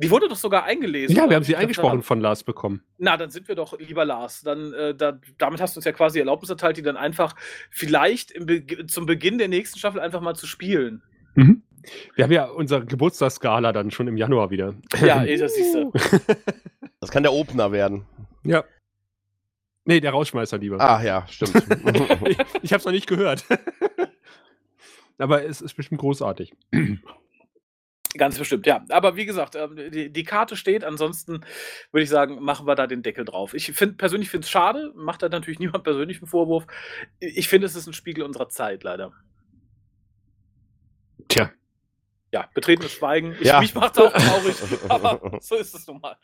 Die 0.00 0.10
wurde 0.10 0.26
doch 0.26 0.34
sogar 0.34 0.64
eingelesen. 0.64 1.14
Ja, 1.14 1.28
wir 1.30 1.36
haben 1.36 1.44
sie 1.44 1.54
eingesprochen 1.54 2.02
von 2.02 2.20
Lars 2.20 2.42
bekommen. 2.42 2.82
Na, 2.98 3.16
dann 3.16 3.30
sind 3.30 3.46
wir 3.46 3.54
doch 3.54 3.78
lieber 3.78 4.04
Lars. 4.04 4.40
Dann, 4.42 4.72
äh, 4.72 4.96
da, 4.96 5.20
damit 5.38 5.60
hast 5.60 5.76
du 5.76 5.78
uns 5.78 5.84
ja 5.84 5.92
quasi 5.92 6.18
Erlaubnis 6.18 6.50
erteilt, 6.50 6.76
die 6.76 6.82
dann 6.82 6.96
einfach 6.96 7.36
vielleicht 7.70 8.32
im 8.32 8.46
Be 8.46 8.64
zum 8.88 9.06
Beginn 9.06 9.38
der 9.38 9.46
nächsten 9.46 9.78
Staffel 9.78 10.00
einfach 10.00 10.20
mal 10.20 10.34
zu 10.34 10.48
spielen. 10.48 11.04
Mhm. 11.36 11.62
Wir 12.14 12.24
haben 12.24 12.32
ja 12.32 12.46
unsere 12.46 12.84
Geburtstagsskala 12.84 13.72
dann 13.72 13.90
schon 13.90 14.08
im 14.08 14.16
Januar 14.16 14.50
wieder. 14.50 14.74
Ja, 15.00 15.24
eh, 15.24 15.36
das 15.36 15.54
siehst 15.54 15.74
du. 15.74 15.92
Das 16.98 17.10
kann 17.10 17.22
der 17.22 17.34
Opener 17.34 17.72
werden. 17.72 18.06
Ja. 18.42 18.64
Nee, 19.84 20.00
der 20.00 20.10
Rausschmeißer 20.12 20.58
lieber. 20.58 20.80
Ah, 20.80 21.02
ja, 21.02 21.26
stimmt. 21.28 21.54
ich 22.26 22.38
ich 22.62 22.72
habe 22.72 22.78
es 22.78 22.84
noch 22.84 22.90
nicht 22.90 23.06
gehört. 23.06 23.44
Aber 25.18 25.44
es 25.44 25.60
ist 25.60 25.74
bestimmt 25.74 26.00
großartig. 26.00 26.52
Ganz 28.16 28.38
bestimmt, 28.38 28.66
ja. 28.66 28.84
Aber 28.88 29.16
wie 29.16 29.26
gesagt, 29.26 29.54
ähm, 29.54 29.76
die, 29.92 30.10
die 30.12 30.24
Karte 30.24 30.56
steht. 30.56 30.84
Ansonsten 30.84 31.44
würde 31.92 32.02
ich 32.02 32.10
sagen, 32.10 32.42
machen 32.42 32.66
wir 32.66 32.74
da 32.74 32.86
den 32.86 33.02
Deckel 33.02 33.24
drauf. 33.24 33.54
Ich 33.54 33.72
find, 33.72 33.98
persönlich 33.98 34.30
finde 34.30 34.44
es 34.44 34.50
schade, 34.50 34.92
macht 34.96 35.22
da 35.22 35.28
natürlich 35.28 35.58
niemand 35.58 35.84
persönlich 35.84 36.18
einen 36.18 36.26
Vorwurf. 36.26 36.66
Ich 37.20 37.48
finde, 37.48 37.66
es 37.66 37.76
ist 37.76 37.86
ein 37.86 37.92
Spiegel 37.92 38.24
unserer 38.24 38.48
Zeit, 38.48 38.82
leider. 38.82 39.12
Tja. 41.28 41.50
Ja, 42.32 42.48
betretenes 42.54 42.92
Schweigen. 42.92 43.34
Ich, 43.40 43.46
Ja. 43.46 43.60
Mich 43.60 43.74
macht 43.74 43.98
auch 43.98 44.12
traurig, 44.12 44.56
aber 44.88 45.38
so 45.40 45.56
ist 45.56 45.74
es 45.74 45.86
nun 45.86 46.00
mal. 46.00 46.16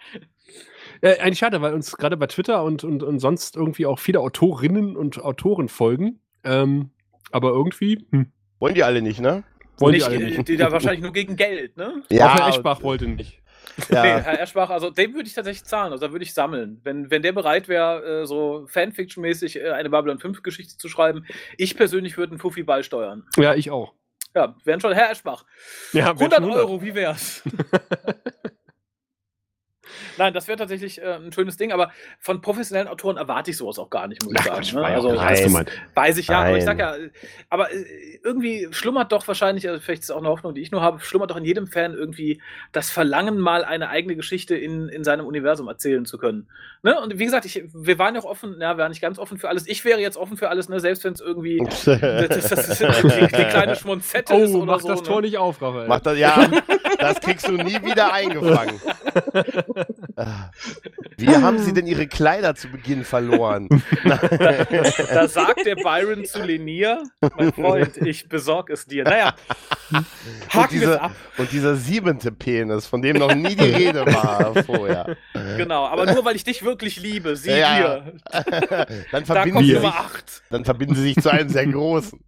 Äh, 1.00 1.18
eigentlich 1.18 1.38
schade, 1.38 1.62
weil 1.62 1.74
uns 1.74 1.96
gerade 1.96 2.16
bei 2.16 2.26
Twitter 2.26 2.64
und, 2.64 2.84
und, 2.84 3.03
und 3.03 3.18
sonst 3.18 3.57
irgendwie 3.57 3.86
auch 3.86 3.98
viele 3.98 4.20
Autorinnen 4.20 4.96
und 4.96 5.22
Autoren 5.22 5.68
folgen. 5.68 6.20
Ähm, 6.44 6.90
aber 7.30 7.50
irgendwie 7.50 8.05
hm, 8.11 8.32
Wollen 8.59 8.74
die 8.74 8.84
alle 8.84 9.03
nicht, 9.03 9.20
ne? 9.20 9.42
wollen 9.78 9.94
nicht, 9.94 10.07
die 10.07 10.11
alle 10.11 10.24
äh, 10.24 10.36
nicht. 10.36 10.48
Die 10.48 10.57
da 10.57 10.70
wahrscheinlich 10.70 11.03
nur 11.03 11.12
gegen 11.12 11.34
Geld, 11.36 11.76
ne? 11.76 12.03
auch 12.05 12.16
Herr 12.16 12.48
Eschbach 12.48 12.82
wollte 12.82 13.09
nicht. 13.09 13.42
Nee, 13.88 13.96
Ja, 13.96 14.03
Herr 14.03 14.40
Eschbach, 14.40 14.70
also 14.70 14.90
dem 14.90 15.14
würde 15.14 15.26
ich 15.26 15.34
tatsächlich 15.34 15.64
zahlen, 15.64 15.92
also 15.92 16.07
da 16.07 16.12
würde 16.12 16.24
ich 16.24 16.34
sammeln. 16.34 16.80
Wenn, 16.84 17.11
wenn 17.11 17.22
der 17.22 17.32
bereit 17.32 17.68
wäre, 17.68 18.22
äh, 18.22 18.26
so 18.26 18.66
Fanfiction-mäßig 18.68 19.61
äh, 19.61 19.70
eine 19.70 19.90
Babylon 19.90 20.18
5-Geschichte 20.18 20.76
zu 20.76 20.88
schreiben, 20.88 21.24
ich 21.57 21.76
persönlich 21.76 22.16
würde 22.16 22.32
einen 22.32 22.38
Fuffi 22.38 22.62
beisteuern. 22.62 23.24
Ja, 23.36 23.55
ich 23.55 23.70
auch. 23.70 23.94
Ja, 24.35 24.55
wären 24.64 24.80
schon 24.80 24.93
Herr 24.93 25.11
Eschbach. 25.11 25.45
Ja, 25.93 26.11
100 26.11 26.43
Euro, 26.43 26.80
wie 26.80 26.95
wär's? 26.95 27.43
Nein, 30.18 30.32
das 30.34 30.48
wäre 30.48 30.58
tatsächlich 30.58 31.00
äh, 31.00 31.14
ein 31.14 31.32
schönes 31.32 31.56
Ding, 31.56 31.72
aber 31.72 31.90
von 32.18 32.40
professionellen 32.40 32.88
Autoren 32.88 33.16
erwarte 33.16 33.50
ich 33.50 33.56
sowas 33.56 33.78
auch 33.78 33.90
gar 33.90 34.06
nicht, 34.06 34.22
muss 34.24 34.34
ich 34.34 34.42
sagen. 34.42 34.66
Ne? 34.74 34.84
Also, 34.84 35.12
Nein. 35.12 35.66
weiß 35.94 36.18
ich 36.18 36.28
ja, 36.28 36.40
aber 36.42 36.56
ich 36.56 36.64
sag 36.64 36.78
ja, 36.78 36.94
aber 37.50 37.72
äh, 37.72 37.84
irgendwie 38.22 38.68
schlummert 38.70 39.12
doch 39.12 39.26
wahrscheinlich, 39.26 39.68
also 39.68 39.80
vielleicht 39.80 40.02
ist 40.02 40.10
es 40.10 40.14
auch 40.14 40.20
eine 40.20 40.28
Hoffnung, 40.28 40.54
die 40.54 40.60
ich 40.60 40.70
nur 40.70 40.82
habe, 40.82 41.00
schlummert 41.00 41.30
doch 41.30 41.36
in 41.36 41.44
jedem 41.44 41.66
Fan 41.66 41.94
irgendwie 41.94 42.40
das 42.72 42.90
Verlangen, 42.90 43.38
mal 43.38 43.64
eine 43.64 43.88
eigene 43.88 44.16
Geschichte 44.16 44.54
in, 44.54 44.88
in 44.88 45.04
seinem 45.04 45.26
Universum 45.26 45.68
erzählen 45.68 46.04
zu 46.04 46.18
können. 46.18 46.48
Ne? 46.82 47.00
Und 47.00 47.18
wie 47.18 47.24
gesagt, 47.24 47.44
ich, 47.44 47.64
wir 47.72 47.98
waren 47.98 48.14
ja 48.14 48.20
auch 48.20 48.26
offen, 48.26 48.60
ja, 48.60 48.76
wir 48.76 48.82
waren 48.82 48.90
nicht 48.90 49.02
ganz 49.02 49.18
offen 49.18 49.38
für 49.38 49.48
alles. 49.48 49.66
Ich 49.66 49.84
wäre 49.84 50.00
jetzt 50.00 50.16
offen 50.16 50.36
für 50.36 50.48
alles, 50.48 50.68
ne? 50.68 50.80
selbst 50.80 51.04
wenn 51.04 51.12
es 51.14 51.20
irgendwie 51.20 51.58
das, 51.68 51.84
das, 51.84 52.78
das, 52.78 53.00
die, 53.02 53.08
die 53.08 53.44
kleine 53.44 53.76
Schmonzette 53.76 54.34
ist 54.34 54.52
Oh, 54.54 54.58
oder 54.58 54.72
mach 54.72 54.80
so. 54.80 54.88
das 54.88 55.00
ne? 55.00 55.06
Tor 55.06 55.20
nicht 55.22 55.38
auf, 55.38 55.60
Raphael. 55.60 55.88
Mach 55.88 56.00
das, 56.00 56.18
ja, 56.18 56.48
das 56.98 57.20
kriegst 57.20 57.48
du 57.48 57.52
nie 57.52 57.82
wieder 57.82 58.12
eingefangen. 58.12 58.80
Ah. 60.16 60.50
Wie 61.16 61.28
haben 61.28 61.59
sie 61.59 61.72
denn 61.72 61.86
ihre 61.86 62.07
Kleider 62.07 62.55
zu 62.55 62.68
Beginn 62.68 63.05
verloren? 63.05 63.68
Da 65.12 65.28
sagt 65.28 65.64
der 65.66 65.76
Byron 65.76 66.24
zu 66.24 66.42
Lenier, 66.42 67.03
mein 67.36 67.53
Freund, 67.53 67.96
ich 67.98 68.28
besorg 68.28 68.70
es 68.70 68.86
dir. 68.86 69.05
Naja, 69.05 69.34
Und, 69.92 70.05
haken 70.55 70.80
wir 70.80 71.03
ab. 71.03 71.12
und 71.38 71.53
dieser 71.53 71.76
siebente 71.76 72.32
Penis, 72.32 72.86
von 72.86 73.03
dem 73.03 73.16
noch 73.18 73.34
nie 73.34 73.55
die 73.55 73.64
Rede 73.70 74.07
war 74.07 74.62
vorher. 74.66 75.16
Genau, 75.57 75.86
aber 75.86 76.12
nur 76.12 76.24
weil 76.24 76.36
ich 76.36 76.44
dich 76.44 76.62
wirklich 76.64 77.00
liebe, 77.00 77.36
sieh 77.36 77.50
Ja. 77.59 78.00
dir. 78.00 78.12
Dann 79.12 79.24
Da 79.24 79.34
verbinden, 79.34 79.55
kommt 79.55 79.66
sie 79.66 79.74
Nummer 79.74 79.90
sich, 79.92 80.00
8. 80.00 80.42
dann 80.50 80.64
verbinden 80.64 80.94
sie 80.94 81.03
sich 81.03 81.16
zu 81.16 81.30
einem 81.30 81.48
sehr 81.48 81.66
großen. 81.66 82.18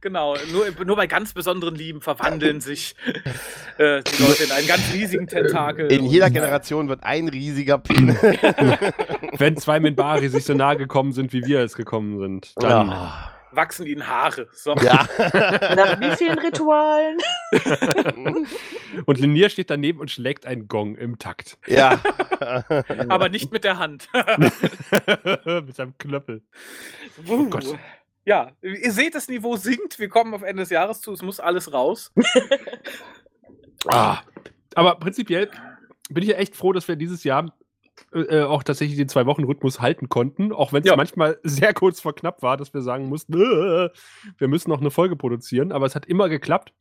Genau, 0.00 0.36
nur, 0.52 0.66
nur 0.84 0.96
bei 0.96 1.06
ganz 1.06 1.32
besonderen 1.32 1.74
Lieben 1.74 2.00
verwandeln 2.00 2.60
sich 2.60 2.94
äh, 3.78 4.02
die 4.02 4.22
Leute 4.22 4.44
in 4.44 4.52
einen 4.52 4.66
ganz 4.68 4.82
riesigen 4.92 5.26
Tentakel. 5.26 5.88
In 5.98 6.06
jeder 6.06 6.30
Generation 6.30 6.88
wird 6.88 7.02
ein 7.02 7.28
riesiger 7.28 7.78
Penis. 7.78 8.16
Wenn 9.38 9.56
zwei 9.56 9.80
Minbari 9.80 10.28
sich 10.28 10.44
so 10.44 10.54
nahe 10.54 10.76
gekommen 10.76 11.12
sind, 11.12 11.32
wie 11.32 11.44
wir 11.44 11.60
es 11.60 11.74
gekommen 11.74 12.18
sind, 12.18 12.52
dann 12.56 12.88
Ja. 12.88 13.32
äh, 13.34 13.56
Wachsen 13.56 13.86
ihnen 13.86 14.06
Haare. 14.06 14.46
So. 14.52 14.74
ja. 14.76 15.08
Nach 15.74 15.98
wie 16.00 16.14
vielen 16.16 16.38
Ritualen? 16.38 17.16
Und 19.06 19.18
Linier 19.18 19.48
steht 19.48 19.70
daneben 19.70 20.00
und 20.00 20.10
schlägt 20.10 20.44
einen 20.44 20.68
Gong 20.68 20.96
im 20.96 21.18
Takt. 21.18 21.56
ja. 21.66 21.98
Aber 23.08 23.28
nicht 23.30 23.50
mit 23.50 23.64
der 23.64 23.78
Hand. 23.78 24.08
Mit 25.44 25.74
seinem 25.76 25.96
Knöppel. 25.96 26.42
oh 27.26 27.44
Gott. 27.46 27.64
Ja, 28.26 28.50
ihr 28.60 28.92
seht, 28.92 29.14
das 29.14 29.28
Niveau 29.28 29.56
sinkt. 29.56 29.98
Wir 29.98 30.10
kommen 30.10 30.34
auf 30.34 30.42
Ende 30.42 30.62
des 30.62 30.70
Jahres 30.70 31.00
zu. 31.00 31.12
Es 31.14 31.22
muss 31.22 31.40
alles 31.40 31.72
raus. 31.72 32.12
Ah. 33.86 34.18
Aber 34.74 34.96
prinzipiell 34.96 35.50
bin 36.08 36.22
ich 36.22 36.30
ja 36.30 36.36
echt 36.36 36.56
froh, 36.56 36.72
dass 36.72 36.88
wir 36.88 36.96
dieses 36.96 37.24
Jahr 37.24 37.52
äh, 38.12 38.42
auch 38.42 38.62
tatsächlich 38.62 38.96
den 38.96 39.08
Zwei-Wochen-Rhythmus 39.08 39.80
halten 39.80 40.08
konnten, 40.08 40.52
auch 40.52 40.72
wenn 40.72 40.82
es 40.82 40.88
Ja. 40.88 40.96
manchmal 40.96 41.38
sehr 41.42 41.74
kurz 41.74 42.00
vor 42.00 42.14
knapp 42.14 42.42
war, 42.42 42.56
dass 42.56 42.72
wir 42.72 42.82
sagen 42.82 43.08
mussten, 43.08 43.34
äh, 43.34 43.88
wir 44.38 44.48
müssen 44.48 44.70
noch 44.70 44.80
eine 44.80 44.90
Folge 44.90 45.16
produzieren, 45.16 45.72
aber 45.72 45.86
es 45.86 45.94
hat 45.94 46.06
immer 46.06 46.28
geklappt. 46.28 46.72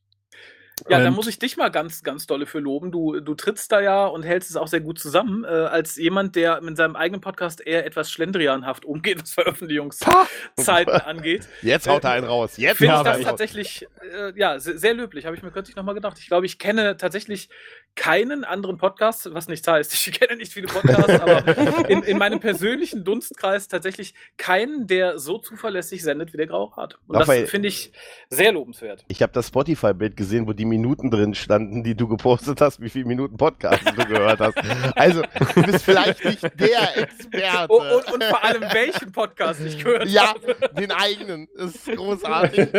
Ja, 0.89 0.99
da 0.99 1.07
Und- 1.07 1.15
muss 1.15 1.27
ich 1.27 1.39
dich 1.39 1.57
mal 1.57 1.69
ganz, 1.69 2.03
ganz 2.03 2.27
dolle 2.27 2.45
für 2.45 2.59
loben. 2.59 2.91
Du, 2.91 3.19
du 3.19 3.35
trittst 3.35 3.71
da 3.71 3.81
ja 3.81 4.05
und 4.05 4.23
hältst 4.23 4.49
es 4.49 4.55
auch 4.55 4.67
sehr 4.67 4.81
gut 4.81 4.99
zusammen, 4.99 5.43
äh, 5.43 5.47
als 5.47 5.95
jemand, 5.95 6.35
der 6.35 6.61
mit 6.61 6.77
seinem 6.77 6.95
eigenen 6.95 7.21
Podcast 7.21 7.65
eher 7.65 7.85
etwas 7.85 8.11
schlendrianhaft 8.11 8.85
umgeht, 8.85 9.19
was 9.21 9.31
Veröffentlichungszeiten 9.31 10.93
angeht. 10.93 11.47
Jetzt 11.61 11.87
haut 11.87 12.03
er 12.03 12.11
einen 12.11 12.27
raus. 12.27 12.57
Jetzt 12.57 12.77
Finde 12.77 12.95
ich 12.95 13.01
das 13.01 13.21
tatsächlich 13.21 13.87
äh, 14.13 14.33
ja, 14.35 14.59
sehr, 14.59 14.77
sehr 14.77 14.93
löblich, 14.93 15.25
habe 15.25 15.35
ich 15.35 15.43
mir 15.43 15.51
kürzlich 15.51 15.75
nochmal 15.75 15.95
gedacht. 15.95 16.17
Ich 16.19 16.27
glaube, 16.27 16.45
ich 16.45 16.59
kenne 16.59 16.97
tatsächlich 16.97 17.49
keinen 17.95 18.43
anderen 18.43 18.77
Podcast, 18.77 19.33
was 19.33 19.47
nichts 19.47 19.67
heißt. 19.67 19.93
Ich 20.07 20.17
kenne 20.19 20.37
nicht 20.37 20.53
viele 20.53 20.67
Podcasts, 20.67 21.19
aber 21.19 21.89
in, 21.89 22.01
in 22.03 22.17
meinem 22.17 22.39
persönlichen 22.39 23.03
Dunstkreis 23.03 23.67
tatsächlich 23.67 24.13
keinen, 24.37 24.87
der 24.87 25.19
so 25.19 25.37
zuverlässig 25.37 26.01
sendet 26.01 26.31
wie 26.33 26.37
der 26.37 26.47
Graurat. 26.47 26.97
Und 27.07 27.17
Raphael. 27.17 27.41
das 27.41 27.49
finde 27.51 27.67
ich 27.67 27.91
sehr 28.29 28.51
lobenswert. 28.53 29.03
Ich 29.09 29.21
habe 29.21 29.33
das 29.33 29.47
Spotify-Bild 29.47 30.15
gesehen, 30.15 30.47
wo 30.47 30.53
die 30.53 30.65
Minuten 30.67 31.11
drin 31.11 31.35
standen, 31.35 31.83
die 31.83 31.95
du 31.95 32.07
gepostet 32.07 32.61
hast, 32.61 32.81
wie 32.81 32.89
viele 32.89 33.05
Minuten 33.05 33.37
Podcast 33.37 33.81
du 33.95 34.05
gehört 34.05 34.39
hast. 34.39 34.57
Also, 34.95 35.21
du 35.55 35.61
bist 35.63 35.83
vielleicht 35.83 36.23
nicht 36.23 36.43
der 36.59 36.97
Experte. 36.97 37.65
Oh, 37.69 37.81
und, 37.81 38.13
und 38.13 38.23
vor 38.23 38.43
allem, 38.43 38.61
welchen 38.71 39.11
Podcast 39.11 39.61
ich 39.61 39.83
gehört 39.83 40.07
ja, 40.07 40.29
habe. 40.29 40.73
den 40.79 40.91
eigenen. 40.91 41.47
Das 41.57 41.75
ist 41.75 41.85
großartig. 41.95 42.59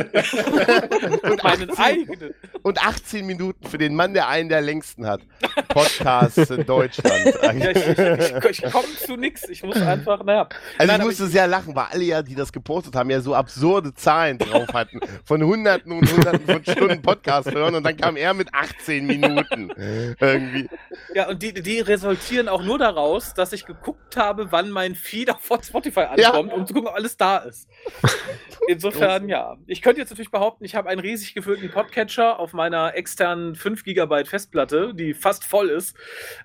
und, 1.23 1.43
Meinen 1.43 1.71
18, 1.71 1.79
eigenen. 1.79 2.35
und 2.63 2.83
18 2.83 3.27
Minuten 3.27 3.67
für 3.67 3.79
den 3.79 3.95
Mann, 3.95 4.15
der 4.15 4.29
einen 4.29 4.49
der 4.49 4.61
längsten 4.61 5.07
hat. 5.07 5.21
Podcasts 5.69 6.51
in 6.51 6.65
Deutschland. 6.67 7.35
Ja, 7.43 7.71
ich 7.71 7.77
ich, 7.77 7.99
ich, 7.99 8.65
ich 8.65 8.73
komme 8.73 8.89
zu 9.05 9.17
nichts. 9.17 9.49
Ich 9.49 9.63
muss 9.63 9.81
einfach, 9.81 10.23
naja. 10.25 10.49
Also 10.79 10.93
Nein, 10.93 11.01
ich 11.01 11.07
musste 11.07 11.27
sehr 11.27 11.47
lachen, 11.47 11.75
weil 11.75 11.87
alle 11.91 12.05
ja, 12.05 12.23
die 12.23 12.35
das 12.35 12.53
gepostet 12.53 12.95
haben, 12.95 13.11
ja 13.11 13.21
so 13.21 13.35
absurde 13.35 13.95
Zahlen 13.95 14.39
drauf 14.39 14.69
hatten. 14.73 15.01
Von 15.25 15.43
hunderten 15.43 15.93
und 15.93 16.11
hunderten 16.11 16.47
von 16.47 16.63
Stunden 16.63 17.03
Podcast 17.03 17.53
hören 17.53 17.75
und 17.79 17.85
dann 17.85 17.97
kam 17.97 18.17
er 18.17 18.35
mit 18.35 18.53
18 18.53 19.07
Minuten. 19.07 19.71
Irgendwie. 20.21 20.69
Ja, 21.15 21.29
und 21.29 21.43
die, 21.43 21.55
die 21.55 21.81
resultieren 21.81 22.49
auch 22.49 22.63
nur 22.63 22.79
daraus, 22.79 23.35
dass 23.35 23.53
ich 23.53 23.65
geguckt 23.65 24.17
habe, 24.17 24.53
wann 24.53 24.71
mein 24.71 24.95
Feed 24.95 25.31
auf 25.31 25.45
Spotify 25.65 26.07
Ja. 26.17 26.31
ankommt, 26.31 26.53
um 26.53 26.67
zu 26.67 26.75
gucken, 26.75 26.89
ob 26.89 26.95
alles 26.95 27.17
da 27.17 27.39
ist. 27.39 27.69
Insofern, 28.69 29.29
ja. 29.29 29.57
Ich 29.67 29.81
könnte 29.81 30.01
jetzt 30.01 30.11
natürlich 30.11 30.31
behaupten, 30.31 30.65
ich 30.65 30.75
habe 30.75 30.89
einen 30.91 31.01
riesig 31.01 31.35
gefüllten 31.35 31.71
Podcatcher 31.71 32.39
auf 32.39 32.53
meiner 32.53 32.95
externen 32.95 33.55
5 33.55 33.83
GB 33.85 34.25
Festplatte, 34.27 34.93
die 34.95 35.15
fast 35.15 35.45
voll 35.45 35.71
ist. 35.71 35.97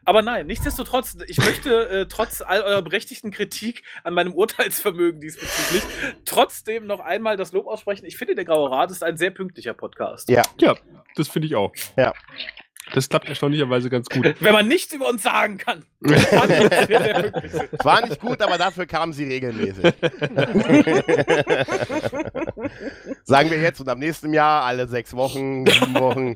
Aber 0.05 0.21
nein, 0.21 0.47
nichtsdestotrotz, 0.47 1.17
ich 1.27 1.37
möchte 1.39 1.89
äh, 1.89 2.05
trotz 2.07 2.41
all 2.41 2.61
eurer 2.61 2.81
berechtigten 2.81 3.31
Kritik 3.31 3.83
an 4.03 4.13
meinem 4.13 4.33
Urteilsvermögen 4.33 5.19
diesbezüglich 5.19 5.83
trotzdem 6.25 6.85
noch 6.87 6.99
einmal 7.01 7.35
das 7.35 7.51
Lob 7.51 7.67
aussprechen. 7.67 8.05
Ich 8.05 8.15
finde, 8.17 8.35
der 8.35 8.45
Graue 8.45 8.71
Rat 8.71 8.91
ist 8.91 9.03
ein 9.03 9.17
sehr 9.17 9.31
pünktlicher 9.31 9.73
Podcast. 9.73 10.29
Ja. 10.29 10.43
Ja, 10.59 10.75
das 11.15 11.22
finde 11.27 11.47
ich 11.47 11.55
auch. 11.55 11.71
Das 12.91 13.07
klappt 13.07 13.29
erstaunlicherweise 13.29 13.89
ganz 13.89 14.09
gut. 14.09 14.35
Wenn 14.41 14.53
man 14.53 14.67
nichts 14.67 14.93
über 14.93 15.07
uns 15.09 15.23
sagen 15.23 15.57
kann. 15.57 15.85
war 16.01 18.05
nicht 18.05 18.19
gut, 18.19 18.41
aber 18.41 18.57
dafür 18.57 18.85
kamen 18.85 19.13
sie 19.13 19.23
regelmäßig. 19.23 19.83
Sagen 23.23 23.51
wir 23.51 23.61
jetzt 23.61 23.79
und 23.79 23.87
am 23.87 23.99
nächsten 23.99 24.33
Jahr 24.33 24.63
alle 24.63 24.89
sechs 24.89 25.15
Wochen, 25.15 25.65
sieben 25.65 25.93
Wochen. 25.95 26.35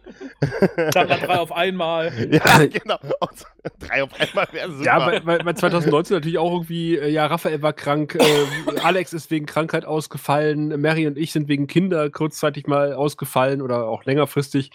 Dann 0.94 1.10
drei 1.10 1.38
auf 1.38 1.52
einmal. 1.52 2.14
Ja, 2.32 2.65
genau. 2.65 2.98
Und 3.19 3.45
drei 3.80 4.03
auf 4.03 4.18
einmal 4.18 4.48
wäre 4.52 4.72
super. 4.72 4.86
Ja, 4.86 5.06
weil, 5.06 5.26
weil, 5.26 5.45
weil 5.45 5.56
2019 5.56 6.15
natürlich 6.15 6.38
auch 6.38 6.53
irgendwie, 6.53 6.95
äh, 6.95 7.10
ja, 7.10 7.26
Raphael 7.26 7.61
war 7.61 7.74
krank, 7.74 8.15
äh, 8.15 8.45
Alex 8.82 9.11
ist 9.11 9.30
wegen 9.32 9.45
Krankheit 9.45 9.84
ausgefallen, 9.84 10.80
Mary 10.80 11.07
und 11.07 11.18
ich 11.18 11.34
sind 11.34 11.49
wegen 11.49 11.68
Kinder 11.68 12.10
kurzzeitig 12.10 12.68
mal 12.68 12.94
ausgefallen 12.94 13.61
oder 13.61 13.86
auch 13.88 14.06
längerfristig. 14.06 14.72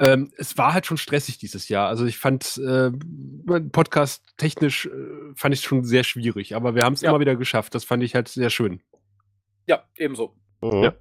Ähm, 0.00 0.32
es 0.38 0.56
war 0.58 0.72
halt 0.72 0.86
schon 0.86 0.96
stressig 0.96 1.38
dieses 1.38 1.68
Jahr. 1.68 1.86
Also 1.88 2.06
ich 2.06 2.16
fand 2.18 2.56
äh, 2.58 2.90
Podcast 3.70 4.24
technisch 4.38 4.86
äh, 4.86 4.90
fand 5.36 5.54
ich 5.54 5.60
schon 5.60 5.84
sehr 5.84 6.04
schwierig, 6.04 6.56
aber 6.56 6.74
wir 6.74 6.82
haben 6.82 6.94
es 6.94 7.02
Ja. 7.02 7.10
immer 7.10 7.20
wieder 7.20 7.36
geschafft. 7.36 7.74
Das 7.74 7.84
fand 7.84 8.02
ich 8.02 8.14
halt 8.14 8.28
sehr 8.28 8.48
schön. 8.50 8.80
Ja, 9.66 9.84
ebenso. 9.96 10.34
Mhm. 10.62 10.82
Ja. 10.82 10.94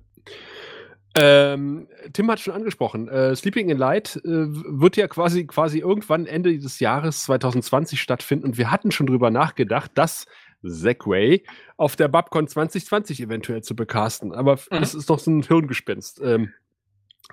Ähm, 1.18 1.88
Tim 2.14 2.30
hat 2.30 2.40
schon 2.40 2.54
angesprochen, 2.54 3.08
äh, 3.08 3.36
Sleeping 3.36 3.70
in 3.70 3.78
Light 3.80 4.18
äh, 4.18 4.30
wird 4.30 4.96
ja 4.96 5.08
quasi, 5.08 5.46
quasi 5.48 5.80
irgendwann 5.80 6.28
Ende 6.28 6.58
des 6.60 6.80
Jahres 6.80 7.24
2020 7.24 8.00
stattfinden 8.00 8.46
und 8.46 8.58
wir 8.58 8.70
hatten 8.70 8.92
schon 8.92 9.08
drüber 9.08 9.32
nachgedacht, 9.32 9.92
das 9.96 10.28
Segway 10.62 11.44
auf 11.78 11.96
der 11.96 12.10
Babcon 12.10 12.48
2020 12.48 13.22
eventuell 13.22 13.64
zu 13.64 13.76
bekasten. 13.76 14.34
Aber 14.34 14.56
Mhm. 14.58 14.80
das 14.82 14.94
ist 14.94 15.10
noch 15.10 15.20
so 15.20 15.32
ein 15.32 15.42
Hirngespinst, 15.42 16.22
ähm, 16.22 16.54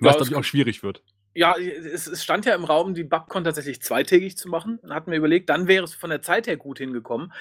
Ja, 0.01 0.07
was, 0.07 0.15
es 0.15 0.17
glaube 0.17 0.31
ich, 0.31 0.35
auch 0.37 0.43
schwierig 0.43 0.81
wird. 0.81 1.03
Ja, 1.37 1.55
es, 1.55 2.07
es 2.07 2.23
stand 2.23 2.45
ja 2.45 2.55
im 2.55 2.63
Raum, 2.63 2.95
die 2.95 3.03
Babcon 3.03 3.43
tatsächlich 3.43 3.79
zweitägig 3.79 4.37
zu 4.37 4.49
machen. 4.49 4.79
Dann 4.81 4.91
hatten 4.91 5.11
wir 5.11 5.19
überlegt, 5.19 5.49
dann 5.49 5.67
wäre 5.67 5.83
es 5.83 5.93
von 5.93 6.09
der 6.09 6.23
Zeit 6.23 6.47
her 6.47 6.57
gut 6.57 6.79
hingekommen. 6.79 7.31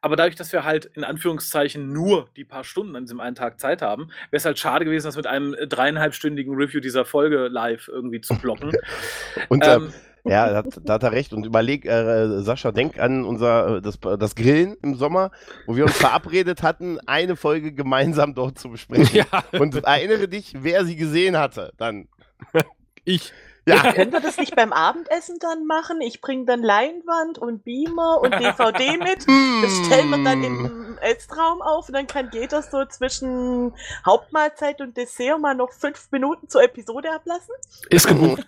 Aber 0.00 0.16
dadurch, 0.16 0.34
dass 0.34 0.50
wir 0.52 0.64
halt 0.64 0.86
in 0.86 1.04
Anführungszeichen 1.04 1.92
nur 1.92 2.30
die 2.36 2.44
paar 2.44 2.64
Stunden 2.64 2.96
an 2.96 3.04
diesem 3.04 3.20
einen 3.20 3.36
Tag 3.36 3.60
Zeit 3.60 3.82
haben, 3.82 4.04
wäre 4.30 4.38
es 4.38 4.46
halt 4.46 4.58
schade 4.58 4.86
gewesen, 4.86 5.04
das 5.04 5.16
mit 5.16 5.26
einem 5.26 5.52
äh, 5.52 5.66
dreieinhalbstündigen 5.66 6.54
Review 6.54 6.80
dieser 6.80 7.04
Folge 7.04 7.48
live 7.48 7.88
irgendwie 7.88 8.22
zu 8.22 8.34
blocken. 8.34 8.72
Und 9.50 9.62
äh, 9.62 9.74
ähm, 9.74 9.92
ja, 10.24 10.48
da 10.48 10.56
hat, 10.56 10.80
da 10.82 10.94
hat 10.94 11.02
er 11.02 11.12
recht. 11.12 11.34
Und 11.34 11.44
überleg, 11.44 11.84
äh, 11.84 12.40
Sascha, 12.40 12.72
denk 12.72 12.98
an 12.98 13.24
unser 13.26 13.76
äh, 13.76 13.82
das, 13.82 13.98
das 14.00 14.34
Grillen 14.34 14.74
im 14.82 14.94
Sommer, 14.94 15.32
wo 15.66 15.76
wir 15.76 15.84
uns 15.84 15.98
verabredet 15.98 16.62
hatten, 16.62 16.98
eine 17.04 17.36
Folge 17.36 17.74
gemeinsam 17.74 18.34
dort 18.34 18.58
zu 18.58 18.70
besprechen. 18.70 19.04
Ja, 19.12 19.44
Und 19.60 19.84
erinnere 19.84 20.28
dich, 20.28 20.54
wer 20.60 20.86
sie 20.86 20.96
gesehen 20.96 21.36
hatte. 21.36 21.72
Dann. 21.76 22.08
ich. 23.04 23.32
Ja, 23.66 23.92
Können 23.94 24.12
wir 24.12 24.20
das 24.20 24.36
nicht 24.36 24.54
beim 24.54 24.74
Abendessen 24.74 25.38
dann 25.40 25.64
machen? 25.64 26.02
Ich 26.02 26.20
bringe 26.20 26.44
dann 26.44 26.62
Leinwand 26.62 27.38
und 27.38 27.64
Beamer 27.64 28.20
und 28.20 28.32
DVD 28.32 28.98
mit. 28.98 29.26
Das 29.26 29.86
stellen 29.86 30.10
wir 30.10 30.22
dann 30.22 30.44
im 30.44 30.98
Essraum 31.00 31.62
auf 31.62 31.88
und 31.88 31.94
dann 31.94 32.06
kann 32.06 32.28
jeder 32.32 32.60
so 32.62 32.84
zwischen 32.84 33.72
Hauptmahlzeit 34.04 34.82
und 34.82 34.96
Dessert 34.96 35.40
mal 35.40 35.54
noch 35.54 35.72
fünf 35.72 36.08
Minuten 36.10 36.48
zur 36.48 36.62
Episode 36.62 37.10
ablassen. 37.10 37.54
Ist 37.88 38.06
gebucht. 38.06 38.46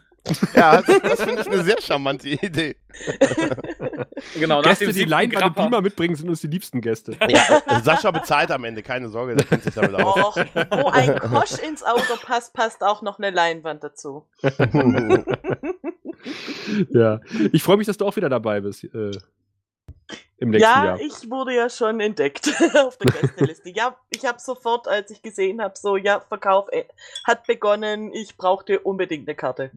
Ja 0.55 0.82
das, 0.82 1.01
das 1.01 1.23
finde 1.23 1.43
ich 1.43 1.48
eine 1.48 1.65
sehr 1.65 1.81
charmante 1.81 2.28
Idee. 2.28 2.77
genau, 4.35 4.62
Gäste, 4.62 4.93
die 4.93 5.05
Leinwand 5.05 5.44
und. 5.44 5.57
Beamer 5.57 5.82
mitbringen, 5.82 6.16
sind 6.16 6.28
uns 6.28 6.40
die 6.40 6.47
liebsten 6.47 6.81
Gäste. 6.81 7.16
Ja, 7.28 7.62
Sascha 7.82 8.11
bezahlt 8.11 8.51
am 8.51 8.65
Ende, 8.65 8.82
keine 8.82 9.09
Sorge, 9.09 9.36
der 9.36 9.44
kennt 9.44 9.65
sich 9.65 9.74
damit 9.74 9.94
aus. 9.94 10.16
Och, 10.16 10.36
wo 10.36 10.89
ein 10.89 11.19
Kosch 11.19 11.59
ins 11.59 11.82
Auto 11.82 12.16
passt, 12.23 12.55
passt 12.55 12.82
auch 12.82 13.03
noch 13.03 13.19
eine 13.19 13.31
Leinwand 13.31 13.85
dazu. 13.85 14.27
ja. 16.90 17.20
Ich 17.53 17.62
freue 17.62 17.77
mich, 17.77 17.86
dass 17.86 17.98
du 17.98 18.07
auch 18.07 18.16
wieder 18.16 18.28
dabei 18.28 18.61
bist. 18.61 18.85
Äh, 18.85 19.11
Im 20.39 20.51
nächsten 20.51 20.62
Ja, 20.62 20.85
Jahr. 20.85 21.01
ich 21.01 21.31
wurde 21.31 21.55
ja 21.55 21.69
schon 21.69 22.01
entdeckt 22.01 22.48
auf 22.74 22.97
der 22.98 23.12
Gästeliste. 23.12 23.70
ja, 23.70 23.97
ich 24.11 24.24
habe 24.24 24.39
sofort, 24.40 24.89
als 24.89 25.11
ich 25.11 25.23
gesehen 25.23 25.62
habe, 25.62 25.74
so, 25.77 25.97
ja, 25.97 26.20
Verkauf 26.20 26.69
äh, 26.73 26.85
hat 27.24 27.47
begonnen, 27.47 28.12
ich 28.12 28.36
brauchte 28.36 28.81
unbedingt 28.81 29.28
eine 29.28 29.35
Karte. 29.35 29.70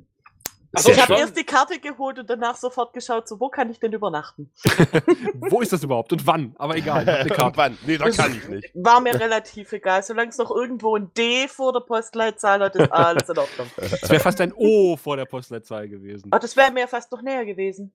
Achso, 0.74 0.92
ich 0.92 1.02
habe 1.02 1.16
erst 1.16 1.36
die 1.36 1.44
Karte 1.44 1.80
geholt 1.80 2.20
und 2.20 2.30
danach 2.30 2.56
sofort 2.56 2.94
geschaut, 2.94 3.28
so, 3.28 3.40
wo 3.40 3.50
kann 3.50 3.72
ich 3.72 3.80
denn 3.80 3.92
übernachten? 3.92 4.52
Wo 5.34 5.62
ist 5.62 5.74
das 5.74 5.84
überhaupt 5.84 6.14
und 6.14 6.28
wann? 6.28 6.56
Aber 6.60 6.76
egal, 6.76 7.06
Karte. 7.30 7.34
Irgendwann. 7.34 7.78
Nee, 7.88 7.98
da 7.98 8.10
kann 8.12 8.36
ich 8.36 8.48
nicht. 8.48 8.72
War 8.76 9.00
mir 9.00 9.20
relativ 9.20 9.72
egal. 9.72 10.04
Solange 10.04 10.30
es 10.30 10.38
noch 10.38 10.52
irgendwo 10.52 10.96
ein 10.96 11.12
D 11.16 11.48
vor 11.48 11.74
der 11.74 11.80
Postleitzahl 11.80 12.60
hat, 12.60 12.76
ist 12.76 12.92
alles 12.92 13.28
in 13.30 13.38
Ordnung. 13.38 13.68
Es 13.78 14.10
wäre 14.10 14.20
fast 14.20 14.40
ein 14.42 14.54
O 14.54 14.96
vor 14.96 15.18
der 15.18 15.26
Postleitzahl 15.26 15.90
gewesen. 15.90 16.32
Aber 16.32 16.40
das 16.40 16.56
wäre 16.56 16.72
mir 16.72 16.88
fast 16.88 17.12
noch 17.12 17.22
näher 17.22 17.46
gewesen. 17.46 17.94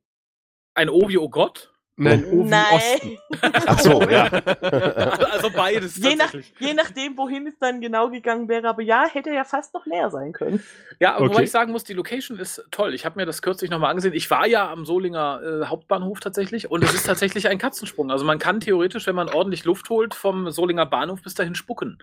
Ein 0.74 0.88
Ovi, 0.88 1.16
oh 1.18 1.28
Gott. 1.28 1.73
Nein, 1.96 2.24
O 2.24 2.44
wie 2.44 2.52
Osten. 2.74 3.18
Nein. 3.40 3.52
Ach 3.66 3.78
so, 3.78 4.02
ja. 4.02 4.24
Also 4.28 5.50
beides 5.54 5.96
Je, 5.96 6.16
nach, 6.16 6.24
tatsächlich. 6.26 6.52
je 6.58 6.74
nachdem, 6.74 7.16
wohin 7.16 7.46
es 7.46 7.54
dann 7.60 7.80
genau 7.80 8.10
gegangen 8.10 8.48
wäre. 8.48 8.68
Aber 8.68 8.82
ja, 8.82 9.06
hätte 9.08 9.30
ja 9.30 9.44
fast 9.44 9.74
noch 9.74 9.86
näher 9.86 10.10
sein 10.10 10.32
können. 10.32 10.60
Ja, 10.98 11.14
aber 11.14 11.26
Okay. 11.26 11.34
wobei 11.34 11.42
ich 11.44 11.50
sagen 11.52 11.70
muss, 11.70 11.84
die 11.84 11.92
Location 11.92 12.38
ist 12.38 12.64
toll. 12.72 12.94
Ich 12.94 13.04
habe 13.04 13.18
mir 13.20 13.26
das 13.26 13.42
kürzlich 13.42 13.70
nochmal 13.70 13.90
angesehen. 13.90 14.12
Ich 14.14 14.28
war 14.30 14.46
ja 14.46 14.68
am 14.70 14.84
Solinger 14.84 15.40
äh, 15.62 15.66
Hauptbahnhof 15.66 16.18
tatsächlich 16.20 16.68
und 16.70 16.82
es 16.82 16.92
ist 16.94 17.06
tatsächlich 17.06 17.48
ein 17.48 17.58
Katzensprung. 17.58 18.10
Also 18.10 18.24
man 18.24 18.40
kann 18.40 18.58
theoretisch, 18.58 19.06
wenn 19.06 19.14
man 19.14 19.28
ordentlich 19.28 19.64
Luft 19.64 19.88
holt, 19.88 20.14
vom 20.14 20.50
Solinger 20.50 20.86
Bahnhof 20.86 21.22
bis 21.22 21.34
dahin 21.34 21.54
spucken. 21.54 21.98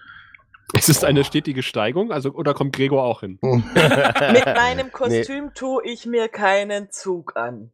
Ist 0.74 0.88
es 0.88 1.04
eine 1.04 1.26
stetige 1.26 1.64
Steigung? 1.64 2.14
Also, 2.14 2.32
oder 2.32 2.54
kommt 2.54 2.74
Gregor 2.74 3.04
auch 3.04 3.20
hin? 3.20 3.40
Mit 3.42 3.66
meinem 4.46 4.90
Kostüm 4.94 5.54
tue 5.54 5.84
ich 5.84 6.06
mir 6.06 6.30
keinen 6.30 6.90
Zug 6.92 7.36
an. 7.36 7.72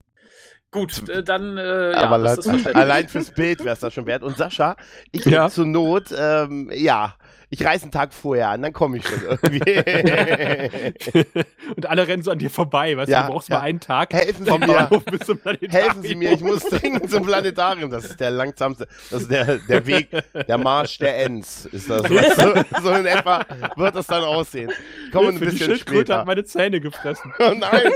Gut, 0.72 1.08
äh, 1.08 1.24
dann 1.24 1.58
äh, 1.58 1.94
ja, 1.94 1.98
Aber 2.04 2.18
das 2.20 2.40
ist 2.40 2.48
allein, 2.48 2.76
allein 2.76 3.08
fürs 3.10 3.32
Bild 3.32 3.60
wäre 3.60 3.74
es 3.74 3.80
das 3.80 3.94
schon 3.94 4.06
wert. 4.06 4.22
Und 4.24 4.38
Sascha, 4.38 4.76
ich 5.12 5.24
Ja. 5.26 5.50
zur 5.50 5.66
Not, 5.66 6.14
ähm, 6.18 6.70
ja, 6.74 7.16
ich 7.50 7.64
reise 7.66 7.84
einen 7.84 7.92
Tag 7.92 8.14
vorher 8.14 8.50
an, 8.50 8.62
dann 8.62 8.74
komme 8.74 8.98
ich 8.98 9.08
schon 9.08 9.22
irgendwie. 9.24 9.62
und 11.76 11.86
alle 11.86 12.08
rennen 12.08 12.24
so 12.24 12.32
an 12.32 12.40
dir 12.40 12.50
vorbei, 12.50 12.98
weißt 12.98 13.10
Ja, 13.10 13.22
du, 13.22 13.28
du 13.28 13.34
brauchst 13.34 13.50
ja. 13.50 13.58
mal 13.60 13.64
einen 13.64 13.80
Tag 13.80 14.14
Helfen 14.14 14.46
Sie 14.46 14.52
vom 14.52 14.60
mir. 14.60 14.68
Bahnhof 14.68 15.06
bis 15.06 15.20
zum 15.22 15.38
Planetarium. 15.40 15.72
Helfen 15.72 16.02
Sie 16.04 16.16
mir, 16.16 16.32
ich 16.34 16.42
muss 16.42 16.64
dringend 16.66 17.10
zum 17.10 17.26
Planetarium. 17.26 17.90
Das 17.90 18.06
ist 18.06 18.20
der 18.20 18.32
langsamste, 18.32 18.88
das 19.10 19.22
ist 19.24 19.32
der, 19.32 19.58
der 19.60 19.86
Weg, 19.86 20.10
der 20.48 20.58
Marsch 20.58 20.98
der 20.98 21.18
Ents. 21.26 21.66
Ist 21.68 21.90
das 21.90 22.02
so, 22.04 22.82
so 22.84 22.92
in 22.92 23.06
etwa 23.06 23.46
wird 23.76 23.96
das 23.96 24.08
dann 24.08 24.24
aussehen. 24.24 24.72
Ich 25.06 25.12
komme 25.12 25.30
ein 25.30 25.38
Für 25.38 25.46
die 25.46 25.52
bisschen 25.52 25.66
Schildkröte 25.68 26.00
später. 26.00 26.18
hat 26.20 26.28
meine 26.28 26.44
Zähne 26.44 26.82
gefressen. 26.82 27.34
Oh 27.40 27.54
nein, 27.58 27.92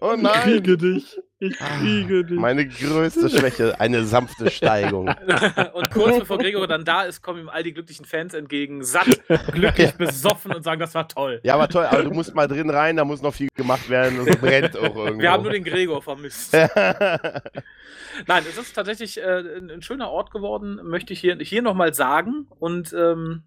oh 0.00 0.14
Ich 0.16 0.22
nein. 0.22 0.32
kriege 0.42 0.76
dich. 0.76 1.16
Ich 1.38 1.54
kriege 1.58 2.24
dich. 2.24 2.38
Meine 2.38 2.66
größte 2.66 3.28
Schwäche, 3.28 3.78
eine 3.78 4.04
sanfte 4.06 4.50
Steigung. 4.50 5.08
und 5.74 5.90
kurz 5.90 6.20
bevor 6.20 6.38
Gregor 6.38 6.66
dann 6.66 6.86
da 6.86 7.02
ist, 7.02 7.20
kommen 7.20 7.40
ihm 7.40 7.48
all 7.50 7.62
die 7.62 7.74
glücklichen 7.74 8.06
Fans 8.06 8.32
entgegen, 8.32 8.82
satt, 8.96 9.52
glücklich, 9.52 9.92
besoffen 9.94 10.54
und 10.54 10.62
sagen, 10.62 10.80
das 10.80 10.94
war 10.94 11.08
toll. 11.08 11.40
Ja, 11.42 11.54
aber 11.54 11.68
toll, 11.68 11.86
aber 11.86 12.02
du 12.02 12.10
musst 12.10 12.34
mal 12.34 12.48
drin 12.48 12.70
rein, 12.70 12.96
da 12.96 13.04
muss 13.04 13.22
noch 13.22 13.34
viel 13.34 13.48
gemacht 13.54 13.88
werden, 13.88 14.24
das 14.24 14.36
brennt 14.36 14.76
auch 14.76 14.82
irgendwo. 14.96 15.22
Wir 15.22 15.30
haben 15.30 15.42
nur 15.42 15.52
den 15.52 15.64
Gregor 15.64 16.02
vermisst. 16.02 16.52
Nein, 18.26 18.44
es 18.48 18.56
ist 18.56 18.72
tatsächlich 18.72 19.18
äh, 19.18 19.40
ein, 19.58 19.70
ein 19.70 19.82
schöner 19.82 20.10
Ort 20.10 20.30
geworden, 20.30 20.80
möchte 20.82 21.12
ich 21.12 21.20
hier, 21.20 21.36
hier 21.36 21.62
nochmal 21.62 21.92
sagen. 21.94 22.46
Und 22.58 22.92
ähm, 22.92 23.44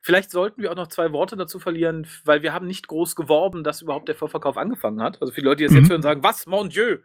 vielleicht 0.00 0.30
sollten 0.30 0.62
wir 0.62 0.70
auch 0.72 0.76
noch 0.76 0.88
zwei 0.88 1.12
Worte 1.12 1.36
dazu 1.36 1.58
verlieren, 1.58 2.06
weil 2.24 2.42
wir 2.42 2.52
haben 2.52 2.66
nicht 2.66 2.88
groß 2.88 3.16
geworben, 3.16 3.64
dass 3.64 3.82
überhaupt 3.82 4.08
der 4.08 4.14
Vorverkauf 4.14 4.56
angefangen 4.56 5.02
hat. 5.02 5.20
Also 5.20 5.32
viele 5.32 5.46
Leute, 5.46 5.58
die 5.58 5.64
das 5.64 5.72
Mhm. 5.72 5.78
jetzt 5.78 5.90
hören, 5.90 6.02
sagen, 6.02 6.22
was, 6.22 6.46
mon 6.46 6.68
Dieu, 6.70 6.98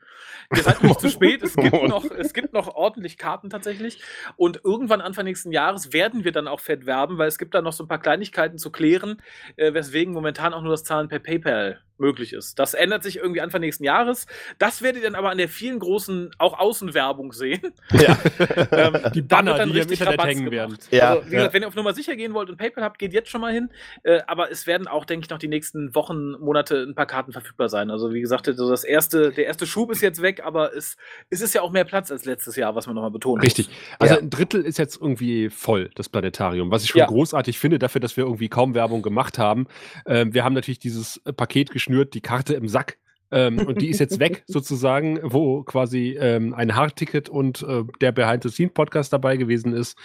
ihr 0.55 0.63
seid 0.63 0.81
noch 0.81 0.89
nicht 0.89 1.01
zu 1.01 1.09
spät, 1.09 1.43
es 1.43 1.55
gibt, 1.55 1.71
noch, 1.87 2.05
es 2.11 2.33
gibt 2.33 2.53
noch 2.53 2.67
ordentlich 2.75 3.17
Karten 3.17 3.49
tatsächlich. 3.49 4.01
Und 4.37 4.61
irgendwann 4.63 5.01
Anfang 5.01 5.25
nächsten 5.25 5.51
Jahres 5.51 5.93
werden 5.93 6.23
wir 6.23 6.31
dann 6.31 6.47
auch 6.47 6.59
fett 6.59 6.85
werben, 6.85 7.17
weil 7.17 7.27
es 7.27 7.37
gibt 7.37 7.53
da 7.53 7.61
noch 7.61 7.73
so 7.73 7.83
ein 7.83 7.87
paar 7.87 7.99
Kleinigkeiten 7.99 8.57
zu 8.57 8.71
klären, 8.71 9.21
äh, 9.57 9.73
weswegen 9.73 10.13
momentan 10.13 10.53
auch 10.53 10.61
nur 10.61 10.71
das 10.71 10.83
Zahlen 10.83 11.07
per 11.07 11.19
PayPal 11.19 11.81
möglich 11.97 12.33
ist. 12.33 12.59
Das 12.59 12.73
ändert 12.73 13.03
sich 13.03 13.17
irgendwie 13.17 13.41
Anfang 13.41 13.61
nächsten 13.61 13.83
Jahres. 13.83 14.25
Das 14.59 14.81
werdet 14.81 15.01
ihr 15.03 15.09
dann 15.09 15.15
aber 15.15 15.29
an 15.29 15.37
der 15.37 15.49
vielen 15.49 15.79
großen, 15.79 16.31
auch 16.37 16.57
Außenwerbung 16.59 17.31
sehen. 17.33 17.73
Ja. 17.93 18.17
Ähm, 18.71 18.97
Die 19.13 19.21
Banner, 19.21 19.55
dann 19.55 19.69
die 19.69 19.73
hier 19.75 19.83
im 19.83 19.89
richtig 19.89 19.99
Internet 20.01 20.19
Rabatz 20.19 20.35
hängen 20.35 20.51
werden. 20.51 20.77
Ja, 20.91 21.11
also, 21.11 21.21
wie 21.27 21.31
ja. 21.33 21.37
gesagt, 21.37 21.53
wenn 21.53 21.61
ihr 21.61 21.67
auf 21.67 21.75
Nummer 21.75 21.93
sicher 21.93 22.15
gehen 22.15 22.33
wollt 22.33 22.49
und 22.49 22.57
PayPal 22.57 22.83
habt, 22.83 22.99
geht 22.99 23.13
jetzt 23.13 23.29
schon 23.29 23.41
mal 23.41 23.53
hin. 23.53 23.69
Äh, 24.03 24.21
aber 24.27 24.51
es 24.51 24.67
werden 24.67 24.87
auch, 24.87 25.05
denke 25.05 25.25
ich, 25.25 25.29
noch 25.29 25.37
die 25.37 25.47
nächsten 25.47 25.93
Wochen, 25.95 26.31
Monate 26.33 26.83
ein 26.83 26.95
paar 26.95 27.05
Karten 27.05 27.31
verfügbar 27.31 27.69
sein. 27.69 27.91
Also 27.91 28.13
wie 28.13 28.21
gesagt, 28.21 28.49
so 28.53 28.69
das 28.69 28.83
erste, 28.83 29.31
der 29.31 29.45
erste 29.45 29.65
Schub 29.67 29.91
ist 29.91 30.01
jetzt 30.01 30.21
weg, 30.21 30.41
aber 30.43 30.75
es, 30.75 30.97
es 31.29 31.41
ist 31.41 31.53
ja 31.53 31.61
auch 31.61 31.71
mehr 31.71 31.85
Platz 31.85 32.11
als 32.11 32.25
letztes 32.25 32.55
Jahr, 32.55 32.75
was 32.75 32.85
man 32.87 32.95
nochmal 32.95 33.11
betonen 33.11 33.41
Richtig. 33.41 33.69
Also 33.99 34.15
Ja. 34.15 34.19
ein 34.21 34.29
Drittel 34.29 34.61
ist 34.63 34.77
jetzt 34.77 34.99
irgendwie 35.01 35.49
voll, 35.49 35.89
das 35.95 36.09
Planetarium, 36.09 36.71
was 36.71 36.83
ich 36.83 36.89
schon 36.89 36.99
Ja. 36.99 37.05
großartig 37.07 37.57
finde, 37.59 37.79
dafür, 37.79 38.01
dass 38.01 38.17
wir 38.17 38.23
irgendwie 38.25 38.49
kaum 38.49 38.73
Werbung 38.73 39.01
gemacht 39.01 39.37
haben. 39.37 39.67
Ähm, 40.07 40.33
wir 40.33 40.43
haben 40.43 40.53
natürlich 40.53 40.79
dieses 40.79 41.21
Paket 41.37 41.71
geschnürt, 41.85 42.13
die 42.13 42.21
Karte 42.21 42.55
im 42.55 42.67
Sack. 42.67 42.97
ähm, 43.31 43.59
und 43.65 43.81
die 43.81 43.89
ist 43.89 43.99
jetzt 43.99 44.19
weg, 44.19 44.43
sozusagen, 44.47 45.19
wo 45.23 45.63
quasi 45.63 46.17
ähm, 46.19 46.53
ein 46.53 46.75
Hardticket 46.75 47.27
und 47.29 47.63
äh, 47.63 47.83
der 48.01 48.11
Behind-the-Scene-Podcast 48.11 49.11
dabei 49.11 49.37
gewesen 49.37 49.73
ist. 49.73 49.97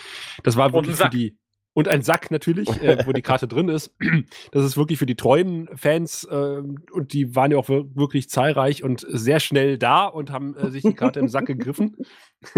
Das 0.43 0.57
war 0.57 0.73
wirklich 0.73 0.97
für 0.97 1.11
die. 1.11 1.37
Und 1.73 1.87
ein 1.87 2.03
Sack 2.03 2.31
natürlich, 2.33 2.69
äh, 2.83 3.07
wo 3.07 3.13
die 3.13 3.23
Karte 3.23 3.47
drin 3.47 3.69
ist. 3.69 3.95
Das 4.53 4.65
ist 4.65 4.77
wirklich 4.77 4.99
für 4.99 5.07
die 5.07 5.15
treuen 5.15 5.69
Fans 5.77 6.25
äh, 6.25 6.35
und 6.35 7.13
die 7.13 7.37
waren 7.37 7.53
ja 7.53 7.59
auch 7.59 7.69
wir- 7.69 7.95
wirklich 7.95 8.29
zahlreich 8.29 8.83
und 8.83 9.07
sehr 9.09 9.39
schnell 9.41 9.79
da 9.79 10.07
und 10.07 10.31
haben 10.33 10.57
äh, 10.57 10.71
sich 10.71 10.83
die 10.83 10.95
Karte 10.95 11.21
im 11.21 11.29
Sack 11.29 11.47
gegriffen. 11.47 11.97
Ich 12.43 12.53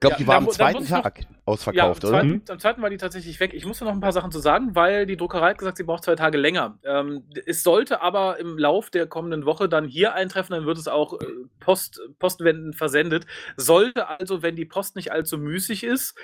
glaube, 0.00 0.14
Ja, 0.14 0.16
die 0.16 0.26
war 0.26 0.36
am 0.36 0.48
zweiten 0.50 0.82
noch- 0.82 0.88
Tag 0.88 1.20
Ja, 1.20 1.26
am 1.28 1.36
ausverkauft, 1.44 2.04
oder? 2.04 2.12
zweiten, 2.20 2.42
am 2.48 2.58
zweiten 2.58 2.82
war 2.82 2.90
die 2.90 2.96
tatsächlich 2.96 3.38
weg. 3.38 3.52
Ich 3.54 3.66
musste 3.66 3.84
noch 3.84 3.92
ein 3.92 4.00
paar 4.00 4.12
Sachen 4.12 4.32
zu 4.32 4.40
sagen, 4.40 4.74
weil 4.74 5.06
die 5.06 5.16
Druckerei 5.16 5.50
hat 5.50 5.58
gesagt, 5.58 5.76
sie 5.76 5.84
braucht 5.84 6.02
zwei 6.04 6.16
Tage 6.16 6.38
länger. 6.38 6.78
Ähm, 6.84 7.22
es 7.46 7.62
sollte 7.62 8.00
aber 8.02 8.38
im 8.40 8.58
Lauf 8.58 8.90
der 8.90 9.06
kommenden 9.06 9.44
Woche 9.44 9.68
dann 9.68 9.86
hier 9.86 10.14
eintreffen, 10.14 10.54
dann 10.56 10.66
wird 10.66 10.78
es 10.78 10.88
auch 10.88 11.20
äh, 11.20 11.26
Post, 11.60 12.00
postwendend 12.18 12.74
versendet. 12.76 13.26
Sollte 13.56 14.08
also, 14.08 14.42
wenn 14.42 14.56
die 14.56 14.64
Post 14.64 14.96
nicht 14.96 15.12
allzu 15.12 15.38
müßig 15.38 15.84
ist, 15.84 16.16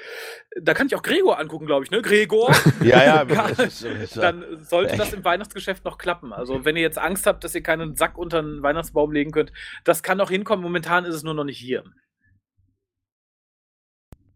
da 0.60 0.73
kann 0.74 0.86
ich 0.89 0.97
auch 0.97 1.02
Gregor 1.02 1.39
angucken, 1.39 1.66
glaube 1.66 1.85
ich, 1.85 1.90
ne? 1.90 2.01
Gregor, 2.02 2.31
Ja, 2.82 3.04
ja. 3.04 3.22
Ja, 3.26 3.66
dann 4.14 4.44
sollte 4.64 4.96
das 4.96 5.12
im 5.12 5.24
Weihnachtsgeschäft 5.24 5.84
noch 5.84 5.98
klappen. 5.98 6.32
Also, 6.32 6.64
wenn 6.64 6.76
ihr 6.76 6.82
jetzt 6.82 6.98
Angst 6.98 7.26
habt, 7.26 7.44
dass 7.44 7.54
ihr 7.54 7.62
keinen 7.62 7.94
Sack 7.94 8.18
unter 8.18 8.42
den 8.42 8.62
Weihnachtsbaum 8.62 9.12
legen 9.12 9.30
könnt, 9.30 9.52
das 9.84 10.02
kann 10.02 10.18
noch 10.18 10.30
hinkommen. 10.30 10.62
Momentan 10.62 11.04
ist 11.04 11.14
es 11.14 11.22
nur 11.22 11.34
noch 11.34 11.44
nicht 11.44 11.59
hier. 11.59 11.84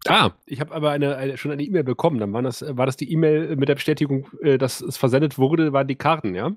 Ah, 0.08 0.30
ich 0.46 0.60
habe 0.60 0.74
aber 0.74 0.90
eine, 0.90 1.16
eine, 1.16 1.36
schon 1.36 1.50
eine 1.50 1.62
E-Mail 1.62 1.84
bekommen. 1.84 2.20
Dann 2.20 2.32
war 2.32 2.42
das, 2.42 2.64
war 2.66 2.86
das 2.86 2.96
die 2.96 3.10
E-Mail 3.12 3.56
mit 3.56 3.68
der 3.68 3.74
Bestätigung, 3.74 4.28
äh, 4.40 4.58
dass 4.58 4.80
es 4.80 4.96
versendet 4.96 5.38
wurde, 5.38 5.72
waren 5.72 5.88
die 5.88 5.96
Karten, 5.96 6.34
ja? 6.34 6.52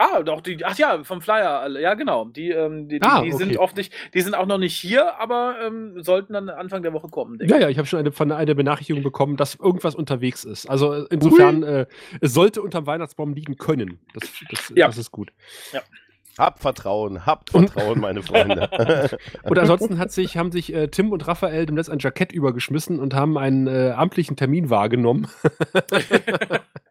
Ah, 0.00 0.22
doch, 0.22 0.40
die, 0.42 0.64
ach 0.64 0.78
ja, 0.78 1.02
vom 1.02 1.20
Flyer, 1.20 1.58
alle. 1.60 1.80
ja 1.82 1.94
genau. 1.94 2.26
Die, 2.26 2.50
ähm, 2.50 2.88
die, 2.88 3.00
die, 3.00 3.04
Ah, 3.04 3.20
die 3.22 3.32
okay. 3.32 3.44
sind 3.44 3.56
oft 3.58 3.76
nicht, 3.76 3.92
die 4.14 4.20
sind 4.20 4.34
auch 4.36 4.46
noch 4.46 4.58
nicht 4.58 4.74
hier, 4.76 5.18
aber 5.18 5.56
ähm, 5.60 6.00
sollten 6.02 6.34
dann 6.34 6.48
Anfang 6.48 6.82
der 6.82 6.92
Woche 6.92 7.08
kommen, 7.08 7.36
denke 7.38 7.52
Ja, 7.52 7.60
ja, 7.60 7.68
ich 7.68 7.78
habe 7.78 7.88
schon 7.88 7.98
eine, 7.98 8.12
von 8.12 8.30
eine 8.30 8.54
Benachrichtigung 8.54 9.02
bekommen, 9.02 9.36
dass 9.36 9.56
irgendwas 9.56 9.96
unterwegs 9.96 10.44
ist. 10.44 10.70
Also 10.70 10.92
äh, 10.94 11.06
insofern, 11.10 11.64
äh, 11.64 11.86
es 12.20 12.32
sollte 12.32 12.62
unterm 12.62 12.86
Weihnachtsbaum 12.86 13.32
liegen 13.34 13.56
können. 13.56 13.98
Das, 14.14 14.30
das, 14.50 14.72
Ja. 14.76 14.86
das 14.86 14.98
ist 14.98 15.10
gut. 15.10 15.32
Habt 16.38 16.60
Vertrauen, 16.60 17.26
habt 17.26 17.52
Und- 17.52 17.70
Vertrauen, 17.70 17.98
meine 17.98 18.22
Freunde. 18.22 18.70
Und 19.42 19.58
ansonsten 19.58 19.98
hat 19.98 20.12
sich, 20.12 20.36
haben 20.36 20.52
sich 20.52 20.72
äh, 20.72 20.86
Tim 20.86 21.10
und 21.10 21.26
Raphael 21.26 21.66
dem 21.66 21.74
Netz 21.74 21.88
ein 21.88 21.98
Jackett 21.98 22.30
übergeschmissen 22.30 23.00
und 23.00 23.12
haben 23.14 23.36
einen 23.36 23.66
äh, 23.66 23.90
amtlichen 23.96 24.36
Termin 24.36 24.70
wahrgenommen. 24.70 25.26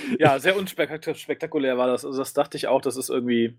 Ja, 0.18 0.38
sehr 0.38 0.56
unspektakulär 0.56 1.76
war 1.78 1.86
das. 1.86 2.04
Also 2.04 2.18
das 2.18 2.32
dachte 2.32 2.56
ich 2.56 2.66
auch, 2.68 2.80
das 2.82 2.96
ist 2.96 3.10
irgendwie. 3.10 3.56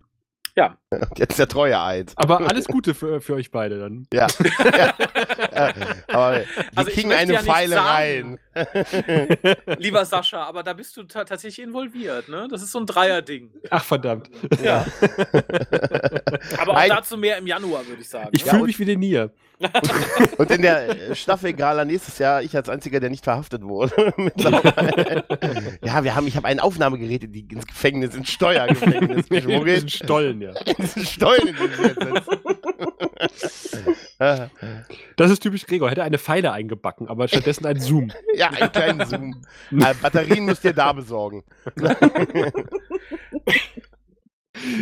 Ja, 0.56 0.78
Jetzt 1.16 1.38
der 1.40 1.48
treue 1.48 1.80
Eid. 1.80 2.12
Aber 2.16 2.42
alles 2.50 2.66
Gute 2.66 2.94
für, 2.96 3.22
für 3.22 3.36
euch 3.36 3.52
beide 3.52 3.80
dann. 3.80 4.08
Ja. 4.14 4.28
ja. 4.74 4.94
ja. 5.54 5.74
Aber 6.08 6.36
wir 6.38 6.46
Also 6.76 6.90
ich 6.90 6.96
kriegen 6.96 7.14
eine 7.14 7.34
ja 7.34 7.42
nicht 7.42 7.52
Feile 7.52 7.76
sagen- 7.76 8.40
rein. 8.56 9.78
lieber 9.78 10.04
Sascha, 10.06 10.44
aber 10.44 10.64
da 10.64 10.74
bist 10.74 10.98
du 10.98 11.04
ta 11.04 11.24
tatsächlich 11.24 11.66
involviert, 11.66 12.30
ne? 12.30 12.48
Das 12.50 12.62
ist 12.64 12.72
so 12.72 12.80
ein 12.80 12.86
Dreier-Ding. 12.88 13.52
Ach, 13.70 13.84
verdammt. 13.84 14.30
Ja. 14.64 14.86
Aber 16.58 16.72
auch 16.72 16.76
Nein. 16.76 16.90
dazu 16.90 17.16
mehr 17.18 17.38
im 17.38 17.48
Januar, 17.48 17.86
würde 17.88 18.02
ich 18.02 18.10
sagen. 18.10 18.30
Ich 18.32 18.44
fühle 18.44 18.64
mich 18.64 18.80
wie 18.80 18.86
der 18.86 18.98
Nier. 18.98 19.32
Und 20.38 20.52
in 20.52 20.62
der 20.62 21.16
Staffel 21.16 21.54
Gala 21.54 21.84
nächstes 21.84 22.18
Jahr, 22.18 22.42
ich 22.42 22.56
als 22.56 22.70
einziger, 22.70 23.00
der 23.00 23.10
nicht 23.10 23.24
verhaftet 23.24 23.64
wurde. 23.64 24.14
Ja, 25.82 26.04
wir 26.04 26.16
haben, 26.16 26.28
ich 26.28 26.36
habe 26.36 26.48
ein 26.48 26.60
Aufnahmegerät 26.60 27.24
in 27.24 27.32
die, 27.32 27.42
ins 27.42 27.66
Gefängnis, 27.66 28.14
ins 28.16 28.30
Steuergefängnis 28.30 29.26
Diesen 29.30 29.48
geschmuggelt. 29.48 29.92
Stollen, 29.92 30.42
ja. 30.42 30.52
In 30.52 30.78
wir 30.78 31.88
jetzt 31.88 32.02
sitzen. 32.02 32.14
Das 35.16 35.32
ist 35.32 35.40
typisch 35.42 35.66
Gregor. 35.66 35.90
Hätte 35.90 36.04
eine 36.04 36.18
Pfeile 36.18 36.52
eingebacken, 36.52 37.08
aber 37.08 37.28
stattdessen 37.28 37.66
ein 37.66 37.80
Zoom. 37.80 38.12
ja, 38.36 38.50
einen 38.50 38.72
kleinen 38.72 39.06
Zoom. 39.06 39.42
Äh, 39.72 39.94
Batterien 40.02 40.46
müsst 40.46 40.66
ihr 40.66 40.74
da 40.74 40.92
besorgen. 40.94 41.44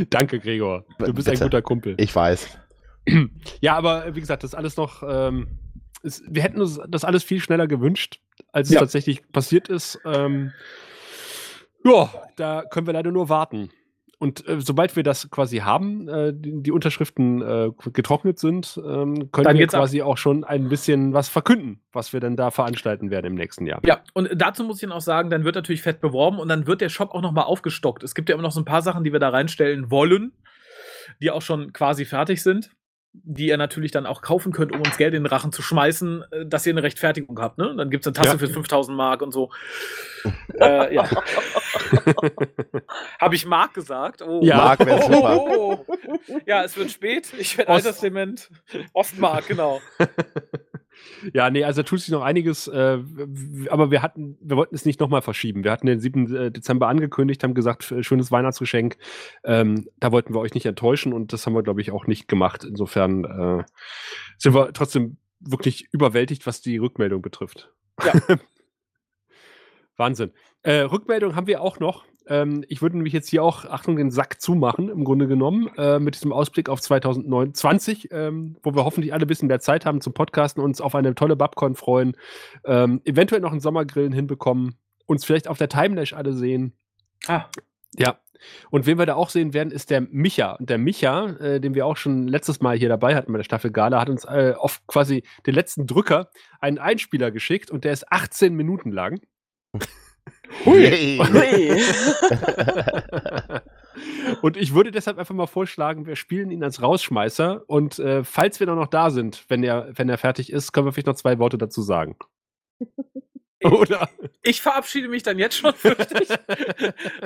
Danke, 0.10 0.40
Gregor. 0.40 0.86
Du 1.00 1.14
bist 1.14 1.28
ein 1.28 1.34
Bitte. 1.34 1.46
guter 1.46 1.62
Kumpel. 1.62 1.96
Ich 2.00 2.16
weiß. 2.16 2.58
Ja, 3.62 3.76
aber 3.78 4.06
äh, 4.06 4.16
wie 4.16 4.20
gesagt, 4.20 4.44
das 4.44 4.52
ist 4.52 4.56
alles 4.56 4.78
noch. 4.78 5.04
Ähm, 5.08 5.48
ist, 6.04 6.24
wir 6.30 6.44
hätten 6.44 6.62
uns 6.62 6.80
das 6.88 7.04
alles 7.04 7.24
viel 7.24 7.40
schneller 7.40 7.68
gewünscht, 7.68 8.20
als 8.52 8.68
es 8.70 8.76
Ja. 8.76 8.80
tatsächlich 8.82 9.30
passiert 9.32 9.68
ist. 9.70 10.00
Ähm, 10.06 10.52
ja, 11.84 12.10
da 12.36 12.64
können 12.64 12.86
wir 12.88 12.94
leider 12.94 13.12
nur 13.12 13.30
warten. 13.30 13.70
Und 14.20 14.48
äh, 14.48 14.60
sobald 14.60 14.96
wir 14.96 15.04
das 15.04 15.30
quasi 15.30 15.58
haben, 15.58 16.08
äh, 16.08 16.34
die, 16.36 16.64
die 16.64 16.72
Unterschriften 16.72 17.42
äh, 17.42 17.70
getrocknet 17.94 18.40
sind, 18.40 18.80
ähm, 18.84 19.32
können 19.32 19.46
wir 19.48 19.54
geht's 19.54 19.76
ab. 19.76 19.82
quasi 19.82 20.02
auch 20.02 20.18
schon 20.18 20.44
ein 20.44 20.70
bisschen 20.70 21.14
was 21.14 21.30
verkünden, 21.30 21.82
was 21.94 22.14
wir 22.14 22.20
dann 22.20 22.36
da 22.36 22.50
veranstalten 22.50 23.12
werden 23.12 23.28
im 23.28 23.36
nächsten 23.36 23.68
Jahr. 23.68 23.80
Ja, 23.86 24.02
und 24.14 24.30
dazu 24.36 24.64
muss 24.64 24.82
ich 24.82 24.90
auch 24.92 25.02
sagen, 25.02 25.30
dann 25.30 25.44
wird 25.44 25.54
natürlich 25.54 25.84
fett 25.84 26.02
beworben 26.02 26.40
und 26.40 26.48
dann 26.50 26.66
wird 26.66 26.82
der 26.82 26.90
Shop 26.90 27.12
auch 27.12 27.22
nochmal 27.22 27.44
aufgestockt. 27.46 28.02
Es 28.04 28.16
gibt 28.16 28.28
ja 28.30 28.34
immer 28.34 28.42
noch 28.44 28.52
so 28.52 28.60
ein 28.60 28.66
paar 28.66 28.82
Sachen, 28.82 29.04
die 29.04 29.14
wir 29.14 29.20
da 29.20 29.30
reinstellen 29.30 29.92
wollen, 29.92 30.32
die 31.22 31.30
auch 31.30 31.44
schon 31.44 31.72
quasi 31.72 32.04
fertig 32.04 32.42
sind, 32.42 32.72
die 33.24 33.48
ihr 33.48 33.58
natürlich 33.58 33.92
dann 33.92 34.06
auch 34.06 34.22
kaufen 34.22 34.52
könnt, 34.52 34.72
um 34.72 34.82
uns 34.82 34.98
Geld 34.98 35.14
in 35.14 35.24
den 35.24 35.32
Rachen 35.32 35.52
zu 35.52 35.62
schmeißen, 35.62 36.24
äh, 36.32 36.46
dass 36.46 36.66
ihr 36.66 36.74
eine 36.74 36.84
Rechtfertigung 36.84 37.40
habt. 37.40 37.58
Ne? 37.58 37.74
Dann 37.78 37.90
gibt 37.90 38.06
es 38.06 38.08
eine 38.08 38.14
Tasse 38.14 38.34
Ja. 38.34 38.38
für 38.38 38.48
5000 38.50 38.96
Mark 38.98 39.22
und 39.22 39.32
so. 39.32 39.50
äh, 40.60 40.94
ja. 40.94 41.08
Habe 43.20 43.36
ich 43.36 43.46
Mark 43.46 43.74
gesagt? 43.74 44.22
Oh. 44.22 44.42
Ja. 44.44 44.58
Mark 44.58 44.86
wäre 44.86 45.02
super. 45.02 45.38
Oh, 45.40 45.86
oh, 45.88 45.98
oh. 46.08 46.18
Ja, 46.46 46.64
es 46.64 46.76
wird 46.78 46.92
spät. 46.92 47.32
Ich 47.38 47.58
werde 47.58 47.72
Ost- 47.72 47.86
Altersdement. 47.86 48.50
Ostmark, 48.94 49.48
genau. 49.48 49.82
Ja, 51.34 51.50
nee, 51.50 51.64
also 51.64 51.82
da 51.82 51.88
tut 51.88 52.00
sich 52.00 52.10
noch 52.10 52.22
einiges, 52.22 52.68
äh, 52.68 53.00
aber 53.70 53.92
wir 53.92 54.02
hatten, 54.02 54.38
wir 54.42 54.58
wollten 54.58 54.76
es 54.76 54.86
nicht 54.86 55.00
nochmal 55.00 55.22
verschieben. 55.22 55.64
Wir 55.64 55.72
hatten 55.72 55.88
den 55.88 56.00
7. 56.00 56.36
äh, 56.36 56.52
Dezember 56.52 56.88
angekündigt, 56.88 57.44
haben 57.44 57.54
gesagt, 57.54 57.84
schönes 58.02 58.32
Weihnachtsgeschenk. 58.32 58.98
Ähm, 59.44 59.88
da 60.00 60.12
wollten 60.12 60.34
wir 60.34 60.40
euch 60.40 60.54
nicht 60.54 60.66
enttäuschen 60.66 61.14
und 61.14 61.34
das 61.34 61.46
haben 61.46 61.54
wir, 61.54 61.64
glaube 61.64 61.82
ich, 61.82 61.92
auch 61.92 62.08
nicht 62.08 62.28
gemacht. 62.28 62.64
Insofern 62.64 63.24
äh, 63.26 63.64
sind 64.38 64.54
wir 64.54 64.74
trotzdem 64.74 65.18
wirklich 65.40 65.88
überwältigt, 65.92 66.46
was 66.46 66.62
die 66.62 66.78
Rückmeldung 66.78 67.22
betrifft. 67.22 67.72
Ja. 68.04 68.14
Wahnsinn. 69.98 70.32
Äh, 70.62 70.82
Rückmeldung 70.82 71.36
haben 71.36 71.48
wir 71.48 71.62
auch 71.62 71.80
noch. 71.80 72.06
Ähm, 72.28 72.64
ich 72.68 72.82
würde 72.82 72.98
nämlich 72.98 73.14
jetzt 73.14 73.30
hier 73.30 73.44
auch, 73.44 73.66
Achtung, 73.66 73.96
den 73.96 74.12
Sack 74.12 74.42
zumachen, 74.42 74.90
im 74.90 75.04
Grunde 75.04 75.28
genommen, 75.28 75.70
äh, 75.78 76.00
mit 76.00 76.16
diesem 76.16 76.34
Ausblick 76.34 76.70
auf 76.70 76.82
2029, 76.82 78.10
ähm, 78.12 78.58
wo 78.64 78.76
wir 78.76 78.84
hoffentlich 78.84 79.14
alle 79.14 79.26
ein 79.26 79.28
bisschen 79.28 79.48
mehr 79.48 79.60
Zeit 79.60 79.86
haben 79.86 80.02
zum 80.02 80.14
Podcasten, 80.14 80.64
uns 80.64 80.82
auf 80.82 80.96
eine 80.96 81.16
tolle 81.16 81.36
Babcon 81.36 81.76
freuen, 81.76 82.16
ähm, 82.66 83.02
eventuell 83.06 83.42
noch 83.42 83.52
einen 83.52 83.60
Sommergrillen 83.60 84.14
hinbekommen, 84.14 84.76
uns 85.06 85.26
vielleicht 85.26 85.48
auf 85.48 85.58
der 85.58 85.70
Timelash 85.70 86.14
alle 86.14 86.34
sehen. 86.34 86.74
Ah, 87.28 87.46
Ja. 87.96 88.20
Und 88.70 88.86
wen 88.86 89.00
wir 89.00 89.06
da 89.06 89.16
auch 89.16 89.30
sehen 89.30 89.54
werden, 89.54 89.72
ist 89.72 89.90
der 89.90 90.02
Micha. 90.02 90.54
Und 90.54 90.70
der 90.70 90.78
Micha, 90.78 91.30
äh, 91.40 91.60
den 91.60 91.74
wir 91.74 91.88
auch 91.88 91.98
schon 91.98 92.28
letztes 92.28 92.62
Mal 92.62 92.78
hier 92.78 92.90
dabei 92.90 93.16
hatten 93.16 93.32
bei 93.32 93.38
der 93.38 93.44
Staffel 93.44 93.72
Gala, 93.72 94.00
hat 94.00 94.10
uns 94.10 94.26
äh, 94.26 94.54
auf 94.56 94.86
quasi 94.86 95.24
den 95.46 95.56
letzten 95.56 95.88
Drücker 95.88 96.30
einen 96.60 96.78
Einspieler 96.78 97.32
geschickt 97.32 97.72
und 97.72 97.84
der 97.84 97.94
ist 97.94 98.12
18 98.12 98.54
Minuten 98.56 98.92
lang. 98.92 99.20
Hui. 100.66 101.20
Hui. 101.20 101.72
und 104.42 104.58
ich 104.58 104.74
würde 104.74 104.92
deshalb 104.92 105.18
einfach 105.18 105.36
mal 105.36 105.48
vorschlagen, 105.48 106.06
wir 106.06 106.16
spielen 106.16 106.52
ihn 106.52 106.64
als 106.64 106.82
Rausschmeißer 106.82 107.64
und 107.68 108.00
äh, 108.00 108.24
falls 108.24 108.60
wir 108.60 108.68
dann 108.68 108.78
noch 108.78 108.88
da 108.88 109.10
sind, 109.10 109.46
wenn 109.48 109.64
er, 109.64 109.90
wenn 109.94 110.10
er 110.10 110.18
fertig 110.18 110.52
ist, 110.52 110.72
können 110.72 110.88
wir 110.88 110.92
vielleicht 110.92 111.08
noch 111.08 111.16
zwei 111.16 111.40
Worte 111.40 111.58
dazu 111.58 111.82
sagen. 111.82 112.16
Oder? 113.64 114.10
Ich 114.44 114.62
verabschiede 114.62 115.08
mich 115.08 115.24
dann 115.24 115.40
jetzt 115.40 115.58
schon, 115.58 115.74
fürchte 115.74 116.22
ich. 116.22 116.30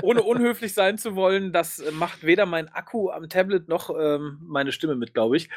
ohne 0.02 0.24
unhöflich 0.24 0.74
sein 0.74 0.98
zu 0.98 1.16
wollen. 1.16 1.52
Das 1.52 1.80
äh, 1.80 1.92
macht 1.92 2.24
weder 2.24 2.46
mein 2.46 2.70
Akku 2.70 3.10
am 3.10 3.28
Tablet 3.28 3.68
noch 3.68 3.90
ähm, 3.98 4.40
meine 4.42 4.72
Stimme 4.72 4.96
mit, 4.96 5.14
glaube 5.14 5.38
ich. 5.38 5.50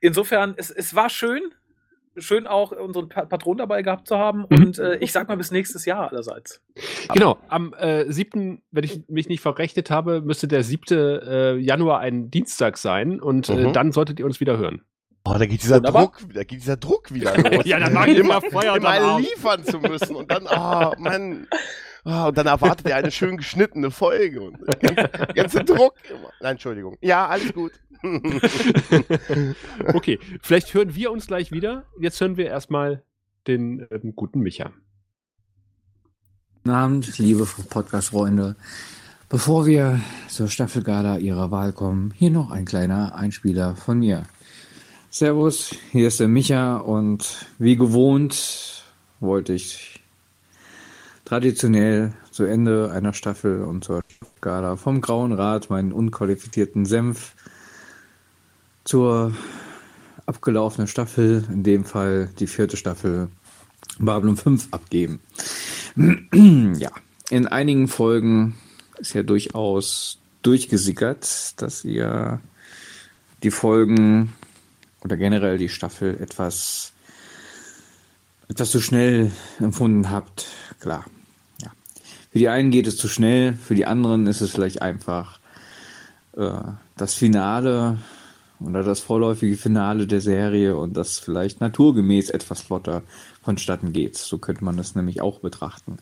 Insofern, 0.00 0.54
es, 0.56 0.70
es 0.70 0.94
war 0.94 1.10
schön. 1.10 1.42
Schön 2.16 2.46
auch 2.46 2.72
unseren 2.72 3.08
pa 3.08 3.24
Patron 3.24 3.56
dabei 3.56 3.82
gehabt 3.82 4.06
zu 4.06 4.16
haben. 4.18 4.46
Mhm. 4.48 4.56
Und 4.64 4.78
äh, 4.78 4.96
ich 4.96 5.10
sag 5.12 5.28
mal 5.28 5.36
bis 5.36 5.50
nächstes 5.50 5.84
Jahr 5.84 6.10
allerseits. 6.10 6.60
Genau, 7.12 7.38
am 7.48 7.74
äh, 7.74 8.10
7., 8.10 8.62
wenn 8.70 8.84
ich 8.84 9.02
mich 9.08 9.28
nicht 9.28 9.40
verrechnet 9.40 9.90
habe, 9.90 10.20
müsste 10.20 10.46
der 10.48 10.62
7. 10.62 10.82
Äh, 10.96 11.56
Januar 11.56 12.00
ein 12.00 12.30
Dienstag 12.30 12.78
sein 12.78 13.20
und 13.20 13.48
äh, 13.48 13.54
Mhm. 13.68 13.72
dann 13.72 13.92
solltet 13.92 14.20
ihr 14.20 14.26
uns 14.26 14.40
wieder 14.40 14.56
hören. 14.58 14.82
Oh, 15.26 15.34
da 15.38 15.46
geht 15.46 15.62
dieser 15.62 15.76
Wunderbar. 15.76 16.02
Druck, 16.02 16.18
da 16.34 16.44
geht 16.44 16.60
dieser 16.60 16.76
Druck 16.76 17.12
wieder 17.12 17.34
los. 17.36 17.64
Ja, 17.64 17.78
dann 17.80 18.04
die 18.06 18.16
immer 18.16 18.42
Feuer 18.42 18.76
immer 18.76 18.90
Arm. 18.90 19.22
liefern 19.22 19.64
zu 19.64 19.78
müssen 19.78 20.14
und 20.16 20.30
dann, 20.30 20.44
oh 20.46 20.92
Mann, 20.98 21.48
oh, 22.04 22.26
und 22.28 22.36
dann 22.36 22.46
erwartet 22.46 22.86
er 22.88 22.96
eine 22.96 23.10
schön 23.10 23.38
geschnittene 23.38 23.90
Folge 23.90 24.42
und 24.42 24.58
der 24.82 24.94
ganze, 24.94 25.08
der 25.26 25.34
ganze 25.34 25.64
Druck. 25.64 25.94
Nein, 26.42 26.52
Entschuldigung. 26.52 26.98
Ja, 27.00 27.26
alles 27.26 27.54
gut. 27.54 27.72
okay, 29.94 30.18
vielleicht 30.42 30.74
hören 30.74 30.94
wir 30.94 31.10
uns 31.10 31.26
gleich 31.26 31.52
wieder. 31.52 31.84
Jetzt 31.98 32.20
hören 32.20 32.36
wir 32.36 32.46
erstmal 32.46 33.02
den 33.46 33.86
ähm, 33.90 34.14
guten 34.14 34.40
Micha. 34.40 34.72
Guten 36.54 36.70
Abend, 36.70 37.18
liebe 37.18 37.46
Podcast-Freunde. 37.70 38.56
Bevor 39.28 39.66
wir 39.66 40.00
zur 40.28 40.48
Staffelgala 40.48 41.16
Ihrer 41.16 41.50
Wahl 41.50 41.72
kommen, 41.72 42.12
hier 42.14 42.30
noch 42.30 42.50
ein 42.50 42.66
kleiner 42.66 43.14
Einspieler 43.14 43.74
von 43.74 43.98
mir. 44.00 44.24
Servus, 45.10 45.74
hier 45.90 46.08
ist 46.08 46.20
der 46.20 46.28
Micha 46.28 46.76
und 46.76 47.46
wie 47.58 47.76
gewohnt 47.76 48.84
wollte 49.20 49.54
ich 49.54 50.02
traditionell 51.24 52.12
zu 52.30 52.44
Ende 52.44 52.90
einer 52.92 53.14
Staffel 53.14 53.62
und 53.62 53.84
zur 53.84 54.02
Gala 54.42 54.76
vom 54.76 55.00
Grauen 55.00 55.32
Rat 55.32 55.70
meinen 55.70 55.92
unqualifizierten 55.92 56.84
Senf 56.84 57.34
zur 58.84 59.34
abgelaufenen 60.26 60.88
Staffel, 60.88 61.44
in 61.50 61.62
dem 61.62 61.84
Fall 61.84 62.30
die 62.38 62.46
vierte 62.46 62.76
Staffel 62.76 63.28
Babylon 63.98 64.36
5 64.36 64.68
abgeben. 64.70 65.20
ja, 66.78 66.90
in 67.30 67.46
einigen 67.46 67.88
Folgen 67.88 68.56
ist 68.98 69.14
ja 69.14 69.22
durchaus 69.22 70.18
durchgesickert, 70.42 71.60
dass 71.60 71.84
ihr 71.84 72.40
die 73.42 73.50
Folgen 73.50 74.32
oder 75.02 75.16
generell 75.16 75.58
die 75.58 75.68
Staffel 75.68 76.20
etwas 76.20 76.92
etwas 78.48 78.70
zu 78.70 78.80
schnell 78.80 79.32
empfunden 79.58 80.10
habt. 80.10 80.46
Klar. 80.80 81.04
Ja. 81.62 81.70
Für 82.30 82.38
die 82.38 82.48
einen 82.48 82.70
geht 82.70 82.86
es 82.86 82.96
zu 82.96 83.08
schnell, 83.08 83.54
für 83.54 83.74
die 83.74 83.86
anderen 83.86 84.26
ist 84.26 84.42
es 84.42 84.50
vielleicht 84.50 84.82
einfach 84.82 85.38
äh, 86.36 86.50
das 86.96 87.14
Finale 87.14 87.98
oder 88.60 88.82
das 88.82 89.00
vorläufige 89.00 89.56
Finale 89.56 90.06
der 90.06 90.20
Serie 90.20 90.76
und 90.76 90.96
das 90.96 91.18
vielleicht 91.18 91.60
naturgemäß 91.60 92.30
etwas 92.30 92.62
flotter 92.62 93.02
vonstatten 93.42 93.92
geht. 93.92 94.16
So 94.16 94.38
könnte 94.38 94.64
man 94.64 94.76
das 94.76 94.94
nämlich 94.94 95.20
auch 95.20 95.40
betrachten. 95.40 95.98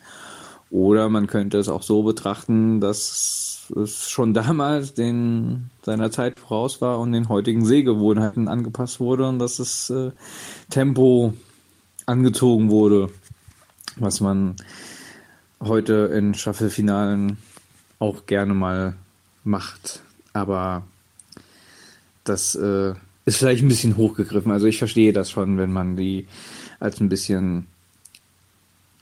Oder 0.70 1.08
man 1.08 1.26
könnte 1.26 1.58
es 1.58 1.68
auch 1.68 1.82
so 1.82 2.02
betrachten, 2.02 2.80
dass 2.80 3.68
es 3.76 4.08
schon 4.08 4.34
damals 4.34 4.94
den, 4.94 5.70
seiner 5.82 6.10
Zeit 6.10 6.40
voraus 6.40 6.80
war 6.80 6.98
und 6.98 7.12
den 7.12 7.28
heutigen 7.28 7.64
Sehgewohnheiten 7.64 8.48
angepasst 8.48 9.00
wurde 9.00 9.28
und 9.28 9.38
dass 9.38 9.56
das 9.56 9.90
äh, 9.90 10.12
Tempo 10.70 11.34
angezogen 12.06 12.70
wurde, 12.70 13.10
was 13.96 14.20
man 14.20 14.56
heute 15.60 16.10
in 16.14 16.34
Staffelfinalen 16.34 17.38
auch 17.98 18.26
gerne 18.26 18.54
mal 18.54 18.94
macht. 19.44 20.00
Aber 20.32 20.82
das 22.24 22.54
äh, 22.54 22.94
ist 23.24 23.38
vielleicht 23.38 23.62
ein 23.62 23.68
bisschen 23.68 23.96
hochgegriffen. 23.96 24.52
Also 24.52 24.66
ich 24.66 24.78
verstehe 24.78 25.12
das 25.12 25.30
schon, 25.30 25.58
wenn 25.58 25.72
man 25.72 25.96
die 25.96 26.26
als 26.80 27.00
ein 27.00 27.08
bisschen 27.08 27.66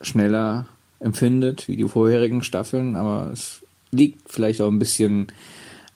schneller 0.01 0.67
empfindet 0.99 1.67
wie 1.69 1.77
die 1.77 1.89
vorherigen 1.89 2.43
Staffeln, 2.43 2.97
aber 2.97 3.31
es 3.33 3.63
liegt 3.91 4.31
vielleicht 4.31 4.61
auch 4.61 4.69
ein 4.69 4.79
bisschen 4.79 5.29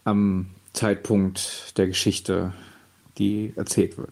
am 0.05 0.47
Zeitpunkt 0.73 1.75
der 1.77 1.87
Geschichte, 1.87 2.53
die 3.19 3.53
erzählt 3.55 3.97
wird. 3.97 4.11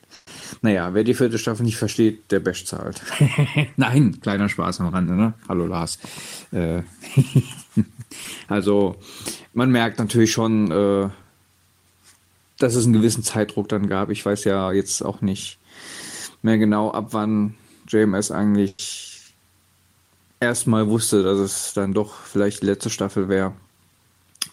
Naja, 0.61 0.95
wer 0.95 1.03
die 1.03 1.15
vierte 1.15 1.39
Staffel 1.39 1.65
nicht 1.65 1.77
versteht, 1.77 2.31
der 2.31 2.41
Bash 2.41 2.65
zahlt. 2.65 3.03
Nein, 3.77 4.21
kleiner 4.21 4.49
Spaß 4.49 4.81
am 4.81 4.89
Rande, 4.89 5.15
ne? 5.15 5.35
Hallo 5.49 5.67
Lars. 5.67 5.99
Äh, 6.53 6.83
also, 8.49 8.97
man 9.55 9.71
merkt 9.71 9.99
natürlich 9.99 10.31
schon, 10.31 10.71
äh, 10.71 11.09
dass 12.63 12.75
es 12.75 12.85
einen 12.85 12.93
gewissen 12.93 13.23
Zeitdruck 13.23 13.69
dann 13.69 13.89
gab. 13.89 14.11
Ich 14.11 14.25
weiß 14.25 14.45
ja 14.45 14.73
jetzt 14.73 15.05
auch 15.05 15.21
nicht 15.21 15.59
mehr 16.43 16.59
genau, 16.59 16.91
ab 16.91 17.09
wann 17.11 17.55
JMS 17.89 18.31
eigentlich 18.31 19.35
erstmal 20.41 20.89
wusste, 20.89 21.23
dass 21.23 21.39
es 21.39 21.73
dann 21.75 21.93
doch 21.93 22.15
vielleicht 22.15 22.63
die 22.63 22.67
letzte 22.67 22.91
Staffel 22.91 23.29
wäre. 23.29 23.53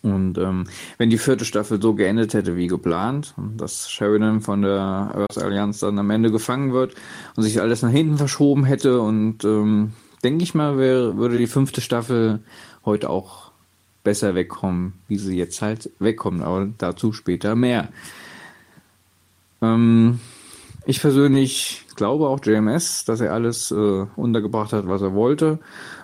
Und 0.01 0.37
ähm, 0.37 0.65
wenn 0.97 1.09
die 1.09 1.17
vierte 1.17 1.45
Staffel 1.45 1.81
so 1.81 1.93
geendet 1.93 2.33
hätte 2.33 2.55
wie 2.55 2.67
geplant, 2.67 3.33
dass 3.57 3.89
Sheridan 3.89 4.39
von 4.39 4.61
der 4.61 4.71
Earth 4.79 5.37
Allianz 5.37 5.79
dann 5.79 5.99
am 5.99 6.09
Ende 6.09 6.31
gefangen 6.31 6.73
wird 6.73 6.95
und 7.35 7.43
sich 7.43 7.59
alles 7.59 7.81
nach 7.81 7.89
hinten 7.89 8.17
verschoben 8.17 8.63
hätte 8.63 9.01
und 9.01 9.43
ähm, 9.43 9.93
denke 10.23 10.43
ich 10.43 10.53
mal, 10.53 10.77
wär, 10.77 11.17
würde 11.17 11.37
die 11.37 11.47
fünfte 11.47 11.81
Staffel 11.81 12.39
heute 12.85 13.09
auch 13.09 13.48
besser 14.03 14.35
wegkommen, 14.35 14.93
wie 15.07 15.17
sie 15.17 15.37
jetzt 15.37 15.61
halt 15.61 15.89
wegkommen, 15.99 16.41
aber 16.41 16.69
dazu 16.77 17.13
später 17.13 17.55
mehr. 17.55 17.89
Ähm, 19.61 20.19
ich 20.85 21.01
persönlich 21.01 21.85
glaube 21.95 22.27
auch 22.27 22.43
JMS, 22.43 23.05
dass 23.05 23.21
er 23.21 23.33
alles 23.33 23.71
äh, 23.71 24.05
untergebracht 24.15 24.73
hat, 24.73 24.87
was 24.87 25.01
er 25.01 25.13
wollte 25.13 25.59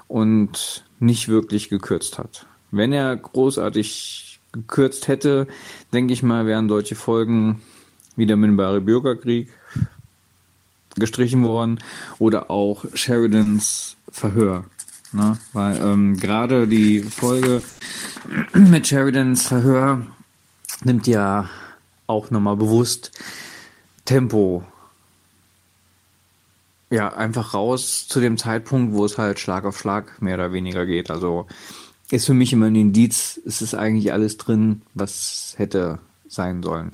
und 0.07 0.83
nicht 0.99 1.27
wirklich 1.29 1.69
gekürzt 1.69 2.17
hat. 2.17 2.45
Wenn 2.71 2.91
er 2.91 3.15
großartig 3.15 4.39
gekürzt 4.51 5.07
hätte, 5.07 5.47
denke 5.93 6.13
ich 6.13 6.23
mal, 6.23 6.45
wären 6.45 6.69
solche 6.69 6.95
Folgen 6.95 7.61
wie 8.15 8.25
der 8.25 8.37
Minbare 8.37 8.81
Bürgerkrieg 8.81 9.49
gestrichen 10.95 11.43
worden 11.43 11.79
oder 12.19 12.49
auch 12.49 12.85
Sheridans 12.93 13.97
Verhör. 14.09 14.65
Ne? 15.15 15.37
Weil 15.53 15.77
ähm, 15.77 16.17
gerade 16.17 16.67
die 16.67 17.01
Folge 17.01 17.61
mit 18.53 18.87
Sheridans 18.87 19.47
Verhör 19.47 20.01
nimmt 20.83 21.07
ja 21.07 21.49
auch 22.05 22.31
nochmal 22.31 22.57
bewusst 22.57 23.11
Tempo 24.03 24.63
ja 26.89 27.13
einfach 27.13 27.53
raus 27.53 28.07
zu 28.07 28.19
dem 28.19 28.37
Zeitpunkt, 28.37 28.93
wo 28.93 29.05
es 29.05 29.17
halt 29.17 29.39
Schlag 29.39 29.65
auf 29.65 29.79
Schlag 29.79 30.21
mehr 30.21 30.35
oder 30.35 30.51
weniger 30.51 30.85
geht. 30.85 31.09
Also 31.09 31.47
ist 32.11 32.25
für 32.25 32.33
mich 32.33 32.53
immer 32.53 32.67
ein 32.67 32.75
Indiz, 32.75 33.39
es 33.45 33.61
ist 33.61 33.73
eigentlich 33.73 34.13
alles 34.13 34.37
drin, 34.37 34.81
was 34.93 35.55
hätte 35.57 35.99
sein 36.27 36.61
sollen. 36.61 36.91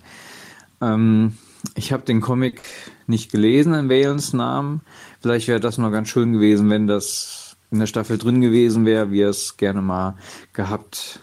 Ähm, 0.80 1.38
ich 1.76 1.92
habe 1.92 2.04
den 2.04 2.22
Comic 2.22 2.62
nicht 3.08 3.32
gelesen 3.32 3.74
in 3.74 3.90
Valens 3.90 4.34
Namen. 4.34 4.82
Vielleicht 5.22 5.48
wäre 5.48 5.60
das 5.60 5.78
noch 5.78 5.92
ganz 5.92 6.08
schön 6.10 6.34
gewesen, 6.34 6.70
wenn 6.70 6.88
das 6.88 7.41
in 7.72 7.80
der 7.80 7.88
Staffel 7.88 8.18
drin 8.18 8.42
gewesen 8.42 8.86
wäre, 8.86 9.12
wie 9.12 9.22
er 9.22 9.30
es 9.30 9.58
gerne 9.58 9.82
mal 9.82 10.16
gehabt 10.54 11.20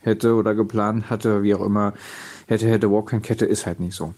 hätte 0.00 0.34
oder 0.34 0.54
geplant 0.54 1.10
hatte, 1.10 1.42
wie 1.42 1.54
auch 1.54 1.64
immer. 1.64 1.94
Hätte, 2.46 2.68
hätte, 2.68 2.90
Walk-Kette 2.90 3.46
ist 3.46 3.66
halt 3.66 3.80
nicht 3.80 3.94
so. 3.94 4.14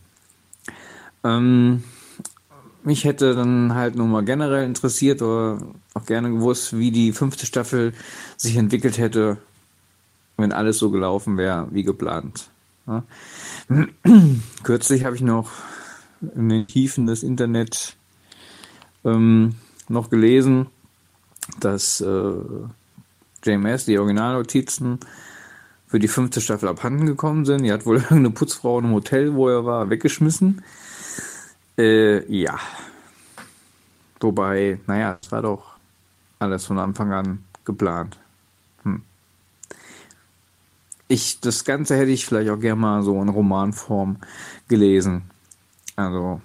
Ähm, 1.24 1.84
mich 2.82 3.04
hätte 3.04 3.34
dann 3.34 3.74
halt 3.74 3.94
nur 3.94 4.06
mal 4.06 4.24
generell 4.24 4.64
interessiert 4.64 5.22
oder 5.22 5.58
auch 5.94 6.06
gerne 6.06 6.30
gewusst, 6.30 6.76
wie 6.76 6.90
die 6.90 7.12
fünfte 7.12 7.46
Staffel 7.46 7.92
sich 8.36 8.56
entwickelt 8.56 8.98
hätte, 8.98 9.38
wenn 10.36 10.52
alles 10.52 10.78
so 10.78 10.90
gelaufen 10.90 11.36
wäre 11.36 11.68
wie 11.70 11.84
geplant. 11.84 12.48
Ja. 12.86 13.04
Kürzlich 14.64 15.04
habe 15.04 15.14
ich 15.14 15.22
noch 15.22 15.50
in 16.34 16.48
den 16.48 16.66
Tiefen 16.66 17.06
des 17.06 17.22
Internet 17.22 17.96
ähm, 19.04 19.54
noch 19.88 20.10
gelesen, 20.10 20.66
dass 21.60 22.00
äh, 22.00 22.32
JMS, 23.44 23.86
die 23.86 23.98
Originalnotizen, 23.98 25.00
für 25.86 25.98
die 25.98 26.08
fünfte 26.08 26.40
Staffel 26.40 26.68
abhanden 26.68 27.04
gekommen 27.04 27.44
sind. 27.44 27.64
Die 27.64 27.72
hat 27.72 27.84
wohl 27.84 27.96
irgendeine 27.98 28.30
Putzfrau 28.30 28.78
im 28.78 28.92
Hotel, 28.92 29.34
wo 29.34 29.48
er 29.48 29.66
war, 29.66 29.90
weggeschmissen. 29.90 30.62
Äh, 31.76 32.24
ja. 32.32 32.58
Wobei, 34.20 34.78
naja, 34.86 35.18
es 35.20 35.30
war 35.30 35.42
doch 35.42 35.76
alles 36.38 36.64
von 36.64 36.78
Anfang 36.78 37.12
an 37.12 37.44
geplant. 37.64 38.18
Hm. 38.84 39.02
Ich, 41.08 41.40
das 41.40 41.64
Ganze 41.64 41.96
hätte 41.96 42.10
ich 42.10 42.24
vielleicht 42.24 42.50
auch 42.50 42.58
gerne 42.58 42.80
mal 42.80 43.02
so 43.02 43.20
in 43.20 43.28
Romanform 43.28 44.16
gelesen. 44.68 45.30
Also 45.96 46.40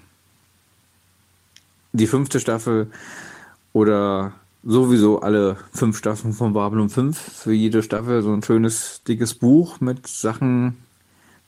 die 1.93 2.07
fünfte 2.07 2.39
Staffel 2.39 2.91
oder 3.71 4.33
sowieso 4.67 5.21
alle 5.21 5.55
fünf 5.71 5.97
Staffeln 5.97 6.33
von 6.33 6.51
Babylon 6.53 6.89
5. 6.89 7.17
Für 7.17 7.53
jede 7.53 7.81
Staffel 7.81 8.21
so 8.21 8.33
ein 8.33 8.43
schönes, 8.43 9.01
dickes 9.07 9.33
Buch 9.33 9.79
mit 9.79 10.05
Sachen, 10.05 10.77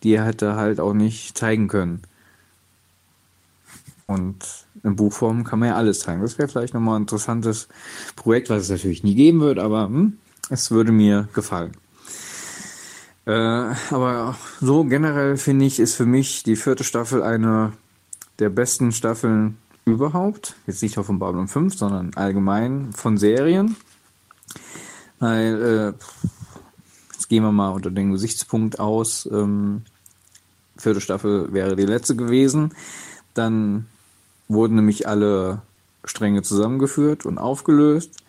die 0.02 0.14
er 0.14 0.26
hätte 0.26 0.56
halt 0.56 0.80
auch 0.80 0.94
nicht 0.94 1.38
zeigen 1.38 1.68
können. 1.68 2.02
Und 4.08 4.38
in 4.84 4.96
Buchform 4.96 5.44
kann 5.44 5.60
man 5.60 5.70
ja 5.70 5.76
alles 5.76 6.00
zeigen. 6.00 6.22
Das 6.22 6.38
wäre 6.40 6.48
vielleicht 6.48 6.74
nochmal 6.74 6.98
ein 6.98 7.04
interessantes 7.04 7.68
Projekt, 8.16 8.50
was 8.50 8.64
es 8.64 8.70
natürlich 8.70 9.04
nie 9.04 9.16
geben 9.16 9.42
wird, 9.42 9.60
aber 9.60 9.86
hm, 9.86 10.18
es 10.50 10.72
würde 10.72 10.94
mir 10.94 11.28
gefallen. 11.34 11.74
Äh, 13.26 13.32
aber 13.92 14.36
so 14.62 14.86
generell 14.86 15.36
finde 15.36 15.66
ich, 15.66 15.80
ist 15.80 15.96
für 15.96 16.06
mich 16.06 16.44
die 16.44 16.56
vierte 16.56 16.86
Staffel 16.86 17.22
eine 17.22 17.74
der 18.40 18.50
besten 18.50 18.94
Staffeln 18.94 19.58
überhaupt. 19.86 20.56
Jetzt 20.68 20.82
nicht 20.84 20.96
nur 20.96 21.06
von 21.06 21.20
Babylon 21.20 21.48
5, 21.48 21.76
sondern 21.76 22.12
allgemein 22.16 22.92
von 22.94 23.18
Serien. 23.18 23.76
Weil, 25.20 25.62
äh, 25.62 27.14
jetzt 27.14 27.30
gehen 27.30 27.44
wir 27.44 27.52
mal 27.52 27.70
unter 27.70 27.92
den 27.92 28.12
Gesichtspunkt 28.12 28.80
aus. 28.80 29.28
Ähm, 29.32 29.84
vierte 30.78 31.02
Staffel 31.02 31.52
wäre 31.54 31.76
die 31.76 31.86
letzte 31.86 32.16
gewesen. 32.16 32.74
Dann 33.34 33.88
wurden 34.48 34.76
nämlich 34.76 35.08
alle 35.08 35.62
Stränge 36.04 36.42
zusammengeführt 36.42 37.26
und 37.26 37.38
aufgelöst. 37.38 38.24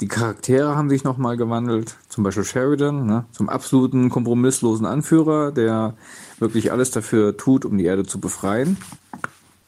Die 0.00 0.08
Charaktere 0.08 0.76
haben 0.76 0.90
sich 0.90 1.04
nochmal 1.04 1.36
gewandelt, 1.36 1.96
zum 2.08 2.24
Beispiel 2.24 2.44
Sheridan, 2.44 3.06
ne, 3.06 3.24
zum 3.32 3.48
absoluten 3.48 4.10
kompromisslosen 4.10 4.86
Anführer, 4.86 5.52
der 5.52 5.94
wirklich 6.38 6.72
alles 6.72 6.90
dafür 6.90 7.36
tut, 7.36 7.64
um 7.64 7.78
die 7.78 7.84
Erde 7.84 8.04
zu 8.04 8.18
befreien. 8.18 8.76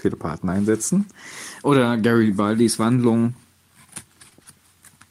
Telepathen 0.07 0.49
einsetzen. 0.49 1.07
Oder 1.62 1.97
Gary 1.97 2.31
Baldis 2.31 2.78
Wandlung 2.78 3.35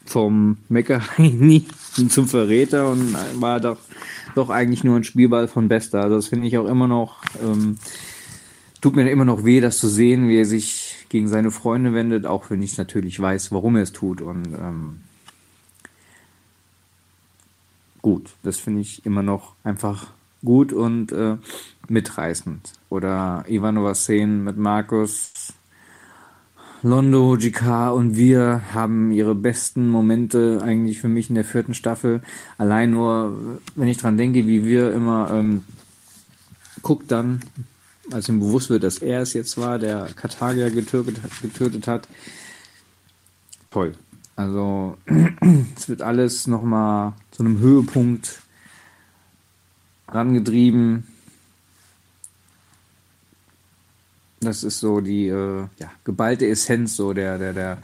vom 0.05 0.57
Meckerheini 0.69 1.65
zum 2.09 2.27
Verräter 2.27 2.89
und 2.89 3.15
war 3.41 3.59
doch, 3.59 3.77
doch 4.35 4.49
eigentlich 4.49 4.83
nur 4.83 4.95
ein 4.95 5.03
Spielball 5.03 5.47
von 5.47 5.67
Bester. 5.67 6.01
Also 6.01 6.15
das 6.15 6.27
finde 6.27 6.47
ich 6.47 6.57
auch 6.57 6.67
immer 6.67 6.87
noch, 6.87 7.17
ähm, 7.43 7.77
tut 8.81 8.95
mir 8.95 9.09
immer 9.09 9.25
noch 9.25 9.43
weh, 9.43 9.59
das 9.59 9.77
zu 9.77 9.87
sehen, 9.87 10.29
wie 10.29 10.37
er 10.37 10.45
sich 10.45 11.05
gegen 11.09 11.27
seine 11.27 11.51
Freunde 11.51 11.93
wendet, 11.93 12.25
auch 12.25 12.49
wenn 12.49 12.61
ich 12.61 12.77
natürlich 12.77 13.19
weiß, 13.19 13.51
warum 13.51 13.75
er 13.75 13.83
es 13.83 13.91
tut. 13.91 14.21
Und 14.21 14.45
ähm, 14.53 15.01
gut, 18.01 18.29
das 18.43 18.57
finde 18.57 18.81
ich 18.81 19.05
immer 19.05 19.23
noch 19.23 19.53
einfach 19.63 20.13
gut 20.45 20.71
und 20.71 21.11
äh, 21.11 21.37
mitreißend. 21.89 22.73
Oder 22.89 23.43
Ivanova 23.47 23.95
Szenen 23.95 24.43
mit 24.43 24.57
Markus, 24.57 25.53
Londo, 26.83 27.35
GK 27.39 27.91
und 27.91 28.15
wir 28.15 28.61
haben 28.73 29.11
ihre 29.11 29.33
besten 29.33 29.89
Momente 29.89 30.61
eigentlich 30.63 31.01
für 31.01 31.07
mich 31.07 31.29
in 31.29 31.35
der 31.35 31.43
vierten 31.43 31.73
Staffel. 31.73 32.21
Allein 32.59 32.91
nur, 32.91 33.59
wenn 33.75 33.87
ich 33.87 33.97
dran 33.97 34.17
denke, 34.17 34.45
wie 34.45 34.63
wir 34.63 34.93
immer 34.93 35.31
ähm, 35.31 35.63
guckt 36.83 37.11
dann, 37.11 37.41
als 38.11 38.29
ihm 38.29 38.39
bewusst 38.39 38.69
wird, 38.69 38.83
dass 38.83 38.99
er 38.99 39.21
es 39.21 39.33
jetzt 39.33 39.57
war, 39.57 39.79
der 39.79 40.09
Karthager 40.15 40.69
getötet, 40.69 41.19
getötet 41.41 41.87
hat. 41.87 42.07
Toll. 43.71 43.93
Also 44.35 44.97
es 45.75 45.89
wird 45.89 46.03
alles 46.03 46.45
nochmal 46.45 47.13
zu 47.31 47.43
einem 47.43 47.57
Höhepunkt 47.57 48.41
rangetrieben. 50.15 51.03
Das 54.39 54.63
ist 54.63 54.79
so 54.79 55.01
die 55.01 55.27
äh, 55.27 55.67
ja, 55.77 55.91
geballte 56.03 56.47
Essenz 56.47 56.95
so 56.95 57.13
der, 57.13 57.37
der, 57.37 57.53
der, 57.53 57.77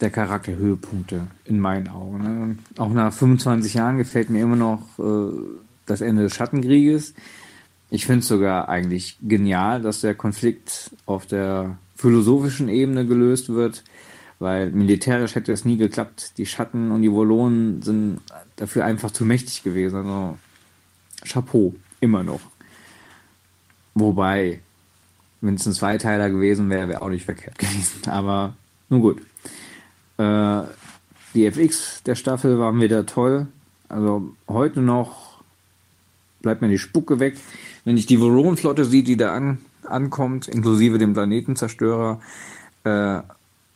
der 0.00 0.10
Charakterhöhepunkte 0.10 1.26
in 1.44 1.60
meinen 1.60 1.88
Augen. 1.88 2.22
Ne? 2.22 2.58
Auch 2.78 2.92
nach 2.92 3.12
25 3.12 3.74
Jahren 3.74 3.98
gefällt 3.98 4.30
mir 4.30 4.42
immer 4.42 4.56
noch 4.56 4.98
äh, 4.98 5.32
das 5.86 6.00
Ende 6.00 6.22
des 6.22 6.34
Schattenkrieges. 6.34 7.14
Ich 7.90 8.06
finde 8.06 8.20
es 8.20 8.28
sogar 8.28 8.68
eigentlich 8.68 9.18
genial, 9.20 9.82
dass 9.82 10.00
der 10.00 10.14
Konflikt 10.14 10.90
auf 11.06 11.26
der 11.26 11.78
philosophischen 11.96 12.68
Ebene 12.68 13.04
gelöst 13.04 13.48
wird, 13.48 13.82
weil 14.38 14.70
militärisch 14.70 15.34
hätte 15.34 15.52
es 15.52 15.64
nie 15.64 15.76
geklappt. 15.76 16.38
Die 16.38 16.46
Schatten 16.46 16.92
und 16.92 17.02
die 17.02 17.12
Volonen 17.12 17.82
sind 17.82 18.20
dafür 18.56 18.84
einfach 18.84 19.10
zu 19.10 19.24
mächtig 19.24 19.62
gewesen. 19.62 19.96
Also 19.96 20.38
Chapeau, 21.24 21.74
immer 22.00 22.22
noch. 22.22 22.40
Wobei, 23.94 24.60
wenn 25.40 25.54
es 25.54 25.66
ein 25.66 25.72
Zweiteiler 25.72 26.30
gewesen 26.30 26.70
wäre, 26.70 26.88
wäre 26.88 27.02
auch 27.02 27.08
nicht 27.08 27.24
verkehrt 27.24 27.58
gewesen. 27.58 28.08
Aber 28.08 28.54
nun 28.88 29.00
gut. 29.00 29.20
Äh, 30.18 30.62
die 31.34 31.46
FX 31.46 32.02
der 32.02 32.14
Staffel 32.14 32.58
waren 32.58 32.80
wieder 32.80 33.06
toll. 33.06 33.46
Also 33.88 34.34
heute 34.48 34.80
noch 34.80 35.42
bleibt 36.42 36.62
mir 36.62 36.68
die 36.68 36.78
Spucke 36.78 37.20
weg. 37.20 37.36
Wenn 37.84 37.96
ich 37.96 38.06
die 38.06 38.18
Voron-Flotte 38.18 38.84
sehe, 38.84 39.02
die 39.02 39.16
da 39.16 39.34
an, 39.34 39.58
ankommt, 39.84 40.48
inklusive 40.48 40.98
dem 40.98 41.12
Planetenzerstörer, 41.12 42.20
äh, 42.84 43.20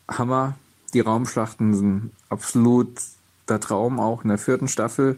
Hammer. 0.07 0.55
Die 0.93 0.99
Raumschlachten 0.99 1.73
sind 1.73 2.11
absolut 2.29 2.89
der 3.49 3.59
Traum, 3.59 3.99
auch 3.99 4.23
in 4.23 4.29
der 4.29 4.37
vierten 4.37 4.67
Staffel. 4.67 5.17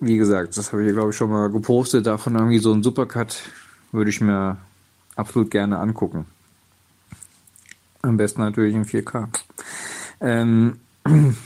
Wie 0.00 0.16
gesagt, 0.16 0.56
das 0.56 0.72
habe 0.72 0.84
ich, 0.84 0.92
glaube 0.92 1.10
ich, 1.10 1.16
schon 1.16 1.30
mal 1.30 1.50
gepostet. 1.50 2.06
Davon 2.06 2.34
irgendwie 2.34 2.58
so 2.58 2.72
ein 2.72 2.82
Supercut 2.82 3.42
würde 3.92 4.10
ich 4.10 4.20
mir 4.20 4.58
absolut 5.14 5.50
gerne 5.50 5.78
angucken. 5.78 6.26
Am 8.02 8.16
besten 8.16 8.42
natürlich 8.42 8.74
in 8.74 8.84
4K. 8.84 9.28
Ähm, 10.20 10.78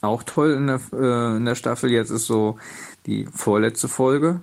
auch 0.00 0.22
toll 0.24 0.52
in 0.52 0.66
der, 0.66 0.80
äh, 0.92 1.36
in 1.36 1.44
der 1.44 1.54
Staffel 1.54 1.90
jetzt 1.90 2.10
ist 2.10 2.26
so 2.26 2.58
die 3.06 3.26
vorletzte 3.32 3.88
Folge, 3.88 4.40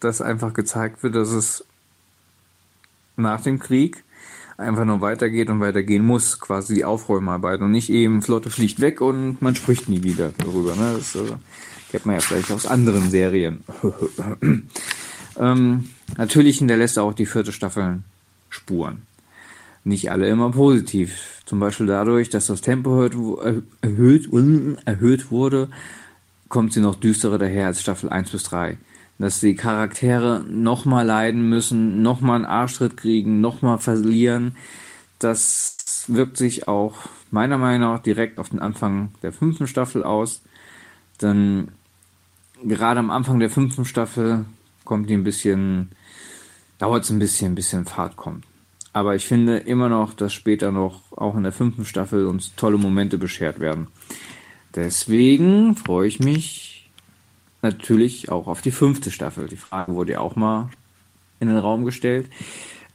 dass 0.00 0.20
einfach 0.20 0.54
gezeigt 0.54 1.02
wird, 1.02 1.14
dass 1.16 1.30
es 1.30 1.64
nach 3.16 3.40
dem 3.40 3.58
Krieg 3.58 4.04
einfach 4.56 4.84
nur 4.84 5.00
weitergeht 5.00 5.50
und 5.50 5.60
weitergehen 5.60 6.04
muss, 6.04 6.38
quasi 6.38 6.74
die 6.74 6.84
Aufräumarbeit 6.84 7.60
und 7.60 7.72
nicht 7.72 7.90
eben 7.90 8.22
Flotte 8.22 8.50
fliegt 8.50 8.80
weg 8.80 9.00
und 9.00 9.42
man 9.42 9.56
spricht 9.56 9.88
nie 9.88 10.02
wieder 10.02 10.32
darüber. 10.38 10.76
Ne? 10.76 10.94
Das 10.96 11.14
äh, 11.16 11.34
kennt 11.90 12.06
man 12.06 12.16
ja 12.16 12.20
vielleicht 12.20 12.50
aus 12.50 12.66
anderen 12.66 13.10
Serien. 13.10 13.64
ähm, 15.38 15.90
natürlich 16.16 16.58
hinterlässt 16.58 16.98
auch 16.98 17.14
die 17.14 17.26
vierte 17.26 17.52
Staffel 17.52 18.00
Spuren. 18.48 19.02
Nicht 19.84 20.10
alle 20.10 20.28
immer 20.28 20.50
positiv. 20.50 21.42
Zum 21.44 21.60
Beispiel 21.60 21.86
dadurch, 21.86 22.30
dass 22.30 22.46
das 22.46 22.62
Tempo 22.62 23.02
erhöht, 23.02 23.64
erhöht, 23.82 24.28
erhöht 24.86 25.30
wurde, 25.30 25.68
kommt 26.48 26.72
sie 26.72 26.80
noch 26.80 26.94
düsterer 26.94 27.38
daher 27.38 27.66
als 27.66 27.82
Staffel 27.82 28.08
1 28.08 28.30
bis 28.30 28.44
3 28.44 28.78
dass 29.18 29.40
die 29.40 29.54
Charaktere 29.54 30.44
nochmal 30.48 31.06
leiden 31.06 31.48
müssen, 31.48 32.02
nochmal 32.02 32.36
einen 32.36 32.44
Arschtritt 32.44 32.96
kriegen, 32.96 33.40
nochmal 33.40 33.78
verlieren. 33.78 34.56
Das 35.18 36.04
wirkt 36.08 36.36
sich 36.36 36.68
auch 36.68 36.94
meiner 37.30 37.58
Meinung 37.58 37.92
nach 37.92 38.02
direkt 38.02 38.38
auf 38.38 38.50
den 38.50 38.58
Anfang 38.58 39.12
der 39.22 39.32
fünften 39.32 39.66
Staffel 39.66 40.02
aus. 40.02 40.42
Denn 41.20 41.68
gerade 42.62 43.00
am 43.00 43.10
Anfang 43.10 43.38
der 43.38 43.50
fünften 43.50 43.84
Staffel 43.84 44.44
kommt 44.84 45.08
die 45.08 45.14
ein 45.14 45.24
bisschen, 45.24 45.90
dauert 46.78 47.04
es 47.04 47.10
ein 47.10 47.18
bisschen, 47.18 47.52
ein 47.52 47.54
bisschen 47.54 47.84
Fahrt 47.84 48.16
kommt. 48.16 48.44
Aber 48.92 49.16
ich 49.16 49.26
finde 49.26 49.58
immer 49.58 49.88
noch, 49.88 50.14
dass 50.14 50.32
später 50.32 50.70
noch 50.70 51.00
auch 51.12 51.34
in 51.36 51.42
der 51.42 51.52
fünften 51.52 51.84
Staffel 51.84 52.26
uns 52.26 52.54
tolle 52.54 52.78
Momente 52.78 53.18
beschert 53.18 53.58
werden. 53.58 53.88
Deswegen 54.74 55.76
freue 55.76 56.08
ich 56.08 56.20
mich 56.20 56.90
natürlich 57.62 58.30
auch 58.30 58.46
auf 58.46 58.60
die 58.60 58.70
fünfte 58.70 59.10
Staffel. 59.10 59.48
Die 59.48 59.56
Frage 59.56 59.94
wurde 59.94 60.12
ja 60.12 60.20
auch 60.20 60.36
mal 60.36 60.70
in 61.40 61.48
den 61.48 61.58
Raum 61.58 61.84
gestellt. 61.84 62.28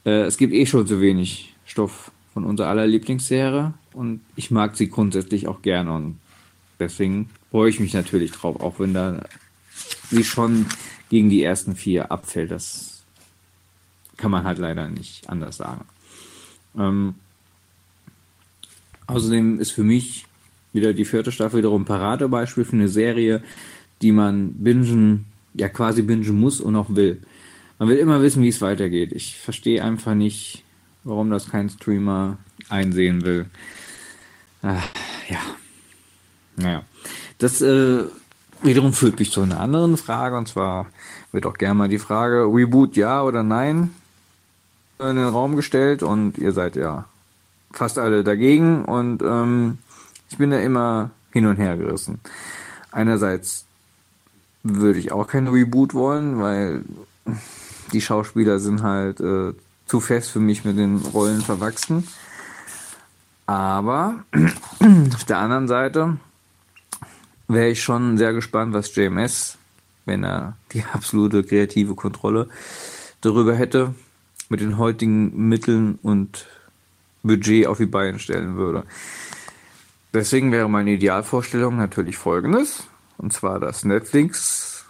Äh, 0.04 0.22
es 0.22 0.38
gibt 0.38 0.54
eh 0.54 0.66
schon 0.66 0.86
so 0.86 1.00
wenig 1.00 1.54
Stoff 1.66 2.12
von 2.32 2.44
unserer 2.44 2.68
aller 2.68 2.86
Lieblingsserie 2.86 3.74
und 3.92 4.20
ich 4.36 4.50
mag 4.50 4.76
sie 4.76 4.88
grundsätzlich 4.88 5.48
auch 5.48 5.62
gerne 5.62 5.92
und 5.92 6.18
deswegen 6.78 7.28
freue 7.50 7.70
ich 7.70 7.80
mich 7.80 7.94
natürlich 7.94 8.32
drauf, 8.32 8.60
auch 8.60 8.78
wenn 8.78 8.94
da 8.94 9.22
sie 10.10 10.24
schon 10.24 10.66
gegen 11.08 11.30
die 11.30 11.42
ersten 11.42 11.76
vier 11.76 12.10
abfällt. 12.10 12.50
Das 12.50 13.02
kann 14.16 14.30
man 14.30 14.44
halt 14.44 14.58
leider 14.58 14.88
nicht 14.88 15.28
anders 15.28 15.56
sagen. 15.56 15.84
Ähm, 16.78 17.14
außerdem 19.06 19.58
ist 19.60 19.72
für 19.72 19.82
mich 19.82 20.26
wieder 20.72 20.92
die 20.92 21.04
vierte 21.04 21.32
Staffel 21.32 21.58
wiederum 21.58 21.84
Paradebeispiel 21.84 22.64
für 22.64 22.76
eine 22.76 22.88
Serie, 22.88 23.42
die 24.02 24.12
man 24.12 24.54
bingen, 24.54 25.26
ja 25.54 25.68
quasi 25.68 26.02
bingen 26.02 26.38
muss 26.38 26.60
und 26.60 26.76
auch 26.76 26.94
will. 26.94 27.20
Man 27.78 27.88
will 27.88 27.96
immer 27.96 28.22
wissen, 28.22 28.42
wie 28.42 28.48
es 28.48 28.60
weitergeht. 28.60 29.12
Ich 29.12 29.36
verstehe 29.36 29.82
einfach 29.82 30.14
nicht, 30.14 30.64
warum 31.02 31.30
das 31.30 31.50
kein 31.50 31.70
Streamer 31.70 32.38
einsehen 32.68 33.24
will. 33.24 33.46
Ach, 34.62 34.86
ja. 35.28 35.40
Naja. 36.56 36.84
Das 37.40 37.62
äh, 37.62 38.04
wiederum 38.62 38.92
führt 38.92 39.18
mich 39.18 39.32
zu 39.32 39.40
einer 39.40 39.58
anderen 39.58 39.96
Frage, 39.96 40.36
und 40.36 40.46
zwar 40.46 40.86
wird 41.32 41.46
auch 41.46 41.56
gerne 41.56 41.74
mal 41.74 41.88
die 41.88 41.98
Frage, 41.98 42.44
Reboot 42.44 42.96
ja 42.96 43.22
oder 43.22 43.42
nein 43.42 43.90
in 44.98 45.16
den 45.16 45.28
Raum 45.28 45.56
gestellt 45.56 46.02
und 46.02 46.36
ihr 46.36 46.52
seid 46.52 46.76
ja 46.76 47.06
fast 47.72 47.98
alle 47.98 48.22
dagegen 48.22 48.84
und 48.84 49.22
ähm, 49.22 49.78
ich 50.28 50.36
bin 50.36 50.50
da 50.50 50.58
immer 50.58 51.10
hin 51.32 51.46
und 51.46 51.56
her 51.56 51.78
gerissen. 51.78 52.20
Einerseits 52.92 53.64
würde 54.62 54.98
ich 54.98 55.10
auch 55.10 55.26
kein 55.26 55.48
Reboot 55.48 55.94
wollen, 55.94 56.40
weil 56.40 56.84
die 57.92 58.02
Schauspieler 58.02 58.58
sind 58.58 58.82
halt 58.82 59.20
äh, 59.20 59.54
zu 59.86 60.00
fest 60.00 60.30
für 60.30 60.40
mich 60.40 60.66
mit 60.66 60.76
den 60.76 60.98
Rollen 60.98 61.40
verwachsen. 61.40 62.06
Aber 63.46 64.24
auf 65.14 65.24
der 65.24 65.38
anderen 65.38 65.66
Seite 65.66 66.18
wäre 67.52 67.68
ich 67.70 67.82
schon 67.82 68.18
sehr 68.18 68.32
gespannt, 68.32 68.74
was 68.74 68.94
JMS, 68.94 69.58
wenn 70.04 70.24
er 70.24 70.56
die 70.72 70.84
absolute 70.92 71.44
kreative 71.44 71.94
Kontrolle 71.94 72.48
darüber 73.20 73.54
hätte, 73.54 73.94
mit 74.48 74.60
den 74.60 74.78
heutigen 74.78 75.48
Mitteln 75.48 75.98
und 76.02 76.46
Budget 77.22 77.66
auf 77.66 77.78
die 77.78 77.86
Beine 77.86 78.18
stellen 78.18 78.56
würde. 78.56 78.84
Deswegen 80.12 80.50
wäre 80.50 80.68
meine 80.68 80.92
Idealvorstellung 80.92 81.76
natürlich 81.76 82.16
folgendes. 82.16 82.88
Und 83.18 83.32
zwar, 83.32 83.60
dass 83.60 83.84
Netflix 83.84 84.86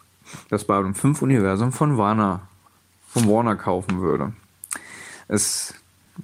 das 0.48 0.64
Babylon 0.64 0.94
5 0.94 1.20
Universum 1.22 1.72
von 1.72 1.98
Warner, 1.98 2.42
von 3.08 3.28
Warner 3.28 3.56
kaufen 3.56 4.00
würde. 4.00 4.32
Es, 5.28 5.74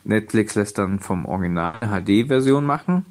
Netflix 0.05 0.55
lässt 0.55 0.79
dann 0.79 1.01
vom 1.01 1.27
Original 1.27 1.75
HD-Version 1.81 2.65
machen. 2.65 3.05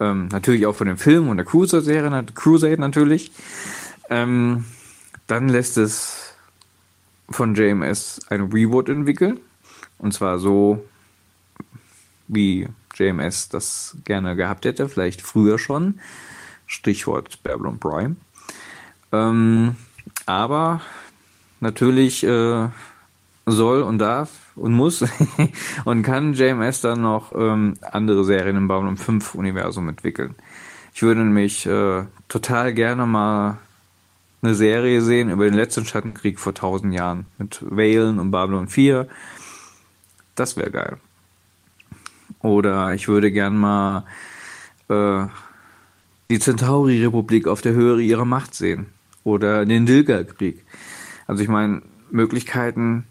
Ähm, 0.00 0.28
natürlich 0.28 0.66
auch 0.66 0.74
von 0.74 0.86
dem 0.86 0.98
Film 0.98 1.28
und 1.28 1.36
der 1.36 1.46
Cruiser-Serie, 1.46 2.24
Crusade 2.34 2.80
natürlich. 2.80 3.30
Ähm, 4.10 4.64
dann 5.26 5.48
lässt 5.48 5.78
es 5.78 6.34
von 7.30 7.54
JMS 7.54 8.20
ein 8.28 8.52
Reboot 8.52 8.88
entwickeln. 8.88 9.40
Und 9.98 10.12
zwar 10.12 10.38
so, 10.38 10.84
wie 12.28 12.68
JMS 12.94 13.48
das 13.48 13.96
gerne 14.04 14.36
gehabt 14.36 14.64
hätte, 14.64 14.88
vielleicht 14.88 15.22
früher 15.22 15.58
schon. 15.58 16.00
Stichwort 16.66 17.42
Babylon 17.42 17.78
Prime. 17.78 18.16
Ähm, 19.12 19.76
aber 20.26 20.80
natürlich 21.60 22.24
äh, 22.24 22.68
soll 23.46 23.82
und 23.82 23.98
darf 23.98 24.30
und 24.56 24.72
muss 24.72 25.04
und 25.84 26.02
kann 26.02 26.34
JMS 26.34 26.80
dann 26.80 27.02
noch 27.02 27.32
ähm, 27.34 27.74
andere 27.80 28.24
Serien 28.24 28.56
im 28.56 28.68
Babylon 28.68 28.96
5 28.96 29.34
Universum 29.34 29.88
entwickeln. 29.88 30.34
Ich 30.94 31.02
würde 31.02 31.24
nämlich 31.24 31.66
äh, 31.66 32.04
total 32.28 32.72
gerne 32.72 33.06
mal 33.06 33.58
eine 34.42 34.54
Serie 34.54 35.00
sehen 35.00 35.30
über 35.30 35.44
den 35.44 35.54
letzten 35.54 35.86
Schattenkrieg 35.86 36.38
vor 36.38 36.54
tausend 36.54 36.94
Jahren 36.94 37.26
mit 37.38 37.60
Valen 37.62 38.18
und 38.18 38.30
Babylon 38.30 38.68
4. 38.68 39.08
Das 40.34 40.56
wäre 40.56 40.70
geil. 40.70 40.98
Oder 42.40 42.92
ich 42.94 43.08
würde 43.08 43.32
gern 43.32 43.56
mal 43.56 44.04
äh, 44.88 45.26
die 46.30 46.38
Centauri-Republik 46.38 47.48
auf 47.48 47.62
der 47.62 47.72
Höhe 47.72 48.02
ihrer 48.02 48.26
Macht 48.26 48.54
sehen. 48.54 48.86
Oder 49.24 49.64
den 49.64 49.86
Dilgar-Krieg. 49.86 50.64
Also 51.26 51.42
ich 51.42 51.48
meine, 51.48 51.82
Möglichkeiten, 52.10 53.06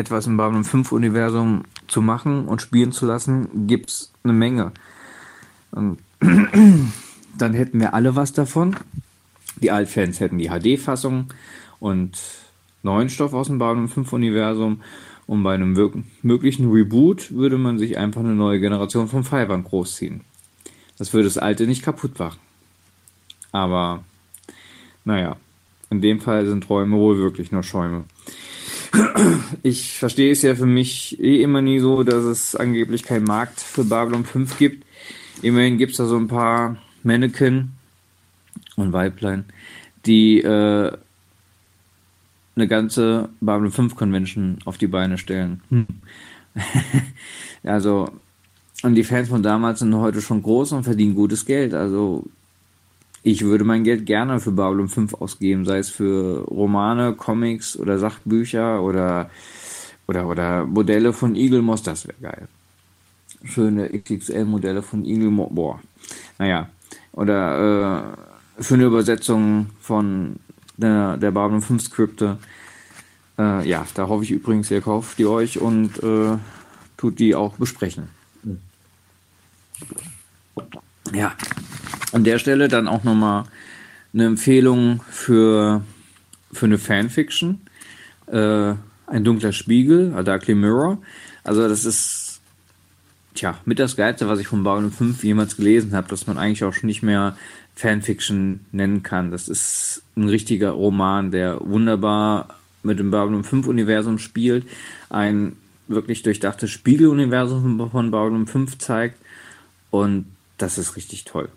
etwas 0.00 0.26
im 0.26 0.36
Babylon 0.36 0.64
5-Universum 0.64 1.62
zu 1.86 2.02
machen 2.02 2.46
und 2.46 2.62
spielen 2.62 2.92
zu 2.92 3.06
lassen, 3.06 3.66
gibt's 3.66 4.12
eine 4.24 4.32
Menge. 4.32 4.72
Und 5.70 5.98
dann 7.38 7.54
hätten 7.54 7.78
wir 7.78 7.94
alle 7.94 8.16
was 8.16 8.32
davon. 8.32 8.76
Die 9.62 9.70
Altfans 9.70 10.20
hätten 10.20 10.38
die 10.38 10.48
HD-Fassung 10.48 11.26
und 11.78 12.18
neuen 12.82 13.08
Stoff 13.08 13.34
aus 13.34 13.48
dem 13.48 13.58
Babylon 13.58 13.88
5-Universum. 13.88 14.80
Und 15.26 15.44
bei 15.44 15.54
einem 15.54 15.76
möglichen 16.22 16.72
Reboot 16.72 17.30
würde 17.32 17.56
man 17.56 17.78
sich 17.78 17.96
einfach 17.96 18.20
eine 18.20 18.34
neue 18.34 18.58
Generation 18.58 19.06
von 19.06 19.22
Fibern 19.22 19.62
großziehen. 19.62 20.22
Das 20.98 21.12
würde 21.12 21.28
das 21.28 21.38
alte 21.38 21.66
nicht 21.66 21.84
kaputt 21.84 22.18
machen. 22.18 22.40
Aber, 23.52 24.04
naja, 25.04 25.36
in 25.88 26.00
dem 26.00 26.20
Fall 26.20 26.46
sind 26.46 26.64
Träume 26.64 26.96
wohl 26.96 27.18
wirklich 27.18 27.52
nur 27.52 27.62
Schäume. 27.62 28.04
Ich 29.62 29.98
verstehe 29.98 30.32
es 30.32 30.42
ja 30.42 30.54
für 30.54 30.66
mich 30.66 31.20
eh 31.20 31.42
immer 31.42 31.62
nie 31.62 31.78
so, 31.78 32.02
dass 32.02 32.24
es 32.24 32.56
angeblich 32.56 33.02
keinen 33.02 33.24
Markt 33.24 33.60
für 33.60 33.84
Babylon 33.84 34.24
5 34.24 34.58
gibt. 34.58 34.84
Immerhin 35.42 35.78
gibt 35.78 35.92
es 35.92 35.98
da 35.98 36.06
so 36.06 36.16
ein 36.16 36.28
paar 36.28 36.76
Mannequin 37.02 37.70
und 38.76 38.92
Weiblein, 38.92 39.44
die 40.06 40.40
äh, 40.40 40.92
eine 42.56 42.68
ganze 42.68 43.28
Babylon 43.40 43.72
5 43.72 43.94
Convention 43.94 44.58
auf 44.64 44.78
die 44.78 44.86
Beine 44.86 45.18
stellen. 45.18 45.62
Hm. 45.70 45.86
also, 47.62 48.10
und 48.82 48.94
die 48.94 49.04
Fans 49.04 49.28
von 49.28 49.42
damals 49.42 49.80
sind 49.80 49.94
heute 49.94 50.20
schon 50.20 50.42
groß 50.42 50.72
und 50.72 50.84
verdienen 50.84 51.14
gutes 51.14 51.46
Geld. 51.46 51.74
Also, 51.74 52.24
ich 53.22 53.44
würde 53.44 53.64
mein 53.64 53.84
Geld 53.84 54.06
gerne 54.06 54.40
für 54.40 54.52
Babylon 54.52 54.88
5 54.88 55.14
ausgeben, 55.14 55.64
sei 55.64 55.78
es 55.78 55.90
für 55.90 56.44
Romane, 56.44 57.14
Comics 57.14 57.76
oder 57.76 57.98
Sachbücher 57.98 58.82
oder, 58.82 59.30
oder, 60.06 60.26
oder 60.26 60.64
Modelle 60.64 61.12
von 61.12 61.36
Eagle 61.36 61.62
Moss, 61.62 61.82
das 61.82 62.06
wäre 62.06 62.18
geil. 62.20 62.48
Schöne 63.44 63.90
XXL-Modelle 63.90 64.82
von 64.82 65.04
Eagle 65.04 65.30
Moss, 65.30 65.50
boah. 65.52 65.80
Naja, 66.38 66.68
oder 67.12 68.16
äh, 68.58 68.62
für 68.62 68.74
eine 68.74 68.84
Übersetzung 68.84 69.66
von 69.80 70.36
der, 70.76 71.16
der 71.16 71.30
Babylon 71.30 71.62
5 71.62 71.82
Skripte. 71.82 72.38
Äh, 73.38 73.68
ja, 73.68 73.86
da 73.94 74.08
hoffe 74.08 74.24
ich 74.24 74.30
übrigens, 74.30 74.70
ihr 74.70 74.80
kauft 74.80 75.18
die 75.18 75.26
euch 75.26 75.58
und 75.60 76.02
äh, 76.02 76.38
tut 76.96 77.18
die 77.18 77.34
auch 77.34 77.54
besprechen. 77.56 78.08
Ja, 81.12 81.32
an 82.12 82.24
der 82.24 82.38
Stelle 82.38 82.68
dann 82.68 82.88
auch 82.88 83.04
nochmal 83.04 83.44
eine 84.12 84.26
Empfehlung 84.26 85.02
für, 85.08 85.82
für 86.52 86.66
eine 86.66 86.78
Fanfiction. 86.78 87.60
Äh, 88.26 88.74
ein 89.06 89.24
dunkler 89.24 89.52
Spiegel, 89.52 90.14
A 90.14 90.22
Darkly 90.22 90.54
Mirror. 90.54 90.98
Also 91.42 91.68
das 91.68 91.84
ist, 91.84 92.40
tja, 93.34 93.58
mit 93.64 93.78
das 93.78 93.96
Geilste, 93.96 94.28
was 94.28 94.40
ich 94.40 94.46
von 94.46 94.62
Babylon 94.62 94.92
5 94.92 95.24
jemals 95.24 95.56
gelesen 95.56 95.94
habe, 95.94 96.08
dass 96.08 96.26
man 96.26 96.38
eigentlich 96.38 96.64
auch 96.64 96.72
schon 96.72 96.86
nicht 96.86 97.02
mehr 97.02 97.36
Fanfiction 97.74 98.60
nennen 98.72 99.02
kann. 99.02 99.30
Das 99.30 99.48
ist 99.48 100.02
ein 100.16 100.28
richtiger 100.28 100.70
Roman, 100.70 101.30
der 101.30 101.60
wunderbar 101.60 102.56
mit 102.82 102.98
dem 102.98 103.10
Babylon 103.10 103.44
5 103.44 103.66
Universum 103.66 104.18
spielt, 104.18 104.66
ein 105.08 105.56
wirklich 105.88 106.22
durchdachtes 106.22 106.70
Spiegeluniversum 106.70 107.90
von 107.90 108.10
Babylon 108.10 108.46
5 108.46 108.78
zeigt 108.78 109.18
und 109.90 110.26
das 110.56 110.78
ist 110.78 110.96
richtig 110.96 111.24
toll. 111.24 111.48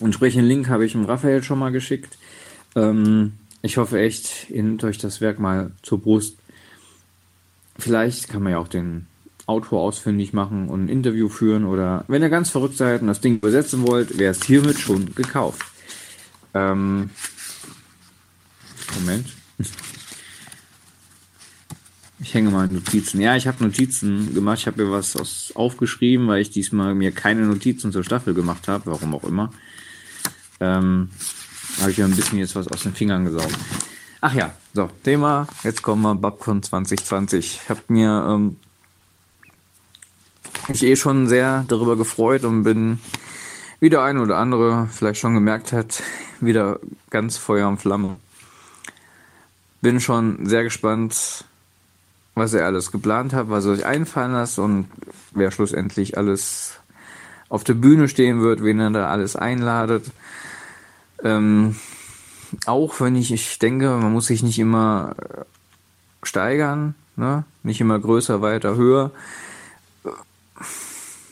Entsprechenden 0.00 0.46
Link 0.48 0.68
habe 0.68 0.84
ich 0.84 0.92
dem 0.92 1.04
Raphael 1.04 1.42
schon 1.42 1.58
mal 1.58 1.70
geschickt. 1.70 2.18
Ähm, 2.74 3.34
ich 3.62 3.76
hoffe 3.76 4.00
echt, 4.00 4.50
ihr 4.50 4.62
nehmt 4.62 4.84
euch 4.84 4.98
das 4.98 5.20
Werk 5.20 5.38
mal 5.38 5.70
zur 5.82 6.00
Brust. 6.00 6.36
Vielleicht 7.78 8.28
kann 8.28 8.42
man 8.42 8.52
ja 8.52 8.58
auch 8.58 8.68
den 8.68 9.06
Autor 9.46 9.82
ausfindig 9.82 10.32
machen 10.32 10.68
und 10.68 10.84
ein 10.84 10.88
Interview 10.88 11.28
führen 11.28 11.64
oder 11.64 12.04
wenn 12.08 12.22
ihr 12.22 12.30
ganz 12.30 12.50
verrückt 12.50 12.76
seid 12.76 13.02
und 13.02 13.08
das 13.08 13.20
Ding 13.20 13.36
übersetzen 13.36 13.86
wollt, 13.86 14.18
wäre 14.18 14.32
es 14.32 14.44
hiermit 14.44 14.78
schon 14.78 15.14
gekauft. 15.14 15.64
Ähm, 16.54 17.10
Moment. 18.94 19.26
Ich 22.20 22.32
hänge 22.32 22.50
mal 22.50 22.68
Notizen. 22.68 23.20
Ja, 23.20 23.36
ich 23.36 23.46
habe 23.46 23.62
Notizen 23.62 24.32
gemacht. 24.32 24.60
Ich 24.60 24.66
habe 24.66 24.82
mir 24.82 24.90
was 24.90 25.52
aufgeschrieben, 25.54 26.26
weil 26.26 26.40
ich 26.40 26.48
diesmal 26.48 26.94
mir 26.94 27.12
keine 27.12 27.42
Notizen 27.42 27.92
zur 27.92 28.02
Staffel 28.02 28.32
gemacht 28.32 28.66
habe, 28.66 28.86
warum 28.86 29.14
auch 29.14 29.24
immer. 29.24 29.52
Ähm, 30.60 31.10
habe 31.80 31.90
ich 31.90 31.96
ja 31.96 32.04
ein 32.04 32.14
bisschen 32.14 32.38
jetzt 32.38 32.56
was 32.56 32.68
aus 32.68 32.82
den 32.82 32.94
Fingern 32.94 33.24
gesaugt. 33.24 33.56
Ach 34.20 34.32
ja, 34.32 34.54
so, 34.72 34.88
Thema, 35.02 35.46
jetzt 35.64 35.82
kommen 35.82 36.02
wir, 36.02 36.14
Babcon 36.14 36.62
2020. 36.62 37.60
Ich 37.62 37.68
habe 37.68 37.80
mir 37.88 38.26
ähm, 38.28 38.56
mich 40.68 40.82
eh 40.82 40.96
schon 40.96 41.28
sehr 41.28 41.64
darüber 41.68 41.96
gefreut 41.96 42.44
und 42.44 42.62
bin, 42.62 43.00
wie 43.80 43.90
der 43.90 44.02
eine 44.02 44.22
oder 44.22 44.38
andere 44.38 44.88
vielleicht 44.90 45.20
schon 45.20 45.34
gemerkt 45.34 45.72
hat, 45.72 46.02
wieder 46.40 46.80
ganz 47.10 47.36
Feuer 47.36 47.68
und 47.68 47.78
Flamme. 47.78 48.16
Bin 49.82 50.00
schon 50.00 50.46
sehr 50.46 50.62
gespannt, 50.62 51.44
was 52.34 52.54
er 52.54 52.66
alles 52.66 52.90
geplant 52.90 53.32
hat, 53.32 53.50
was 53.50 53.66
er 53.66 53.76
sich 53.76 53.86
einfallen 53.86 54.32
lässt 54.32 54.58
und 54.58 54.88
wer 55.32 55.50
schlussendlich 55.50 56.16
alles 56.16 56.80
auf 57.48 57.62
der 57.62 57.74
Bühne 57.74 58.08
stehen 58.08 58.40
wird, 58.40 58.64
wen 58.64 58.80
er 58.80 58.90
da 58.90 59.08
alles 59.08 59.36
einladet. 59.36 60.06
Ähm, 61.24 61.76
auch 62.66 63.00
wenn 63.00 63.16
ich, 63.16 63.32
ich 63.32 63.58
denke, 63.58 63.88
man 63.88 64.12
muss 64.12 64.26
sich 64.26 64.42
nicht 64.42 64.58
immer 64.58 65.16
äh, 65.18 65.44
steigern, 66.22 66.94
ne? 67.16 67.44
nicht 67.62 67.80
immer 67.80 67.98
größer, 67.98 68.42
weiter, 68.42 68.76
höher. 68.76 69.10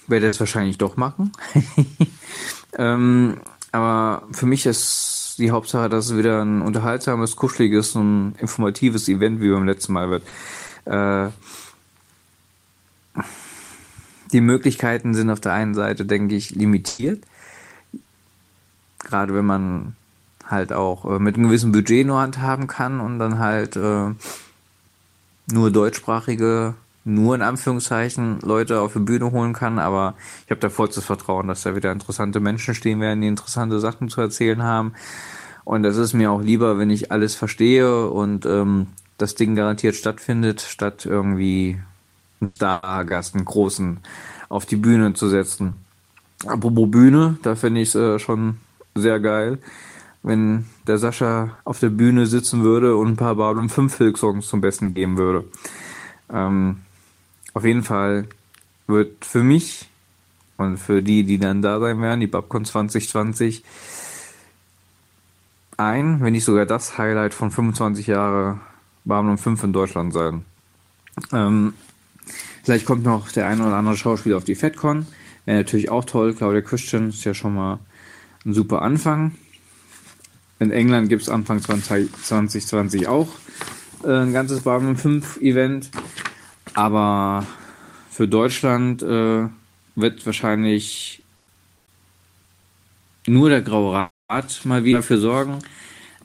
Werde 0.07 0.29
es 0.29 0.41
wahrscheinlich 0.41 0.79
doch 0.79 0.97
machen. 0.97 1.33
ähm, 2.79 3.37
aber 3.71 4.27
für 4.33 4.47
mich 4.47 4.67
ist 4.67 5.37
die 5.39 5.51
Hauptsache, 5.51 5.89
dass 5.89 6.07
es 6.07 6.17
wieder 6.17 6.43
ein 6.43 6.63
unterhaltsames, 6.63 7.37
kuscheliges 7.37 7.95
und 7.95 8.35
informatives 8.39 9.09
Event 9.09 9.41
wie 9.41 9.51
beim 9.51 9.67
letzten 9.67 9.93
Mal 9.93 10.11
wird. 10.11 10.23
Äh, 10.85 11.31
die 14.33 14.41
Möglichkeiten 14.41 15.15
sind 15.15 15.31
auf 15.31 15.41
der 15.41 15.53
einen 15.53 15.75
Seite, 15.75 16.07
denke 16.07 16.35
ich, 16.35 16.51
limitiert 16.51 17.23
gerade 19.05 19.35
wenn 19.35 19.47
man 19.47 19.97
halt 20.47 20.73
auch 20.73 21.05
äh, 21.05 21.19
mit 21.19 21.37
einem 21.37 21.47
gewissen 21.47 21.73
Budget 21.73 22.07
nur 22.07 22.21
handhaben 22.21 22.67
kann 22.67 23.01
und 23.01 23.19
dann 23.19 23.39
halt 23.39 23.77
äh, 23.77 24.11
nur 25.51 25.71
deutschsprachige, 25.71 26.75
nur 27.05 27.35
in 27.35 27.43
Anführungszeichen 27.43 28.41
Leute 28.41 28.81
auf 28.81 28.93
die 28.93 29.01
Bühne 29.01 29.33
holen 29.33 29.53
kann, 29.53 29.79
aber 29.79 30.15
ich 30.45 30.51
habe 30.51 30.61
da 30.61 30.69
vollstes 30.69 31.05
Vertrauen, 31.05 31.49
dass 31.49 31.63
da 31.63 31.75
wieder 31.75 31.91
interessante 31.91 32.41
Menschen 32.41 32.75
stehen 32.75 33.01
werden, 33.01 33.21
die 33.21 33.29
interessante 33.29 33.81
Sachen 33.81 34.09
zu 34.09 34.21
erzählen 34.21 34.63
haben. 34.63 34.95
Und 35.65 35.83
das 35.83 35.97
ist 35.97 36.13
mir 36.13 36.31
auch 36.31 36.43
lieber, 36.43 36.79
wenn 36.79 36.91
ich 36.91 37.13
alles 37.13 37.35
verstehe 37.35 38.09
und 38.09 38.47
ähm, 38.47 38.89
das 39.19 39.35
Ding 39.35 39.55
garantiert 39.55 39.95
stattfindet, 39.95 40.61
statt 40.61 41.07
irgendwie 41.07 41.79
einen 42.41 42.53
Stargast, 42.57 43.35
einen 43.35 43.45
großen, 43.45 43.99
auf 44.49 44.67
die 44.67 44.77
Bühne 44.77 45.15
zu 45.15 45.29
setzen. 45.29 45.75
Apropos 46.47 46.91
Bühne, 46.91 47.39
da 47.43 47.55
finde 47.55 47.81
ich 47.81 47.91
es 47.91 47.95
äh, 47.95 48.19
schon 48.19 48.57
sehr 48.95 49.21
geil, 49.21 49.59
wenn 50.23 50.67
der 50.87 50.99
Sascha 50.99 51.59
auf 51.65 51.81
der 51.81 51.91
Bühne 51.91 52.27
sitzen 52.27 52.63
würde 52.63 52.97
und 52.97 53.09
ein 53.09 53.17
paar 53.17 53.37
Babylon 53.37 53.69
5 53.69 53.97
Hilk-Songs 53.99 54.47
zum 54.47 54.61
Besten 54.61 54.95
geben 54.95 55.17
würde. 55.17 55.45
Ähm, 56.31 56.79
auf 57.55 57.65
jeden 57.65 57.83
Fall 57.83 58.27
wird 58.87 59.25
für 59.25 59.43
mich 59.43 59.89
und 60.57 60.79
für 60.79 61.03
die, 61.03 61.25
die 61.25 61.39
dann 61.39 61.63
da 61.63 61.81
sein 61.81 62.01
werden, 62.01 62.21
die 62.21 62.27
Babcon 62.27 62.65
2020, 62.65 63.65
ein, 65.77 66.21
wenn 66.21 66.33
nicht 66.33 66.45
sogar 66.45 66.67
das 66.67 66.99
Highlight 66.99 67.35
von 67.35 67.51
25 67.51 68.07
Jahre 68.07 68.61
Babylon 69.05 69.39
5 69.39 69.65
in 69.65 69.73
Deutschland 69.73 70.13
sein. 70.13 70.45
Ähm, 71.33 71.75
vielleicht 72.63 72.87
kommt 72.87 73.05
noch 73.05 73.33
der 73.33 73.49
eine 73.49 73.67
oder 73.67 73.77
andere 73.77 73.97
Schauspieler 73.97 74.37
auf 74.37 74.45
die 74.45 74.55
FedCon. 74.55 75.07
Wäre 75.45 75.59
natürlich 75.59 75.91
auch 75.91 76.05
toll. 76.05 76.35
Claudia 76.35 76.61
Christian 76.61 77.09
ist 77.09 77.25
ja 77.25 77.35
schon 77.35 77.55
mal 77.55 77.81
ein 78.45 78.55
super 78.55 78.83
Anfang. 78.83 79.33
In 80.59 80.71
England 80.71 81.09
gibt 81.09 81.23
es 81.23 81.29
Anfang 81.29 81.61
2020 81.61 83.09
auch 83.09 83.29
äh, 84.05 84.23
ein 84.23 84.33
ganzes 84.33 84.63
Babylon 84.63 84.97
5 84.97 85.39
Event. 85.41 85.91
Aber 86.75 87.47
für 88.11 88.29
Deutschland 88.29 89.03
äh, 89.03 89.49
wird 89.95 90.25
wahrscheinlich 90.25 91.23
nur 93.27 93.51
der 93.51 93.63
Graue 93.63 94.11
Rat 94.29 94.61
mal 94.65 94.85
wieder 94.85 94.99
dafür 94.99 95.19
sorgen, 95.19 95.59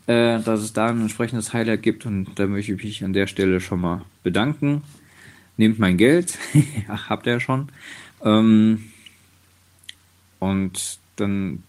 äh, 0.07 0.39
dass 0.39 0.61
es 0.61 0.73
da 0.73 0.87
ein 0.87 1.01
entsprechendes 1.01 1.53
Highlight 1.53 1.81
gibt. 1.81 2.05
Und 2.05 2.35
da 2.35 2.47
möchte 2.47 2.73
ich 2.73 2.83
mich 2.83 3.03
an 3.03 3.13
der 3.13 3.27
Stelle 3.27 3.59
schon 3.59 3.81
mal 3.81 4.03
bedanken. 4.23 4.83
Nehmt 5.57 5.79
mein 5.79 5.97
Geld, 5.97 6.37
Ach, 6.87 7.09
habt 7.09 7.25
ihr 7.25 7.33
ja 7.33 7.39
schon. 7.39 7.69
Ähm, 8.23 8.91
und 10.39 10.99
dann 11.15 11.63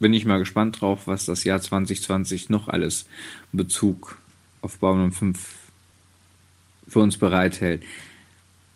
bin 0.00 0.14
ich 0.14 0.24
mal 0.24 0.38
gespannt 0.38 0.80
drauf, 0.80 1.06
was 1.06 1.26
das 1.26 1.44
Jahr 1.44 1.60
2020 1.60 2.48
noch 2.48 2.68
alles 2.68 3.06
in 3.52 3.58
Bezug 3.58 4.18
auf 4.62 4.78
Babylon 4.78 5.12
5 5.12 5.38
für 6.88 7.00
uns 7.00 7.18
bereithält. 7.18 7.84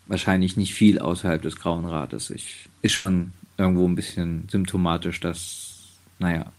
Wahrscheinlich 0.07 0.55
nicht 0.55 0.73
viel 0.73 0.99
außerhalb 0.99 1.41
des 1.41 1.57
Grauen 1.57 1.85
Rates. 1.85 2.29
Ich, 2.29 2.69
ist 2.81 2.93
schon 2.93 3.33
irgendwo 3.57 3.87
ein 3.87 3.95
bisschen 3.95 4.47
symptomatisch, 4.49 5.19
dass, 5.19 5.83
naja, 6.19 6.51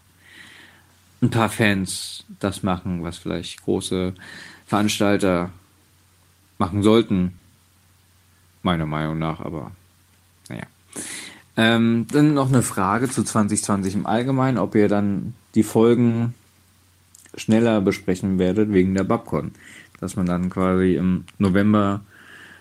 ein 1.21 1.29
paar 1.29 1.49
Fans 1.49 2.25
das 2.39 2.61
machen, 2.61 3.03
was 3.03 3.17
vielleicht 3.17 3.63
große 3.63 4.13
Veranstalter 4.65 5.51
machen 6.57 6.83
sollten. 6.83 7.39
Meiner 8.63 8.85
Meinung 8.85 9.17
nach, 9.17 9.39
aber 9.39 9.71
naja. 10.49 10.65
Ähm, 11.57 12.05
dann 12.11 12.35
noch 12.35 12.49
eine 12.49 12.61
Frage 12.61 13.09
zu 13.09 13.23
2020 13.23 13.95
im 13.95 14.05
Allgemeinen, 14.05 14.59
ob 14.59 14.75
ihr 14.75 14.87
dann 14.87 15.33
die 15.55 15.63
Folgen 15.63 16.35
schneller 17.35 17.81
besprechen 17.81 18.37
werdet 18.37 18.71
wegen 18.71 18.93
der 18.93 19.03
Babcon. 19.03 19.51
Dass 19.99 20.15
man 20.15 20.27
dann 20.27 20.51
quasi 20.51 20.95
im 20.95 21.25
November 21.39 22.01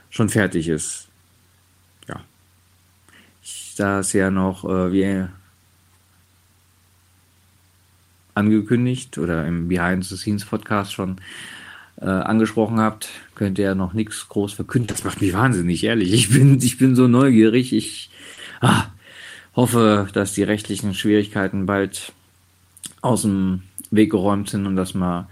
schon 0.09 0.31
fertig 0.31 0.69
ist. 0.69 1.09
Ja. 2.09 2.23
Ich, 3.43 3.75
da 3.77 4.01
es 4.01 4.15
ja 4.15 4.31
noch, 4.31 4.65
äh, 4.65 4.93
wie 4.93 5.27
angekündigt 8.35 9.19
oder 9.19 9.47
im 9.47 9.69
Behind 9.69 10.05
the 10.05 10.17
Scenes 10.17 10.45
Podcast 10.45 10.95
schon 10.95 11.17
äh, 12.01 12.07
angesprochen 12.07 12.81
habt, 12.81 13.09
könnt 13.35 13.59
ihr 13.59 13.67
ja 13.67 13.75
noch 13.75 13.93
nichts 13.93 14.29
groß 14.29 14.55
verkünden. 14.55 14.89
Das 14.89 15.05
macht 15.05 15.21
mich 15.21 15.35
wahnsinnig, 15.35 15.85
ehrlich. 15.85 16.13
Ich 16.13 16.31
bin, 16.31 16.59
ich 16.61 16.79
bin 16.79 16.97
so 16.97 17.09
neugierig. 17.09 17.75
Ich 17.75 18.11
ah, 18.61 18.87
hoffe, 19.55 20.09
dass 20.13 20.35
die 20.35 20.43
rechtlichen 20.43 20.95
Schwierigkeiten 20.95 21.67
bald 21.67 22.13
aus 23.01 23.23
dem 23.23 23.63
Weg 23.91 24.11
geräumt 24.11 24.51
sind 24.51 24.67
und 24.67 24.77
dass 24.77 24.95
man, 24.95 25.27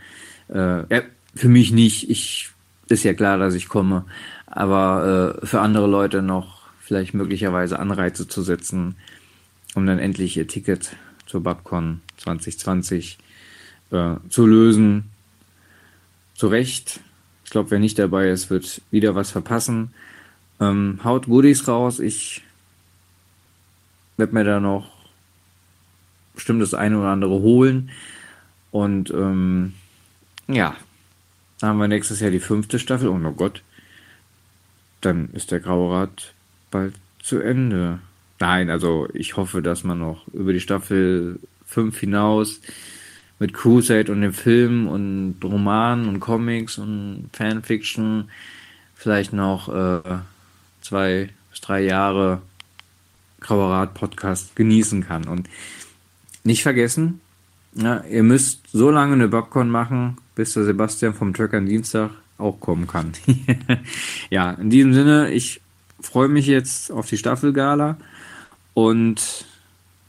äh, 0.48 0.94
ja, 0.94 1.02
für 1.34 1.48
mich 1.48 1.72
nicht, 1.72 2.10
ich, 2.10 2.50
ist 2.88 3.04
ja 3.04 3.14
klar, 3.14 3.38
dass 3.38 3.54
ich 3.54 3.68
komme, 3.68 4.04
aber 4.46 5.38
äh, 5.42 5.46
für 5.46 5.60
andere 5.60 5.86
Leute 5.86 6.22
noch 6.22 6.62
vielleicht 6.80 7.14
möglicherweise 7.14 7.78
Anreize 7.78 8.28
zu 8.28 8.42
setzen, 8.42 8.96
um 9.74 9.86
dann 9.86 9.98
endlich 9.98 10.36
ihr 10.36 10.46
Ticket 10.46 10.94
zur 11.26 11.42
Babcon 11.42 12.00
2020 12.18 13.18
äh, 13.90 14.14
zu 14.28 14.46
lösen. 14.46 15.10
Zu 16.34 16.48
Recht. 16.48 17.00
Ich 17.44 17.50
glaube, 17.50 17.70
wer 17.70 17.78
nicht 17.78 17.98
dabei 17.98 18.28
ist, 18.28 18.50
wird 18.50 18.82
wieder 18.90 19.14
was 19.14 19.30
verpassen. 19.30 19.94
Ähm, 20.60 21.00
haut 21.04 21.26
Goodies 21.26 21.68
raus. 21.68 22.00
Ich 22.00 22.42
werde 24.16 24.34
mir 24.34 24.44
da 24.44 24.60
noch 24.60 24.90
bestimmt 26.34 26.62
das 26.62 26.74
eine 26.74 26.98
oder 26.98 27.08
andere 27.08 27.40
holen. 27.40 27.90
Und 28.70 29.10
ähm, 29.10 29.74
ja, 30.48 30.76
dann 31.60 31.70
haben 31.70 31.78
wir 31.78 31.88
nächstes 31.88 32.20
Jahr 32.20 32.30
die 32.30 32.40
fünfte 32.40 32.78
Staffel. 32.78 33.08
Oh 33.08 33.14
mein 33.14 33.36
Gott, 33.36 33.62
dann 35.00 35.30
ist 35.32 35.50
der 35.50 35.60
Graue 35.60 35.94
Rat 35.94 36.34
bald 36.70 36.94
zu 37.22 37.38
Ende. 37.38 38.00
Nein, 38.40 38.68
also 38.68 39.08
ich 39.14 39.36
hoffe, 39.36 39.62
dass 39.62 39.84
man 39.84 39.98
noch 40.00 40.26
über 40.28 40.52
die 40.52 40.60
Staffel 40.60 41.38
5 41.66 41.98
hinaus 41.98 42.60
mit 43.38 43.54
Crusade 43.54 44.10
und 44.12 44.20
dem 44.20 44.32
Film 44.32 44.88
und 44.88 45.36
Romanen 45.42 46.08
und 46.08 46.20
Comics 46.20 46.78
und 46.78 47.30
Fanfiction 47.32 48.30
vielleicht 48.94 49.32
noch 49.32 49.68
äh, 49.68 50.18
zwei 50.80 51.30
bis 51.50 51.60
drei 51.60 51.82
Jahre 51.82 52.42
Grauer 53.44 53.70
Rat 53.70 53.94
Podcast 53.94 54.56
genießen 54.56 55.06
kann. 55.06 55.28
Und 55.28 55.48
nicht 56.44 56.62
vergessen, 56.62 57.20
ja, 57.74 58.02
ihr 58.04 58.22
müsst 58.22 58.62
so 58.72 58.90
lange 58.90 59.14
eine 59.14 59.28
Popcorn 59.28 59.68
machen, 59.68 60.16
bis 60.34 60.54
der 60.54 60.64
Sebastian 60.64 61.14
vom 61.14 61.34
Truck 61.34 61.54
am 61.54 61.66
Dienstag 61.66 62.10
auch 62.38 62.58
kommen 62.58 62.86
kann. 62.86 63.12
ja, 64.30 64.52
in 64.52 64.70
diesem 64.70 64.94
Sinne, 64.94 65.30
ich 65.30 65.60
freue 66.00 66.28
mich 66.28 66.46
jetzt 66.46 66.90
auf 66.90 67.06
die 67.06 67.18
Staffelgala 67.18 67.96
und 68.72 69.46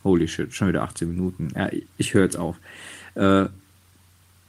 holy 0.03 0.28
shit, 0.28 0.53
schon 0.53 0.70
wieder 0.70 0.84
18 0.84 1.10
Minuten. 1.10 1.49
Ja, 1.56 1.70
ich 1.98 2.14
höre 2.14 2.24
jetzt 2.24 2.38
auf. 2.38 2.56
Äh, 3.16 3.45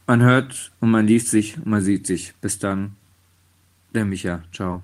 man 0.06 0.22
hört 0.22 0.70
und 0.80 0.90
man 0.90 1.06
liest 1.06 1.28
sich 1.28 1.56
und 1.56 1.66
man 1.66 1.82
sieht 1.82 2.06
sich. 2.06 2.34
Bis 2.40 2.58
dann. 2.58 2.94
Der 3.94 4.04
Micha. 4.04 4.42
Ciao. 4.52 4.82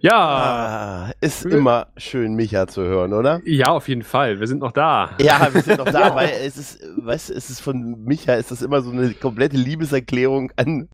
Ja. 0.00 1.06
Ah, 1.08 1.12
ist 1.20 1.44
immer 1.46 1.88
schön, 1.96 2.34
Micha 2.34 2.66
zu 2.66 2.82
hören, 2.82 3.12
oder? 3.12 3.40
Ja, 3.44 3.66
auf 3.68 3.86
jeden 3.88 4.02
Fall. 4.02 4.40
Wir 4.40 4.46
sind 4.48 4.58
noch 4.60 4.72
da. 4.72 5.10
Ja, 5.20 5.48
wir 5.52 5.62
sind 5.62 5.78
noch 5.78 5.84
da, 5.92 6.14
weil 6.14 6.30
es 6.44 6.56
ist, 6.56 6.80
weißt 6.96 7.30
du, 7.30 7.34
es 7.34 7.50
ist 7.50 7.60
von 7.60 8.02
Micha, 8.04 8.34
ist 8.34 8.50
das 8.50 8.62
immer 8.62 8.80
so 8.82 8.90
eine 8.90 9.14
komplette 9.14 9.56
Liebeserklärung 9.56 10.50
an, 10.56 10.88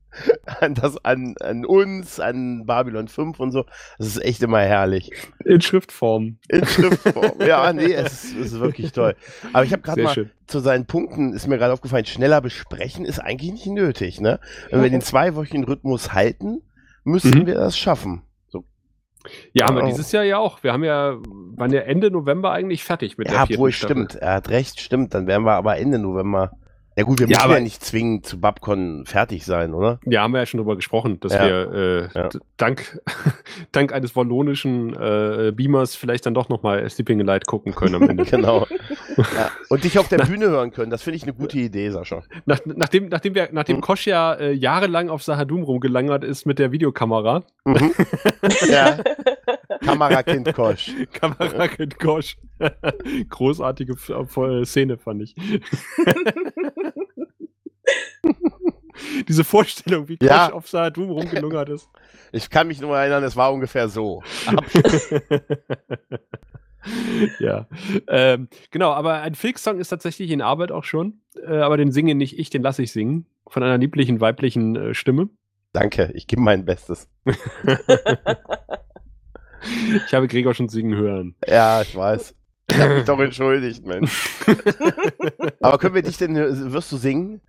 an 0.60 0.74
das, 0.74 1.02
an, 1.04 1.34
an 1.40 1.64
uns, 1.64 2.20
an 2.20 2.66
Babylon 2.66 3.08
5 3.08 3.40
und 3.40 3.50
so. 3.52 3.64
Das 3.98 4.08
ist 4.08 4.22
echt 4.22 4.42
immer 4.42 4.60
herrlich. 4.60 5.10
In 5.44 5.60
Schriftform. 5.62 6.36
In 6.48 6.66
Schriftform. 6.66 7.32
Ja, 7.46 7.72
nee, 7.72 7.92
es 7.94 8.12
ist, 8.24 8.36
es 8.36 8.52
ist 8.52 8.60
wirklich 8.60 8.92
toll. 8.92 9.14
Aber 9.54 9.64
ich 9.64 9.72
habe 9.72 9.80
gerade 9.82 10.02
mal 10.02 10.12
schön. 10.12 10.30
zu 10.46 10.60
seinen 10.60 10.84
Punkten, 10.84 11.32
ist 11.32 11.46
mir 11.46 11.56
gerade 11.56 11.72
aufgefallen, 11.72 12.04
schneller 12.04 12.42
besprechen 12.42 13.06
ist 13.06 13.20
eigentlich 13.20 13.52
nicht 13.52 13.66
nötig, 13.68 14.20
ne? 14.20 14.38
Wenn 14.70 14.82
wir 14.82 14.90
den 14.90 15.00
zweiwöchigen 15.00 15.64
Rhythmus 15.64 16.12
halten, 16.12 16.60
müssen 17.04 17.30
Mhm. 17.30 17.46
wir 17.46 17.54
das 17.54 17.78
schaffen. 17.78 18.22
Ja, 19.52 19.66
haben 19.66 19.76
wir 19.76 19.82
Wow. 19.82 19.90
dieses 19.90 20.12
Jahr 20.12 20.24
ja 20.24 20.38
auch. 20.38 20.62
Wir 20.62 20.72
haben 20.72 20.84
ja, 20.84 21.16
waren 21.56 21.72
ja 21.72 21.80
Ende 21.80 22.10
November 22.10 22.52
eigentlich 22.52 22.84
fertig 22.84 23.18
mit 23.18 23.28
der 23.28 23.34
Ja, 23.34 23.46
vierten 23.46 23.62
wohl 23.62 23.72
Staffel. 23.72 23.96
stimmt. 24.08 24.14
Er 24.22 24.34
hat 24.34 24.48
recht, 24.50 24.80
stimmt. 24.80 25.14
Dann 25.14 25.26
wären 25.26 25.42
wir 25.44 25.52
aber 25.52 25.76
Ende 25.78 25.98
November. 25.98 26.52
Ja 26.98 27.04
gut, 27.04 27.20
wir 27.20 27.28
Ja, 27.28 27.36
müssen 27.36 27.42
aber- 27.44 27.54
ja 27.54 27.60
nicht 27.60 27.84
zwingend 27.84 28.26
zu 28.26 28.40
Babcon 28.40 29.04
fertig 29.06 29.44
sein, 29.44 29.72
oder? 29.72 30.00
Ja, 30.04 30.22
haben 30.22 30.32
wir 30.32 30.40
ja 30.40 30.46
schon 30.46 30.58
drüber 30.58 30.74
gesprochen, 30.74 31.20
dass 31.20 31.32
Ja. 31.32 31.46
wir 31.46 31.72
äh, 31.72 32.18
Ja. 32.18 32.28
dank, 32.56 33.00
dank 33.70 33.92
eines 33.92 34.16
wallonischen 34.16 34.94
äh, 34.96 35.52
Beamers 35.54 35.94
vielleicht 35.94 36.26
dann 36.26 36.34
doch 36.34 36.48
nochmal 36.48 36.90
Sleeping 36.90 37.20
in 37.20 37.26
Light 37.26 37.46
gucken 37.46 37.72
können 37.72 37.94
am 37.94 38.10
Ende. 38.10 38.24
Genau. 38.28 38.66
ja. 39.16 39.50
Und 39.68 39.84
dich 39.84 39.96
auf 40.00 40.08
der 40.08 40.18
Bühne 40.18 40.46
hören 40.48 40.72
können, 40.72 40.90
das 40.90 41.02
finde 41.02 41.18
ich 41.18 41.22
eine 41.22 41.34
gute 41.34 41.56
Idee, 41.58 41.90
Sascha. 41.90 42.22
Nach, 42.46 42.58
nachdem, 42.64 43.08
nachdem, 43.10 43.36
wir, 43.36 43.48
nachdem 43.52 43.76
Mhm. 43.76 43.80
Kosch 43.82 44.08
ja 44.08 44.34
äh, 44.34 44.50
jahrelang 44.52 45.08
auf 45.08 45.22
Sahadum 45.22 45.62
rumgelangert 45.62 46.24
ist 46.24 46.46
mit 46.46 46.58
der 46.58 46.72
Videokamera, 46.72 47.44
Mhm. 47.64 47.92
ja. 48.68 48.98
Kamerakind 49.80 50.52
Kosch. 50.54 50.90
Kamerakind 51.12 51.98
Kosch. 51.98 52.36
Großartige 53.28 53.94
Szene, 54.64 54.98
fand 54.98 55.22
ich. 55.22 55.34
Diese 59.28 59.44
Vorstellung, 59.44 60.08
wie 60.08 60.16
Kosch 60.16 60.28
Ja. 60.28 60.52
auf 60.52 60.68
Sahadum 60.68 61.10
rumgelungert 61.10 61.68
ist. 61.68 61.88
Ich 62.32 62.50
kann 62.50 62.66
mich 62.68 62.80
nur 62.80 62.96
erinnern, 62.98 63.22
es 63.24 63.36
war 63.36 63.52
ungefähr 63.52 63.88
so. 63.88 64.22
Ja. 67.38 67.66
Ähm, 68.08 68.48
genau, 68.70 68.92
aber 68.92 69.20
ein 69.22 69.34
Fix-Song 69.34 69.78
ist 69.78 69.88
tatsächlich 69.88 70.30
in 70.30 70.40
Arbeit 70.42 70.72
auch 70.72 70.84
schon. 70.84 71.20
Äh, 71.46 71.58
aber 71.58 71.76
den 71.76 71.92
singe 71.92 72.14
nicht 72.14 72.38
ich, 72.38 72.50
den 72.50 72.62
lasse 72.62 72.82
ich 72.82 72.92
singen. 72.92 73.26
Von 73.46 73.62
einer 73.62 73.78
lieblichen 73.78 74.20
weiblichen 74.20 74.76
äh, 74.76 74.94
Stimme. 74.94 75.28
Danke, 75.72 76.10
ich 76.14 76.26
gebe 76.26 76.40
mein 76.42 76.64
Bestes. 76.64 77.08
Ich 80.06 80.14
habe 80.14 80.28
Gregor 80.28 80.54
schon 80.54 80.68
singen 80.68 80.96
hören. 80.96 81.34
Ja, 81.46 81.82
ich 81.82 81.94
weiß. 81.94 82.34
Ich 82.70 82.78
habe 82.78 82.94
mich 82.96 83.04
doch 83.04 83.18
entschuldigt, 83.18 83.86
Mensch. 83.86 84.28
Aber 85.60 85.78
können 85.78 85.94
wir 85.94 86.02
dich 86.02 86.18
denn, 86.18 86.36
wirst 86.72 86.92
du 86.92 86.96
singen? 86.96 87.40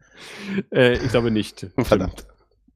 Äh, 0.71 0.93
ich 0.93 1.09
glaube 1.09 1.29
nicht. 1.29 1.67
Verdammt. 1.77 2.25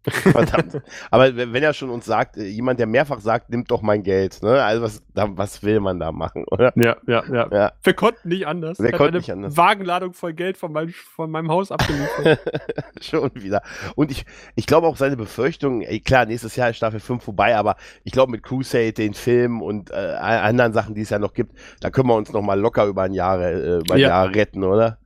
Verdammt. 0.09 0.81
Aber 1.11 1.35
wenn 1.35 1.63
er 1.63 1.73
schon 1.73 1.89
uns 1.89 2.05
sagt, 2.05 2.37
äh, 2.37 2.43
jemand, 2.45 2.79
der 2.79 2.87
mehrfach 2.87 3.19
sagt, 3.19 3.49
nimmt 3.49 3.71
doch 3.71 3.81
mein 3.81 4.03
Geld, 4.03 4.41
ne? 4.43 4.61
Also 4.63 4.81
was, 4.83 5.01
was 5.13 5.63
will 5.63 5.79
man 5.79 5.99
da 5.99 6.11
machen, 6.11 6.43
oder? 6.51 6.73
Ja, 6.75 6.97
ja, 7.07 7.23
ja. 7.31 7.47
Ja. 7.51 7.71
Wir 7.83 7.93
konnten 7.93 8.27
nicht 8.29 8.45
anders. 8.45 8.79
Wir 8.79 8.91
konnten 8.91 9.17
nicht 9.17 9.31
anders. 9.31 9.55
Wagenladung 9.55 10.13
voll 10.13 10.33
Geld 10.33 10.57
von 10.57 10.73
meinem, 10.73 10.89
von 10.89 11.31
meinem 11.31 11.49
Haus 11.49 11.71
abgeliefert. 11.71 12.39
schon 13.01 13.31
wieder. 13.35 13.61
Und 13.95 14.11
ich, 14.11 14.25
ich 14.55 14.65
glaube 14.65 14.87
auch 14.87 14.97
seine 14.97 15.15
Befürchtung, 15.15 15.81
ey, 15.81 15.99
klar, 16.01 16.25
nächstes 16.25 16.55
Jahr 16.55 16.69
ist 16.69 16.77
Staffel 16.77 16.99
5 16.99 17.23
vorbei, 17.23 17.55
aber 17.55 17.75
ich 18.03 18.11
glaube 18.11 18.31
mit 18.31 18.43
Crusade, 18.43 18.93
den 18.93 19.13
Film 19.13 19.61
und 19.61 19.89
äh, 19.91 19.93
anderen 19.93 20.73
Sachen, 20.73 20.95
die 20.95 21.01
es 21.01 21.09
ja 21.11 21.19
noch 21.19 21.33
gibt, 21.33 21.53
da 21.79 21.89
können 21.89 22.09
wir 22.09 22.15
uns 22.15 22.31
noch 22.33 22.41
mal 22.41 22.59
locker 22.59 22.85
über 22.85 23.03
ein 23.03 23.13
Jahr, 23.13 23.39
äh, 23.41 23.77
über 23.77 23.93
ein 23.95 23.99
Ja. 24.01 24.09
Jahr 24.09 24.35
retten, 24.35 24.63
oder? 24.63 24.97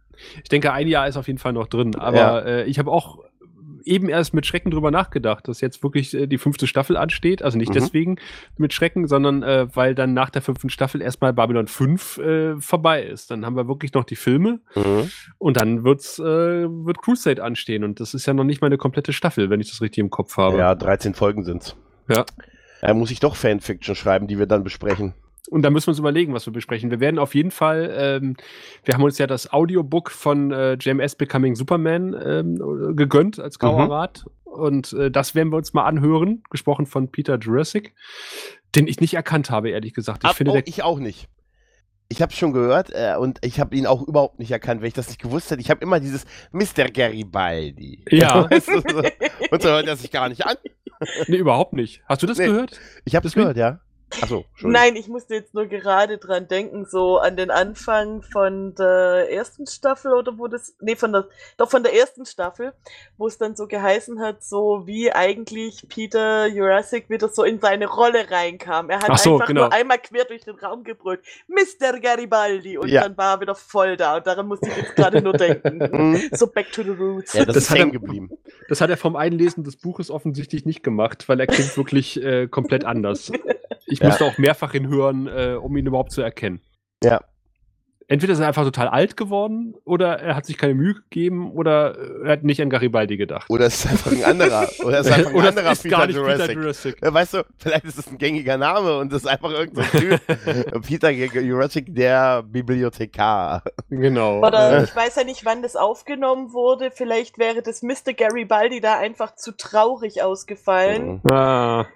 ich 0.41 0.49
denke, 0.49 0.73
ein 0.73 0.87
Jahr 0.87 1.07
ist 1.07 1.15
auf 1.15 1.27
jeden 1.27 1.37
Fall 1.37 1.53
noch 1.53 1.67
drin. 1.67 1.95
Aber 1.95 2.17
Ja. 2.17 2.39
äh, 2.39 2.63
ich 2.63 2.79
habe 2.79 2.89
auch 2.89 3.19
eben 3.87 4.09
erst 4.09 4.33
mit 4.33 4.45
Schrecken 4.45 4.71
drüber 4.71 4.91
nachgedacht, 4.91 5.47
dass 5.47 5.61
jetzt 5.61 5.81
wirklich 5.83 6.13
äh, 6.13 6.27
die 6.27 6.37
fünfte 6.37 6.67
Staffel 6.67 6.97
ansteht. 6.97 7.41
Also 7.41 7.57
nicht 7.57 7.69
Mhm. 7.69 7.73
deswegen 7.73 8.15
mit 8.57 8.73
Schrecken, 8.73 9.07
sondern 9.07 9.43
äh, 9.43 9.67
weil 9.75 9.95
dann 9.95 10.13
nach 10.13 10.29
der 10.29 10.41
fünften 10.41 10.69
Staffel 10.69 11.01
erstmal 11.01 11.33
Babylon 11.33 11.67
5 11.67 12.17
äh, 12.17 12.61
vorbei 12.61 13.03
ist. 13.03 13.31
Dann 13.31 13.45
haben 13.45 13.55
wir 13.55 13.67
wirklich 13.67 13.93
noch 13.93 14.03
die 14.03 14.15
Filme 14.15 14.59
Mhm. 14.75 15.09
und 15.37 15.57
dann 15.57 15.83
wird's, 15.83 16.19
äh, 16.19 16.23
wird 16.23 16.99
Crusade 17.01 17.43
anstehen. 17.43 17.83
Und 17.83 17.99
das 17.99 18.13
ist 18.13 18.25
ja 18.25 18.33
noch 18.33 18.43
nicht 18.43 18.61
mal 18.61 18.67
eine 18.67 18.77
komplette 18.77 19.13
Staffel, 19.13 19.49
wenn 19.49 19.59
ich 19.61 19.69
das 19.69 19.81
richtig 19.81 19.99
im 20.01 20.09
Kopf 20.09 20.37
habe. 20.37 20.57
Ja, 20.57 20.75
13 20.75 21.13
Folgen 21.13 21.43
sind's. 21.43 21.75
Ja. 22.09 22.25
Da 22.81 22.93
muss 22.93 23.09
ich 23.11 23.19
doch 23.19 23.35
Fanfiction 23.35 23.95
schreiben, 23.95 24.27
die 24.27 24.37
wir 24.39 24.45
dann 24.45 24.63
besprechen. 24.63 25.13
Und 25.49 25.61
da 25.61 25.69
müssen 25.69 25.87
wir 25.87 25.91
uns 25.91 25.99
überlegen, 25.99 26.33
was 26.33 26.45
wir 26.45 26.53
besprechen. 26.53 26.91
Wir 26.91 26.99
werden 26.99 27.19
auf 27.19 27.33
jeden 27.33 27.51
Fall, 27.51 27.93
ähm, 27.97 28.35
wir 28.83 28.93
haben 28.93 29.03
uns 29.03 29.17
ja 29.17 29.27
das 29.27 29.51
Audiobook 29.53 30.11
von 30.11 30.51
äh, 30.51 30.73
JMS 30.73 31.15
Becoming 31.15 31.55
Superman 31.55 32.15
ähm, 32.23 32.95
gegönnt 32.95 33.39
als 33.39 33.59
Grauer 33.59 33.87
Mhm. 33.87 34.31
Und 34.43 34.93
äh, 34.93 35.11
das 35.11 35.35
werden 35.35 35.51
wir 35.51 35.57
uns 35.57 35.73
mal 35.73 35.85
anhören, 35.85 36.41
gesprochen 36.49 36.85
von 36.87 37.11
Peter 37.11 37.37
Jurassic, 37.37 37.93
den 38.75 38.87
ich 38.87 38.99
nicht 38.99 39.13
erkannt 39.13 39.51
habe, 39.51 39.69
ehrlich 39.69 39.93
gesagt. 39.93 40.23
Ich 40.23 40.29
Ab, 40.29 40.35
finde, 40.35 40.53
oh, 40.53 40.61
ich 40.65 40.83
auch 40.83 40.99
nicht. 40.99 41.27
Ich 42.09 42.21
habe 42.21 42.31
schon 42.33 42.53
gehört 42.53 42.89
äh, 42.91 43.15
und 43.19 43.39
ich 43.43 43.59
habe 43.59 43.75
ihn 43.75 43.85
auch 43.85 44.01
überhaupt 44.01 44.39
nicht 44.39 44.49
erkannt, 44.51 44.81
wenn 44.81 44.87
ich 44.87 44.93
das 44.93 45.09
nicht 45.09 45.21
gewusst 45.21 45.51
hätte. 45.51 45.61
Ich 45.61 45.69
habe 45.69 45.81
immer 45.81 45.99
dieses 45.99 46.25
Mr. 46.51 46.89
Garibaldi. 46.91 48.03
Ja. 48.09 48.49
Weißt 48.51 48.69
du, 48.69 48.81
so. 48.81 49.03
Und 49.51 49.61
so 49.61 49.69
hört 49.69 49.87
er 49.87 49.95
sich 49.97 50.09
gar 50.11 50.29
nicht 50.29 50.45
an. 50.45 50.55
nee, 51.27 51.37
überhaupt 51.37 51.73
nicht. 51.73 52.01
Hast 52.07 52.23
du 52.23 52.27
das 52.27 52.37
Nee. 52.37 52.47
gehört? 52.47 52.79
Ich 53.05 53.15
habe 53.15 53.27
es 53.27 53.33
gehört, 53.35 53.57
ja. 53.57 53.81
Achso, 54.21 54.45
Nein, 54.61 54.95
ich 54.95 55.07
musste 55.09 55.35
jetzt 55.35 55.53
nur 55.53 55.65
gerade 55.65 56.17
dran 56.17 56.47
denken, 56.47 56.85
so 56.85 57.17
an 57.17 57.35
den 57.35 57.51
Anfang 57.51 58.21
von 58.23 58.73
der 58.75 59.27
ersten 59.31 59.67
Staffel 59.67 60.13
oder 60.13 60.37
wo 60.37 60.47
das, 60.47 60.75
nee, 60.79 60.95
von 60.95 61.11
der, 61.11 61.27
doch 61.57 61.69
von 61.69 61.83
der 61.83 61.93
ersten 61.93 62.25
Staffel, 62.25 62.73
wo 63.17 63.27
es 63.27 63.37
dann 63.37 63.55
so 63.57 63.67
geheißen 63.67 64.19
hat, 64.21 64.43
so 64.43 64.83
wie 64.85 65.11
eigentlich 65.11 65.85
Peter 65.89 66.47
Jurassic 66.47 67.09
wieder 67.09 67.27
so 67.27 67.43
in 67.43 67.59
seine 67.59 67.87
Rolle 67.87 68.31
reinkam. 68.31 68.89
Er 68.89 69.01
hat 69.01 69.19
so, 69.19 69.33
einfach 69.33 69.47
genau. 69.47 69.61
nur 69.65 69.73
einmal 69.73 69.97
quer 69.97 70.23
durch 70.25 70.45
den 70.45 70.55
Raum 70.55 70.83
gebrüllt, 70.85 71.19
Mr. 71.47 71.99
Garibaldi, 71.99 72.77
und 72.77 72.87
Ja. 72.87 73.01
dann 73.03 73.17
war 73.17 73.35
er 73.35 73.41
wieder 73.41 73.55
voll 73.55 73.97
da. 73.97 74.17
Und 74.17 74.25
daran 74.27 74.47
musste 74.47 74.69
ich 74.69 74.77
jetzt 74.77 74.95
gerade 74.95 75.21
nur 75.21 75.33
denken. 75.33 75.77
Mhm. 75.97 76.29
so 76.31 76.47
back 76.47 76.71
to 76.71 76.83
the 76.83 76.89
roots. 76.91 77.33
Ja, 77.33 77.43
das, 77.45 77.55
Das 77.55 77.63
ist 77.65 77.69
hat 77.71 77.77
er- 77.77 77.81
hängen 77.83 77.91
geblieben. 77.93 78.29
Das 78.69 78.81
hat 78.81 78.89
er 78.89 78.97
vom 78.97 79.15
Einlesen 79.15 79.63
des 79.63 79.75
Buches 79.77 80.09
offensichtlich 80.11 80.65
nicht 80.65 80.83
gemacht, 80.83 81.27
weil 81.27 81.39
er 81.39 81.47
klingt 81.47 81.75
wirklich 81.77 82.21
äh, 82.23 82.47
komplett 82.47 82.85
anders. 82.85 83.31
Ich 83.87 83.99
Ja. 83.99 84.07
musste 84.07 84.25
auch 84.25 84.37
mehrfach 84.37 84.71
hinhören, 84.73 85.27
äh, 85.27 85.55
um 85.59 85.75
ihn 85.77 85.85
überhaupt 85.85 86.11
zu 86.11 86.21
erkennen. 86.21 86.61
Ja. 87.03 87.21
Entweder 88.09 88.31
ist 88.31 88.39
er 88.39 88.47
einfach 88.47 88.63
total 88.63 88.87
alt 88.87 89.17
geworden, 89.17 89.75
oder 89.83 90.17
er 90.21 90.37
hat 90.37 90.45
sich 90.45 90.57
keine 90.57 90.73
Mühe 90.75 90.93
gegeben, 90.93 91.51
oder 91.51 91.97
äh, 91.97 92.25
er 92.27 92.31
hat 92.31 92.43
nicht 92.45 92.61
an 92.61 92.69
Garibaldi 92.69 93.17
gedacht. 93.17 93.49
Oder 93.49 93.65
es 93.65 93.83
ist 93.83 93.91
einfach 93.91 94.13
ein 94.13 94.23
anderer. 94.23 94.65
Oder 94.85 94.99
es 95.01 95.07
ist 95.07 95.11
einfach 95.11 95.29
ein 95.31 95.35
Oder 95.39 95.49
anderer 95.49 95.71
ist 95.73 95.83
Peter 95.83 95.97
gar 95.97 96.07
nicht 96.07 96.15
Jurassic. 96.15 96.47
Peter 96.47 96.53
Jurassic. 96.61 96.95
Weißt 97.01 97.33
du, 97.33 97.43
vielleicht 97.57 97.83
ist 97.83 97.97
es 97.99 98.07
ein 98.07 98.17
gängiger 98.17 98.55
Name 98.55 98.97
und 98.99 99.11
das 99.11 99.23
ist 99.23 99.27
einfach 99.27 99.51
irgendein 99.51 99.89
so 99.91 99.99
Typ. 99.99 100.21
Peter 100.87 101.09
Jurassic, 101.11 101.93
der 101.93 102.43
Bibliothekar. 102.43 103.63
Genau. 103.89 104.39
Oder 104.39 104.79
Äh, 104.79 104.83
ich 104.85 104.95
weiß 104.95 105.17
ja 105.17 105.25
nicht, 105.25 105.43
wann 105.43 105.61
das 105.61 105.75
aufgenommen 105.75 106.53
wurde. 106.53 106.91
Vielleicht 106.91 107.37
wäre 107.37 107.61
das 107.61 107.83
Mr. 107.83 108.13
Garibaldi 108.17 108.79
da 108.79 108.97
einfach 108.99 109.35
zu 109.35 109.51
traurig 109.51 110.23
ausgefallen. 110.23 111.19
ah, 111.29 111.81
Ah, 111.81 111.87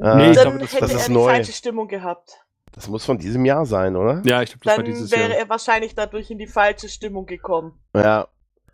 Nee, 0.00 0.30
ich 0.30 0.36
Dann 0.36 0.44
glaube, 0.44 0.58
das- 0.58 0.72
hätte 0.72 0.80
das 0.82 0.92
er 0.92 0.96
ist 0.98 1.08
die 1.08 1.12
neu. 1.12 1.24
falche 1.30 1.52
Stimmung 1.52 1.88
gehabt. 1.88 2.40
Das 2.72 2.86
muss 2.88 3.04
von 3.04 3.18
diesem 3.18 3.44
Jahr 3.44 3.66
sein, 3.66 3.96
oder? 3.96 4.22
ja, 4.24 4.42
ich 4.42 4.50
glaube, 4.50 4.64
das 4.64 4.66
war 4.66 4.76
Dann 4.76 4.84
dieses 4.84 5.10
wäre 5.10 5.30
Jahr. 5.30 5.38
er 5.38 5.48
wahrscheinlich 5.48 5.94
dadurch 5.94 6.30
in 6.30 6.38
die 6.38 6.46
falsche 6.46 6.88
Stimmung 6.88 7.26
gekommen. 7.26 7.78
Ja. 7.94 8.28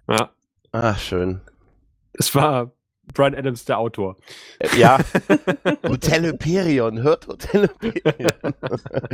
Ja, 0.09 0.31
Ach, 0.73 0.99
schön. 0.99 1.41
es 2.13 2.35
war 2.35 2.73
Brian 3.13 3.35
Adams, 3.35 3.65
der 3.65 3.79
Autor. 3.79 4.17
Äh, 4.59 4.69
Ja. 4.79 4.99
Hotel 5.89 6.25
Hyperion, 6.25 7.03
hört 7.03 7.29
Hotel 7.29 7.69
Hyperion. 7.81 8.55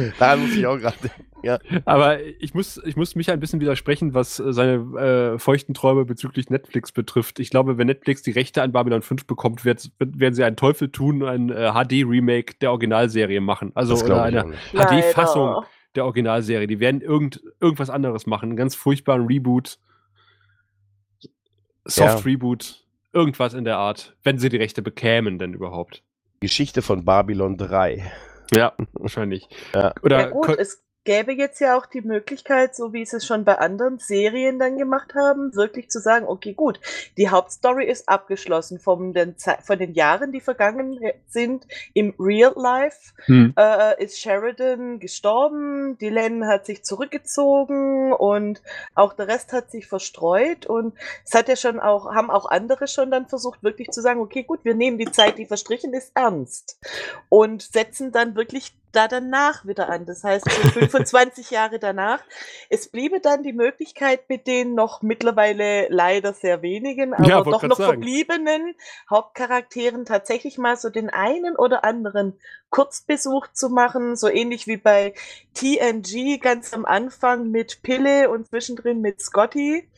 Daran 0.19 0.41
muss 0.41 0.55
ich 0.55 0.67
auch 0.67 0.79
gerade 0.79 0.97
denken. 1.03 1.25
Ja. 1.43 1.59
Aber 1.85 2.23
ich 2.23 2.55
muss, 2.55 2.81
ich 2.85 2.97
muss 2.97 3.15
mich 3.15 3.31
ein 3.31 3.41
bisschen 3.41 3.61
widersprechen, 3.61 4.15
was 4.15 4.39
äh, 4.39 4.53
seine 4.53 5.35
äh, 5.35 5.39
feuchten 5.39 5.75
Träume 5.75 6.05
bezüglich 6.05 6.51
Netflix 6.51 6.93
betrifft. 6.93 7.41
Ich 7.41 7.51
glaube, 7.51 7.79
wenn 7.79 7.87
Netflix 7.87 8.23
die 8.23 8.31
Rechte 8.31 8.63
an 8.63 8.73
Babylon 8.73 9.03
5 9.03 9.27
bekommt, 9.27 9.65
wird, 9.65 9.91
werden 9.99 10.35
sie 10.35 10.45
einen 10.45 10.57
Teufel 10.57 10.91
tun, 10.91 11.25
ein 11.25 11.51
äh, 11.51 11.73
HD-Remake 11.73 12.55
der 12.61 12.71
Originalserie 12.71 13.41
machen. 13.41 13.73
Also 13.75 13.95
oder 13.97 14.23
eine. 14.23 14.53
HD-Fassung 14.73 15.65
der 15.95 16.05
Originalserie. 16.05 16.67
Die 16.67 16.81
werden 16.81 17.01
irgend, 17.01 17.43
irgendwas 17.61 17.91
anderes 17.91 18.27
machen. 18.27 18.51
Einen 18.51 18.57
ganz 18.57 18.75
furchtbaren 18.75 19.27
Reboot. 19.27 19.79
Soft-Reboot. 21.85 22.80
Irgendwas 23.13 23.55
in 23.55 23.65
der 23.65 23.79
Art. 23.79 24.17
Wenn 24.23 24.39
sie 24.39 24.49
die 24.49 24.57
Rechte 24.57 24.83
bekämen, 24.83 25.39
denn 25.39 25.55
überhaupt. 25.55 26.05
Geschichte 26.41 26.81
von 26.83 27.05
Babylon 27.05 27.57
3. 27.57 28.11
Ja, 28.55 28.73
wahrscheinlich. 28.93 29.49
Ja. 29.75 29.95
Oder 30.03 30.21
Ja 30.21 30.31
gut, 30.31 30.59
es 30.59 30.83
gäbe 31.05 31.33
jetzt 31.33 31.61
ja 31.61 31.77
auch 31.79 31.87
die 31.87 32.03
Möglichkeit, 32.03 32.77
so 32.77 32.93
wie 32.93 33.07
sie 33.07 33.17
es 33.17 33.27
schon 33.27 33.45
bei 33.45 33.59
anderen 33.59 33.99
Serien 33.99 34.59
dann 34.59 34.77
gemacht 34.77 35.15
haben, 35.15 35.55
wirklich 35.55 35.89
zu 35.91 35.99
sagen, 35.99 36.27
okay, 36.27 36.53
gut, 36.53 36.79
die 37.17 37.31
Hauptstory 37.31 37.87
ist 37.87 38.09
abgeschlossen 38.09 38.79
von 38.79 39.13
den, 39.15 39.39
Ze- 39.39 39.59
von 39.63 39.79
den 39.79 39.95
Jahren, 39.95 40.31
die 40.31 40.41
vergangen 40.41 41.01
sind 41.29 41.67
im 41.95 42.15
Real 42.19 42.53
Life. 42.55 43.13
hm. 43.25 43.55
äh, 43.57 44.03
ist 44.03 44.21
Sheridan 44.21 44.99
gestorben, 45.01 45.97
Dylan 45.99 46.47
hat 46.47 46.67
sich 46.67 46.85
zurückgezogen 46.85 48.13
und 48.13 48.63
auch 48.95 49.13
der 49.15 49.29
Rest 49.29 49.53
hat 49.53 49.71
sich 49.71 49.87
verstreut 49.87 50.67
und 50.67 50.95
es 51.25 51.35
hat 51.35 51.49
ja 51.49 51.57
schon 51.57 51.81
auch, 51.81 52.15
haben 52.15 52.31
auch 52.31 52.47
andere 52.47 52.87
schon 52.89 53.11
dann 53.11 53.27
versucht, 53.27 53.63
wirklich 53.63 53.91
zu 53.91 54.03
sagen, 54.03 54.21
okay, 54.21 54.43
gut, 54.43 54.65
wir 54.65 54.75
nehmen 54.75 54.99
die 54.99 55.11
Zeit, 55.11 55.39
die 55.39 55.47
verstrichen 55.47 55.95
ist, 55.95 56.13
ernst 56.15 56.79
und 57.29 57.63
setzen 57.63 58.13
dann 58.13 58.35
wirklich 58.37 58.75
da 58.93 59.09
danach 59.09 59.67
wieder 59.67 59.89
an. 59.89 60.07
Das 60.07 60.25
heißt, 60.25 60.51
so 60.51 60.69
25 60.71 61.51
Jahre 61.51 61.79
danach. 61.79 62.23
Es 62.69 62.89
bliebe 62.89 63.21
dann 63.21 63.43
die 63.43 63.53
Möglichkeit 63.53 64.29
mit 64.29 64.47
den 64.47 64.75
noch 64.75 65.03
mittlerweile 65.03 65.89
leider 65.89 66.33
sehr 66.33 66.63
wenigen, 66.63 67.15
aber 67.15 67.29
Ja, 67.29 67.43
doch 67.43 67.63
noch 67.63 67.77
sagen. 67.77 67.93
verbliebenen 67.93 68.75
Hauptcharakteren 69.09 70.05
tatsächlich 70.05 70.59
mal 70.59 70.77
so 70.77 70.91
den 70.91 71.11
einen 71.11 71.57
oder 71.57 71.85
anderen 71.85 72.39
Kurzbesuch 72.71 73.49
zu 73.53 73.69
machen, 73.69 74.17
so 74.17 74.29
ähnlich 74.29 74.67
wie 74.67 74.77
bei 74.77 75.15
TNG 75.55 76.39
ganz 76.41 76.73
am 76.73 76.85
Anfang 76.85 77.51
mit 77.51 77.83
Pille 77.83 78.31
und 78.31 78.49
zwischendrin 78.49 79.01
mit 79.01 79.21
Scotty, 79.21 79.89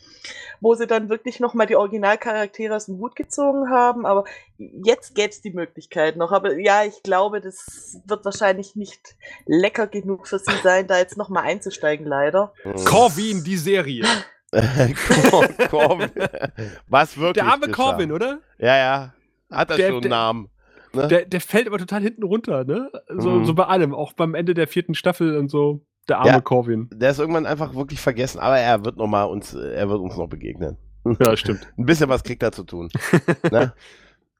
wo 0.60 0.74
sie 0.74 0.86
dann 0.86 1.08
wirklich 1.08 1.38
nochmal 1.38 1.66
die 1.66 1.76
Originalcharaktere 1.76 2.74
aus 2.74 2.86
dem 2.86 2.98
Hut 2.98 3.14
gezogen 3.14 3.70
haben. 3.70 4.06
Aber 4.06 4.24
jetzt 4.56 5.14
gäbe 5.14 5.28
es 5.28 5.42
die 5.42 5.52
Möglichkeit 5.52 6.16
noch. 6.16 6.32
Aber 6.32 6.58
ja, 6.58 6.84
ich 6.84 7.02
glaube, 7.02 7.40
das 7.40 8.00
wird 8.06 8.24
wahrscheinlich 8.24 8.74
nicht 8.74 9.16
lecker 9.46 9.86
genug 9.86 10.26
für 10.26 10.38
sie 10.38 10.56
sein, 10.62 10.86
da 10.86 10.98
jetzt 10.98 11.16
nochmal 11.16 11.44
einzusteigen, 11.44 12.06
leider. 12.06 12.54
Corvin, 12.84 13.44
die 13.44 13.56
Serie. 13.56 14.04
Cor 15.30 15.48
Corvin. 15.68 16.10
Was 16.88 17.16
wirklich? 17.16 17.44
Der 17.44 17.52
arme. 17.52 17.68
Corvin, 17.68 18.12
oder? 18.12 18.40
Ja, 18.58 18.76
ja. 18.76 19.14
Hat 19.50 19.70
er 19.70 19.76
schon 19.78 20.02
einen 20.02 20.10
Namen. 20.10 20.51
Ne? 20.94 21.08
Der, 21.08 21.24
der 21.24 21.40
fällt 21.40 21.66
aber 21.66 21.78
total 21.78 22.02
hinten 22.02 22.22
runter, 22.22 22.64
ne? 22.64 22.90
So, 23.16 23.30
Mhm. 23.30 23.44
so 23.46 23.54
bei 23.54 23.64
allem, 23.64 23.94
auch 23.94 24.12
beim 24.12 24.34
Ende 24.34 24.54
der 24.54 24.68
vierten 24.68 24.94
Staffel 24.94 25.36
und 25.36 25.50
so. 25.50 25.84
Der 26.08 26.18
arme 26.18 26.28
Ja. 26.30 26.40
Corvin. 26.40 26.90
Der 26.92 27.10
ist 27.10 27.18
irgendwann 27.20 27.46
einfach 27.46 27.74
wirklich 27.74 28.00
vergessen, 28.00 28.40
aber 28.40 28.58
er 28.58 28.84
wird 28.84 28.96
noch 28.96 29.06
mal 29.06 29.24
uns, 29.24 29.54
er 29.54 29.88
wird 29.88 30.00
uns 30.00 30.16
noch 30.16 30.28
begegnen. 30.28 30.76
Ja, 31.20 31.36
stimmt. 31.36 31.66
Ein 31.78 31.86
bisschen 31.86 32.08
was 32.08 32.24
kriegt 32.24 32.42
er 32.42 32.52
zu 32.52 32.64
tun. 32.64 32.88
ne? 33.50 33.72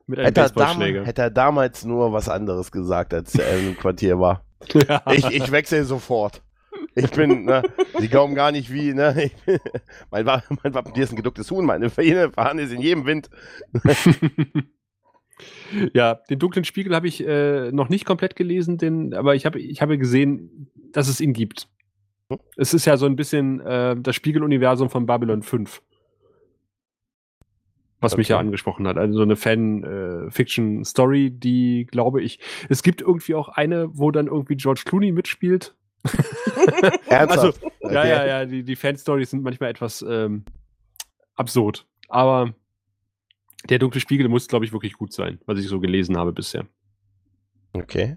Mit 0.07 0.19
einem 0.19 0.27
hätte, 0.27 0.41
er 0.41 0.49
dam 0.49 0.55
Baseballschläger. 0.55 1.05
hätte 1.07 1.23
er 1.23 1.31
damals 1.31 1.85
nur 1.85 2.12
was 2.12 2.29
anderes 2.29 2.73
gesagt, 2.73 3.15
als 3.15 3.35
er 3.37 3.59
im 3.59 3.77
Quartier 3.77 4.19
war. 4.19 4.45
Ja. 4.89 5.03
Ich, 5.12 5.24
ich 5.27 5.51
wechsle 5.51 5.85
sofort. 5.85 6.41
Ich 6.95 7.11
bin, 7.11 7.45
ne, 7.47 7.62
Sie 7.99 8.09
glauben 8.09 8.35
gar 8.35 8.53
nicht 8.53 8.73
wie, 8.73 8.93
ne? 8.95 9.31
Bin- 9.47 9.59
mein, 10.11 10.24
mein 10.24 10.74
Wappentier 10.74 11.05
ist 11.05 11.11
ein 11.12 11.16
geducktes 11.16 11.51
Huhn, 11.51 11.65
meine 11.65 11.91
Fahne 11.91 12.62
ist 12.62 12.73
in 12.73 12.81
jedem 12.81 13.07
Wind. 13.07 13.29
Ja, 15.94 16.14
den 16.31 16.39
dunklen 16.39 16.64
Spiegel 16.64 16.94
habe 16.94 17.09
ich 17.09 17.27
äh, 17.27 17.70
noch 17.73 17.89
nicht 17.89 18.05
komplett 18.05 18.36
gelesen, 18.36 18.78
den, 18.78 19.14
aber 19.14 19.35
ich 19.35 19.47
habe 19.47 19.59
ich 19.60 19.81
habe 19.82 19.98
gesehen, 19.98 20.70
dass 20.93 21.09
es 21.09 21.20
ihn 21.20 21.32
gibt. 21.32 21.69
Hm? 22.31 22.39
Es 22.56 22.74
ist 22.74 22.85
ja 22.85 22.97
so 22.97 23.06
ein 23.06 23.16
bisschen 23.16 23.60
äh, 23.60 23.97
das 23.98 24.14
Spiegeluniversum 24.16 24.90
von 24.90 25.06
Babylon 25.06 25.43
5. 25.43 25.82
was 28.01 28.16
mich 28.16 28.28
ja 28.28 28.36
Okay. 28.36 28.47
angesprochen 28.47 28.86
hat. 28.89 28.97
Also 28.98 29.14
so 29.19 29.23
eine 29.23 29.36
Fan-Fiction-Story, 29.36 31.31
die 31.31 31.86
glaube 31.89 32.20
ich. 32.20 32.40
Es 32.69 32.82
gibt 32.82 33.01
irgendwie 33.01 33.35
auch 33.36 33.48
eine, 33.48 33.97
wo 33.97 34.10
dann 34.10 34.27
irgendwie 34.27 34.56
George 34.56 34.82
Clooney 34.85 35.12
mitspielt. 35.12 35.74
Also, 37.09 37.52
Ja, 37.82 38.05
ja, 38.06 38.27
ja, 38.27 38.44
die, 38.44 38.64
die 38.64 38.77
Fan-Stories 38.77 39.31
sind 39.31 39.43
manchmal 39.44 39.70
etwas 39.70 40.05
ähm, 40.09 40.44
absurd. 41.36 41.86
Aber 42.09 42.55
der 43.69 43.79
dunkle 43.79 44.01
Spiegel 44.01 44.29
muss, 44.29 44.49
glaube 44.49 44.65
ich, 44.65 44.73
wirklich 44.73 44.95
gut 44.95 45.13
sein, 45.13 45.39
was 45.47 45.59
ich 45.59 45.67
so 45.67 45.81
gelesen 45.81 46.17
habe 46.17 46.33
bisher. 46.33 46.67
Okay. 47.73 48.17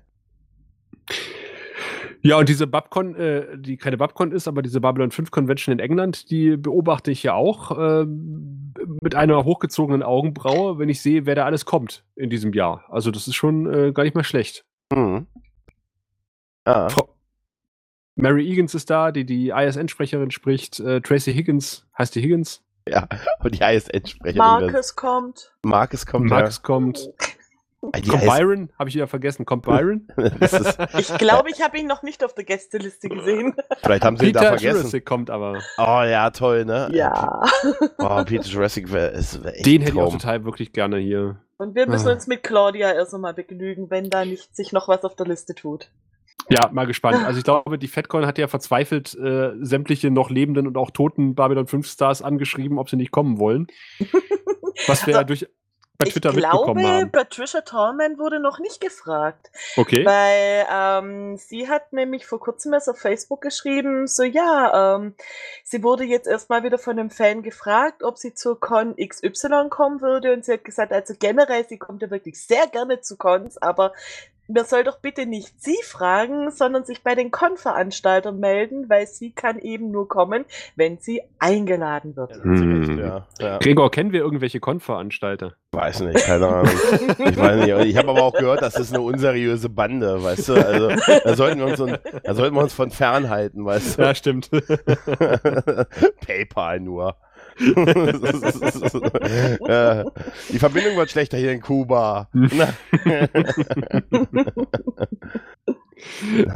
Ja, 2.25 2.39
und 2.39 2.49
diese 2.49 2.65
Babcon, 2.65 3.15
äh, 3.15 3.55
die 3.55 3.77
keine 3.77 3.97
Babcon 3.97 4.31
ist, 4.31 4.47
aber 4.47 4.63
diese 4.63 4.81
Babylon 4.81 5.11
5 5.11 5.29
Convention 5.29 5.73
in 5.73 5.79
England, 5.79 6.31
die 6.31 6.57
beobachte 6.57 7.11
ich 7.11 7.21
ja 7.21 7.35
auch 7.35 7.77
ähm, 7.77 8.73
mit 8.99 9.13
einer 9.13 9.45
hochgezogenen 9.45 10.01
Augenbraue, 10.01 10.79
wenn 10.79 10.89
ich 10.89 11.03
sehe, 11.03 11.27
wer 11.27 11.35
da 11.35 11.45
alles 11.45 11.65
kommt 11.65 12.03
in 12.15 12.31
diesem 12.31 12.51
Jahr. 12.53 12.83
Also 12.89 13.11
das 13.11 13.27
ist 13.27 13.35
schon 13.35 13.71
äh, 13.71 13.91
gar 13.91 14.03
nicht 14.03 14.15
mal 14.15 14.23
schlecht. 14.23 14.65
Mhm. 14.91 15.27
Ah, 16.63 16.89
Frau 16.89 17.15
Mary 18.15 18.49
Eagans 18.49 18.73
ist 18.73 18.89
da, 18.89 19.11
die 19.11 19.25
die 19.25 19.49
ISN-Sprecherin 19.49 20.31
spricht. 20.31 20.79
Äh, 20.79 21.01
Tracy 21.01 21.31
Higgins, 21.31 21.85
heißt 21.95 22.15
die 22.15 22.21
Higgins? 22.21 22.64
Ja. 22.87 23.07
Und 23.39 23.55
die 23.55 23.61
ISN-Sprecherin. 23.63 24.37
Marcus 24.37 24.95
kommt. 24.95 25.51
Marcus 25.63 26.05
kommt 26.05 26.29
Max 26.29 26.61
kommt. 26.61 26.99
ja. 26.99 27.11
Die 28.01 28.09
Kommt 28.09 28.23
Byron? 28.25 28.69
Habe 28.79 28.89
ich 28.89 28.95
wieder 28.95 29.07
vergessen. 29.07 29.45
Kommt 29.45 29.63
Byron? 29.65 30.07
ist, 30.39 30.77
Ich 30.97 31.15
glaube, 31.19 31.51
ich 31.51 31.61
habe 31.61 31.77
ihn 31.77 31.85
noch 31.85 32.01
nicht 32.01 32.23
auf 32.23 32.33
der 32.33 32.43
Gästeliste 32.43 33.09
gesehen. 33.09 33.53
vielleicht 33.83 34.03
haben 34.03 34.17
sie 34.17 34.27
ihn 34.27 34.33
da 34.33 34.39
Peter 34.39 34.49
vergessen. 34.53 34.77
Jurassic 34.79 35.05
kommt 35.05 35.29
aber. 35.29 35.59
Oh 35.77 36.01
ja, 36.01 36.31
toll, 36.31 36.65
ne? 36.65 36.89
Ja. 36.93 37.43
Oh, 37.99 38.23
Peter 38.23 38.43
Jurassic 38.47 38.91
wär, 38.91 39.11
ist 39.11 39.43
wär 39.43 39.53
echt 39.53 39.65
Den 39.67 39.81
hätte 39.83 39.93
ich 39.93 39.99
auch 40.01 40.11
total 40.11 40.43
wirklich 40.45 40.73
gerne 40.73 40.97
hier. 40.97 41.35
Und 41.57 41.75
wir 41.75 41.87
müssen 41.87 42.07
Ah. 42.07 42.13
uns 42.13 42.25
mit 42.25 42.41
Claudia 42.41 42.91
erst 42.91 43.13
einmal 43.13 43.35
begnügen, 43.35 43.91
wenn 43.91 44.09
da 44.09 44.25
nicht 44.25 44.55
sich 44.55 44.73
noch 44.73 44.87
was 44.87 45.03
auf 45.03 45.15
der 45.15 45.27
Liste 45.27 45.53
tut. 45.53 45.91
Ja, 46.49 46.69
mal 46.71 46.85
gespannt. 46.85 47.23
Also 47.25 47.39
ich 47.39 47.43
glaube, 47.43 47.77
die 47.77 47.87
FedCon 47.87 48.25
hat 48.25 48.37
ja 48.37 48.47
verzweifelt 48.47 49.15
äh, 49.15 49.51
sämtliche 49.59 50.11
noch 50.11 50.29
lebenden 50.29 50.67
und 50.67 50.77
auch 50.77 50.91
toten 50.91 51.35
Babylon 51.35 51.67
5 51.67 51.87
Stars 51.87 52.21
angeschrieben, 52.21 52.77
ob 52.77 52.89
sie 52.89 52.97
nicht 52.97 53.11
kommen 53.11 53.39
wollen. 53.39 53.67
Was 54.87 55.05
wir 55.07 55.13
ja 55.13 55.19
Also, 55.19 55.27
durch 55.27 55.47
bei 55.97 56.07
ich 56.07 56.13
Twitter 56.13 56.31
glaube, 56.31 56.73
mitbekommen 56.73 56.85
haben. 56.85 57.11
Patricia 57.11 57.61
Tallman 57.61 58.17
wurde 58.17 58.39
noch 58.39 58.59
nicht 58.59 58.81
gefragt. 58.81 59.49
Okay. 59.77 60.05
Weil 60.05 60.65
ähm, 60.69 61.37
sie 61.37 61.69
hat 61.69 61.93
nämlich 61.93 62.25
vor 62.25 62.39
kurzem 62.39 62.73
erst 62.73 62.89
auf 62.89 62.99
Facebook 62.99 63.41
geschrieben, 63.41 64.07
so 64.07 64.23
ja, 64.23 64.95
ähm, 64.95 65.15
sie 65.63 65.83
wurde 65.83 66.03
jetzt 66.03 66.27
erstmal 66.27 66.63
wieder 66.63 66.77
von 66.77 66.99
einem 66.99 67.09
Fan 67.09 67.43
gefragt, 67.43 68.03
ob 68.03 68.17
sie 68.17 68.33
zur 68.33 68.59
Con 68.59 68.95
XY 68.95 69.69
kommen 69.69 70.01
würde 70.01 70.33
und 70.33 70.43
sie 70.43 70.53
hat 70.53 70.63
gesagt, 70.63 70.91
also 70.91 71.13
generell, 71.17 71.65
sie 71.67 71.77
kommt 71.77 72.01
ja 72.01 72.11
wirklich 72.11 72.41
sehr 72.41 72.67
gerne 72.67 73.01
zu 73.01 73.15
Cons, 73.17 73.57
aber 73.57 73.93
man 74.47 74.65
soll 74.65 74.83
doch 74.83 74.99
bitte 74.99 75.25
nicht 75.25 75.61
sie 75.61 75.77
fragen, 75.83 76.51
sondern 76.51 76.85
sich 76.85 77.03
bei 77.03 77.15
den 77.15 77.31
Con-Veranstaltern 77.31 78.39
melden, 78.39 78.89
weil 78.89 79.07
sie 79.07 79.31
kann 79.31 79.59
eben 79.59 79.91
nur 79.91 80.07
kommen, 80.07 80.45
wenn 80.75 80.97
sie 80.99 81.21
eingeladen 81.39 82.15
wird. 82.15 82.33
Hm. 82.43 82.99
Ja, 82.99 83.27
ja. 83.39 83.57
Gregor, 83.57 83.91
kennen 83.91 84.11
wir 84.11 84.21
irgendwelche 84.21 84.59
Con-Veranstalter? 84.59 85.53
Weiß 85.71 86.01
nicht, 86.01 86.25
keine 86.25 86.47
Ahnung. 86.47 86.71
Ich 87.19 87.37
weiß 87.37 87.65
nicht. 87.65 87.85
Ich 87.85 87.97
habe 87.97 88.09
aber 88.09 88.23
auch 88.23 88.33
gehört, 88.33 88.61
das 88.61 88.77
ist 88.77 88.93
eine 88.93 89.01
unseriöse 89.01 89.69
Bande, 89.69 90.23
weißt 90.23 90.49
du? 90.49 90.53
Also 90.53 90.89
da 91.23 91.35
sollten 91.35 91.59
wir 91.59 91.65
uns, 91.65 91.99
da 92.23 92.33
sollten 92.33 92.55
wir 92.55 92.61
uns 92.61 92.73
von 92.73 92.91
fernhalten, 92.91 93.65
weißt 93.65 93.97
du? 93.97 94.01
Ja, 94.03 94.15
stimmt. 94.15 94.49
PayPal 96.25 96.79
nur. 96.79 97.17
Ja, 99.67 100.03
Die 100.49 100.59
Verbindung 100.59 100.97
wird 100.97 101.09
schlechter 101.11 101.37
hier 101.37 101.51
in 101.51 101.61
Kuba. 101.61 102.29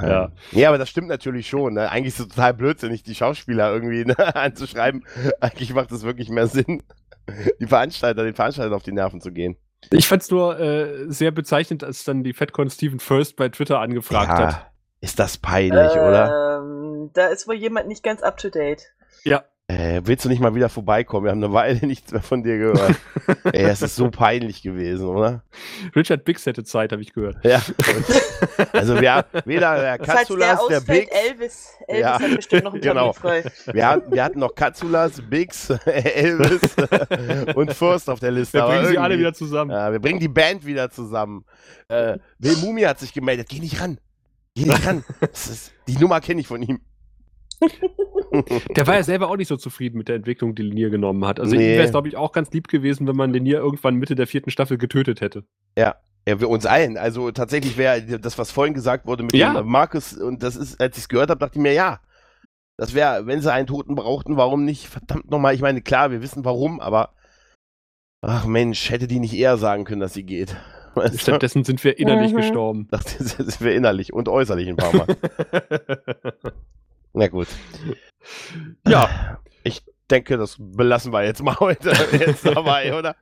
Ja. 0.02 0.32
Ja, 0.52 0.70
aber 0.70 0.78
das 0.78 0.90
stimmt 0.90 1.08
natürlich 1.08 1.48
schon. 1.48 1.74
Ne? 1.74 1.90
Eigentlich 1.90 2.14
ist 2.14 2.20
es 2.20 2.28
total 2.28 2.54
blödsinnig, 2.54 3.04
die 3.04 3.16
Schauspieler 3.16 3.72
irgendwie 3.72 4.06
ne, 4.06 4.16
anzuschreiben. 4.36 5.06
Eigentlich 5.40 5.74
macht 5.74 5.92
es 5.92 6.04
wirklich 6.04 6.30
mehr 6.30 6.48
Sinn, 6.48 6.84
die 7.60 7.68
Veranstalter, 7.68 8.24
den 8.24 8.36
Veranstaltern 8.36 8.74
auf 8.74 8.84
die 8.84 8.92
Nerven 8.92 9.22
zu 9.22 9.32
gehen. 9.32 9.58
Ich 9.92 10.08
fand 10.08 10.22
es 10.22 10.30
nur 10.30 10.60
äh, 10.60 11.06
sehr 11.08 11.32
bezeichnend, 11.32 11.84
als 11.84 12.04
dann 12.04 12.24
die 12.24 12.34
FedCon 12.34 12.70
Stephen 12.70 13.00
First 13.00 13.38
bei 13.38 13.50
Twitter 13.50 13.80
angefragt 13.80 14.30
hat. 14.30 14.72
Ist 15.02 15.20
das 15.20 15.38
peinlich, 15.38 15.92
oder? 15.94 16.60
Ähm, 16.62 17.12
da 17.14 17.28
ist 17.28 17.48
wohl 17.48 17.56
jemand 17.56 17.88
nicht 17.88 18.04
ganz 18.04 18.22
up 18.22 18.38
to 18.38 18.50
date. 18.50 18.92
Ja. 19.24 19.44
Äh, 19.70 20.02
willst 20.04 20.26
du 20.26 20.30
nicht 20.30 20.40
mal 20.42 20.56
wieder 20.56 20.68
vorbeikommen? 20.68 21.26
Wir 21.26 21.32
haben 21.32 21.44
eine 21.44 21.54
Weile 21.54 21.86
nichts 21.86 22.12
mehr 22.12 22.24
von 22.24 22.42
dir 22.42 22.58
gehört. 22.58 22.96
Ey, 23.54 23.66
es 23.66 23.84
ist 23.84 23.96
so 23.96 24.10
peinlich 24.10 24.64
gewesen, 24.64 25.06
oder? 25.06 25.44
Richard 25.96 26.26
Biggs 26.26 26.48
hätte 26.48 26.64
Zeit, 26.64 26.92
habe 26.92 27.04
ich 27.04 27.14
gehört. 27.14 27.38
Ja. 27.46 27.62
Also 28.74 29.00
wir, 29.00 29.26
weder 29.46 29.80
der 29.80 29.98
Falls 29.98 30.08
der 30.08 30.16
Katsulas, 30.16 30.68
der, 30.68 30.78
ausfällt, 30.80 30.88
Biggs, 30.88 31.12
Elvis. 31.12 31.68
Elvis 31.88 32.02
Ja, 32.02 32.20
hat 32.20 32.36
bestimmt 32.36 32.64
noch 32.64 32.74
einen 32.74 32.82
genau. 32.82 33.14
Frei. 33.14 33.44
wir 33.72 33.88
hatten, 33.88 34.12
wir 34.12 34.24
hatten 34.24 34.40
noch 34.40 34.56
Katsulas, 34.56 35.22
Biggs, 35.30 35.70
Elvis 35.86 36.76
und 37.54 37.72
Fürst 37.72 38.10
auf 38.10 38.20
der 38.20 38.32
Liste. 38.32 38.58
Wir 38.58 38.66
bringen 38.66 38.88
sie 38.88 38.98
alle 38.98 39.20
wieder 39.20 39.34
zusammen. 39.34 39.70
Ja, 39.70 39.92
wir 39.92 40.00
bringen 40.00 40.20
die 40.20 40.30
Band 40.30 40.66
wieder 40.66 40.90
zusammen. 40.90 41.46
Äh, 41.90 42.18
Will 42.40 42.58
Mumi 42.58 42.82
hat 42.82 43.00
sich 43.00 43.14
gemeldet. 43.14 43.48
Geh 43.48 43.60
nicht 43.60 43.80
ran. 43.80 44.00
Geh 44.56 44.64
nicht 44.64 44.88
ran. 44.88 45.04
Das 45.20 45.46
ist, 45.48 45.74
die 45.88 45.98
Nummer 45.98 46.22
kenne 46.22 46.42
ich 46.42 46.48
von 46.48 46.64
ihm. 46.64 46.80
Der 48.76 48.88
war 48.88 48.96
ja 48.96 49.04
selber 49.04 49.30
auch 49.30 49.36
nicht 49.38 49.48
so 49.48 49.58
zufrieden 49.58 49.98
mit 49.98 50.08
der 50.08 50.16
Entwicklung, 50.16 50.56
die 50.56 50.62
Linier 50.62 50.90
genommen 50.90 51.26
hat. 51.26 51.40
Also 51.40 51.56
Nee. 51.56 51.64
ihm 51.72 51.72
wäre 51.78 51.84
es, 51.86 51.92
glaube 51.92 52.08
ich, 52.08 52.16
auch 52.16 52.32
ganz 52.32 52.52
lieb 52.52 52.68
gewesen, 52.68 53.08
wenn 53.08 53.16
man 53.16 53.34
Linier 53.34 53.58
irgendwann 53.58 53.96
Mitte 53.96 54.16
der 54.16 54.28
vierten 54.28 54.52
Staffel 54.52 54.78
getötet 54.78 55.22
hätte. 55.22 55.44
Ja, 55.78 55.96
wir 56.26 56.48
uns 56.50 56.66
allen. 56.66 56.98
Also 56.98 57.32
tatsächlich 57.32 57.78
wäre 57.78 58.02
das, 58.20 58.38
was 58.38 58.52
vorhin 58.52 58.74
gesagt 58.74 59.06
wurde 59.08 59.24
mit 59.24 59.34
Ja. 59.34 59.54
dem 59.54 59.68
Markus, 59.68 60.14
und 60.14 60.44
das 60.44 60.56
ist, 60.56 60.80
als 60.80 60.96
ich 60.98 61.04
es 61.04 61.10
gehört 61.10 61.30
habe, 61.32 61.40
dachte 61.40 61.58
ich 61.58 61.62
mir, 61.64 61.74
ja. 61.74 62.00
Das 62.78 62.94
wäre, 62.94 63.26
wenn 63.26 63.42
sie 63.42 63.52
einen 63.52 63.68
Toten 63.68 63.96
brauchten, 63.96 64.38
warum 64.38 64.64
nicht? 64.64 64.88
Verdammt 64.88 65.30
nochmal, 65.30 65.54
ich 65.54 65.62
meine, 65.62 65.82
klar, 65.82 66.12
wir 66.12 66.22
wissen 66.22 66.46
warum, 66.46 66.80
aber 66.80 67.14
ach 68.22 68.46
Mensch, 68.46 68.90
hätte 68.90 69.08
die 69.08 69.20
nicht 69.20 69.34
eher 69.34 69.58
sagen 69.58 69.84
können, 69.86 70.00
dass 70.02 70.14
sie 70.14 70.24
geht. 70.24 70.56
Weißt 70.96 71.14
du? 71.14 71.18
Stattdessen 71.18 71.64
sind 71.64 71.84
wir 71.84 72.00
innerlich 72.00 72.32
Mhm. 72.34 72.38
gestorben. 72.38 72.88
Dachte, 72.90 73.18
das 73.18 73.32
sind 73.38 73.62
wir 73.62 73.74
innerlich 73.76 74.14
und 74.14 74.30
äußerlich 74.30 74.70
ein 74.70 74.78
paar 74.78 74.94
Mal. 74.96 75.08
Na 77.14 77.28
gut. 77.28 77.48
ja, 78.88 79.40
Ich 79.64 79.82
denke, 80.10 80.38
das 80.38 80.58
belassen 80.60 81.12
wir 81.14 81.24
jetzt 81.24 81.44
mal 81.44 81.56
heute 81.60 81.92
jetzt 82.20 82.46
dabei, 82.46 82.98
oder? 82.98 83.16